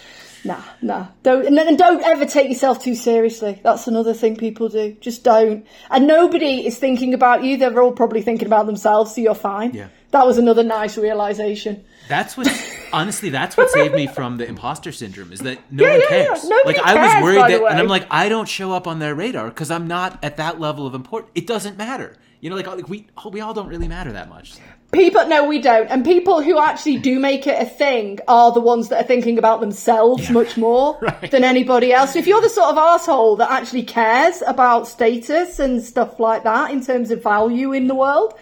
nah, 0.45 0.63
nah. 0.83 1.07
Don't 1.23 1.47
and, 1.47 1.57
and 1.59 1.79
don't 1.79 2.03
ever 2.03 2.27
take 2.27 2.49
yourself 2.49 2.83
too 2.83 2.97
seriously. 2.97 3.61
That's 3.63 3.87
another 3.87 4.15
thing 4.15 4.37
people 4.37 4.69
do. 4.69 4.97
Just 5.01 5.23
don't. 5.23 5.65
And 5.91 6.09
nobody 6.09 6.67
is 6.67 6.79
thinking 6.79 7.15
about 7.15 7.45
you. 7.45 7.57
They're 7.57 7.81
all 7.81 7.93
probably 7.93 8.23
thinking 8.23 8.47
about 8.47 8.67
themselves. 8.67 9.15
So 9.15 9.21
you're 9.21 9.35
fine. 9.35 9.73
Yeah. 9.75 9.89
That 10.11 10.27
was 10.27 10.39
another 10.39 10.65
nice 10.65 10.99
realization. 10.99 11.85
That's 12.09 12.37
what 12.37 12.49
honestly 12.93 13.31
that's 13.31 13.57
what 13.57 13.71
saved 13.71 13.95
me 13.95 14.07
from 14.07 14.37
the 14.37 14.47
imposter 14.47 14.93
syndrome 14.93 15.33
is 15.33 15.41
that 15.41 15.59
no 15.71 15.85
Yeah, 15.85 15.93
one 15.93 16.01
yeah, 16.01 16.17
yeah. 16.17 16.25
cares. 16.27 16.45
Nobody 16.45 16.79
like 16.79 16.87
I 16.87 16.95
was 17.15 17.23
worried 17.23 17.41
that 17.53 17.71
and 17.71 17.79
I'm 17.79 17.87
like 17.87 18.07
I 18.11 18.29
don't 18.29 18.49
show 18.49 18.73
up 18.73 18.87
on 18.87 18.99
their 18.99 19.15
radar 19.15 19.51
cuz 19.51 19.71
I'm 19.71 19.87
not 19.87 20.19
at 20.25 20.37
that 20.39 20.61
level 20.61 20.87
of 20.87 20.95
important. 20.95 21.31
It 21.35 21.47
doesn't 21.47 21.79
matter. 21.79 22.17
You 22.41 22.51
know 22.51 22.57
like, 22.57 22.67
like 22.67 22.89
we 22.89 23.07
we 23.31 23.41
all 23.41 23.55
don't 23.55 23.69
really 23.69 23.89
matter 23.89 24.13
that 24.13 24.29
much. 24.29 24.55
People, 24.93 25.27
no, 25.27 25.45
we 25.49 25.59
don't. 25.59 25.87
And 25.91 26.05
people 26.05 26.43
who 26.43 26.59
actually 26.61 26.99
do 26.99 27.19
make 27.19 27.47
it 27.47 27.61
a 27.61 27.65
thing 27.65 28.19
are 28.29 28.53
the 28.53 28.61
ones 28.61 28.89
that 28.91 29.03
are 29.03 29.07
thinking 29.07 29.39
about 29.39 29.61
themselves 29.61 30.29
much 30.29 30.59
more 30.59 30.99
Right. 31.03 31.31
than 31.31 31.45
anybody 31.45 31.95
else. 31.95 32.15
If 32.15 32.27
you're 32.27 32.43
the 32.43 32.51
sort 32.51 32.69
of 32.69 32.77
asshole 32.77 33.37
that 33.37 33.51
actually 33.51 33.85
cares 33.85 34.43
about 34.47 34.87
status 34.87 35.59
and 35.59 35.83
stuff 35.83 36.21
like 36.21 36.45
that 36.45 36.71
in 36.73 36.85
terms 36.85 37.11
of 37.11 37.23
value 37.23 37.73
in 37.73 37.87
the 37.87 37.95
world, 37.95 38.35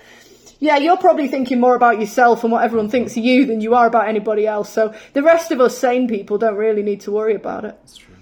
yeah, 0.59 0.76
you're 0.76 0.96
probably 0.96 1.28
thinking 1.28 1.61
more 1.61 1.76
about 1.76 2.01
yourself 2.01 2.42
and 2.42 2.53
what 2.53 2.64
everyone 2.64 2.90
thinks 2.90 3.16
of 3.16 3.22
you 3.24 3.46
than 3.46 3.61
you 3.61 3.74
are 3.76 3.86
about 3.86 4.09
anybody 4.09 4.46
else. 4.46 4.70
So 4.72 4.92
the 5.12 5.22
rest 5.22 5.53
of 5.53 5.61
us 5.61 5.78
sane 5.78 6.09
people 6.09 6.36
don't 6.36 6.57
really 6.57 6.82
need 6.82 7.01
to 7.03 7.12
worry 7.12 7.36
about 7.36 7.64
it. 7.64 7.76
That's 7.80 7.96
true. 7.96 8.14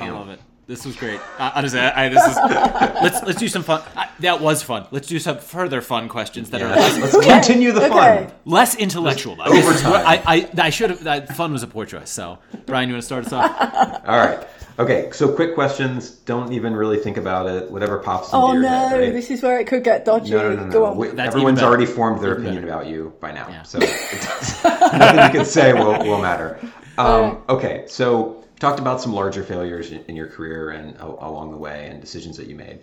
I 0.00 0.10
love 0.10 0.28
it. 0.28 0.38
This 0.66 0.86
was 0.86 0.96
great. 0.96 1.20
Uh, 1.38 1.52
honestly, 1.54 1.78
I, 1.78 2.06
I, 2.06 2.08
this 2.08 2.24
is 2.26 2.36
let's 2.36 3.22
let's 3.22 3.38
do 3.38 3.48
some 3.48 3.62
fun. 3.62 3.82
I, 3.94 4.08
that 4.20 4.40
was 4.40 4.62
fun. 4.62 4.86
Let's 4.90 5.06
do 5.08 5.18
some 5.18 5.36
further 5.38 5.82
fun 5.82 6.08
questions 6.08 6.48
that 6.50 6.62
are 6.62 6.68
less, 6.70 6.98
Let's 7.14 7.26
continue 7.26 7.70
the 7.72 7.82
Okay. 7.84 8.26
fun. 8.28 8.32
less 8.46 8.74
intellectual. 8.74 9.40
I, 9.42 9.50
guess 9.50 9.76
is 9.80 9.84
what- 9.84 10.06
I, 10.06 10.22
I, 10.26 10.50
I 10.58 10.70
should 10.70 10.88
have. 10.90 11.04
That 11.04 11.36
fun 11.36 11.52
was 11.52 11.62
a 11.62 11.66
poor 11.66 11.84
choice. 11.84 12.08
So, 12.08 12.38
Brian, 12.64 12.88
you 12.88 12.94
want 12.94 13.02
to 13.02 13.06
start 13.06 13.26
us 13.26 13.32
off? 13.34 14.08
All 14.08 14.16
right. 14.16 14.46
Okay, 14.78 15.10
so 15.12 15.32
quick 15.32 15.54
questions. 15.54 16.10
Don't 16.10 16.52
even 16.52 16.74
really 16.74 16.96
think 16.98 17.16
about 17.18 17.46
it. 17.46 17.70
Whatever 17.70 17.98
pops 17.98 18.28
into 18.28 18.38
Oh 18.38 18.52
your 18.54 18.62
no, 18.62 18.68
head, 18.68 19.00
right? 19.00 19.12
this 19.12 19.30
is 19.30 19.40
where 19.42 19.60
it 19.60 19.66
could 19.68 19.84
get 19.84 20.04
dodgy. 20.06 20.30
No, 20.32 20.52
no, 20.54 20.64
no, 20.64 20.72
Go 20.72 20.78
no. 20.80 20.84
on. 20.86 20.96
We- 20.96 21.08
everyone's 21.10 21.62
already 21.62 21.86
formed 21.86 22.20
their 22.22 22.32
Even 22.32 22.42
opinion 22.46 22.64
better. 22.64 22.74
about 22.80 22.86
you 22.88 23.12
by 23.20 23.30
now, 23.32 23.48
Yeah. 23.50 23.62
so 23.62 23.78
it's, 23.82 24.64
nothing 24.64 25.24
you 25.26 25.30
can 25.30 25.44
say 25.44 25.74
will, 25.74 25.98
will 26.04 26.20
matter. 26.20 26.58
Um, 26.98 27.42
okay, 27.48 27.84
so 27.86 28.43
talked 28.64 28.80
about 28.80 28.98
some 28.98 29.12
larger 29.12 29.44
failures 29.44 29.92
in, 29.92 30.16
your 30.16 30.26
career 30.26 30.70
and 30.70 30.96
along 30.98 31.50
the 31.50 31.56
way, 31.58 31.86
and 31.90 32.00
decisions 32.00 32.38
that 32.38 32.46
you 32.46 32.54
made. 32.54 32.80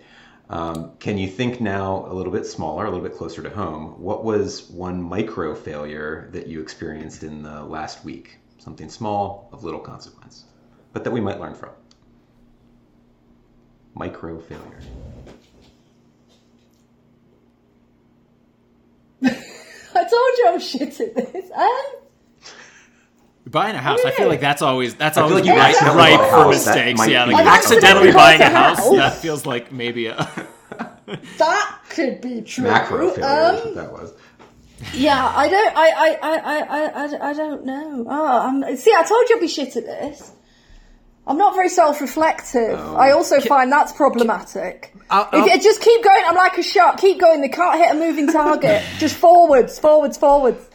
Um, 0.48 0.92
can 1.00 1.18
you 1.18 1.26
think 1.26 1.60
now 1.60 2.06
a 2.06 2.14
little 2.14 2.32
bit 2.32 2.46
smaller, 2.46 2.84
a 2.84 2.88
little 2.88 3.04
bit 3.04 3.16
closer 3.16 3.42
to 3.42 3.50
home? 3.50 4.00
What 4.00 4.22
was 4.22 4.70
one 4.70 5.02
micro 5.02 5.56
failure 5.56 6.28
that 6.34 6.46
you 6.46 6.60
experienced 6.60 7.24
in 7.24 7.42
the 7.42 7.64
last 7.64 8.04
week? 8.04 8.38
Something 8.58 8.90
small 8.90 9.48
of 9.52 9.64
little 9.64 9.80
consequence, 9.80 10.44
but 10.92 11.02
that 11.02 11.10
we 11.10 11.20
might 11.20 11.40
learn 11.40 11.56
from. 11.56 11.70
Micro 13.94 14.38
failure. 14.38 14.82
I 19.24 20.04
told 20.04 20.38
you 20.38 20.44
I'm 20.46 20.60
shit 20.60 21.00
at 21.00 21.16
this. 21.16 21.50
Um, 21.50 22.01
Buying 23.44 23.74
a 23.74 23.80
house, 23.80 23.98
I 24.04 24.12
feel 24.12 24.28
like 24.28 24.40
that's 24.40 24.62
always 24.62 24.94
that's 24.94 25.18
always 25.18 25.34
like 25.36 25.44
you 25.44 25.50
right, 25.52 25.70
accidentally 25.74 25.98
right 25.98 26.20
for 26.30 26.36
house. 26.36 26.66
Mistakes. 26.66 27.08
Yeah, 27.08 27.24
like 27.24 27.44
accidentally 27.46 28.10
Accidentally 28.10 28.12
buying 28.12 28.40
a 28.40 28.50
house. 28.50 28.78
house. 28.78 28.96
That 28.96 29.14
feels 29.16 29.44
like 29.46 29.72
maybe 29.72 30.06
a. 30.06 30.14
that 31.38 31.78
could 31.90 32.20
be 32.20 32.42
true. 32.42 32.64
Macro 32.64 33.10
failure, 33.10 33.62
Um, 33.66 33.74
that 33.74 33.92
was. 33.92 34.12
Yeah, 34.94 35.32
I 35.36 35.48
don't. 35.48 35.76
I, 35.76 35.88
I, 35.90 36.18
I, 36.22 36.36
I, 36.38 36.60
I, 36.60 37.04
I, 37.26 37.30
I 37.30 37.32
don't 37.34 37.64
know. 37.64 38.06
Oh, 38.08 38.38
I'm, 38.40 38.76
see, 38.76 38.92
I 38.96 39.02
told 39.04 39.28
you 39.28 39.36
I'd 39.36 39.40
be 39.40 39.48
shit 39.48 39.76
at 39.76 39.84
this. 39.86 40.32
I'm 41.24 41.38
not 41.38 41.54
very 41.54 41.68
self-reflective. 41.68 42.76
I 42.80 43.12
also 43.12 43.40
find 43.40 43.70
that's 43.70 43.92
problematic. 43.92 44.92
I'll- 45.08 45.28
if 45.28 45.34
I'll- 45.34 45.48
you 45.48 45.60
just 45.60 45.80
keep 45.80 46.02
going, 46.02 46.22
I'm 46.26 46.34
like 46.34 46.58
a 46.58 46.64
shark. 46.64 46.98
Keep 46.98 47.20
going. 47.20 47.40
They 47.42 47.48
can't 47.48 47.78
hit 47.78 47.92
a 47.92 47.94
moving 47.94 48.26
target. 48.26 48.82
just 48.98 49.14
forwards, 49.16 49.78
forwards, 49.78 50.16
forwards. 50.18 50.68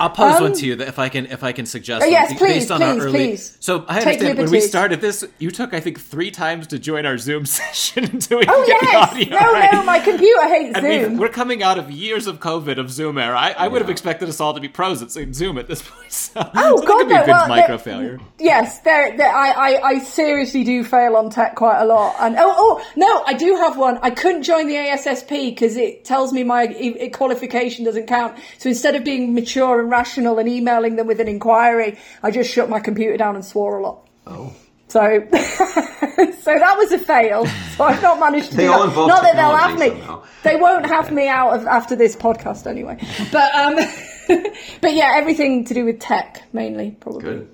I'll 0.00 0.10
pose 0.10 0.34
Um, 0.36 0.42
one 0.42 0.52
to 0.54 0.66
you 0.66 0.74
that 0.76 0.88
if 0.88 0.98
I 0.98 1.08
can 1.08 1.26
if 1.26 1.44
I 1.44 1.52
can 1.52 1.66
suggest. 1.66 2.04
Oh, 2.04 2.08
yes, 2.08 2.30
one, 2.30 2.38
please, 2.38 2.52
based 2.54 2.70
on 2.72 2.82
our 2.82 2.94
please, 2.94 3.02
early, 3.04 3.12
please. 3.12 3.56
So 3.60 3.84
I 3.88 4.00
Take 4.00 4.14
understand 4.18 4.38
when 4.38 4.50
we 4.50 4.60
started 4.60 5.00
this, 5.00 5.24
you 5.38 5.52
took 5.52 5.72
I 5.72 5.78
think 5.78 6.00
three 6.00 6.32
times 6.32 6.66
to 6.68 6.80
join 6.80 7.06
our 7.06 7.16
Zoom 7.16 7.46
session 7.60 8.04
until 8.04 8.40
we 8.40 8.44
Oh 8.48 8.64
could 8.64 8.66
get 8.66 8.80
the 8.80 8.86
yes. 8.86 9.12
audio 9.12 9.30
No, 9.38 9.52
right. 9.52 9.72
no, 9.72 9.82
my 9.84 10.00
computer 10.00 10.48
hates 10.48 10.76
And 10.76 10.84
Zoom. 11.10 11.16
we're 11.18 11.28
coming 11.28 11.62
out 11.62 11.78
of 11.78 11.92
years 11.92 12.26
of 12.26 12.40
COVID 12.40 12.78
of 12.78 12.90
Zoom 12.90 13.18
era. 13.18 13.38
I, 13.38 13.52
I 13.52 13.68
would 13.68 13.82
have 13.82 13.88
expected 13.90 14.28
us 14.28 14.40
all 14.40 14.52
to 14.54 14.60
be 14.60 14.66
pros 14.68 15.00
at 15.00 15.12
Zoom 15.12 15.58
at 15.58 15.68
this 15.68 15.80
point. 15.88 16.10
So, 16.10 16.40
Oh, 16.56 16.76
so 16.76 16.80
that 16.80 16.86
God, 16.88 16.98
could 16.98 17.08
be 17.08 17.14
a 17.14 17.18
no, 17.18 17.24
good 17.26 17.30
well, 17.30 17.48
micro 17.48 17.78
failure. 17.78 18.20
Yes, 18.40 18.80
there, 18.80 19.16
there 19.16 19.32
I, 19.32 19.50
I, 19.50 19.82
I 19.90 19.98
seriously 20.00 20.64
do 20.64 20.82
fail 20.82 21.14
on 21.16 21.30
tech 21.30 21.54
quite 21.54 21.80
a 21.80 21.84
lot. 21.84 22.16
And 22.18 22.34
oh, 22.36 22.52
oh 22.56 22.84
no, 22.96 23.22
I 23.26 23.34
do 23.34 23.54
have 23.54 23.76
one. 23.76 23.98
I 24.02 24.10
couldn't 24.10 24.42
join 24.42 24.66
the 24.66 24.74
ASSP 24.74 25.50
because 25.54 25.76
it 25.76 26.04
tells 26.04 26.32
me 26.32 26.42
my 26.42 26.66
qualification 27.14 27.84
doesn't 27.84 28.08
count. 28.08 28.36
So 28.58 28.68
instead 28.68 28.96
of 28.96 29.04
being 29.04 29.34
mature 29.34 29.53
and 29.62 29.90
rational 29.90 30.38
and 30.38 30.48
emailing 30.48 30.96
them 30.96 31.06
with 31.06 31.20
an 31.20 31.28
inquiry, 31.28 31.98
I 32.22 32.30
just 32.30 32.52
shut 32.52 32.68
my 32.68 32.80
computer 32.80 33.16
down 33.16 33.34
and 33.36 33.44
swore 33.44 33.78
a 33.78 33.82
lot. 33.82 34.08
Oh. 34.26 34.52
So, 34.88 35.00
so 35.30 36.54
that 36.54 36.74
was 36.76 36.92
a 36.92 36.98
fail. 36.98 37.46
So 37.76 37.84
I've 37.84 38.02
not 38.02 38.20
managed 38.20 38.50
to 38.52 38.56
They 38.56 38.64
do 38.64 38.72
all 38.72 38.80
that. 38.80 38.88
involve 38.88 39.08
Not 39.08 39.22
that 39.22 39.34
they'll 39.36 39.56
have 39.56 39.78
me. 39.78 39.88
somehow. 39.88 40.22
They 40.42 40.56
won't 40.56 40.86
have 40.86 41.10
me 41.10 41.26
out 41.28 41.56
of 41.56 41.66
after 41.66 41.96
this 41.96 42.14
podcast 42.14 42.66
anyway. 42.66 42.98
But 43.32 43.54
um, 43.54 43.74
but 44.80 44.94
yeah, 44.94 45.12
everything 45.16 45.64
to 45.64 45.74
do 45.74 45.84
with 45.84 46.00
tech 46.00 46.42
mainly, 46.52 46.92
probably. 47.00 47.22
Good. 47.22 47.50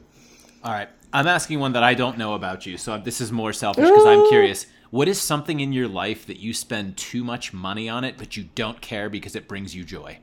All 0.65 0.73
right. 0.73 0.89
I'm 1.13 1.27
asking 1.27 1.59
one 1.61 1.73
that 1.73 1.83
I 1.83 1.95
don't 1.95 2.19
know 2.19 2.35
about 2.35 2.67
you, 2.67 2.77
so 2.77 2.97
this 2.99 3.21
is 3.21 3.33
more 3.33 3.53
selfish 3.53 3.85
because 3.89 4.07
I'm 4.07 4.29
curious. 4.29 4.67
What 4.91 5.09
is 5.09 5.21
something 5.21 5.61
in 5.61 5.73
your 5.73 5.89
life 5.89 6.27
that 6.27 6.39
you 6.41 6.53
spend 6.53 6.97
too 6.97 7.25
much 7.25 7.53
money 7.53 7.89
on 7.89 8.05
it, 8.05 8.17
but 8.19 8.37
you 8.37 8.49
don't 8.55 8.81
care 8.81 9.09
because 9.09 9.35
it 9.35 9.49
brings 9.49 9.75
you 9.75 9.83
joy? 9.85 10.19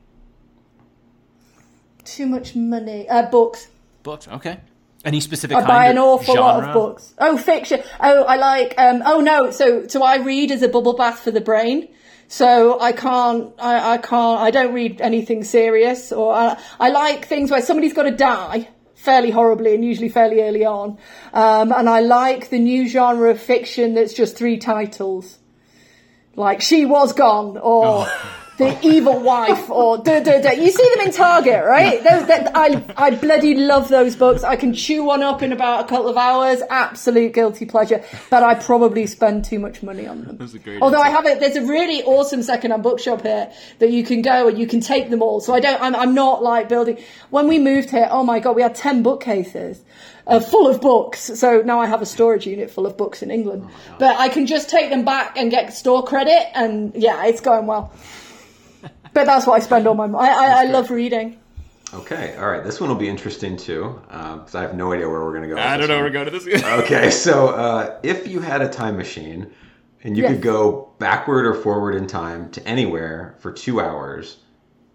Too 2.08 2.26
much 2.26 2.56
money. 2.56 3.08
Uh, 3.10 3.30
books. 3.30 3.68
Books, 4.04 4.30
okay. 4.30 4.62
Any 5.04 5.20
specific? 5.20 5.58
I 5.58 5.60
kind 5.60 5.68
buy 5.68 5.86
of 5.88 5.92
an 5.92 5.98
awful 5.98 6.36
lot 6.36 6.64
of 6.64 6.74
books. 6.74 7.14
Oh, 7.20 7.38
fiction. 7.38 7.84
Oh, 8.00 8.24
I 8.24 8.38
like. 8.38 8.74
Um, 8.78 9.04
oh 9.06 9.20
no. 9.20 9.52
So, 9.52 9.88
so 9.88 10.04
I 10.04 10.18
read 10.18 10.52
as 10.52 10.62
a 10.62 10.70
bubble 10.70 10.94
bath 10.94 11.20
for 11.20 11.32
the 11.32 11.42
brain. 11.42 11.90
So 12.30 12.80
I 12.80 12.94
can't. 12.94 13.54
I, 13.60 13.94
I 13.94 13.98
can't. 13.98 14.40
I 14.40 14.52
don't 14.52 14.74
read 14.74 15.02
anything 15.02 15.44
serious. 15.44 16.14
Or 16.14 16.34
I, 16.34 16.58
I 16.80 16.90
like 16.90 17.26
things 17.26 17.52
where 17.52 17.62
somebody's 17.62 17.94
got 17.94 18.04
to 18.04 18.12
die 18.12 18.70
fairly 18.96 19.30
horribly 19.30 19.76
and 19.76 19.84
usually 19.84 20.10
fairly 20.10 20.42
early 20.42 20.64
on. 20.64 20.98
Um, 21.34 21.74
and 21.74 21.90
I 21.90 22.00
like 22.00 22.50
the 22.50 22.60
new 22.60 22.88
genre 22.88 23.32
of 23.32 23.42
fiction 23.42 23.96
that's 23.96 24.14
just 24.14 24.38
three 24.38 24.58
titles, 24.58 25.40
like 26.36 26.62
"She 26.62 26.86
Was 26.86 27.12
Gone" 27.12 27.58
or. 27.58 28.08
The 28.58 28.76
evil 28.82 29.20
wife, 29.20 29.70
or 29.70 30.00
duh, 30.00 30.20
duh, 30.20 30.42
duh. 30.42 30.50
you 30.50 30.72
see 30.72 30.90
them 30.96 31.06
in 31.06 31.14
Target, 31.14 31.64
right? 31.64 32.04
Those, 32.04 32.26
that, 32.26 32.52
I, 32.56 32.84
I 32.98 33.12
bloody 33.12 33.54
love 33.54 33.88
those 33.88 34.16
books. 34.16 34.44
I 34.44 34.56
can 34.56 34.74
chew 34.74 35.04
one 35.04 35.22
up 35.22 35.44
in 35.44 35.52
about 35.52 35.86
a 35.86 35.88
couple 35.88 36.10
of 36.10 36.18
hours. 36.18 36.64
Absolute 36.72 37.34
guilty 37.34 37.68
pleasure, 37.68 38.04
but 38.32 38.42
I 38.42 38.56
probably 38.56 39.06
spend 39.06 39.46
too 39.46 39.60
much 39.60 39.84
money 39.84 40.08
on 40.08 40.24
them. 40.24 40.38
That's 40.38 40.56
a 40.56 40.60
great 40.60 40.82
Although 40.82 41.02
I 41.02 41.10
have 41.10 41.28
it, 41.28 41.40
there's 41.40 41.56
a 41.56 41.62
really 41.68 42.02
awesome 42.02 42.42
second-hand 42.42 42.82
bookshop 42.82 43.22
here 43.22 43.52
that 43.78 43.92
you 43.92 44.04
can 44.04 44.24
go 44.24 44.48
and 44.48 44.58
you 44.58 44.66
can 44.66 44.82
take 44.82 45.12
them 45.12 45.22
all. 45.22 45.40
So 45.40 45.54
I 45.54 45.60
don't, 45.60 45.80
I'm, 45.80 45.96
I'm 45.96 46.16
not 46.16 46.42
like 46.42 46.68
building. 46.68 46.98
When 47.30 47.48
we 47.48 47.60
moved 47.60 47.92
here, 47.92 48.08
oh 48.10 48.24
my 48.24 48.40
god, 48.40 48.56
we 48.56 48.64
had 48.64 48.74
ten 48.74 49.04
bookcases. 49.04 49.84
Uh, 50.26 50.42
full 50.42 50.68
of 50.68 50.82
books, 50.82 51.22
so 51.22 51.62
now 51.62 51.80
I 51.80 51.86
have 51.86 52.02
a 52.02 52.06
storage 52.06 52.46
unit 52.46 52.70
full 52.70 52.86
of 52.86 52.98
books 52.98 53.22
in 53.22 53.32
England. 53.32 53.66
but 53.98 54.20
I 54.20 54.28
can 54.28 54.46
just 54.46 54.70
take 54.70 54.90
them 54.90 55.06
back 55.06 55.38
and 55.38 55.50
get 55.50 55.72
store 55.74 56.04
credit, 56.04 56.52
and 56.54 56.94
yeah, 56.96 57.28
it's 57.28 57.40
going 57.40 57.66
well. 57.66 57.94
But 59.18 59.26
that's 59.26 59.48
what 59.48 59.56
I 59.60 59.66
spend 59.66 59.88
all 59.88 59.96
my 59.96 60.06
money. 60.06 60.30
I, 60.30 60.34
I, 60.34 60.62
I 60.62 60.64
love 60.66 60.92
reading. 60.92 61.40
Okay, 61.92 62.36
all 62.38 62.48
right. 62.52 62.64
This 62.64 62.80
one 62.80 62.88
will 62.88 62.98
be 62.98 63.10
interesting 63.10 63.58
too, 63.58 64.00
because 64.10 64.54
I 64.54 64.62
have 64.62 64.76
no 64.76 64.94
idea 64.94 65.10
where 65.10 65.24
we're 65.24 65.32
going 65.32 65.50
to 65.50 65.56
go. 65.56 65.60
I 65.60 65.76
don't 65.76 65.88
know 65.88 65.96
one. 65.96 66.04
where 66.04 66.12
we're 66.12 66.26
going 66.26 66.32
to 66.32 66.40
this. 66.40 66.64
Okay, 66.84 67.10
so 67.10 67.48
uh, 67.48 68.00
if 68.04 68.28
you 68.28 68.42
had 68.42 68.62
a 68.62 68.70
time 68.70 68.96
machine 68.96 69.52
and 70.04 70.16
you 70.16 70.22
Yes. 70.22 70.34
could 70.34 70.44
go 70.44 70.94
backward 71.00 71.48
or 71.48 71.56
forward 71.56 71.96
in 71.96 72.06
time 72.06 72.52
to 72.52 72.68
anywhere 72.68 73.38
for 73.40 73.52
two 73.52 73.82
hours, 73.82 74.38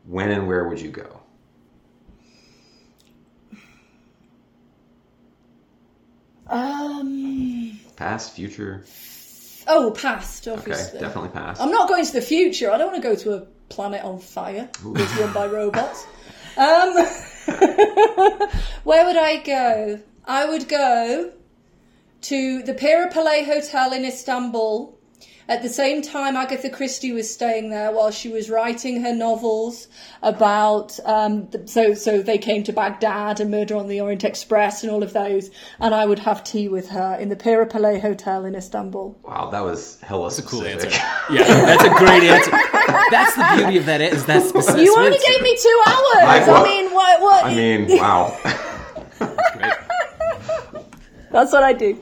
when 0.07 0.31
and 0.31 0.47
where 0.47 0.69
would 0.69 0.81
you 0.81 0.93
go? 0.93 1.20
Um. 6.47 7.81
Past, 7.97 8.36
future? 8.36 8.85
Oh, 9.66 9.90
past, 9.90 10.47
Okay, 10.47 10.70
definitely 10.70 11.31
past. 11.31 11.61
I'm 11.61 11.70
not 11.73 11.89
going 11.89 12.05
to 12.05 12.12
the 12.12 12.20
future. 12.20 12.70
I 12.70 12.78
don't 12.78 12.93
want 12.93 13.03
to 13.03 13.09
go 13.09 13.15
to 13.16 13.35
a 13.35 13.47
planet 13.73 14.05
on 14.05 14.19
fire 14.19 14.69
that's 14.85 15.16
run 15.19 15.32
by 15.32 15.47
robots. 15.59 16.07
Um, 16.57 16.94
where 18.85 19.07
would 19.07 19.16
I 19.16 19.43
go? 19.44 20.01
I 20.24 20.49
would 20.49 20.69
go 20.69 21.32
to 22.23 22.62
the 22.62 22.74
Pera 22.74 23.11
Palace 23.11 23.47
Hotel 23.47 23.93
in 23.93 24.05
Istanbul. 24.05 24.91
At 25.48 25.62
the 25.62 25.69
same 25.69 26.02
time, 26.02 26.36
Agatha 26.36 26.70
Christie 26.70 27.12
was 27.12 27.32
staying 27.32 27.70
there 27.70 27.90
while 27.93 28.10
she 28.10 28.28
was 28.28 28.48
writing 28.48 29.02
her 29.02 29.12
novels 29.14 29.89
about. 30.23 30.98
Um, 31.05 31.48
the, 31.51 31.66
so, 31.66 31.94
so 31.94 32.23
they 32.23 32.39
came 32.39 32.62
to 32.64 32.73
Baghdad 32.73 33.40
and 33.40 33.51
Murder 33.51 33.77
on 33.77 33.89
the 33.89 34.01
Orient 34.01 34.24
Express 34.24 34.82
and 34.82 34.93
all 34.93 35.02
of 35.02 35.12
those. 35.12 35.51
And 35.81 35.94
I 35.94 36.06
would 36.06 36.20
have 36.20 36.44
tea 36.44 36.69
with 36.69 36.89
her 36.90 37.16
in 37.20 37.28
the 37.28 37.36
Pera 37.36 37.66
Palace 37.66 38.02
Hotel 38.02 38.44
in 38.44 38.55
Istanbul. 38.55 39.19
Wow, 39.24 39.51
that 39.51 39.62
was 39.62 40.01
hella 40.01 40.28
That's 40.28 40.39
a 40.39 40.43
cool 40.43 40.64
answer. 40.64 40.89
Yeah, 41.31 41.44
that's 41.44 41.85
a 41.85 41.90
great 41.90 42.24
answer. 42.24 42.51
That's 43.10 43.35
the 43.36 43.55
beauty 43.56 43.78
of 43.78 43.86
that. 43.86 44.01
Is 44.01 44.27
that 44.27 44.43
specific? 44.43 44.82
You 44.82 44.94
only 44.97 45.19
gave 45.27 45.43
me 45.43 45.56
two 45.56 45.82
hours. 45.86 46.24
I- 46.24 46.43
I, 46.52 46.62
mean, 46.64 46.90
what? 46.93 47.20
what 47.20 47.44
I 47.44 47.55
mean, 47.55 47.86
wow. 47.98 48.36
That's 51.31 51.52
what 51.52 51.62
I 51.62 51.73
do. 51.73 51.98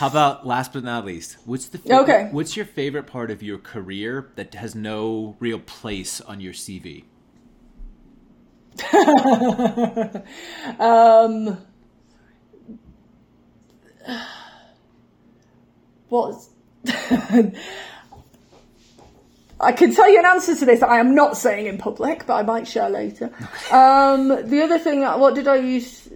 How 0.00 0.06
about 0.06 0.46
last 0.46 0.72
but 0.72 0.82
not 0.82 1.04
least? 1.04 1.36
What's 1.44 1.68
the 1.68 1.76
fa- 1.76 2.00
Okay. 2.00 2.28
What's 2.30 2.56
your 2.56 2.64
favorite 2.64 3.06
part 3.06 3.30
of 3.30 3.42
your 3.42 3.58
career 3.58 4.30
that 4.36 4.54
has 4.54 4.74
no 4.74 5.36
real 5.40 5.58
place 5.58 6.22
on 6.22 6.40
your 6.40 6.54
CV? 6.54 7.04
Um, 10.78 11.58
what? 16.08 16.44
I 19.60 19.72
can 19.72 19.94
tell 19.94 20.10
you 20.10 20.18
an 20.18 20.24
answer 20.24 20.56
to 20.56 20.64
this 20.64 20.82
I 20.82 20.98
am 20.98 21.14
not 21.14 21.36
saying 21.36 21.66
in 21.66 21.76
public, 21.76 22.24
but 22.26 22.36
I 22.36 22.42
might 22.42 22.66
share 22.66 22.88
later. 22.88 23.26
Um, 23.70 24.28
the 24.48 24.62
other 24.62 24.78
thing, 24.78 25.02
what 25.02 25.34
did 25.34 25.46
I 25.46 25.56
use? 25.56 26.09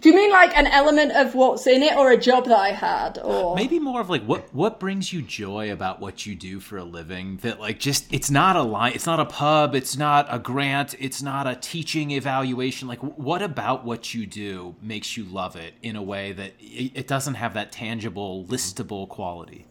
Do 0.00 0.10
you 0.10 0.14
mean 0.14 0.30
like 0.30 0.54
an 0.56 0.66
element 0.66 1.12
of 1.12 1.34
what's 1.34 1.66
in 1.66 1.82
it, 1.82 1.96
or 1.96 2.10
a 2.10 2.16
job 2.18 2.44
that 2.46 2.58
I 2.58 2.70
had, 2.70 3.18
or 3.18 3.54
Maybe 3.56 3.78
more 3.78 4.00
of 4.00 4.10
like 4.10 4.22
what 4.24 4.52
what 4.54 4.78
brings 4.78 5.12
you 5.12 5.22
joy 5.22 5.72
about 5.72 6.00
what 6.00 6.26
you 6.26 6.34
do 6.34 6.60
for 6.60 6.76
a 6.76 6.84
living 6.84 7.38
that 7.38 7.60
like 7.60 7.78
just 7.78 8.12
it's 8.12 8.30
not 8.30 8.56
a 8.56 8.62
line 8.62 8.92
it's 8.94 9.06
not 9.06 9.20
a 9.20 9.24
pub 9.24 9.74
it's 9.74 9.96
not 9.96 10.26
a 10.30 10.38
grant 10.38 10.94
it's 10.98 11.22
not 11.22 11.46
a 11.46 11.56
teaching 11.56 12.10
evaluation 12.10 12.86
like 12.88 12.98
what 13.00 13.40
about 13.42 13.84
what 13.84 14.12
you 14.12 14.26
do 14.26 14.74
makes 14.82 15.16
you 15.16 15.24
love 15.24 15.56
it 15.56 15.72
in 15.82 15.96
a 15.96 16.02
way 16.02 16.32
that 16.32 16.52
it, 16.60 16.92
it 16.94 17.06
doesn't 17.08 17.34
have 17.34 17.54
that 17.54 17.72
tangible 17.72 18.44
listable 18.46 19.08
quality 19.08 19.66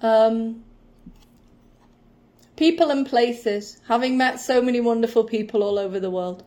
Um, 0.00 0.64
people 2.56 2.90
and 2.90 3.06
places. 3.06 3.80
Having 3.88 4.16
met 4.18 4.40
so 4.40 4.60
many 4.62 4.80
wonderful 4.80 5.24
people 5.24 5.62
all 5.62 5.78
over 5.78 5.98
the 6.00 6.10
world. 6.10 6.44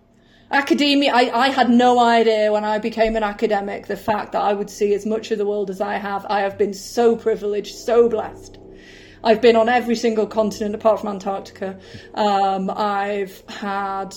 Academia, 0.49 1.11
I, 1.13 1.47
I 1.47 1.49
had 1.49 1.69
no 1.69 1.99
idea 1.99 2.51
when 2.53 2.63
I 2.63 2.79
became 2.79 3.17
an 3.17 3.23
academic 3.23 3.87
the 3.87 3.97
fact 3.97 4.31
that 4.31 4.41
I 4.41 4.53
would 4.53 4.69
see 4.69 4.93
as 4.93 5.05
much 5.05 5.31
of 5.31 5.37
the 5.37 5.45
world 5.45 5.69
as 5.69 5.81
I 5.81 5.95
have. 5.95 6.25
I 6.29 6.39
have 6.41 6.57
been 6.57 6.73
so 6.73 7.17
privileged, 7.17 7.75
so 7.75 8.07
blessed. 8.07 8.57
I've 9.23 9.41
been 9.41 9.57
on 9.57 9.67
every 9.67 9.95
single 9.95 10.25
continent 10.25 10.73
apart 10.73 11.01
from 11.01 11.09
Antarctica. 11.09 11.77
Um, 12.13 12.69
I've 12.69 13.43
had, 13.49 14.15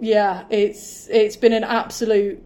yeah, 0.00 0.44
it's 0.50 1.08
it's 1.08 1.36
been 1.36 1.54
an 1.54 1.64
absolute 1.64 2.42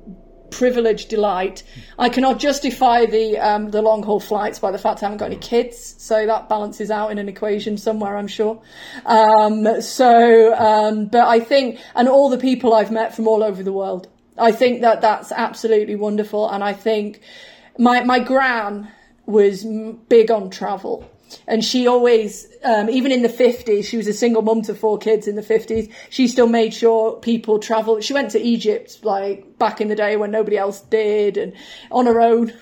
privilege 0.51 1.07
delight. 1.07 1.63
I 1.99 2.09
cannot 2.09 2.39
justify 2.39 3.07
the 3.07 3.39
um, 3.39 3.71
the 3.71 3.83
long 3.83 4.03
haul 4.03 4.21
flights 4.21 4.59
by 4.59 4.71
the 4.71 4.79
fact 4.79 5.03
I 5.03 5.07
haven't 5.07 5.19
got 5.19 5.27
any 5.27 5.37
kids, 5.37 5.95
so 5.99 6.27
that 6.27 6.49
balances 6.49 6.91
out 6.91 7.11
in 7.11 7.19
an 7.19 7.29
equation 7.29 7.77
somewhere, 7.77 8.17
I'm 8.17 8.29
sure. 8.29 8.61
Um, 9.07 9.81
so, 9.81 10.55
um, 10.57 11.07
but 11.07 11.27
I 11.27 11.41
think, 11.41 11.79
and 11.95 12.09
all 12.09 12.29
the 12.29 12.39
people 12.39 12.75
I've 12.75 12.93
met 12.93 13.15
from 13.15 13.29
all 13.29 13.43
over 13.43 13.63
the 13.63 13.73
world, 13.73 14.09
I 14.37 14.53
think 14.53 14.81
that 14.83 15.01
that's 15.01 15.33
absolutely 15.33 15.97
wonderful, 15.97 16.49
and 16.49 16.63
I 16.65 16.73
think 16.73 17.21
my 17.79 18.03
my 18.05 18.19
gran 18.19 18.89
was 19.27 19.65
big 20.09 20.31
on 20.31 20.51
travel. 20.51 21.09
And 21.47 21.65
she 21.65 21.87
always, 21.87 22.47
um, 22.65 22.89
even 22.91 23.13
in 23.13 23.23
the 23.23 23.29
50s, 23.29 23.85
she 23.85 23.97
was 23.97 24.07
a 24.07 24.13
single 24.13 24.43
mum 24.43 24.63
to 24.63 24.75
four 24.75 24.99
kids 24.99 25.27
in 25.27 25.37
the 25.37 25.43
50s. 25.43 25.91
She 26.11 26.29
still 26.29 26.49
made 26.49 26.75
sure 26.75 27.17
people 27.17 27.59
travel. 27.59 28.01
She 28.01 28.15
went 28.15 28.31
to 28.33 28.41
Egypt, 28.41 28.99
like 29.03 29.59
back 29.59 29.81
in 29.81 29.89
the 29.89 29.97
day 29.97 30.17
when 30.17 30.31
nobody 30.31 30.57
else 30.57 30.81
did, 30.81 31.37
and 31.37 31.53
on 31.91 32.07
her 32.07 32.21
own. 32.21 32.53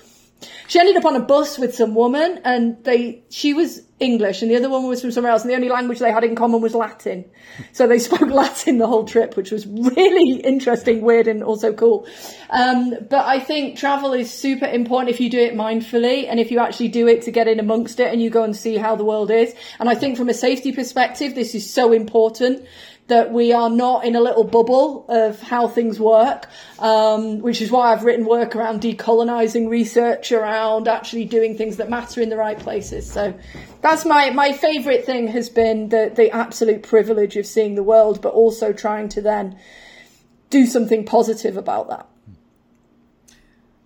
She 0.67 0.79
ended 0.79 0.97
up 0.97 1.05
on 1.05 1.15
a 1.15 1.21
bus 1.21 1.57
with 1.57 1.75
some 1.75 1.95
woman, 1.95 2.41
and 2.43 2.83
they 2.83 3.23
she 3.29 3.53
was 3.53 3.81
English, 3.99 4.41
and 4.41 4.51
the 4.51 4.55
other 4.55 4.69
woman 4.69 4.89
was 4.89 5.01
from 5.01 5.11
somewhere 5.11 5.31
else, 5.31 5.41
and 5.41 5.49
the 5.49 5.55
only 5.55 5.69
language 5.69 5.99
they 5.99 6.11
had 6.11 6.23
in 6.23 6.35
common 6.35 6.61
was 6.61 6.75
Latin. 6.75 7.25
So 7.71 7.87
they 7.87 7.99
spoke 8.09 8.29
Latin 8.29 8.77
the 8.77 8.87
whole 8.87 9.05
trip, 9.05 9.35
which 9.35 9.51
was 9.51 9.65
really 9.65 10.39
interesting, 10.41 11.01
weird, 11.01 11.27
and 11.27 11.43
also 11.43 11.73
cool. 11.73 12.07
Um, 12.49 12.93
but 13.09 13.25
I 13.25 13.39
think 13.39 13.77
travel 13.77 14.13
is 14.13 14.31
super 14.31 14.65
important 14.65 15.09
if 15.09 15.19
you 15.19 15.29
do 15.29 15.39
it 15.39 15.55
mindfully, 15.55 16.27
and 16.29 16.39
if 16.39 16.51
you 16.51 16.59
actually 16.59 16.89
do 16.89 17.07
it 17.07 17.23
to 17.23 17.31
get 17.31 17.47
in 17.47 17.59
amongst 17.59 17.99
it, 17.99 18.11
and 18.11 18.21
you 18.21 18.29
go 18.29 18.43
and 18.43 18.55
see 18.55 18.77
how 18.77 18.95
the 18.95 19.05
world 19.05 19.31
is. 19.31 19.55
And 19.79 19.89
I 19.89 19.95
think 19.95 20.17
from 20.17 20.29
a 20.29 20.33
safety 20.33 20.71
perspective, 20.71 21.33
this 21.33 21.55
is 21.55 21.71
so 21.71 21.91
important 21.93 22.67
that 23.07 23.31
we 23.31 23.53
are 23.53 23.69
not 23.69 24.03
in 24.03 24.15
a 24.15 24.19
little 24.19 24.43
bubble 24.43 25.05
of 25.07 25.41
how 25.41 25.67
things 25.67 25.99
work, 25.99 26.47
um, 26.79 27.39
which 27.39 27.61
is 27.61 27.71
why 27.71 27.93
I've 27.93 28.03
written 28.03 28.25
work 28.25 28.55
around 28.55 28.81
decolonizing 28.81 29.69
research 29.69 30.31
around 30.31 30.87
actually 30.87 31.25
doing 31.25 31.57
things 31.57 31.77
that 31.77 31.89
matter 31.89 32.21
in 32.21 32.29
the 32.29 32.37
right 32.37 32.59
places. 32.59 33.09
So 33.09 33.33
that's 33.81 34.05
my, 34.05 34.31
my 34.31 34.51
favorite 34.51 35.05
thing 35.05 35.27
has 35.27 35.49
been 35.49 35.89
the, 35.89 36.11
the 36.13 36.31
absolute 36.31 36.83
privilege 36.83 37.37
of 37.37 37.45
seeing 37.45 37.75
the 37.75 37.83
world, 37.83 38.21
but 38.21 38.33
also 38.33 38.73
trying 38.73 39.07
to 39.09 39.21
then 39.21 39.57
do 40.49 40.65
something 40.65 41.05
positive 41.05 41.55
about 41.55 41.89
that. 41.89 42.07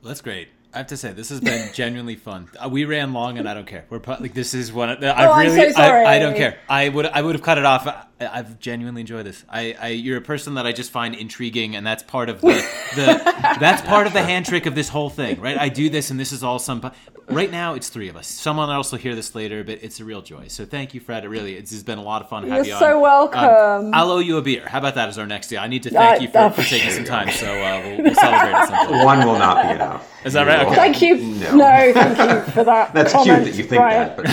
That's 0.03 0.21
great. 0.21 0.49
I 0.73 0.77
have 0.77 0.87
to 0.87 0.97
say, 0.97 1.11
this 1.11 1.29
has 1.29 1.41
been 1.41 1.69
genuinely 1.73 2.15
fun. 2.15 2.49
Uh, 2.57 2.69
we 2.69 2.85
ran 2.85 3.11
long, 3.13 3.37
and 3.37 3.47
I 3.49 3.53
don't 3.53 3.67
care. 3.67 3.85
We're 3.89 3.99
pro- 3.99 4.17
like 4.19 4.33
this 4.33 4.53
is 4.53 4.71
one. 4.71 4.89
Of, 4.89 5.03
I 5.03 5.25
Oh, 5.27 5.31
I'm 5.33 5.45
really, 5.47 5.71
so 5.71 5.71
sorry. 5.73 6.05
I, 6.05 6.15
I 6.15 6.19
don't 6.19 6.35
care. 6.35 6.57
I 6.69 6.87
would, 6.89 7.05
I 7.07 7.21
would 7.21 7.35
have 7.35 7.43
cut 7.43 7.57
it 7.57 7.65
off. 7.65 7.87
I- 7.87 8.05
I've 8.21 8.59
genuinely 8.59 9.01
enjoyed 9.01 9.25
this. 9.25 9.43
I, 9.49 9.75
I 9.81 9.87
you're 9.89 10.17
a 10.19 10.21
person 10.21 10.53
that 10.53 10.67
I 10.67 10.71
just 10.73 10.91
find 10.91 11.15
intriguing, 11.15 11.75
and 11.75 11.85
that's 11.85 12.03
part 12.03 12.29
of 12.29 12.39
the, 12.41 12.47
the 12.95 13.55
that's 13.59 13.81
part 13.81 14.05
of 14.05 14.13
the 14.13 14.21
hand 14.21 14.45
trick 14.45 14.67
of 14.67 14.75
this 14.75 14.89
whole 14.89 15.09
thing, 15.09 15.41
right? 15.41 15.57
I 15.57 15.69
do 15.69 15.89
this, 15.89 16.11
and 16.11 16.19
this 16.19 16.31
is 16.31 16.43
all 16.43 16.59
some. 16.59 16.91
Right 17.27 17.49
now, 17.49 17.73
it's 17.75 17.89
three 17.89 18.09
of 18.09 18.15
us. 18.17 18.27
Someone 18.27 18.69
else 18.69 18.91
will 18.91 18.99
hear 18.99 19.15
this 19.15 19.33
later, 19.35 19.63
but 19.63 19.79
it's 19.81 19.99
a 20.01 20.05
real 20.05 20.21
joy. 20.21 20.49
So 20.49 20.65
thank 20.65 20.93
you, 20.93 20.99
Fred. 20.99 21.23
It 21.23 21.29
really, 21.29 21.55
it's, 21.55 21.71
it's 21.71 21.81
been 21.83 21.97
a 21.97 22.03
lot 22.03 22.21
of 22.21 22.27
fun. 22.29 22.45
You're 22.45 22.57
you 22.65 22.77
so 22.77 22.97
on. 22.97 23.01
welcome. 23.01 23.87
Um, 23.87 23.91
I'll 23.93 24.11
owe 24.11 24.19
you 24.19 24.37
a 24.37 24.41
beer. 24.41 24.67
How 24.67 24.79
about 24.79 24.95
that 24.95 25.07
as 25.09 25.17
our 25.17 25.25
next 25.25 25.47
deal? 25.47 25.59
I 25.61 25.67
need 25.67 25.83
to 25.83 25.89
thank 25.91 26.19
Uh, 26.19 26.23
you 26.23 26.27
for, 26.29 26.37
uh, 26.39 26.49
for 26.49 26.61
taking 26.75 26.89
some 26.91 27.05
time. 27.05 27.31
So 27.31 27.47
uh, 27.47 27.81
we'll, 27.85 28.03
we'll 28.03 28.15
celebrate 28.15 28.53
at 28.53 28.67
some 28.67 28.87
point. 28.87 29.05
One 29.05 29.25
will 29.25 29.39
not 29.39 29.63
be 29.65 29.73
enough. 29.75 30.11
Is 30.25 30.33
that 30.33 30.45
right? 30.45 30.60
You 30.61 30.65
will- 30.67 30.71
Okay. 30.73 30.75
Thank 30.81 31.01
you. 31.01 31.17
No. 31.17 31.55
No, 31.55 31.93
thank 31.93 32.17
you 32.47 32.51
for 32.53 32.63
that. 32.63 32.93
That's 32.95 33.11
comment, 33.13 33.43
cute 33.43 33.53
that 33.53 33.57
you 33.57 33.63
think 33.63 33.81
Brian. 33.81 34.07
that, 34.07 34.17
but 34.17 34.25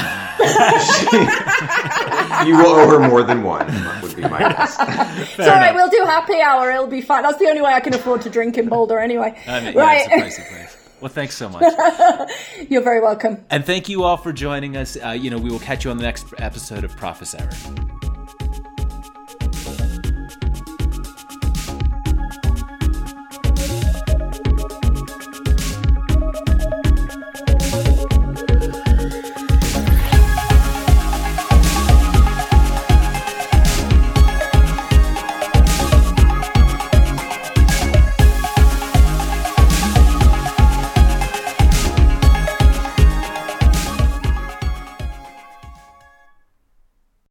you 2.46 2.56
will 2.56 2.66
owe 2.66 2.88
her 2.88 3.00
more 3.08 3.22
than 3.22 3.42
one. 3.42 3.66
Would 4.02 4.14
be 4.16 4.22
my 4.22 4.38
guess. 4.38 4.76
It's 4.78 5.38
all 5.40 5.46
right. 5.48 5.74
We'll 5.74 5.90
do 5.90 6.02
happy 6.04 6.40
hour. 6.40 6.70
It'll 6.70 6.86
be 6.86 7.00
fine. 7.00 7.22
That's 7.22 7.38
the 7.38 7.46
only 7.46 7.60
way 7.62 7.72
I 7.72 7.80
can 7.80 7.94
afford 7.94 8.22
to 8.22 8.30
drink 8.30 8.56
in 8.58 8.68
Boulder, 8.68 8.98
anyway. 8.98 9.36
I 9.46 9.60
mean, 9.60 9.74
yeah, 9.74 9.80
right. 9.80 10.06
it's 10.10 10.38
a 10.38 10.42
pricey 10.42 10.48
place. 10.48 10.76
Well, 11.00 11.08
thanks 11.10 11.36
so 11.36 11.48
much. 11.48 11.62
You're 12.68 12.82
very 12.82 13.00
welcome. 13.00 13.44
And 13.50 13.64
thank 13.64 13.88
you 13.88 14.02
all 14.04 14.16
for 14.16 14.32
joining 14.32 14.76
us. 14.76 14.96
Uh, 15.02 15.10
you 15.10 15.30
know, 15.30 15.38
we 15.38 15.50
will 15.50 15.60
catch 15.60 15.84
you 15.84 15.90
on 15.90 15.96
the 15.96 16.02
next 16.02 16.26
episode 16.38 16.82
of 16.84 16.96
Professor. 16.96 17.48